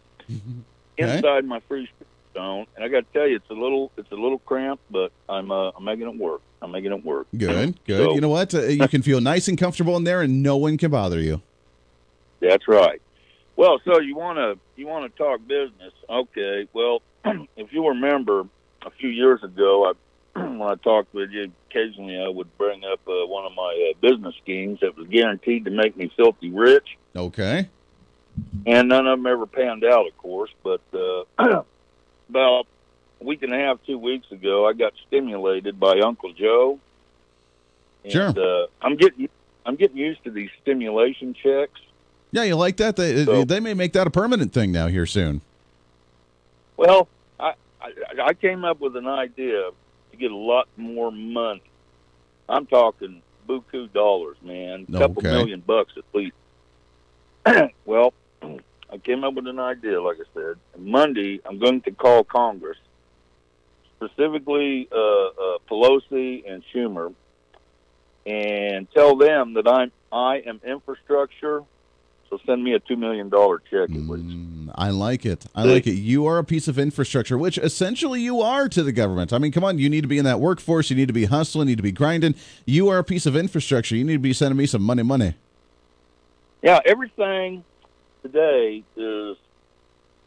inside 0.98 1.26
okay. 1.26 1.48
my 1.48 1.60
freeze 1.68 1.90
zone, 2.34 2.68
and 2.76 2.84
I 2.84 2.88
got 2.88 3.00
to 3.00 3.20
tell 3.20 3.28
you, 3.28 3.36
it's 3.36 3.50
a 3.50 3.54
little 3.54 3.92
it's 3.98 4.12
a 4.12 4.16
little 4.16 4.40
cramped, 4.40 4.84
but 4.92 5.12
I'm 5.28 5.52
uh, 5.52 5.72
I'm 5.72 5.84
making 5.84 6.08
it 6.08 6.18
work. 6.18 6.42
I'm 6.62 6.72
making 6.72 6.92
it 6.92 7.04
work. 7.04 7.28
Good, 7.36 7.80
good. 7.86 8.06
So, 8.06 8.14
you 8.14 8.22
know 8.22 8.30
what? 8.30 8.54
Uh, 8.54 8.64
you 8.64 8.88
can 8.88 9.02
feel 9.02 9.22
nice 9.22 9.48
and 9.48 9.58
comfortable 9.58 9.96
in 9.98 10.04
there, 10.04 10.22
and 10.22 10.42
no 10.42 10.58
one 10.58 10.78
can 10.78 10.92
bother 10.92 11.20
you. 11.20 11.42
That's 12.40 12.68
right. 12.68 13.02
Well, 13.56 13.80
so 13.86 14.00
you 14.00 14.16
want 14.16 14.38
to 14.38 14.58
you 14.76 14.88
want 14.88 15.12
to 15.12 15.18
talk 15.18 15.46
business? 15.48 15.94
Okay. 16.10 16.68
Well, 16.74 17.02
if 17.26 17.74
you 17.74 17.88
remember, 17.88 18.48
a 18.86 18.92
few 18.92 19.10
years 19.10 19.44
ago, 19.44 19.92
I 20.36 20.40
when 20.40 20.62
I 20.62 20.76
talked 20.76 21.14
with 21.14 21.32
you, 21.32 21.52
occasionally 21.70 22.20
I 22.20 22.28
would 22.28 22.56
bring 22.58 22.84
up 22.84 23.00
uh, 23.08 23.26
one 23.26 23.46
of 23.46 23.54
my 23.56 23.92
uh, 23.92 23.98
business 24.00 24.36
schemes 24.42 24.80
that 24.82 24.96
was 24.96 25.08
guaranteed 25.08 25.66
to 25.66 25.72
make 25.72 25.98
me 25.98 26.12
filthy 26.16 26.52
rich. 26.52 26.98
Okay 27.16 27.70
and 28.66 28.90
none 28.90 29.08
of 29.08 29.20
them 29.20 29.28
ever 29.28 29.46
panned 29.46 29.84
out, 29.84 30.08
of 30.08 30.18
course. 30.18 30.52
But 30.64 30.82
uh, 30.94 31.24
about 32.30 32.68
a 33.22 33.24
week 33.24 33.44
and 33.44 33.54
a 33.54 33.58
half, 33.58 33.80
two 33.86 33.98
weeks 33.98 34.32
ago, 34.32 34.68
I 34.68 34.74
got 34.74 34.94
stimulated 35.08 35.80
by 35.80 36.00
Uncle 36.00 36.34
Joe. 36.34 36.80
And, 38.04 38.12
sure. 38.12 38.30
Uh, 38.30 38.68
I'm 38.82 38.96
getting 38.96 39.30
I'm 39.66 39.76
getting 39.76 39.98
used 39.98 40.24
to 40.24 40.32
these 40.32 40.50
stimulation 40.62 41.34
checks. 41.34 41.80
Yeah, 42.32 42.44
you 42.44 42.56
like 42.56 42.78
that? 42.78 42.96
They 42.96 43.26
so, 43.26 43.44
they 43.44 43.60
may 43.60 43.74
make 43.74 43.94
that 43.94 44.08
a 44.08 44.12
permanent 44.12 44.54
thing 44.54 44.72
now 44.72 44.88
here 44.88 45.06
soon. 45.06 45.42
Well, 46.76 47.08
I, 47.40 47.54
I 47.82 47.92
I 48.26 48.34
came 48.34 48.66
up 48.66 48.80
with 48.80 48.96
an 48.96 49.08
idea 49.08 49.72
to 50.12 50.18
get 50.18 50.32
a 50.32 50.36
lot 50.36 50.68
more 50.78 51.12
money. 51.12 51.64
I'm 52.50 52.66
talking 52.66 53.22
buku 53.48 53.92
dollars, 53.92 54.38
man, 54.42 54.86
a 54.90 55.00
couple 55.00 55.20
okay. 55.20 55.32
million 55.32 55.62
bucks 55.62 55.94
at 55.98 56.04
least. 56.14 56.36
well, 57.86 58.14
I 58.42 58.98
came 58.98 59.24
up 59.24 59.34
with 59.34 59.48
an 59.48 59.60
idea, 59.60 60.02
like 60.02 60.18
I 60.18 60.26
said. 60.34 60.56
Monday, 60.78 61.42
I'm 61.46 61.60
going 61.60 61.82
to 61.82 61.92
call 61.92 62.24
Congress, 62.24 62.78
specifically 63.98 64.88
uh, 64.92 64.96
uh, 64.96 65.58
Pelosi 65.70 66.50
and 66.50 66.64
Schumer, 66.74 67.14
and 68.26 68.90
tell 68.92 69.18
them 69.18 69.56
that 69.56 69.68
I'm 69.68 69.92
I 70.12 70.38
am 70.46 70.62
infrastructure. 70.66 71.64
So 72.30 72.38
send 72.46 72.62
me 72.62 72.74
a 72.74 72.80
two 72.80 72.98
million 72.98 73.30
dollar 73.30 73.60
check, 73.60 73.90
mm, 73.90 74.70
I 74.76 74.90
like 74.90 75.26
it. 75.26 75.46
I 75.56 75.64
See? 75.64 75.74
like 75.74 75.88
it. 75.88 75.94
You 75.94 76.26
are 76.26 76.38
a 76.38 76.44
piece 76.44 76.68
of 76.68 76.78
infrastructure, 76.78 77.38
which 77.38 77.58
essentially 77.58 78.20
you 78.22 78.42
are 78.42 78.68
to 78.68 78.84
the 78.84 78.92
government. 78.92 79.32
I 79.32 79.38
mean, 79.38 79.54
come 79.54 79.64
on, 79.64 79.80
you 79.80 79.90
need 79.90 80.02
to 80.02 80.08
be 80.08 80.18
in 80.18 80.26
that 80.26 80.42
workforce. 80.42 80.90
You 80.90 80.98
need 80.98 81.08
to 81.08 81.14
be 81.14 81.26
hustling. 81.26 81.70
You 81.70 81.74
need 81.74 81.78
to 81.78 81.84
be 81.84 81.94
grinding. 81.94 82.36
You 82.66 82.90
are 82.90 82.98
a 82.98 83.04
piece 83.04 83.26
of 83.26 83.36
infrastructure. 83.38 83.96
You 83.96 84.04
need 84.04 84.14
to 84.14 84.20
be 84.20 84.34
sending 84.34 84.58
me 84.58 84.66
some 84.66 84.82
money, 84.82 85.04
money. 85.04 85.36
Yeah, 86.62 86.82
everything 86.86 87.64
today 88.22 88.84
is 88.96 89.38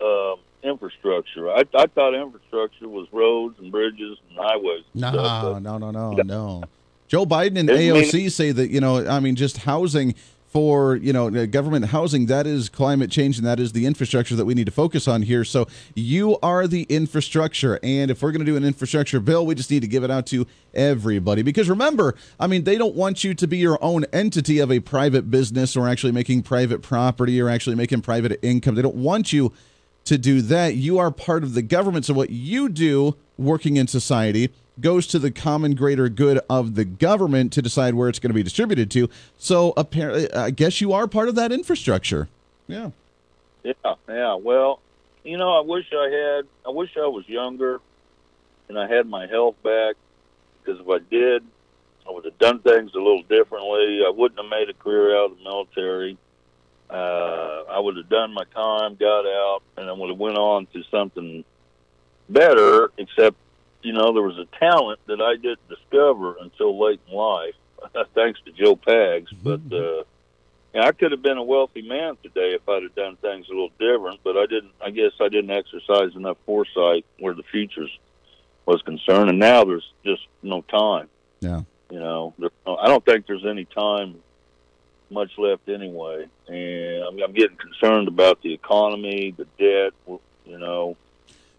um, 0.01 0.37
infrastructure. 0.63 1.51
I, 1.51 1.65
I 1.75 1.87
thought 1.87 2.15
infrastructure 2.15 2.89
was 2.89 3.09
roads 3.13 3.59
and 3.59 3.71
bridges 3.73 4.19
and 4.29 4.39
highways. 4.39 4.85
And 4.95 5.03
No, 5.03 5.13
stuff, 5.13 5.63
no, 5.63 5.79
no, 5.79 5.91
no, 5.91 6.13
no. 6.13 6.63
Joe 7.09 7.27
Biden 7.27 7.59
and 7.59 7.69
AOC 7.69 8.13
mean- 8.15 8.31
say 8.31 8.53
that 8.53 8.71
you 8.71 8.81
know, 8.81 9.07
I 9.07 9.21
mean, 9.21 9.37
just 9.37 9.59
housing 9.59 10.15
for 10.51 10.97
you 10.97 11.13
know 11.13 11.29
uh, 11.29 11.47
government 11.47 11.87
housing 11.87 12.27
that 12.27 12.47
is 12.47 12.69
climate 12.69 13.11
change 13.11 13.39
and 13.39 13.47
that 13.47 13.61
is 13.61 13.73
the 13.73 13.87
infrastructure 13.87 14.35
that 14.35 14.45
we 14.45 14.55
need 14.55 14.67
to 14.67 14.73
focus 14.73 15.07
on 15.07 15.23
here. 15.23 15.45
So 15.45 15.67
you 15.95 16.39
are 16.43 16.67
the 16.67 16.83
infrastructure, 16.85 17.79
and 17.83 18.11
if 18.11 18.23
we're 18.23 18.33
going 18.33 18.45
to 18.45 18.51
do 18.51 18.57
an 18.57 18.65
infrastructure 18.65 19.21
bill, 19.21 19.47
we 19.47 19.55
just 19.55 19.71
need 19.71 19.81
to 19.81 19.89
give 19.89 20.05
it 20.05 20.11
out 20.11 20.27
to 20.27 20.47
everybody. 20.75 21.43
Because 21.43 21.71
remember, 21.71 22.17
I 22.39 22.47
mean, 22.49 22.65
they 22.65 22.77
don't 22.77 22.95
want 22.95 23.23
you 23.23 23.33
to 23.35 23.47
be 23.47 23.59
your 23.59 23.79
own 23.81 24.05
entity 24.13 24.59
of 24.59 24.73
a 24.73 24.81
private 24.81 25.31
business 25.31 25.77
or 25.77 25.89
actually 25.89 26.13
making 26.13 26.43
private 26.43 26.83
property 26.83 27.41
or 27.41 27.49
actually 27.49 27.77
making 27.77 28.03
private 28.03 28.39
income. 28.43 28.75
They 28.75 28.83
don't 28.83 28.97
want 28.97 29.33
you 29.33 29.53
to 30.05 30.19
do 30.19 30.43
that. 30.43 30.75
You 30.75 30.99
are 30.99 31.11
part 31.11 31.45
of 31.45 31.55
the 31.55 31.63
government. 31.63 32.07
So 32.07 32.15
what 32.15 32.31
you 32.31 32.69
do 32.69 33.17
working 33.39 33.77
in 33.77 33.87
society 33.87 34.51
goes 34.81 35.07
to 35.09 35.19
the 35.19 35.31
common 35.31 35.75
greater 35.75 36.09
good 36.09 36.41
of 36.49 36.75
the 36.75 36.85
government 36.85 37.53
to 37.55 37.63
decide 37.63 37.95
where 37.95 38.09
it's 38.09 38.19
going 38.19 38.31
to 38.31 38.35
be 38.35 38.43
distributed 38.43 38.91
to. 38.93 39.09
So 39.39 39.73
apparently, 39.77 40.33
I 40.33 40.51
guess 40.51 40.81
you 40.81 40.93
are 40.93 41.07
part 41.07 41.29
of 41.29 41.35
that 41.37 41.53
infrastructure. 41.53 42.29
Yeah. 42.67 42.91
Yeah, 43.63 43.95
yeah. 44.09 44.35
Well, 44.35 44.81
you 45.25 45.37
know, 45.37 45.53
I 45.53 45.61
wish 45.61 45.87
I 45.93 46.09
had. 46.09 46.47
I 46.67 46.71
wish 46.71 46.91
I 46.97 47.07
was 47.07 47.29
younger, 47.29 47.81
and 48.69 48.79
I 48.79 48.89
had 48.89 49.07
my 49.07 49.27
health 49.27 49.57
back. 49.63 49.97
Because 50.63 50.81
if 50.81 50.89
I 50.89 50.99
did, 51.11 51.43
I 52.09 52.13
would 52.13 52.25
have 52.25 52.39
done 52.39 52.61
things 52.61 52.93
a 52.95 52.99
little 52.99 53.23
differently. 53.23 54.03
I 54.07 54.11
wouldn't 54.11 54.41
have 54.41 54.51
made 54.51 54.69
a 54.69 54.75
career 54.75 55.17
out 55.17 55.33
of 55.33 55.39
the 55.39 55.45
military. 55.45 56.17
Uh, 56.89 57.65
I 57.71 57.79
would 57.79 57.97
have 57.97 58.09
done 58.09 58.33
my 58.35 58.45
time, 58.55 58.97
got 58.97 59.27
out, 59.27 59.63
and 59.77 59.89
I 59.89 59.93
would 59.93 60.09
have 60.09 60.19
went 60.19 60.37
on 60.37 60.67
to 60.73 60.83
something 60.91 61.45
better. 62.29 62.91
Except, 62.99 63.37
you 63.83 63.93
know, 63.93 64.13
there 64.13 64.23
was 64.23 64.39
a 64.39 64.47
talent 64.59 65.01
that 65.07 65.21
I 65.21 65.37
didn't 65.37 65.69
discover 65.69 66.37
until 66.41 66.79
late 66.79 67.01
in 67.09 67.15
life, 67.15 67.55
thanks 68.15 68.41
to 68.45 68.53
Joe 68.53 68.77
Pags. 68.77 69.29
But 69.43 69.61
uh, 69.73 70.05
yeah, 70.75 70.87
I 70.87 70.93
could 70.93 71.13
have 71.13 71.23
been 71.23 71.39
a 71.39 71.43
wealthy 71.43 71.83
man 71.83 72.17
today 72.23 72.55
if 72.55 72.69
I'd 72.69 72.83
have 72.83 72.95
done 72.95 73.17
things 73.17 73.47
a 73.49 73.51
little 73.51 73.73
different, 73.79 74.21
but 74.23 74.37
I 74.37 74.47
didn't. 74.47 74.73
I 74.85 74.91
guess 74.91 75.13
I 75.21 75.29
didn't 75.29 75.51
exercise 75.51 76.15
enough 76.15 76.37
foresight 76.47 77.05
where 77.19 77.35
the 77.35 77.43
futures 77.51 77.91
was 78.67 78.83
concerned, 78.83 79.31
and 79.31 79.39
now 79.39 79.65
there's 79.65 79.89
just 80.05 80.23
no 80.43 80.63
time. 80.63 81.09
Yeah. 81.41 81.63
You 81.91 81.99
know, 81.99 82.35
there, 82.39 82.51
I 82.67 82.87
don't 82.87 83.05
think 83.05 83.27
there's 83.27 83.45
any 83.45 83.65
time 83.65 84.21
much 85.11 85.33
left 85.39 85.69
anyway, 85.69 86.27
and 86.47 87.03
I'm, 87.03 87.21
I'm 87.21 87.33
getting 87.33 87.57
concerned 87.57 88.07
about 88.07 88.41
the 88.43 88.55
economy, 88.55 89.35
the 89.37 89.47
debt. 89.59 89.93
You 90.45 90.59
know, 90.59 90.97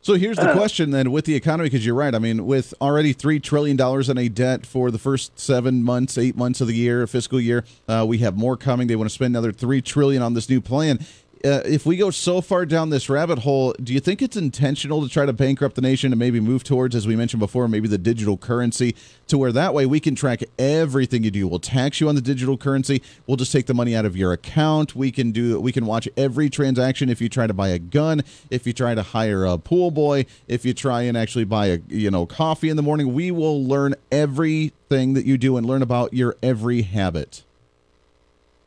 So 0.04 0.16
here's 0.16 0.38
the 0.38 0.54
question 0.54 0.90
then 0.90 1.12
with 1.12 1.26
the 1.26 1.36
economy, 1.36 1.70
because 1.70 1.86
you're 1.86 1.94
right. 1.96 2.16
I 2.16 2.18
mean, 2.20 2.48
with 2.48 2.74
already 2.82 3.14
$3 3.14 3.42
trillion 3.42 3.80
in 4.10 4.18
a 4.18 4.30
debt 4.30 4.66
for 4.66 4.90
the 4.90 4.98
first 4.98 5.40
seven 5.40 5.84
months, 5.84 6.18
eight 6.18 6.36
months 6.36 6.60
of 6.60 6.68
the 6.68 6.74
year, 6.74 7.06
fiscal 7.06 7.40
year, 7.40 7.64
uh, 7.88 8.04
we 8.08 8.18
have 8.20 8.36
more 8.36 8.58
coming. 8.58 8.88
They 8.88 8.96
want 8.96 9.10
to 9.10 9.14
spend 9.14 9.36
another 9.36 9.52
3 9.52 9.80
trillion 9.84 10.24
on 10.24 10.34
this 10.34 10.50
new 10.50 10.60
plan. 10.60 11.06
Uh, 11.44 11.62
if 11.66 11.86
we 11.86 11.98
go 11.98 12.12
so 12.12 12.40
far 12.40 12.66
down 12.66 12.90
this 12.90 13.10
rabbit 13.10 13.40
hole, 13.40 13.74
do 13.82 13.94
you 13.94 14.00
think 14.00 14.22
it's 14.22 14.38
intentional 14.38 15.02
to 15.02 15.10
try 15.10 15.26
to 15.26 15.34
bankrupt 15.34 15.76
the 15.76 15.82
nation 15.82 16.12
and 16.12 16.20
maybe 16.20 16.40
move 16.40 16.64
towards, 16.64 16.96
as 16.96 17.08
we 17.08 17.16
mentioned 17.16 17.40
before, 17.40 17.68
maybe 17.68 17.88
the 17.88 17.98
digital 17.98 18.38
currency 18.38 18.96
to 19.28 19.38
where 19.38 19.52
that 19.52 19.74
way 19.74 19.86
we 19.86 20.00
can 20.00 20.14
track 20.14 20.44
everything 20.60 21.24
you 21.24 21.32
do? 21.32 21.48
We'll 21.48 21.60
tax 21.60 22.00
you 22.00 22.10
on 22.10 22.16
the 22.16 22.22
digital 22.22 22.58
currency. 22.58 23.02
We'll 23.26 23.38
just 23.38 23.52
take 23.52 23.66
the 23.66 23.74
money 23.74 23.96
out 23.96 24.06
of 24.06 24.16
your 24.16 24.34
account. 24.34 24.96
We 24.96 25.12
can 25.12 25.32
do. 25.32 25.60
We 25.60 25.72
can 25.72 25.86
watch 25.86 26.08
every 26.16 26.50
transaction. 26.50 27.10
If 27.10 27.22
you 27.22 27.30
try 27.30 27.48
to 27.48 27.54
buy 27.54 27.70
a 27.70 27.80
gun, 27.80 28.22
if 28.52 28.68
you 28.68 28.74
try 28.74 28.94
to 28.94 29.02
hire 29.02 29.44
a 29.46 29.58
pool 29.58 29.90
boy, 29.90 30.28
if 30.48 30.64
you 30.64 30.74
try 30.74 31.04
and 31.04 31.18
actually 31.18 31.46
buy 31.46 31.68
a 31.68 31.80
you 31.88 32.12
know 32.12 32.26
coffee 32.26 32.70
in 32.70 32.78
the 32.78 32.84
morning, 32.84 33.14
we 33.14 33.32
will 33.32 33.64
learn 33.64 33.96
everything 34.12 35.14
that 35.14 35.26
you 35.26 35.38
do 35.38 35.58
and 35.58 35.66
learn 35.66 35.82
about 35.82 36.14
your 36.14 36.36
every 36.44 36.84
habit. 36.84 37.44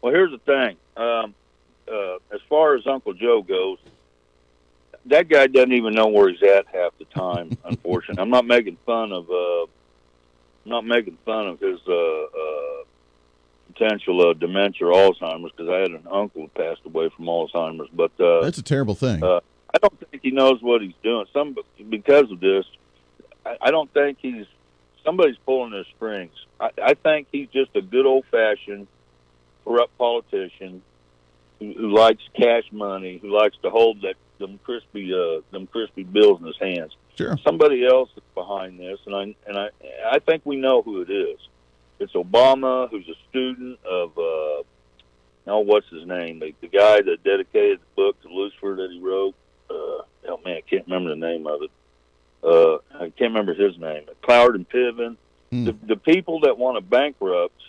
Well, 0.02 0.12
here's 0.12 0.32
the 0.32 0.38
thing. 0.38 0.76
Um, 0.96 1.34
uh, 1.90 2.16
as 2.32 2.40
far 2.48 2.74
as 2.76 2.86
Uncle 2.86 3.14
Joe 3.14 3.42
goes, 3.42 3.78
that 5.06 5.28
guy 5.28 5.46
doesn't 5.46 5.72
even 5.72 5.94
know 5.94 6.08
where 6.08 6.30
he's 6.30 6.42
at 6.42 6.66
half 6.72 6.92
the 6.98 7.04
time. 7.06 7.56
unfortunately, 7.64 8.22
I'm 8.22 8.30
not 8.30 8.46
making 8.46 8.78
fun 8.86 9.12
of. 9.12 9.28
Uh, 9.30 9.62
I'm 9.62 10.70
not 10.70 10.86
making 10.86 11.18
fun 11.26 11.46
of 11.46 11.60
his 11.60 11.78
uh, 11.86 11.92
uh, 11.92 12.84
potential 13.72 14.30
uh, 14.30 14.32
dementia 14.32 14.86
or 14.86 14.92
Alzheimer's 14.92 15.52
because 15.54 15.68
I 15.68 15.78
had 15.80 15.90
an 15.90 16.06
uncle 16.10 16.42
who 16.42 16.48
passed 16.48 16.80
away 16.86 17.10
from 17.14 17.26
Alzheimer's. 17.26 17.90
But 17.92 18.12
uh, 18.18 18.42
That's 18.42 18.58
a 18.58 18.62
terrible 18.62 18.94
thing. 18.94 19.22
uh, 19.22 19.40
I 19.74 19.78
don't 19.78 20.10
think 20.10 20.22
he 20.22 20.30
knows 20.30 20.62
what 20.62 20.80
he's 20.80 20.94
doing. 21.02 21.26
Some 21.32 21.56
because 21.90 22.30
of 22.30 22.40
this, 22.40 22.64
I, 23.44 23.56
I 23.60 23.70
don't 23.70 23.92
think 23.92 24.18
he's 24.22 24.46
somebody's 25.04 25.36
pulling 25.44 25.72
his 25.72 25.86
strings. 25.96 26.32
I, 26.58 26.70
I 26.82 26.94
think 26.94 27.28
he's 27.30 27.48
just 27.48 27.76
a 27.76 27.82
good 27.82 28.06
old 28.06 28.24
fashioned 28.30 28.86
corrupt 29.64 29.96
politician 29.98 30.82
who, 31.58 31.94
likes 31.94 32.22
cash 32.36 32.64
money, 32.72 33.18
who 33.22 33.36
likes 33.36 33.56
to 33.62 33.70
hold 33.70 34.02
that 34.02 34.14
them 34.38 34.58
crispy 34.64 35.12
uh, 35.14 35.40
them 35.52 35.66
crispy 35.66 36.02
bills 36.02 36.40
in 36.40 36.46
his 36.46 36.58
hands. 36.60 36.96
Sure. 37.16 37.38
Somebody 37.44 37.86
else 37.86 38.10
is 38.16 38.22
behind 38.34 38.78
this, 38.78 38.98
and 39.06 39.14
I 39.14 39.22
and 39.46 39.58
I 39.58 39.68
I 40.10 40.18
think 40.18 40.42
we 40.44 40.56
know 40.56 40.82
who 40.82 41.02
it 41.02 41.10
is. 41.10 41.38
It's 42.00 42.12
Obama, 42.14 42.90
who's 42.90 43.08
a 43.08 43.14
student 43.30 43.78
of 43.84 44.10
uh, 44.18 44.62
oh, 45.46 45.60
what's 45.60 45.88
his 45.88 46.06
name? 46.06 46.40
The, 46.40 46.54
the 46.60 46.68
guy 46.68 47.00
that 47.00 47.22
dedicated 47.24 47.80
the 47.80 47.94
book 47.94 48.20
to 48.22 48.28
Lucifer 48.28 48.76
that 48.78 48.90
he 48.90 49.00
wrote. 49.00 49.34
Uh, 49.70 50.02
oh 50.28 50.40
man, 50.44 50.56
I 50.56 50.62
can't 50.68 50.86
remember 50.86 51.10
the 51.10 51.16
name 51.16 51.46
of 51.46 51.62
it. 51.62 51.70
Uh, 52.42 52.76
I 52.96 53.10
can't 53.10 53.32
remember 53.32 53.54
his 53.54 53.78
name. 53.78 54.04
Cloward 54.22 54.54
and 54.54 54.68
Piven. 54.68 55.16
Hmm. 55.50 55.64
The, 55.64 55.72
the 55.86 55.96
people 55.96 56.40
that 56.40 56.58
want 56.58 56.76
to 56.76 56.82
bankrupt 56.82 57.60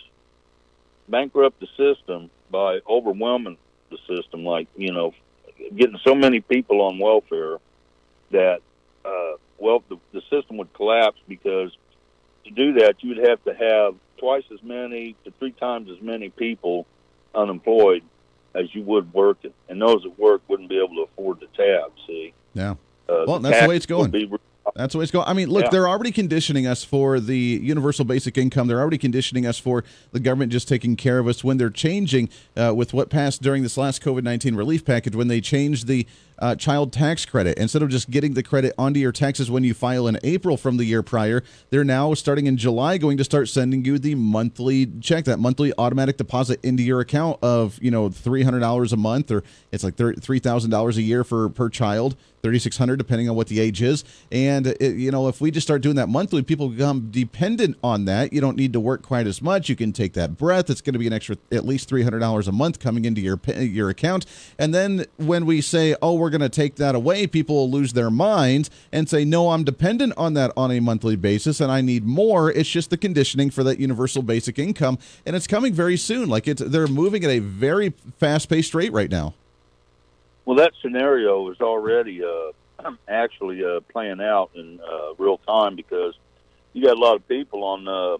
bankrupt 1.08 1.60
the 1.60 1.68
system 1.76 2.30
by 2.50 2.80
overwhelming 2.88 3.56
the 3.90 3.98
system, 4.08 4.44
like 4.44 4.68
you 4.76 4.92
know, 4.92 5.12
getting 5.76 5.98
so 6.04 6.14
many 6.14 6.40
people 6.40 6.80
on 6.82 6.98
welfare 6.98 7.58
that 8.30 8.60
uh, 9.04 9.32
well, 9.58 9.82
the, 9.88 9.96
the 10.12 10.20
system 10.30 10.56
would 10.58 10.72
collapse 10.74 11.18
because 11.28 11.70
to 12.44 12.50
do 12.50 12.74
that, 12.74 12.94
you 13.02 13.10
would 13.14 13.28
have 13.28 13.42
to 13.44 13.54
have 13.54 13.94
twice 14.18 14.44
as 14.52 14.62
many 14.62 15.14
to 15.24 15.32
three 15.38 15.52
times 15.52 15.90
as 15.90 16.00
many 16.02 16.28
people 16.30 16.86
unemployed 17.34 18.02
as 18.54 18.74
you 18.74 18.82
would 18.82 19.12
working, 19.12 19.52
and 19.68 19.80
those 19.80 20.02
that 20.02 20.18
work 20.18 20.40
wouldn't 20.48 20.68
be 20.68 20.78
able 20.78 20.94
to 20.96 21.02
afford 21.02 21.40
the 21.40 21.46
tab. 21.56 21.92
See, 22.06 22.32
Yeah. 22.54 22.72
uh, 23.08 23.24
Well, 23.26 23.38
that's 23.40 23.60
the 23.62 23.68
way 23.68 23.76
it's 23.76 23.84
taxes 23.86 23.96
would 24.02 24.12
going. 24.12 24.28
be- 24.30 24.36
That's 24.74 24.92
the 24.92 24.98
way 24.98 25.04
it's 25.04 25.12
going. 25.12 25.26
I 25.28 25.32
mean, 25.32 25.48
look, 25.48 25.64
Yeah. 25.64 25.68
they're 25.70 25.88
already 25.88 26.10
conditioning 26.10 26.66
us 26.66 26.82
for 26.84 27.20
the 27.20 27.36
universal 27.62 28.04
basic 28.04 28.36
income. 28.36 28.66
They're 28.66 28.80
already 28.80 28.98
conditioning 28.98 29.46
us 29.46 29.58
for 29.58 29.84
the 30.12 30.20
government 30.20 30.52
just 30.52 30.68
taking 30.68 30.96
care 30.96 31.18
of 31.18 31.28
us 31.28 31.44
when 31.44 31.56
they're 31.56 31.70
changing 31.70 32.28
uh, 32.56 32.72
with 32.74 32.92
what 32.92 33.08
passed 33.08 33.42
during 33.42 33.62
this 33.62 33.76
last 33.76 34.02
COVID 34.02 34.22
19 34.24 34.54
relief 34.54 34.84
package 34.84 35.14
when 35.14 35.28
they 35.28 35.40
changed 35.40 35.86
the 35.86 36.06
uh, 36.38 36.54
child 36.54 36.92
tax 36.92 37.24
credit. 37.24 37.56
Instead 37.58 37.80
of 37.82 37.88
just 37.88 38.10
getting 38.10 38.34
the 38.34 38.42
credit 38.42 38.74
onto 38.76 39.00
your 39.00 39.12
taxes 39.12 39.50
when 39.50 39.64
you 39.64 39.72
file 39.72 40.06
in 40.06 40.18
April 40.22 40.56
from 40.58 40.76
the 40.76 40.84
year 40.84 41.02
prior, 41.02 41.42
they're 41.70 41.84
now 41.84 42.12
starting 42.12 42.46
in 42.46 42.56
July 42.58 42.98
going 42.98 43.16
to 43.16 43.24
start 43.24 43.48
sending 43.48 43.84
you 43.84 43.98
the 43.98 44.14
monthly 44.14 44.86
check, 45.00 45.24
that 45.24 45.38
monthly 45.38 45.72
automatic 45.78 46.18
deposit 46.18 46.60
into 46.62 46.82
your 46.82 47.00
account 47.00 47.38
of, 47.42 47.78
you 47.80 47.90
know, 47.90 48.10
$300 48.10 48.92
a 48.92 48.96
month 48.96 49.30
or 49.30 49.42
it's 49.72 49.82
like 49.84 49.96
$3,000 49.96 50.96
a 50.96 51.02
year 51.02 51.24
for 51.24 51.48
per 51.48 51.70
child. 51.70 52.16
3600 52.46 52.96
depending 52.96 53.28
on 53.28 53.34
what 53.34 53.48
the 53.48 53.58
age 53.58 53.82
is. 53.82 54.04
And 54.30 54.68
uh, 54.68 54.74
it, 54.78 54.94
you 54.94 55.10
know 55.10 55.26
if 55.26 55.40
we 55.40 55.50
just 55.50 55.66
start 55.66 55.82
doing 55.82 55.96
that 55.96 56.08
monthly 56.08 56.42
people 56.42 56.68
become 56.68 57.10
dependent 57.10 57.76
on 57.82 58.04
that. 58.04 58.32
You 58.32 58.40
don't 58.40 58.56
need 58.56 58.72
to 58.74 58.80
work 58.80 59.02
quite 59.02 59.26
as 59.26 59.42
much. 59.42 59.68
You 59.68 59.74
can 59.74 59.92
take 59.92 60.12
that 60.12 60.36
breath. 60.36 60.70
It's 60.70 60.80
going 60.80 60.92
to 60.92 60.98
be 61.00 61.08
an 61.08 61.12
extra 61.12 61.36
at 61.50 61.66
least 61.66 61.90
$300 61.90 62.46
a 62.46 62.52
month 62.52 62.78
coming 62.78 63.04
into 63.04 63.20
your 63.20 63.40
your 63.58 63.90
account. 63.90 64.26
And 64.60 64.72
then 64.72 65.06
when 65.16 65.44
we 65.44 65.60
say 65.60 65.96
oh 66.00 66.14
we're 66.14 66.30
going 66.30 66.40
to 66.40 66.48
take 66.48 66.76
that 66.76 66.94
away 66.94 67.26
people 67.26 67.56
will 67.56 67.70
lose 67.70 67.94
their 67.94 68.10
minds 68.10 68.70
and 68.92 69.08
say 69.08 69.24
no 69.24 69.50
I'm 69.50 69.64
dependent 69.64 70.12
on 70.16 70.34
that 70.34 70.52
on 70.56 70.70
a 70.70 70.78
monthly 70.78 71.16
basis 71.16 71.60
and 71.60 71.72
I 71.72 71.80
need 71.80 72.04
more. 72.04 72.52
It's 72.52 72.70
just 72.70 72.90
the 72.90 72.96
conditioning 72.96 73.50
for 73.50 73.64
that 73.64 73.80
universal 73.80 74.22
basic 74.22 74.58
income 74.58 74.98
and 75.24 75.34
it's 75.34 75.48
coming 75.48 75.72
very 75.72 75.96
soon. 75.96 76.28
Like 76.28 76.46
it's 76.46 76.62
they're 76.62 76.86
moving 76.86 77.24
at 77.24 77.30
a 77.30 77.40
very 77.40 77.92
fast-paced 78.18 78.72
rate 78.72 78.92
right 78.92 79.10
now 79.10 79.34
Well, 80.46 80.56
that 80.58 80.72
scenario 80.80 81.50
is 81.50 81.60
already 81.60 82.22
uh, 82.24 82.90
actually 83.08 83.64
uh, 83.64 83.80
playing 83.92 84.20
out 84.20 84.50
in 84.54 84.80
uh, 84.80 85.14
real 85.18 85.38
time 85.38 85.74
because 85.74 86.14
you 86.72 86.84
got 86.84 86.96
a 86.96 87.00
lot 87.00 87.16
of 87.16 87.26
people 87.28 87.64
on 87.64 87.88
uh, 87.88 88.16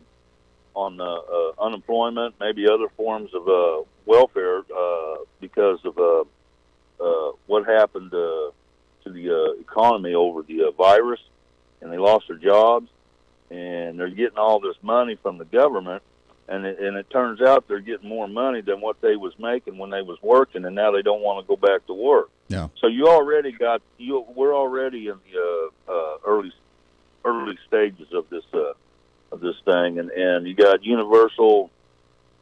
on 0.75 1.01
uh, 1.01 1.05
uh, 1.05 1.53
unemployment, 1.65 2.35
maybe 2.39 2.69
other 2.69 2.89
forms 2.97 3.31
of 3.33 3.49
uh, 3.49 3.83
welfare 4.05 4.59
uh, 4.77 5.17
because 5.41 5.79
of 5.85 5.97
uh, 5.97 6.25
uh, 7.03 7.33
what 7.47 7.65
happened 7.65 8.13
uh, 8.13 8.51
to 9.05 9.11
the 9.11 9.31
uh, 9.31 9.61
economy 9.61 10.15
over 10.15 10.43
the 10.43 10.65
uh, 10.65 10.71
virus, 10.73 11.21
and 11.81 11.93
they 11.93 11.97
lost 11.97 12.27
their 12.29 12.37
jobs, 12.37 12.89
and 13.51 13.99
they're 13.99 14.11
getting 14.11 14.37
all 14.37 14.59
this 14.59 14.77
money 14.83 15.17
from 15.23 15.39
the 15.39 15.45
government. 15.47 16.03
And 16.49 16.65
it, 16.65 16.79
and 16.79 16.97
it 16.97 17.11
turns 17.11 17.41
out 17.41 17.67
they're 17.67 17.81
getting 17.81 18.09
more 18.09 18.29
money 18.29 18.61
than 18.61 18.81
what 18.81 19.01
they 19.01 19.17
was 19.17 19.33
making 19.39 19.79
when 19.79 19.91
they 19.91 20.03
was 20.03 20.17
working, 20.23 20.65
and 20.65 20.75
now 20.75 20.93
they 20.93 21.03
don't 21.03 21.21
want 21.21 21.45
to 21.45 21.49
go 21.49 21.57
back 21.57 21.87
to 21.87 21.95
work. 21.95 22.31
Yeah. 22.49 22.69
So 22.81 22.87
you 22.87 23.09
already 23.09 23.51
got 23.51 23.83
you. 23.99 24.25
We're 24.35 24.55
already 24.55 25.09
in 25.09 25.19
the 25.33 25.71
uh, 25.89 25.93
uh, 25.93 26.19
early 26.25 26.53
early 27.25 27.59
stages 27.67 28.07
of 28.13 28.31
this 28.31 28.45
uh, 28.55 28.75
of 29.33 29.41
this 29.41 29.57
thing, 29.65 29.99
and 29.99 30.11
and 30.11 30.47
you 30.47 30.55
got 30.55 30.85
universal. 30.85 31.71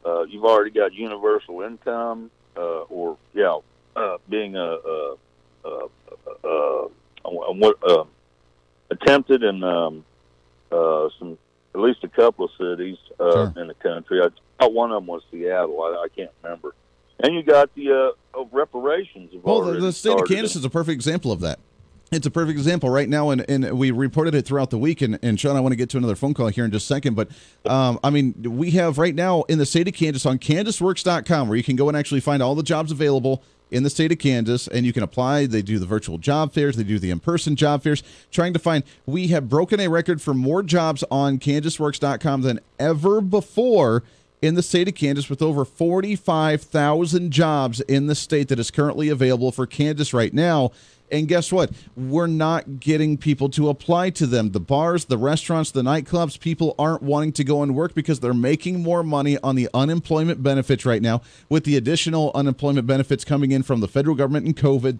Uh, 0.05 0.23
you've 0.25 0.45
already 0.45 0.69
got 0.69 0.93
universal 0.93 1.61
income, 1.61 2.29
uh, 2.55 2.81
or 2.83 3.17
yeah, 3.33 3.57
uh, 3.95 4.17
being 4.29 4.55
a, 4.55 4.59
a, 4.59 5.15
a, 5.65 5.87
a, 6.43 6.87
a, 7.25 7.69
a 7.87 8.05
attempted 8.91 9.43
in 9.43 9.63
um, 9.63 10.05
uh, 10.71 11.09
some 11.17 11.37
at 11.75 11.81
least 11.81 12.03
a 12.03 12.07
couple 12.07 12.45
of 12.45 12.51
cities 12.57 12.97
uh, 13.19 13.31
sure. 13.31 13.53
in 13.57 13.67
the 13.67 13.73
country. 13.73 14.21
I 14.21 14.29
thought 14.59 14.73
one 14.73 14.91
of 14.91 15.01
them 15.01 15.07
was 15.07 15.21
Seattle. 15.29 15.81
I, 15.81 16.05
I 16.05 16.07
can't 16.15 16.31
remember. 16.41 16.73
And 17.19 17.35
you 17.35 17.43
got 17.43 17.73
the 17.75 18.15
uh, 18.37 18.43
reparations. 18.51 19.31
Well, 19.43 19.61
the, 19.61 19.79
the 19.79 19.91
state 19.91 20.19
of 20.19 20.27
Kansas 20.27 20.55
is 20.55 20.63
a 20.65 20.69
perfect 20.69 20.95
example 20.95 21.31
of 21.31 21.41
that. 21.41 21.59
It's 22.11 22.27
a 22.27 22.31
perfect 22.31 22.57
example 22.57 22.89
right 22.89 23.09
now, 23.09 23.31
and, 23.31 23.43
and 23.49 23.77
we 23.77 23.91
reported 23.91 24.35
it 24.35 24.45
throughout 24.45 24.69
the 24.69 24.77
week. 24.77 25.01
And, 25.01 25.19
and 25.21 25.39
Sean, 25.39 25.55
I 25.55 25.59
want 25.59 25.73
to 25.73 25.75
get 25.75 25.89
to 25.89 25.97
another 25.97 26.15
phone 26.15 26.33
call 26.33 26.47
here 26.47 26.63
in 26.63 26.71
just 26.71 26.85
a 26.85 26.93
second. 26.93 27.15
But 27.15 27.29
um, 27.65 27.99
I 28.03 28.09
mean, 28.09 28.35
we 28.43 28.71
have 28.71 28.97
right 28.97 29.15
now 29.15 29.41
in 29.43 29.57
the 29.57 29.65
state 29.65 29.87
of 29.87 29.95
Kansas 29.95 30.25
on 30.25 30.37
kansasworks.com 30.39 31.47
where 31.47 31.57
you 31.57 31.63
can 31.63 31.75
go 31.75 31.87
and 31.89 31.97
actually 31.97 32.21
find 32.21 32.43
all 32.43 32.55
the 32.55 32.63
jobs 32.63 32.91
available 32.91 33.43
in 33.71 33.83
the 33.83 33.89
state 33.89 34.11
of 34.11 34.19
Kansas, 34.19 34.67
and 34.67 34.85
you 34.85 34.93
can 34.93 35.03
apply. 35.03 35.45
They 35.45 35.61
do 35.61 35.79
the 35.79 35.85
virtual 35.85 36.17
job 36.17 36.53
fairs, 36.53 36.77
they 36.77 36.83
do 36.83 36.99
the 36.99 37.11
in 37.11 37.19
person 37.19 37.55
job 37.55 37.83
fairs, 37.83 38.03
trying 38.31 38.53
to 38.53 38.59
find. 38.59 38.83
We 39.05 39.27
have 39.27 39.49
broken 39.49 39.79
a 39.79 39.87
record 39.87 40.21
for 40.21 40.33
more 40.33 40.63
jobs 40.63 41.03
on 41.09 41.39
kansasworks.com 41.39 42.41
than 42.41 42.59
ever 42.79 43.21
before 43.21 44.03
in 44.41 44.55
the 44.55 44.63
state 44.63 44.87
of 44.87 44.95
Kansas 44.95 45.29
with 45.29 45.41
over 45.41 45.65
45,000 45.65 47.31
jobs 47.31 47.81
in 47.81 48.07
the 48.07 48.15
state 48.15 48.49
that 48.49 48.59
is 48.59 48.69
currently 48.71 49.09
available 49.09 49.51
for 49.51 49.65
Kansas 49.65 50.13
right 50.13 50.33
now. 50.33 50.71
And 51.11 51.27
guess 51.27 51.51
what? 51.51 51.71
We're 51.95 52.27
not 52.27 52.79
getting 52.79 53.17
people 53.17 53.49
to 53.49 53.69
apply 53.69 54.09
to 54.11 54.25
them. 54.25 54.51
The 54.51 54.59
bars, 54.59 55.05
the 55.05 55.17
restaurants, 55.17 55.71
the 55.71 55.83
nightclubs, 55.83 56.39
people 56.39 56.73
aren't 56.79 57.03
wanting 57.03 57.31
to 57.33 57.43
go 57.43 57.61
and 57.61 57.75
work 57.75 57.93
because 57.93 58.19
they're 58.19 58.33
making 58.33 58.81
more 58.81 59.03
money 59.03 59.37
on 59.43 59.55
the 59.55 59.69
unemployment 59.73 60.41
benefits 60.41 60.85
right 60.85 61.01
now. 61.01 61.21
With 61.47 61.63
the 61.63 61.77
additional 61.77 62.31
unemployment 62.33 62.87
benefits 62.87 63.23
coming 63.23 63.51
in 63.51 63.61
from 63.63 63.81
the 63.81 63.87
federal 63.87 64.15
government 64.15 64.45
and 64.47 64.57
COVID, 64.57 64.99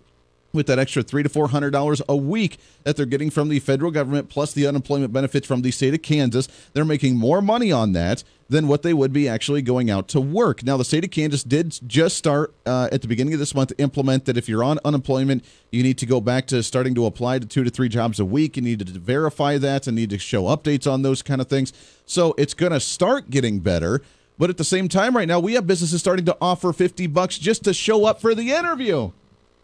with 0.54 0.68
that 0.68 0.80
extra 0.80 1.04
three 1.04 1.22
to 1.22 1.30
four 1.30 1.50
hundred 1.50 1.72
dollars 1.72 2.02
a 2.08 2.16
week 2.16 2.58
that 2.84 2.96
they're 2.96 3.06
getting 3.06 3.30
from 3.30 3.50
the 3.50 3.60
federal 3.60 3.92
government 3.92 4.30
plus 4.30 4.54
the 4.54 4.66
unemployment 4.66 5.12
benefits 5.12 5.46
from 5.46 5.62
the 5.62 5.70
state 5.70 5.94
of 5.94 6.02
Kansas, 6.02 6.48
they're 6.74 6.86
making 6.86 7.18
more 7.18 7.42
money 7.42 7.72
on 7.72 7.92
that 7.92 8.24
than 8.48 8.68
what 8.68 8.84
they 8.84 8.94
would 8.94 9.12
be 9.12 9.28
actually 9.28 9.62
going 9.62 9.90
out 9.90 10.08
to 10.10 10.22
work. 10.22 10.64
Now, 10.64 10.78
the 10.78 10.86
state 10.86 11.04
of 11.04 11.12
Kansas 11.12 11.44
did 11.44 11.80
just 11.88 12.16
start 12.18 12.54
uh, 12.66 12.90
at 12.92 13.02
the 13.02 13.08
beginning 13.08 13.34
of 13.34 13.40
this 13.40 13.56
month 13.56 13.70
to 13.70 13.78
implement 13.80 14.26
that 14.26 14.38
if 14.38 14.48
you're 14.48 14.64
on 14.64 14.80
unemployment, 14.86 15.44
you 15.72 15.82
need 15.82 15.98
to 15.98 16.06
go 16.06 16.22
back 16.22 16.46
to 16.48 16.62
starting 16.62 16.94
to 16.96 17.06
apply 17.06 17.40
to 17.40 17.48
two 17.48 17.64
to 17.64 17.70
three 17.70 17.90
jobs 17.90 18.20
a 18.20 18.26
week. 18.26 18.56
You 18.56 18.62
need 18.62 18.86
to 18.86 19.00
verify 19.00 19.58
that 19.58 19.88
and 19.88 19.96
need 19.96 20.12
to 20.12 20.20
show 20.20 20.44
updates 20.44 20.92
on 20.92 21.02
those 21.02 21.22
kind 21.22 21.42
of 21.42 21.48
things. 21.48 21.74
So 22.06 22.36
it's 22.38 22.54
going 22.54 22.72
to 22.72 22.80
start 22.80 23.30
getting 23.30 23.60
better. 23.60 24.02
But 24.38 24.50
at 24.50 24.58
the 24.58 24.64
same 24.64 24.90
time, 24.90 25.16
right 25.16 25.28
now, 25.28 25.40
we 25.40 25.54
have 25.54 25.66
businesses 25.66 26.02
starting 26.02 26.26
to 26.26 26.38
offer 26.42 26.74
50 26.74 27.08
bucks 27.08 27.38
just 27.38 27.64
to 27.64 27.74
show 27.74 28.06
up 28.06 28.22
for 28.22 28.36
the 28.36 28.52
interview 28.52 29.12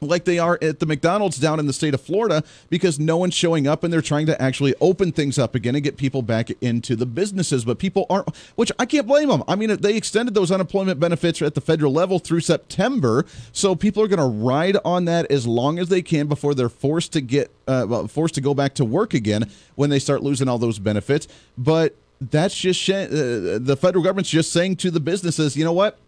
like 0.02 0.26
they 0.26 0.40
are 0.40 0.58
at 0.64 0.80
the 0.80 0.86
McDonald's 0.88 1.38
down 1.38 1.60
in 1.60 1.68
the 1.68 1.74
state 1.74 1.94
of 1.94 2.02
Florida 2.02 2.44
because 2.70 3.00
no 3.00 3.18
one's 3.18 3.36
showing 3.36 3.68
up 3.68 3.84
and 3.84 3.94
they're 3.94 4.02
trying 4.02 4.26
to 4.26 4.42
actually 4.42 4.74
open 4.82 5.12
things 5.12 5.38
up 5.38 5.54
again 5.54 5.76
and 5.76 5.84
get 5.84 5.96
people 5.96 6.24
back 6.24 6.50
into 6.60 6.96
the 6.96 7.06
businesses. 7.06 7.64
But 7.66 7.78
people 7.78 8.08
aren't, 8.10 8.36
which 8.56 8.72
I 8.80 8.88
can't 8.88 9.06
blame 9.06 9.30
them. 9.30 9.44
I 9.48 9.56
mean, 9.56 9.78
they 9.78 9.96
extended 9.96 10.34
those 10.34 10.52
unemployment 10.52 11.00
benefits 11.00 11.40
at 11.44 11.54
the 11.54 11.62
federal 11.62 11.94
level 11.94 12.18
through 12.18 12.40
September, 12.40 13.26
so 13.52 13.76
people 13.76 14.02
are 14.02 14.08
going 14.08 14.18
to 14.18 14.26
ride 14.26 14.78
on 14.84 15.06
that 15.06 15.30
as 15.32 15.46
long 15.46 15.78
as 15.78 15.90
they 15.90 16.02
can 16.02 16.26
before 16.26 16.56
they're 16.56 16.70
forced 16.70 17.14
to 17.14 17.22
get 17.22 17.52
uh, 17.68 18.08
forced 18.08 18.34
to 18.36 18.42
go 18.42 18.56
back 18.56 18.74
to 18.76 18.84
work 18.84 19.14
again 19.14 19.50
when 19.76 19.92
they 19.92 20.00
start 20.00 20.24
losing 20.24 20.48
all 20.48 20.58
those 20.58 20.80
benefits. 20.80 21.28
But 21.58 21.96
that's 22.20 22.58
just 22.58 22.90
uh, 22.90 23.08
the 23.08 23.78
federal 23.80 24.04
government's 24.04 24.32
just 24.32 24.52
saying 24.52 24.78
to 24.78 24.90
the 24.90 25.00
businesses, 25.00 25.56
you 25.56 25.64
know 25.64 25.74
what? 25.74 26.00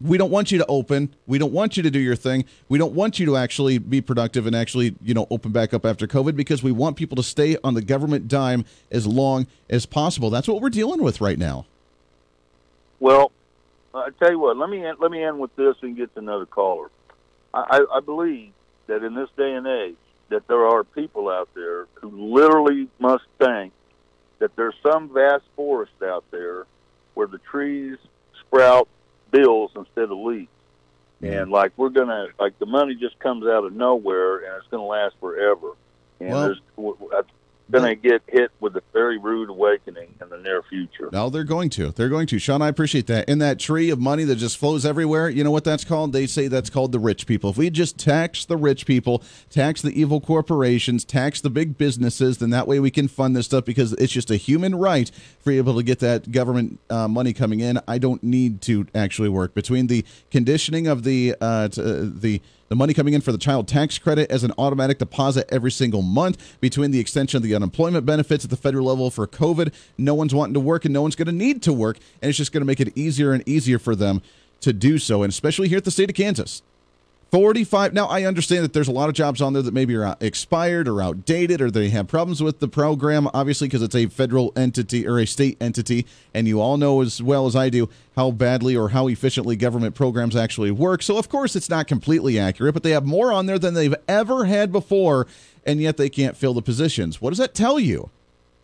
We 0.00 0.18
don't 0.18 0.30
want 0.30 0.50
you 0.50 0.58
to 0.58 0.66
open. 0.66 1.14
We 1.26 1.38
don't 1.38 1.52
want 1.52 1.76
you 1.76 1.82
to 1.82 1.90
do 1.90 1.98
your 1.98 2.16
thing. 2.16 2.44
We 2.68 2.78
don't 2.78 2.92
want 2.92 3.18
you 3.18 3.26
to 3.26 3.36
actually 3.36 3.78
be 3.78 4.00
productive 4.00 4.46
and 4.46 4.54
actually, 4.54 4.96
you 5.02 5.14
know, 5.14 5.26
open 5.30 5.52
back 5.52 5.72
up 5.72 5.86
after 5.86 6.06
COVID 6.06 6.36
because 6.36 6.62
we 6.62 6.72
want 6.72 6.96
people 6.96 7.16
to 7.16 7.22
stay 7.22 7.56
on 7.62 7.74
the 7.74 7.82
government 7.82 8.28
dime 8.28 8.64
as 8.90 9.06
long 9.06 9.46
as 9.70 9.86
possible. 9.86 10.30
That's 10.30 10.48
what 10.48 10.60
we're 10.60 10.70
dealing 10.70 11.02
with 11.02 11.20
right 11.20 11.38
now. 11.38 11.66
Well, 13.00 13.32
I 13.94 14.10
tell 14.18 14.30
you 14.30 14.38
what. 14.38 14.56
Let 14.56 14.68
me 14.68 14.84
end, 14.84 14.98
let 15.00 15.10
me 15.10 15.22
end 15.22 15.38
with 15.38 15.54
this 15.56 15.76
and 15.82 15.96
get 15.96 16.12
to 16.14 16.20
another 16.20 16.46
caller. 16.46 16.90
I, 17.52 17.84
I 17.92 18.00
believe 18.00 18.52
that 18.88 19.04
in 19.04 19.14
this 19.14 19.28
day 19.36 19.52
and 19.52 19.66
age, 19.66 19.96
that 20.30 20.48
there 20.48 20.66
are 20.66 20.82
people 20.82 21.28
out 21.28 21.48
there 21.54 21.86
who 21.94 22.34
literally 22.34 22.88
must 22.98 23.24
think 23.38 23.72
that 24.40 24.56
there's 24.56 24.74
some 24.84 25.12
vast 25.12 25.44
forest 25.54 25.92
out 26.02 26.24
there 26.30 26.66
where 27.14 27.28
the 27.28 27.38
trees 27.38 27.96
sprout 28.40 28.88
bills 29.34 29.72
instead 29.76 30.10
of 30.10 30.18
leaks. 30.18 30.50
And 31.22 31.50
like 31.50 31.72
we're 31.76 31.88
gonna 31.88 32.26
like 32.38 32.58
the 32.58 32.66
money 32.66 32.94
just 32.94 33.18
comes 33.18 33.46
out 33.46 33.64
of 33.64 33.72
nowhere 33.72 34.38
and 34.38 34.56
it's 34.58 34.66
gonna 34.70 34.84
last 34.84 35.14
forever. 35.20 35.72
And 36.20 36.30
well, 36.30 36.42
there's 36.42 36.60
going 37.70 37.84
to 37.84 37.94
get 37.94 38.22
hit 38.28 38.50
with 38.60 38.76
a 38.76 38.82
very 38.92 39.18
rude 39.18 39.48
awakening 39.48 40.14
in 40.20 40.28
the 40.28 40.36
near 40.38 40.62
future. 40.62 41.08
No, 41.12 41.30
they're 41.30 41.44
going 41.44 41.70
to. 41.70 41.90
They're 41.90 42.08
going 42.08 42.26
to. 42.28 42.38
Sean, 42.38 42.62
I 42.62 42.68
appreciate 42.68 43.06
that. 43.06 43.28
In 43.28 43.38
that 43.38 43.58
tree 43.58 43.90
of 43.90 43.98
money 43.98 44.24
that 44.24 44.36
just 44.36 44.58
flows 44.58 44.84
everywhere, 44.84 45.28
you 45.28 45.42
know 45.42 45.50
what 45.50 45.64
that's 45.64 45.84
called? 45.84 46.12
They 46.12 46.26
say 46.26 46.48
that's 46.48 46.70
called 46.70 46.92
the 46.92 46.98
rich 46.98 47.26
people. 47.26 47.50
If 47.50 47.56
we 47.56 47.70
just 47.70 47.98
tax 47.98 48.44
the 48.44 48.56
rich 48.56 48.86
people, 48.86 49.22
tax 49.50 49.80
the 49.80 49.98
evil 49.98 50.20
corporations, 50.20 51.04
tax 51.04 51.40
the 51.40 51.50
big 51.50 51.78
businesses, 51.78 52.38
then 52.38 52.50
that 52.50 52.68
way 52.68 52.80
we 52.80 52.90
can 52.90 53.08
fund 53.08 53.34
this 53.34 53.46
stuff 53.46 53.64
because 53.64 53.92
it's 53.94 54.12
just 54.12 54.30
a 54.30 54.36
human 54.36 54.74
right 54.74 55.10
for 55.40 55.50
you 55.50 55.58
able 55.58 55.76
to 55.76 55.82
get 55.82 56.00
that 56.00 56.30
government 56.30 56.80
uh, 56.90 57.08
money 57.08 57.32
coming 57.32 57.60
in. 57.60 57.80
I 57.88 57.98
don't 57.98 58.22
need 58.22 58.60
to 58.62 58.86
actually 58.94 59.30
work 59.30 59.54
between 59.54 59.86
the 59.86 60.04
conditioning 60.30 60.86
of 60.86 61.04
the 61.04 61.34
uh, 61.40 61.44
uh, 61.44 61.68
the 61.74 62.40
the 62.68 62.76
money 62.76 62.94
coming 62.94 63.14
in 63.14 63.20
for 63.20 63.32
the 63.32 63.38
child 63.38 63.68
tax 63.68 63.98
credit 63.98 64.30
as 64.30 64.44
an 64.44 64.52
automatic 64.58 64.98
deposit 64.98 65.48
every 65.50 65.70
single 65.70 66.02
month 66.02 66.58
between 66.60 66.90
the 66.90 67.00
extension 67.00 67.36
of 67.36 67.42
the 67.42 67.54
unemployment 67.54 68.06
benefits 68.06 68.44
at 68.44 68.50
the 68.50 68.56
federal 68.56 68.86
level 68.86 69.10
for 69.10 69.26
COVID. 69.26 69.72
No 69.98 70.14
one's 70.14 70.34
wanting 70.34 70.54
to 70.54 70.60
work 70.60 70.84
and 70.84 70.94
no 70.94 71.02
one's 71.02 71.16
going 71.16 71.26
to 71.26 71.32
need 71.32 71.62
to 71.62 71.72
work. 71.72 71.98
And 72.22 72.28
it's 72.28 72.38
just 72.38 72.52
going 72.52 72.62
to 72.62 72.66
make 72.66 72.80
it 72.80 72.96
easier 72.96 73.32
and 73.32 73.46
easier 73.48 73.78
for 73.78 73.94
them 73.94 74.22
to 74.60 74.72
do 74.72 74.98
so. 74.98 75.22
And 75.22 75.30
especially 75.30 75.68
here 75.68 75.78
at 75.78 75.84
the 75.84 75.90
state 75.90 76.10
of 76.10 76.16
Kansas. 76.16 76.62
45 77.34 77.92
now 77.92 78.06
i 78.06 78.22
understand 78.22 78.62
that 78.62 78.72
there's 78.72 78.86
a 78.86 78.92
lot 78.92 79.08
of 79.08 79.14
jobs 79.16 79.42
on 79.42 79.54
there 79.54 79.62
that 79.62 79.74
maybe 79.74 79.96
are 79.96 80.04
uh, 80.04 80.14
expired 80.20 80.86
or 80.86 81.02
outdated 81.02 81.60
or 81.60 81.68
they 81.68 81.88
have 81.88 82.06
problems 82.06 82.40
with 82.40 82.60
the 82.60 82.68
program 82.68 83.28
obviously 83.34 83.66
because 83.66 83.82
it's 83.82 83.96
a 83.96 84.06
federal 84.06 84.52
entity 84.54 85.04
or 85.04 85.18
a 85.18 85.26
state 85.26 85.56
entity 85.60 86.06
and 86.32 86.46
you 86.46 86.60
all 86.60 86.76
know 86.76 87.02
as 87.02 87.20
well 87.20 87.46
as 87.46 87.56
i 87.56 87.68
do 87.68 87.88
how 88.14 88.30
badly 88.30 88.76
or 88.76 88.90
how 88.90 89.08
efficiently 89.08 89.56
government 89.56 89.96
programs 89.96 90.36
actually 90.36 90.70
work. 90.70 91.02
So 91.02 91.18
of 91.18 91.28
course 91.28 91.56
it's 91.56 91.68
not 91.68 91.88
completely 91.88 92.38
accurate 92.38 92.72
but 92.72 92.84
they 92.84 92.92
have 92.92 93.04
more 93.04 93.32
on 93.32 93.46
there 93.46 93.58
than 93.58 93.74
they've 93.74 93.96
ever 94.06 94.44
had 94.44 94.70
before 94.70 95.26
and 95.66 95.80
yet 95.80 95.96
they 95.96 96.08
can't 96.08 96.36
fill 96.36 96.54
the 96.54 96.62
positions. 96.62 97.20
What 97.20 97.30
does 97.30 97.38
that 97.38 97.52
tell 97.52 97.80
you 97.80 98.10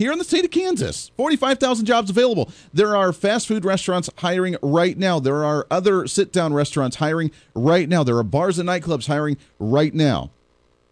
here 0.00 0.12
in 0.12 0.18
the 0.18 0.24
state 0.24 0.46
of 0.46 0.50
Kansas. 0.50 1.10
45,000 1.18 1.84
jobs 1.84 2.08
available. 2.08 2.50
There 2.72 2.96
are 2.96 3.12
fast 3.12 3.46
food 3.46 3.66
restaurants 3.66 4.08
hiring 4.16 4.56
right 4.62 4.96
now. 4.96 5.20
There 5.20 5.44
are 5.44 5.66
other 5.70 6.06
sit 6.06 6.32
down 6.32 6.54
restaurants 6.54 6.96
hiring 6.96 7.30
right 7.54 7.86
now. 7.86 8.02
There 8.02 8.16
are 8.16 8.22
bars 8.22 8.58
and 8.58 8.66
nightclubs 8.66 9.08
hiring 9.08 9.36
right 9.58 9.92
now. 9.92 10.30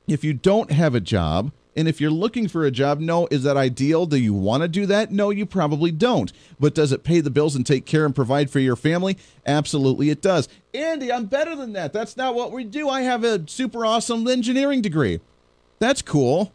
If 0.06 0.24
you 0.24 0.34
don't 0.34 0.70
have 0.72 0.94
a 0.94 1.00
job, 1.00 1.52
and 1.74 1.88
if 1.88 2.02
you're 2.02 2.10
looking 2.10 2.48
for 2.48 2.66
a 2.66 2.70
job, 2.70 3.00
no, 3.00 3.26
is 3.30 3.44
that 3.44 3.56
ideal? 3.56 4.04
Do 4.04 4.18
you 4.18 4.34
want 4.34 4.62
to 4.62 4.68
do 4.68 4.84
that? 4.84 5.10
No, 5.10 5.30
you 5.30 5.46
probably 5.46 5.90
don't. 5.90 6.30
But 6.60 6.74
does 6.74 6.92
it 6.92 7.02
pay 7.02 7.20
the 7.20 7.30
bills 7.30 7.56
and 7.56 7.64
take 7.64 7.86
care 7.86 8.04
and 8.04 8.14
provide 8.14 8.50
for 8.50 8.58
your 8.58 8.76
family? 8.76 9.16
Absolutely, 9.46 10.10
it 10.10 10.20
does. 10.20 10.50
Andy, 10.74 11.10
I'm 11.10 11.24
better 11.24 11.56
than 11.56 11.72
that. 11.72 11.94
That's 11.94 12.18
not 12.18 12.34
what 12.34 12.52
we 12.52 12.62
do. 12.62 12.90
I 12.90 13.02
have 13.02 13.24
a 13.24 13.48
super 13.48 13.86
awesome 13.86 14.28
engineering 14.28 14.82
degree. 14.82 15.20
That's 15.78 16.02
cool. 16.02 16.52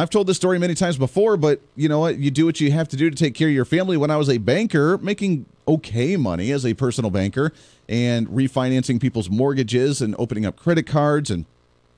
I've 0.00 0.08
told 0.08 0.26
this 0.26 0.38
story 0.38 0.58
many 0.58 0.74
times 0.74 0.96
before, 0.96 1.36
but 1.36 1.60
you 1.76 1.86
know 1.86 1.98
what? 1.98 2.18
You 2.18 2.30
do 2.30 2.46
what 2.46 2.58
you 2.58 2.72
have 2.72 2.88
to 2.88 2.96
do 2.96 3.10
to 3.10 3.16
take 3.16 3.34
care 3.34 3.48
of 3.48 3.54
your 3.54 3.66
family. 3.66 3.98
When 3.98 4.10
I 4.10 4.16
was 4.16 4.30
a 4.30 4.38
banker, 4.38 4.96
making 4.96 5.44
okay 5.68 6.16
money 6.16 6.52
as 6.52 6.64
a 6.64 6.72
personal 6.72 7.10
banker 7.10 7.52
and 7.86 8.26
refinancing 8.28 8.98
people's 8.98 9.28
mortgages 9.28 10.00
and 10.00 10.16
opening 10.18 10.46
up 10.46 10.56
credit 10.56 10.86
cards 10.86 11.30
and 11.30 11.44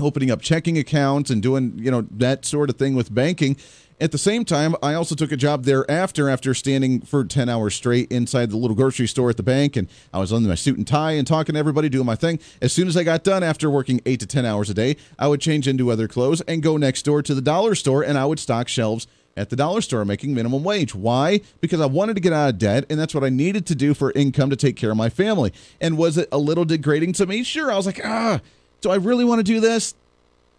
opening 0.01 0.33
up 0.33 0.43
checking 0.43 0.77
accounts 0.79 1.31
and 1.31 1.41
doing, 1.41 1.74
you 1.77 1.93
know, 1.93 2.05
that 2.11 2.45
sort 2.45 2.70
of 2.70 2.77
thing 2.77 2.97
with 2.97 3.15
banking. 3.15 3.57
At 4.03 4.11
the 4.11 4.19
same 4.19 4.45
time, 4.45 4.74
I 4.83 4.95
also 4.95 5.15
took 5.15 5.31
a 5.31 5.37
job 5.37 5.62
thereafter 5.62 6.29
after 6.29 6.55
standing 6.55 7.03
for 7.03 7.24
10 7.24 7.49
hours 7.49 7.77
straight 7.77 8.11
inside 8.11 8.51
the 8.51 8.57
little 8.57 8.74
grocery 8.74 9.07
store 9.07 9.31
at 9.31 9.37
the 9.37 9.45
bank. 9.45 9.77
And 9.77 9.89
I 10.12 10.19
was 10.19 10.33
on 10.33 10.45
my 10.45 10.57
suit 10.57 10.77
and 10.77 10.85
tie 10.85 11.12
and 11.12 11.24
talking 11.24 11.53
to 11.53 11.59
everybody, 11.61 11.89
doing 11.89 12.05
my 12.05 12.16
thing. 12.16 12.41
As 12.61 12.73
soon 12.73 12.89
as 12.89 12.97
I 12.97 13.05
got 13.05 13.23
done 13.23 13.45
after 13.45 13.70
working 13.70 14.01
eight 14.05 14.19
to 14.19 14.27
10 14.27 14.45
hours 14.45 14.69
a 14.69 14.74
day, 14.74 14.97
I 15.20 15.29
would 15.29 15.41
change 15.41 15.69
into 15.69 15.93
other 15.93 16.09
clothes 16.09 16.41
and 16.49 16.65
go 16.65 16.77
next 16.77 17.05
door 17.05 17.23
to 17.23 17.33
the 17.33 17.41
dollar 17.41 17.77
store 17.77 18.03
and 18.03 18.19
I 18.19 18.27
would 18.27 18.41
stock 18.41 18.66
shelves 18.66 19.07
at 19.37 19.51
the 19.51 19.57
dollar 19.57 19.81
store 19.81 20.05
making 20.05 20.35
minimum 20.35 20.65
wage. 20.65 20.97
Why? 20.97 21.41
Because 21.61 21.81
I 21.81 21.87
wanted 21.87 22.15
to 22.15 22.20
get 22.20 22.33
out 22.33 22.49
of 22.49 22.59
debt 22.59 22.87
and 22.91 22.99
that's 22.99 23.15
what 23.15 23.23
I 23.23 23.29
needed 23.29 23.66
to 23.66 23.77
do 23.77 23.95
for 23.95 24.11
income 24.16 24.51
to 24.51 24.57
take 24.57 24.74
care 24.74 24.91
of 24.91 24.97
my 24.97 25.11
family. 25.11 25.53
And 25.81 25.97
was 25.97 26.19
it 26.19 26.29
a 26.33 26.39
little 26.39 26.65
degrading 26.65 27.12
to 27.15 27.27
me? 27.27 27.45
Sure. 27.45 27.70
I 27.70 27.77
was 27.77 27.87
like, 27.87 28.01
ah, 28.05 28.41
Do 28.81 28.91
I 28.91 28.97
really 28.97 29.24
want 29.24 29.39
to 29.39 29.45
do 29.45 29.61
this? 29.61 29.95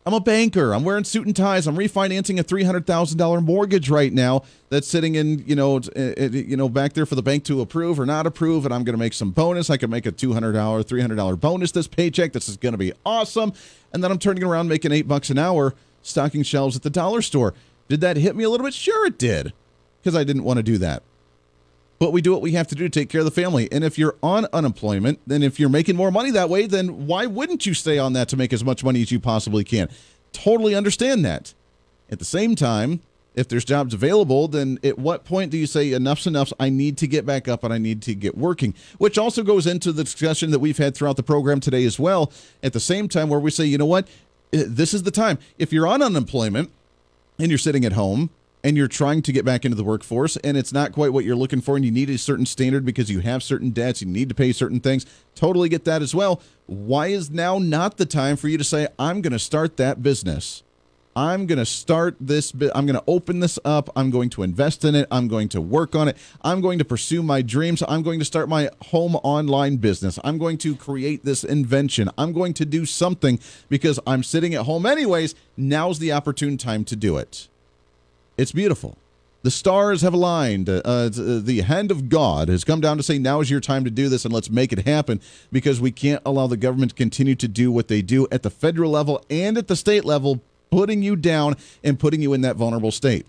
I'm 0.06 0.14
a 0.14 0.20
banker. 0.20 0.74
I'm 0.74 0.84
wearing 0.84 1.06
suit 1.06 1.26
and 1.26 1.36
ties. 1.36 1.66
I'm 1.66 1.78
refinancing 1.78 2.38
a 2.38 2.44
three 2.44 2.64
hundred 2.64 2.86
thousand 2.86 3.18
dollar 3.18 3.40
mortgage 3.40 3.90
right 3.90 4.12
now 4.12 4.44
that's 4.70 4.88
sitting 4.88 5.16
in 5.16 5.40
you 5.48 5.56
know 5.56 5.78
eh, 5.96 6.14
eh, 6.18 6.30
you 6.32 6.58
know 6.58 6.68
back 6.68 6.94
there 6.94 7.06
for 7.06 7.16
the 7.16 7.24
bank 7.24 7.46
to 7.46 7.62
approve 7.62 8.00
or 8.00 8.06
not 8.06 8.28
approve, 8.28 8.66
and 8.66 8.74
I'm 8.74 8.84
going 8.84 8.96
to 8.96 9.00
make 9.00 9.14
some 9.14 9.32
bonus. 9.32 9.70
I 9.70 9.78
can 9.78 9.90
make 9.90 10.06
a 10.06 10.12
two 10.12 10.34
hundred 10.34 10.54
dollar, 10.54 10.84
three 10.84 11.02
hundred 11.02 11.16
dollar 11.16 11.36
bonus 11.36 11.72
this 11.72 11.88
paycheck. 11.88 12.34
This 12.34 12.50
is 12.50 12.58
going 12.58 12.74
to 12.74 12.78
be 12.78 12.92
awesome. 13.06 13.54
And 13.94 14.04
then 14.04 14.12
I'm 14.12 14.20
turning 14.20 14.44
around 14.44 14.68
making 14.68 14.92
eight 14.92 15.08
bucks 15.08 15.30
an 15.30 15.38
hour 15.38 15.74
stocking 16.02 16.44
shelves 16.44 16.76
at 16.76 16.82
the 16.84 16.90
dollar 16.90 17.22
store. 17.22 17.54
Did 17.88 18.02
that 18.02 18.18
hit 18.18 18.36
me 18.36 18.44
a 18.44 18.50
little 18.50 18.66
bit? 18.66 18.74
Sure, 18.74 19.06
it 19.06 19.18
did, 19.18 19.54
because 20.02 20.16
I 20.16 20.24
didn't 20.24 20.44
want 20.44 20.58
to 20.58 20.64
do 20.64 20.78
that. 20.80 21.04
But 22.04 22.12
we 22.12 22.22
do 22.22 22.34
what 22.34 22.42
we 22.42 22.52
have 22.52 22.68
to 22.68 22.76
do 22.76 22.84
to 22.84 22.90
take 22.90 23.08
care 23.08 23.22
of 23.22 23.26
the 23.26 23.32
family. 23.32 23.72
And 23.72 23.82
if 23.82 23.98
you're 23.98 24.18
on 24.22 24.46
unemployment, 24.52 25.22
then 25.26 25.42
if 25.42 25.58
you're 25.58 25.70
making 25.70 25.96
more 25.96 26.12
money 26.12 26.32
that 26.32 26.50
way, 26.50 26.68
then 26.68 27.08
why 27.08 27.28
wouldn't 27.28 27.66
you 27.66 27.74
stay 27.74 27.98
on 27.98 28.12
that 28.12 28.28
to 28.28 28.36
make 28.36 28.52
as 28.52 28.62
much 28.62 28.84
money 28.84 29.02
as 29.02 29.10
you 29.10 29.22
possibly 29.22 29.64
can? 29.64 29.88
Totally 30.34 30.76
understand 30.76 31.24
that. 31.24 31.54
At 32.12 32.20
the 32.20 32.26
same 32.26 32.58
time, 32.58 33.00
if 33.36 33.48
there's 33.48 33.64
jobs 33.64 33.94
available, 33.94 34.50
then 34.50 34.80
at 34.84 35.00
what 35.00 35.24
point 35.24 35.50
do 35.50 35.58
you 35.58 35.66
say 35.66 35.94
enough's 35.94 36.28
enough? 36.28 36.52
I 36.60 36.68
need 36.68 36.98
to 36.98 37.08
get 37.08 37.26
back 37.26 37.48
up 37.48 37.64
and 37.64 37.74
I 37.74 37.78
need 37.78 38.02
to 38.02 38.14
get 38.14 38.38
working, 38.38 38.76
which 38.98 39.18
also 39.18 39.42
goes 39.42 39.66
into 39.66 39.94
the 39.94 40.04
discussion 40.04 40.52
that 40.52 40.60
we've 40.60 40.78
had 40.78 40.96
throughout 40.96 41.16
the 41.16 41.24
program 41.24 41.62
today 41.62 41.86
as 41.86 41.98
well. 41.98 42.34
At 42.62 42.74
the 42.74 42.82
same 42.82 43.08
time, 43.08 43.30
where 43.30 43.40
we 43.40 43.50
say, 43.50 43.64
you 43.64 43.78
know 43.78 43.86
what, 43.86 44.10
this 44.52 44.94
is 44.94 45.04
the 45.04 45.12
time. 45.12 45.40
If 45.58 45.72
you're 45.72 45.88
on 45.88 46.02
unemployment 46.02 46.70
and 47.40 47.48
you're 47.48 47.58
sitting 47.58 47.86
at 47.86 47.94
home, 47.94 48.30
and 48.64 48.78
you're 48.78 48.88
trying 48.88 49.22
to 49.22 49.32
get 49.32 49.44
back 49.44 49.66
into 49.66 49.76
the 49.76 49.84
workforce 49.84 50.38
and 50.38 50.56
it's 50.56 50.72
not 50.72 50.92
quite 50.92 51.12
what 51.12 51.26
you're 51.26 51.36
looking 51.36 51.62
for 51.62 51.76
and 51.76 51.84
you 51.84 51.92
need 51.92 52.10
a 52.10 52.18
certain 52.18 52.46
standard 52.46 52.86
because 52.86 53.12
you 53.12 53.20
have 53.20 53.44
certain 53.44 53.72
debts, 53.72 54.02
you 54.02 54.08
need 54.08 54.30
to 54.30 54.36
pay 54.36 54.52
certain 54.52 54.80
things, 54.80 55.06
totally 55.36 55.70
get 55.70 55.86
that 55.86 56.02
as 56.02 56.16
well. 56.16 56.42
Why 56.66 57.08
is 57.08 57.30
now 57.30 57.60
not 57.60 57.98
the 57.98 58.06
time 58.06 58.38
for 58.38 58.48
you 58.48 58.58
to 58.58 58.64
say, 58.64 58.88
I'm 58.98 59.22
going 59.22 59.34
to 59.34 59.40
start 59.40 59.78
that 59.78 60.02
business? 60.02 60.64
I'm 61.16 61.46
going 61.46 61.60
to 61.60 61.66
start 61.66 62.16
this. 62.20 62.54
I'm 62.74 62.88
going 62.88 62.96
to 62.96 63.04
open 63.06 63.40
this 63.40 63.60
up. 63.64 63.90
I'm 63.96 64.10
going 64.10 64.30
to 64.32 64.42
invest 64.42 64.84
in 64.84 64.96
it. 64.96 65.08
I'm 65.12 65.28
going 65.28 65.48
to 65.50 65.62
work 65.62 65.96
on 65.96 66.08
it. 66.08 66.18
I'm 66.42 66.60
going 66.60 66.80
to 66.80 66.86
pursue 66.86 67.22
my 67.22 67.44
dreams. 67.44 67.84
I'm 67.88 68.02
going 68.02 68.18
to 68.18 68.26
start 68.26 68.50
my 68.50 68.72
home 68.86 69.16
online 69.18 69.78
business. 69.78 70.18
I'm 70.24 70.40
going 70.40 70.58
to 70.60 70.76
create 70.76 71.24
this 71.24 71.44
invention. 71.44 72.10
I'm 72.18 72.34
going 72.34 72.56
to 72.56 72.66
do 72.66 72.86
something 72.88 73.40
because 73.70 74.00
I'm 74.08 74.24
sitting 74.24 74.56
at 74.56 74.66
home 74.66 74.88
anyways. 74.88 75.36
Now's 75.56 76.00
the 76.00 76.12
opportune 76.12 76.58
time 76.58 76.84
to 76.86 76.96
do 76.96 77.18
it. 77.18 77.48
It's 78.38 78.52
beautiful. 78.52 78.98
The 79.44 79.52
stars 79.52 80.02
have 80.02 80.14
aligned. 80.14 80.70
Uh, 80.70 80.82
uh, 80.86 81.10
the 81.10 81.64
hand 81.68 81.92
of 81.92 82.08
God 82.08 82.48
has 82.48 82.64
come 82.64 82.80
down 82.80 82.96
to 82.98 83.04
say, 83.04 83.20
now 83.20 83.42
is 83.42 83.52
your 83.52 83.60
time 83.60 83.84
to 83.84 83.92
do 83.92 84.08
this 84.08 84.24
and 84.24 84.34
let's 84.34 84.50
make 84.50 84.72
it 84.72 84.88
happen 84.88 85.20
because 85.52 85.82
we 85.82 85.92
can't 85.92 86.22
allow 86.26 86.48
the 86.48 86.58
government 86.58 86.92
to 86.92 86.96
continue 86.96 87.36
to 87.36 87.48
do 87.48 87.70
what 87.70 87.90
they 87.90 88.02
do 88.02 88.26
at 88.32 88.44
the 88.44 88.50
federal 88.50 88.92
level 88.92 89.24
and 89.30 89.58
at 89.58 89.68
the 89.68 89.76
state 89.76 90.06
level, 90.06 90.42
putting 90.72 91.04
you 91.04 91.18
down 91.18 91.58
and 91.84 92.00
putting 92.00 92.22
you 92.22 92.32
in 92.32 92.42
that 92.42 92.56
vulnerable 92.56 92.92
state. 92.92 93.26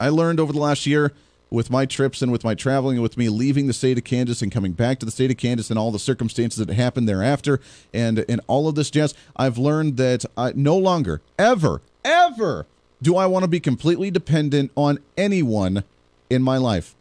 I 0.00 0.08
learned 0.08 0.40
over 0.40 0.52
the 0.52 0.58
last 0.58 0.84
year 0.84 1.12
with 1.48 1.70
my 1.70 1.86
trips 1.86 2.22
and 2.22 2.32
with 2.32 2.42
my 2.42 2.54
traveling 2.54 2.96
and 2.96 3.02
with 3.02 3.16
me 3.16 3.28
leaving 3.28 3.68
the 3.68 3.72
state 3.72 3.98
of 3.98 4.04
Kansas 4.04 4.42
and 4.42 4.50
coming 4.50 4.72
back 4.72 4.98
to 4.98 5.06
the 5.06 5.12
state 5.12 5.30
of 5.30 5.36
Kansas 5.36 5.70
and 5.70 5.78
all 5.78 5.92
the 5.92 5.98
circumstances 5.98 6.64
that 6.64 6.74
happened 6.74 7.08
thereafter 7.08 7.60
and 7.94 8.20
in 8.20 8.40
all 8.48 8.66
of 8.66 8.74
this 8.74 8.90
jazz, 8.90 9.14
I've 9.36 9.58
learned 9.58 9.96
that 9.96 10.24
I 10.36 10.52
no 10.56 10.76
longer, 10.76 11.22
ever, 11.38 11.82
ever 12.04 12.66
do 13.02 13.16
I 13.16 13.26
want 13.26 13.44
to 13.44 13.48
be 13.48 13.60
completely 13.60 14.10
dependent 14.10 14.70
on 14.76 14.98
anyone 15.16 15.84
in 16.28 16.42
my 16.42 16.56
life? 16.56 16.94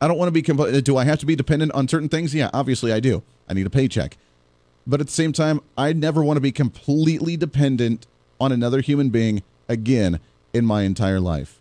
I 0.00 0.08
don't 0.08 0.18
want 0.18 0.28
to 0.28 0.32
be. 0.32 0.42
Comp- 0.42 0.60
uh, 0.60 0.80
do 0.80 0.96
I 0.96 1.04
have 1.04 1.18
to 1.20 1.26
be 1.26 1.36
dependent 1.36 1.72
on 1.72 1.88
certain 1.88 2.08
things? 2.08 2.34
Yeah, 2.34 2.50
obviously 2.52 2.92
I 2.92 3.00
do. 3.00 3.22
I 3.48 3.54
need 3.54 3.66
a 3.66 3.70
paycheck. 3.70 4.16
But 4.86 5.00
at 5.00 5.06
the 5.06 5.12
same 5.12 5.32
time, 5.32 5.60
I 5.76 5.92
never 5.92 6.22
want 6.22 6.36
to 6.36 6.40
be 6.40 6.52
completely 6.52 7.36
dependent 7.36 8.06
on 8.40 8.52
another 8.52 8.80
human 8.80 9.10
being 9.10 9.42
again 9.68 10.20
in 10.54 10.64
my 10.64 10.82
entire 10.82 11.20
life. 11.20 11.60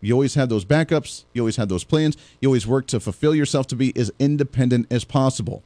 You 0.00 0.14
always 0.14 0.34
have 0.34 0.48
those 0.48 0.64
backups. 0.64 1.24
You 1.32 1.42
always 1.42 1.56
have 1.56 1.68
those 1.68 1.84
plans. 1.84 2.16
You 2.40 2.48
always 2.48 2.66
work 2.66 2.86
to 2.88 3.00
fulfill 3.00 3.34
yourself 3.34 3.66
to 3.68 3.76
be 3.76 3.94
as 3.96 4.12
independent 4.18 4.86
as 4.90 5.04
possible. 5.04 5.62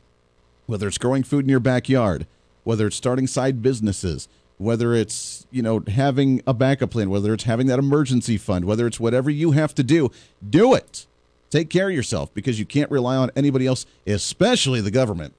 Whether 0.66 0.88
it's 0.88 0.98
growing 0.98 1.22
food 1.24 1.44
in 1.44 1.50
your 1.50 1.60
backyard, 1.60 2.26
whether 2.64 2.86
it's 2.86 2.96
starting 2.96 3.26
side 3.26 3.62
businesses, 3.62 4.28
whether 4.58 4.94
it's 4.94 5.46
you 5.50 5.62
know 5.62 5.82
having 5.88 6.42
a 6.46 6.54
backup 6.54 6.90
plan 6.90 7.10
whether 7.10 7.34
it's 7.34 7.44
having 7.44 7.66
that 7.66 7.78
emergency 7.78 8.36
fund 8.38 8.64
whether 8.64 8.86
it's 8.86 9.00
whatever 9.00 9.30
you 9.30 9.50
have 9.52 9.74
to 9.74 9.82
do 9.82 10.10
do 10.48 10.74
it. 10.74 11.06
Take 11.50 11.70
care 11.70 11.88
of 11.88 11.94
yourself 11.94 12.34
because 12.34 12.58
you 12.58 12.66
can't 12.66 12.90
rely 12.90 13.16
on 13.16 13.30
anybody 13.36 13.66
else 13.66 13.86
especially 14.06 14.80
the 14.80 14.90
government. 14.90 15.34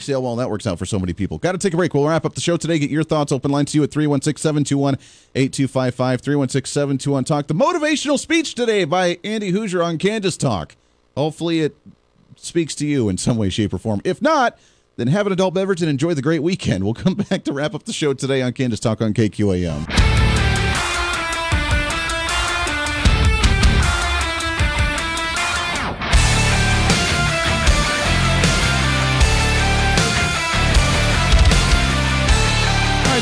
See 0.00 0.12
how 0.12 0.20
well 0.20 0.34
that 0.36 0.50
works 0.50 0.66
out 0.66 0.78
for 0.78 0.86
so 0.86 0.98
many 0.98 1.12
people. 1.12 1.38
Got 1.38 1.52
to 1.52 1.58
take 1.58 1.72
a 1.72 1.76
break. 1.76 1.94
We'll 1.94 2.08
wrap 2.08 2.24
up 2.24 2.34
the 2.34 2.40
show 2.40 2.56
today. 2.56 2.80
Get 2.80 2.90
your 2.90 3.04
thoughts. 3.04 3.30
Open 3.30 3.52
line 3.52 3.66
to 3.66 3.78
you 3.78 3.84
at 3.84 3.90
316-721-8255 3.90 4.96
316-721 5.34 7.24
talk 7.24 7.46
the 7.46 7.54
motivational 7.54 8.18
speech 8.18 8.56
today 8.56 8.84
by 8.84 9.20
andy 9.22 9.50
hoosier 9.50 9.82
on 9.82 9.98
kansas 9.98 10.36
talk. 10.36 10.74
Hopefully 11.16 11.60
it 11.60 11.76
speaks 12.36 12.74
to 12.76 12.86
you 12.86 13.08
in 13.08 13.16
some 13.18 13.36
way 13.36 13.48
shape 13.50 13.72
or 13.72 13.78
form. 13.78 14.00
If 14.04 14.20
not 14.20 14.58
then 14.96 15.08
have 15.08 15.26
an 15.26 15.32
adult 15.32 15.54
beverage 15.54 15.82
and 15.82 15.90
enjoy 15.90 16.14
the 16.14 16.22
great 16.22 16.42
weekend. 16.42 16.84
We'll 16.84 16.94
come 16.94 17.14
back 17.30 17.44
to 17.44 17.52
wrap 17.52 17.74
up 17.74 17.84
the 17.84 17.92
show 17.92 18.14
today 18.14 18.42
on 18.42 18.52
Kansas 18.52 18.80
Talk 18.80 19.00
on 19.00 19.14
KQAM. 19.14 20.14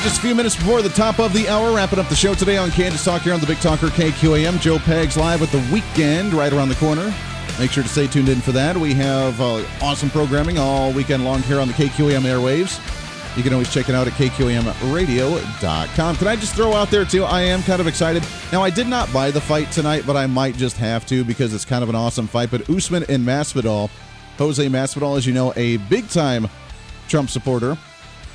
just 0.02 0.18
a 0.18 0.20
few 0.20 0.34
minutes 0.34 0.56
before 0.56 0.82
the 0.82 0.88
top 0.88 1.20
of 1.20 1.32
the 1.32 1.48
hour, 1.48 1.72
wrapping 1.72 1.98
up 2.00 2.08
the 2.08 2.16
show 2.16 2.34
today 2.34 2.56
on 2.56 2.72
Kansas 2.72 3.04
Talk 3.04 3.22
here 3.22 3.34
on 3.34 3.40
the 3.40 3.46
Big 3.46 3.58
Talker 3.58 3.86
KQAM. 3.86 4.60
Joe 4.60 4.78
Pags 4.78 5.16
live 5.16 5.40
with 5.40 5.52
the 5.52 5.64
weekend 5.72 6.34
right 6.34 6.52
around 6.52 6.70
the 6.70 6.74
corner. 6.74 7.14
Make 7.62 7.70
sure 7.70 7.84
to 7.84 7.88
stay 7.88 8.08
tuned 8.08 8.28
in 8.28 8.40
for 8.40 8.50
that. 8.50 8.76
We 8.76 8.92
have 8.94 9.40
uh, 9.40 9.64
awesome 9.80 10.10
programming 10.10 10.58
all 10.58 10.92
weekend 10.92 11.24
long 11.24 11.42
here 11.42 11.60
on 11.60 11.68
the 11.68 11.74
KQAM 11.74 12.22
airwaves. 12.22 12.80
You 13.36 13.44
can 13.44 13.52
always 13.52 13.72
check 13.72 13.88
it 13.88 13.94
out 13.94 14.08
at 14.08 14.14
kqamradio.com. 14.14 16.16
Can 16.16 16.26
I 16.26 16.34
just 16.34 16.56
throw 16.56 16.72
out 16.72 16.90
there, 16.90 17.04
too? 17.04 17.22
I 17.22 17.42
am 17.42 17.62
kind 17.62 17.80
of 17.80 17.86
excited. 17.86 18.24
Now, 18.50 18.64
I 18.64 18.70
did 18.70 18.88
not 18.88 19.12
buy 19.12 19.30
the 19.30 19.40
fight 19.40 19.70
tonight, 19.70 20.02
but 20.04 20.16
I 20.16 20.26
might 20.26 20.56
just 20.56 20.76
have 20.78 21.06
to 21.06 21.22
because 21.22 21.54
it's 21.54 21.64
kind 21.64 21.84
of 21.84 21.88
an 21.88 21.94
awesome 21.94 22.26
fight. 22.26 22.50
But 22.50 22.68
Usman 22.68 23.04
and 23.08 23.24
Masvidal, 23.24 23.90
Jose 24.38 24.66
Masvidal, 24.66 25.16
as 25.16 25.24
you 25.24 25.32
know, 25.32 25.52
a 25.54 25.76
big 25.76 26.08
time 26.08 26.48
Trump 27.06 27.30
supporter, 27.30 27.78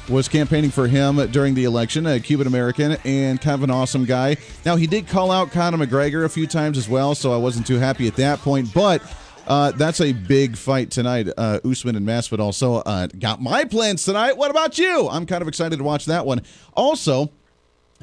was 0.09 0.27
campaigning 0.27 0.71
for 0.71 0.88
him 0.88 1.17
during 1.31 1.53
the 1.53 1.65
election, 1.65 2.05
a 2.05 2.19
Cuban 2.19 2.47
American 2.47 2.97
and 3.03 3.39
kind 3.41 3.55
of 3.55 3.63
an 3.63 3.71
awesome 3.71 4.05
guy. 4.05 4.38
Now, 4.65 4.75
he 4.75 4.88
did 4.88 5.07
call 5.07 5.31
out 5.31 5.51
Conor 5.51 5.85
McGregor 5.85 6.25
a 6.25 6.29
few 6.29 6.47
times 6.47 6.77
as 6.77 6.88
well, 6.88 7.15
so 7.15 7.34
I 7.34 7.38
wasn't 7.38 7.67
too 7.67 7.77
happy 7.77 8.07
at 8.07 8.15
that 8.15 8.39
point, 8.39 8.73
but. 8.73 9.01
Uh, 9.49 9.71
that's 9.71 10.01
a 10.01 10.11
big 10.11 10.57
fight 10.57 10.91
tonight, 10.91 11.29
uh, 11.38 11.61
Usman 11.63 11.95
and 11.95 12.05
Masvidal. 12.05 12.53
So, 12.53 12.79
uh, 12.79 13.07
got 13.07 13.41
my 13.41 13.63
plans 13.63 14.03
tonight. 14.03 14.35
What 14.35 14.51
about 14.51 14.77
you? 14.77 15.07
I'm 15.07 15.25
kind 15.25 15.41
of 15.41 15.47
excited 15.47 15.77
to 15.77 15.85
watch 15.85 16.05
that 16.07 16.25
one. 16.25 16.41
Also, 16.73 17.31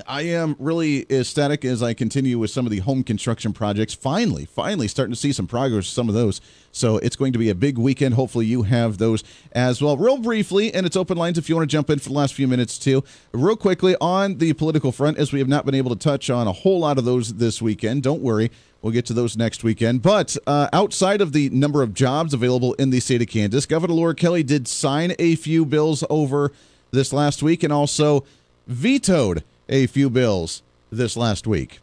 I 0.09 0.23
am 0.23 0.57
really 0.59 1.07
ecstatic 1.09 1.65
as 1.65 1.83
I 1.83 1.95
continue 1.95 2.39
with 2.39 2.51
some 2.51 2.66
of 2.66 2.73
the 2.73 2.81
home 2.81 3.05
construction 3.05 3.53
projects. 3.53 3.95
Finally, 3.95 4.45
finally 4.45 4.89
starting 4.89 5.12
to 5.12 5.19
see 5.19 5.33
some 5.33 5.47
progress 5.47 5.87
some 5.87 6.09
of 6.09 6.15
those. 6.15 6.41
So 6.73 6.99
it's 6.99 7.15
going 7.15 7.33
to 7.33 7.39
be 7.39 7.49
a 7.49 7.55
big 7.55 7.79
weekend. 7.79 8.15
Hopefully, 8.15 8.47
you 8.47 8.62
have 8.62 8.99
those 8.99 9.23
as 9.53 9.81
well. 9.81 9.97
Real 9.97 10.19
briefly, 10.19 10.75
and 10.75 10.85
it's 10.85 10.97
open 10.97 11.16
lines 11.16 11.39
if 11.39 11.49
you 11.49 11.55
want 11.55 11.71
to 11.71 11.73
jump 11.73 11.91
in 11.91 12.01
for 12.01 12.09
the 12.09 12.15
last 12.15 12.35
few 12.35 12.49
minutes 12.49 12.77
too. 12.77 13.05
Real 13.33 13.57
quickly 13.57 13.95
on 14.01 14.39
the 14.39 14.53
political 14.55 14.91
front, 14.91 15.16
as 15.16 15.33
we 15.33 15.39
have 15.39 15.49
not 15.49 15.65
been 15.65 15.77
able 15.77 15.95
to 15.95 15.99
touch 15.99 16.29
on 16.29 16.49
a 16.49 16.53
whole 16.53 16.81
lot 16.81 16.99
of 16.99 17.05
those 17.05 17.35
this 17.35 17.62
weekend. 17.62 18.03
Don't 18.03 18.21
worry. 18.21 18.51
We'll 18.83 18.93
get 18.93 19.07
to 19.07 19.15
those 19.15 19.37
next 19.37 19.62
weekend. 19.62 20.03
But 20.03 20.37
uh, 20.47 20.69
outside 20.73 21.21
of 21.21 21.33
the 21.33 21.51
number 21.51 21.83
of 21.83 21.95
jobs 21.95 22.35
available 22.35 22.75
in 22.75 22.91
the 22.91 23.01
state 23.01 23.23
of 23.23 23.29
Kansas, 23.29 23.65
Governor 23.65 23.95
Laura 23.95 24.15
Kelly 24.15 24.43
did 24.43 24.66
sign 24.66 25.15
a 25.21 25.37
few 25.37 25.65
bills 25.65 26.03
over 26.11 26.53
this 26.91 27.12
last 27.12 27.43
week 27.43 27.62
and 27.62 27.73
also 27.73 28.25
vetoed 28.66 29.45
a 29.69 29.86
few 29.86 30.11
bills 30.11 30.62
this 30.91 31.16
last 31.16 31.47
week. 31.47 31.81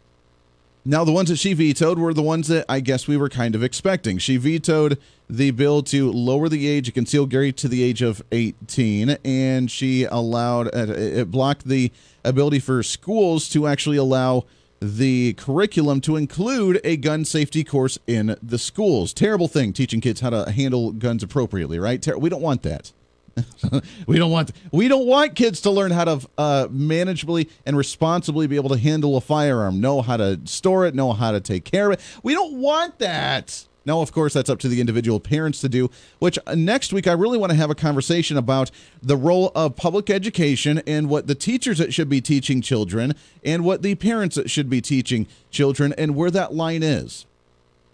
Now, 0.84 1.04
the 1.04 1.12
ones 1.12 1.28
that 1.28 1.36
she 1.36 1.52
vetoed 1.52 1.98
were 1.98 2.12
the 2.12 2.22
ones 2.22 2.48
that 2.48 2.64
I 2.68 2.80
guess 2.80 3.06
we 3.06 3.16
were 3.16 3.28
kind 3.28 3.54
of 3.54 3.62
expecting. 3.62 4.18
She 4.18 4.36
vetoed 4.36 4.98
the 5.30 5.52
bill 5.52 5.82
to 5.84 6.10
lower 6.10 6.48
the 6.48 6.66
age 6.66 6.88
of 6.88 6.94
concealed 6.94 7.30
carry 7.30 7.52
to 7.52 7.68
the 7.68 7.84
age 7.84 8.02
of 8.02 8.20
18, 8.32 9.10
and 9.24 9.70
she 9.70 10.04
allowed, 10.04 10.74
it 10.74 11.30
blocked 11.30 11.68
the 11.68 11.92
ability 12.24 12.58
for 12.58 12.82
schools 12.82 13.48
to 13.50 13.68
actually 13.68 13.96
allow 13.96 14.44
the 14.80 15.34
curriculum 15.34 16.00
to 16.00 16.16
include 16.16 16.80
a 16.82 16.96
gun 16.96 17.24
safety 17.24 17.62
course 17.62 17.96
in 18.08 18.36
the 18.42 18.58
schools. 18.58 19.12
Terrible 19.12 19.46
thing, 19.46 19.72
teaching 19.72 20.00
kids 20.00 20.20
how 20.20 20.30
to 20.30 20.50
handle 20.50 20.90
guns 20.90 21.22
appropriately, 21.22 21.78
right? 21.78 22.04
We 22.18 22.28
don't 22.28 22.42
want 22.42 22.62
that. 22.62 22.92
we 24.06 24.18
don't 24.18 24.30
want 24.30 24.52
we 24.70 24.88
don't 24.88 25.06
want 25.06 25.34
kids 25.34 25.60
to 25.62 25.70
learn 25.70 25.90
how 25.90 26.04
to 26.04 26.28
uh, 26.38 26.68
manageably 26.70 27.48
and 27.64 27.76
responsibly 27.76 28.46
be 28.46 28.56
able 28.56 28.70
to 28.70 28.78
handle 28.78 29.16
a 29.16 29.20
firearm, 29.20 29.80
know 29.80 30.02
how 30.02 30.16
to 30.16 30.40
store 30.44 30.86
it, 30.86 30.94
know 30.94 31.12
how 31.12 31.32
to 31.32 31.40
take 31.40 31.64
care 31.64 31.90
of 31.90 31.98
it. 31.98 32.00
We 32.22 32.34
don't 32.34 32.54
want 32.54 32.98
that. 32.98 33.66
Now, 33.84 34.00
of 34.00 34.12
course, 34.12 34.32
that's 34.32 34.48
up 34.48 34.60
to 34.60 34.68
the 34.68 34.80
individual 34.80 35.18
parents 35.18 35.60
to 35.62 35.68
do, 35.68 35.90
which 36.20 36.38
uh, 36.46 36.54
next 36.54 36.92
week 36.92 37.08
I 37.08 37.12
really 37.12 37.38
want 37.38 37.50
to 37.50 37.56
have 37.56 37.70
a 37.70 37.74
conversation 37.74 38.36
about 38.36 38.70
the 39.02 39.16
role 39.16 39.50
of 39.54 39.74
public 39.74 40.08
education 40.08 40.82
and 40.86 41.08
what 41.08 41.26
the 41.26 41.34
teachers 41.34 41.78
that 41.78 41.92
should 41.92 42.08
be 42.08 42.20
teaching 42.20 42.60
children 42.60 43.14
and 43.44 43.64
what 43.64 43.82
the 43.82 43.96
parents 43.96 44.36
that 44.36 44.50
should 44.50 44.70
be 44.70 44.80
teaching 44.80 45.26
children 45.50 45.92
and 45.98 46.14
where 46.14 46.30
that 46.30 46.54
line 46.54 46.82
is 46.82 47.26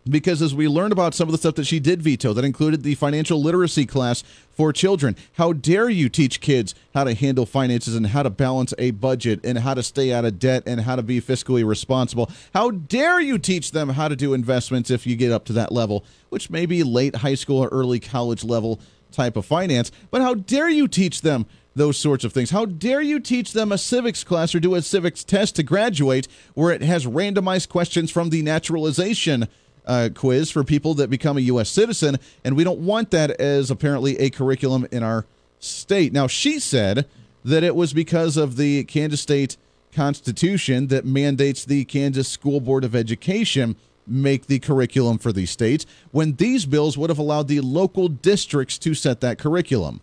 because 0.09 0.43
as 0.43 0.55
we 0.55 0.69
learned 0.69 0.93
about 0.93 1.15
some 1.15 1.29
of 1.29 1.33
the 1.33 1.39
stuff 1.39 1.55
that 1.57 1.67
she 1.67 1.81
did 1.81 2.03
veto, 2.03 2.33
that 2.33 2.45
included 2.45 2.83
the 2.83 2.95
financial 2.95 3.41
literacy 3.41 3.87
class 3.87 4.23
for 4.51 4.73
children. 4.73 5.17
How 5.35 5.53
dare 5.53 5.89
you 5.89 6.09
teach 6.09 6.41
kids 6.41 6.75
how 6.95 7.05
to 7.05 7.15
handle 7.15 7.47
finances 7.47 7.95
and 7.95 8.09
how 8.09 8.23
to 8.23 8.31
balance 8.31 8.75
a 8.79 8.91
budget 8.93 9.41
and 9.45 9.59
how 9.59 9.75
to 9.75 9.83
stay 9.83 10.13
out 10.13 10.25
of 10.25 10.39
debt 10.39 10.63
and 10.67 10.81
how 10.81 10.97
to 10.97 11.03
be 11.03 11.21
fiscally 11.21 11.67
responsible? 11.67 12.31
How 12.55 12.71
dare 12.71 13.21
you 13.21 13.39
teach 13.39 13.73
them 13.73 13.91
how 13.91 14.09
to 14.09 14.17
do 14.17 14.35
investments 14.35 14.91
if 14.91 15.07
you 15.07 15.17
get 15.17 15.33
up 15.33 15.45
to 15.47 15.53
that 15.55 15.73
level, 15.73 16.05
which 16.31 16.51
may 16.51 16.67
be 16.67 16.83
late 16.83 17.17
high 17.17 17.35
school 17.35 17.59
or 17.59 17.69
early 17.69 18.01
college 18.01 18.45
level 18.45 18.81
type 19.13 19.37
of 19.37 19.47
finance? 19.47 19.91
But 20.11 20.23
how 20.23 20.35
dare 20.35 20.69
you 20.69 20.89
teach 20.89 21.23
them 21.23 21.47
those 21.79 21.97
sorts 21.97 22.25
of 22.25 22.33
things. 22.33 22.51
How 22.51 22.67
dare 22.67 23.01
you 23.01 23.21
teach 23.21 23.53
them 23.53 23.71
a 23.71 23.79
civics 23.79 24.25
class 24.25 24.53
or 24.53 24.59
do 24.59 24.75
a 24.75 24.83
civics 24.83 25.23
test 25.23 25.55
to 25.57 25.63
graduate 25.63 26.27
where 26.55 26.73
it 26.73 26.83
has 26.83 27.07
randomized 27.07 27.69
questions 27.69 28.11
from 28.11 28.31
the 28.31 28.43
naturalization 28.43 29.49
uh, 29.89 30.11
quiz 30.15 30.51
for 30.51 30.63
people 30.63 30.95
that 30.95 31.11
become 31.11 31.37
a 31.37 31.41
U.S. 31.41 31.69
citizen, 31.71 32.19
and 32.45 32.55
we 32.55 32.63
don't 32.63 32.81
want 32.81 33.11
that 33.11 33.31
as 33.41 33.71
apparently 33.71 34.19
a 34.19 34.31
curriculum 34.31 34.87
in 34.93 35.03
our 35.03 35.27
state. 35.59 36.13
Now, 36.13 36.27
she 36.27 36.61
said 36.61 37.09
that 37.45 37.65
it 37.65 37.75
was 37.75 37.93
because 37.93 38.37
of 38.37 38.57
the 38.57 38.85
Kansas 38.85 39.21
State 39.21 39.57
Constitution 39.93 40.89
that 40.89 41.05
mandates 41.05 41.65
the 41.65 41.85
Kansas 41.87 42.29
School 42.29 42.61
Board 42.61 42.85
of 42.85 42.95
Education 42.95 43.75
make 44.07 44.47
the 44.47 44.59
curriculum 44.59 45.19
for 45.19 45.33
these 45.33 45.51
states, 45.51 45.85
when 46.13 46.35
these 46.35 46.67
bills 46.67 46.97
would 46.97 47.11
have 47.11 47.19
allowed 47.19 47.49
the 47.49 47.61
local 47.61 48.09
districts 48.09 48.79
to 48.79 48.95
set 48.95 49.21
that 49.21 49.39
curriculum. 49.39 50.01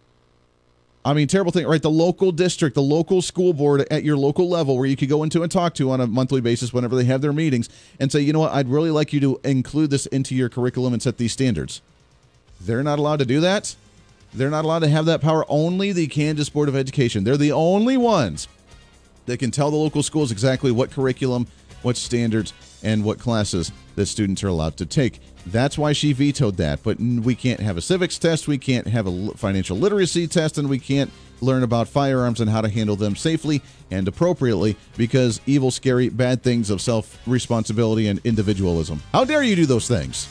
I 1.06 1.14
mean, 1.14 1.28
terrible 1.28 1.52
thing, 1.52 1.68
right? 1.68 1.84
The 1.84 1.92
local 1.92 2.32
district, 2.32 2.74
the 2.74 2.82
local 2.82 3.22
school 3.22 3.54
board 3.54 3.86
at 3.92 4.04
your 4.04 4.18
local 4.18 4.50
level, 4.50 4.76
where 4.76 4.88
you 4.88 4.96
could 4.96 5.08
go 5.08 5.22
into 5.22 5.44
and 5.44 5.52
talk 5.52 5.76
to 5.76 5.92
on 5.92 6.02
a 6.02 6.08
monthly 6.08 6.42
basis 6.42 6.74
whenever 6.74 6.96
they 6.96 7.04
have 7.04 7.22
their 7.22 7.32
meetings 7.32 7.70
and 8.00 8.12
say, 8.12 8.22
you 8.22 8.34
know 8.34 8.40
what, 8.40 8.52
I'd 8.54 8.68
really 8.68 8.90
like 8.90 9.14
you 9.14 9.20
to 9.20 9.40
include 9.44 9.92
this 9.92 10.08
into 10.08 10.34
your 10.34 10.50
curriculum 10.50 10.94
and 10.94 11.04
set 11.04 11.18
these 11.18 11.32
standards. 11.32 11.84
They're 12.60 12.82
not 12.82 12.98
allowed 12.98 13.20
to 13.20 13.26
do 13.26 13.40
that. 13.42 13.76
They're 14.34 14.50
not 14.50 14.66
allowed 14.66 14.80
to 14.80 14.90
have 14.90 15.06
that 15.06 15.22
power. 15.22 15.46
Only 15.48 15.92
the 15.92 16.08
Kansas 16.08 16.50
Board 16.50 16.70
of 16.70 16.76
Education. 16.76 17.24
They're 17.24 17.38
the 17.38 17.52
only 17.52 17.98
ones 17.98 18.48
that 19.28 19.38
can 19.38 19.52
tell 19.52 19.70
the 19.70 19.78
local 19.78 20.02
schools 20.02 20.32
exactly 20.32 20.72
what 20.72 20.90
curriculum, 20.90 21.46
what 21.84 21.98
standards, 21.98 22.52
and 22.86 23.04
what 23.04 23.20
classes 23.20 23.74
that 23.96 24.06
students 24.06 24.44
are 24.44 24.48
allowed 24.48 24.78
to 24.78 24.86
take. 24.86 25.20
That's 25.48 25.78
why 25.78 25.92
she 25.92 26.14
vetoed 26.14 26.58
that. 26.58 26.84
But 26.84 27.00
we 27.00 27.36
can't 27.36 27.60
have 27.60 27.76
a 27.76 27.82
civics 27.82 28.18
test, 28.18 28.48
we 28.48 28.58
can't 28.58 28.88
have 28.88 29.08
a 29.08 29.32
financial 29.36 29.78
literacy 29.78 30.28
test, 30.28 30.58
and 30.58 30.70
we 30.70 30.80
can't 30.80 31.12
learn 31.42 31.64
about 31.64 31.88
firearms 31.88 32.40
and 32.40 32.50
how 32.50 32.62
to 32.62 32.70
handle 32.70 32.96
them 32.96 33.16
safely 33.16 33.62
and 33.92 34.08
appropriately 34.08 34.78
because 34.96 35.42
evil, 35.46 35.72
scary, 35.72 36.08
bad 36.08 36.42
things 36.44 36.70
of 36.70 36.80
self 36.80 37.20
responsibility 37.28 38.08
and 38.08 38.22
individualism. 38.24 39.02
How 39.12 39.26
dare 39.26 39.44
you 39.44 39.56
do 39.56 39.66
those 39.66 39.88
things? 39.88 40.30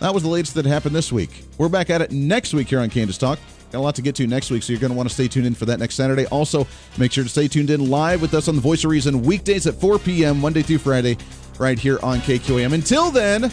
That 0.00 0.14
was 0.14 0.22
the 0.22 0.28
latest 0.28 0.54
that 0.54 0.64
happened 0.64 0.94
this 0.94 1.10
week. 1.12 1.44
We're 1.58 1.68
back 1.68 1.90
at 1.90 2.00
it 2.00 2.12
next 2.12 2.54
week 2.54 2.68
here 2.68 2.78
on 2.80 2.88
Kansas 2.88 3.18
Talk. 3.18 3.38
Got 3.72 3.78
a 3.78 3.80
lot 3.80 3.94
to 3.96 4.02
get 4.02 4.14
to 4.16 4.26
next 4.26 4.50
week, 4.50 4.62
so 4.62 4.72
you're 4.72 4.80
going 4.80 4.92
to 4.92 4.96
want 4.96 5.08
to 5.08 5.14
stay 5.14 5.28
tuned 5.28 5.46
in 5.46 5.54
for 5.54 5.66
that 5.66 5.78
next 5.78 5.94
Saturday. 5.94 6.24
Also, 6.26 6.66
make 6.96 7.12
sure 7.12 7.24
to 7.24 7.28
stay 7.28 7.48
tuned 7.48 7.68
in 7.68 7.90
live 7.90 8.22
with 8.22 8.32
us 8.32 8.48
on 8.48 8.54
the 8.54 8.62
Voice 8.62 8.84
of 8.84 8.90
Reason 8.90 9.20
weekdays 9.20 9.66
at 9.66 9.74
4 9.74 9.98
p.m., 9.98 10.40
Monday 10.40 10.62
through 10.62 10.78
Friday, 10.78 11.18
right 11.58 11.78
here 11.78 11.98
on 12.02 12.18
KQAM. 12.18 12.72
Until 12.72 13.10
then, 13.10 13.52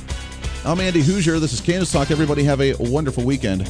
I'm 0.64 0.80
Andy 0.80 1.02
Hoosier. 1.02 1.40
This 1.40 1.54
is 1.54 1.62
Kansas 1.62 1.92
Talk. 1.92 2.12
Everybody 2.12 2.44
have 2.44 2.62
a 2.62 2.76
wonderful 2.80 3.24
weekend. 3.24 3.68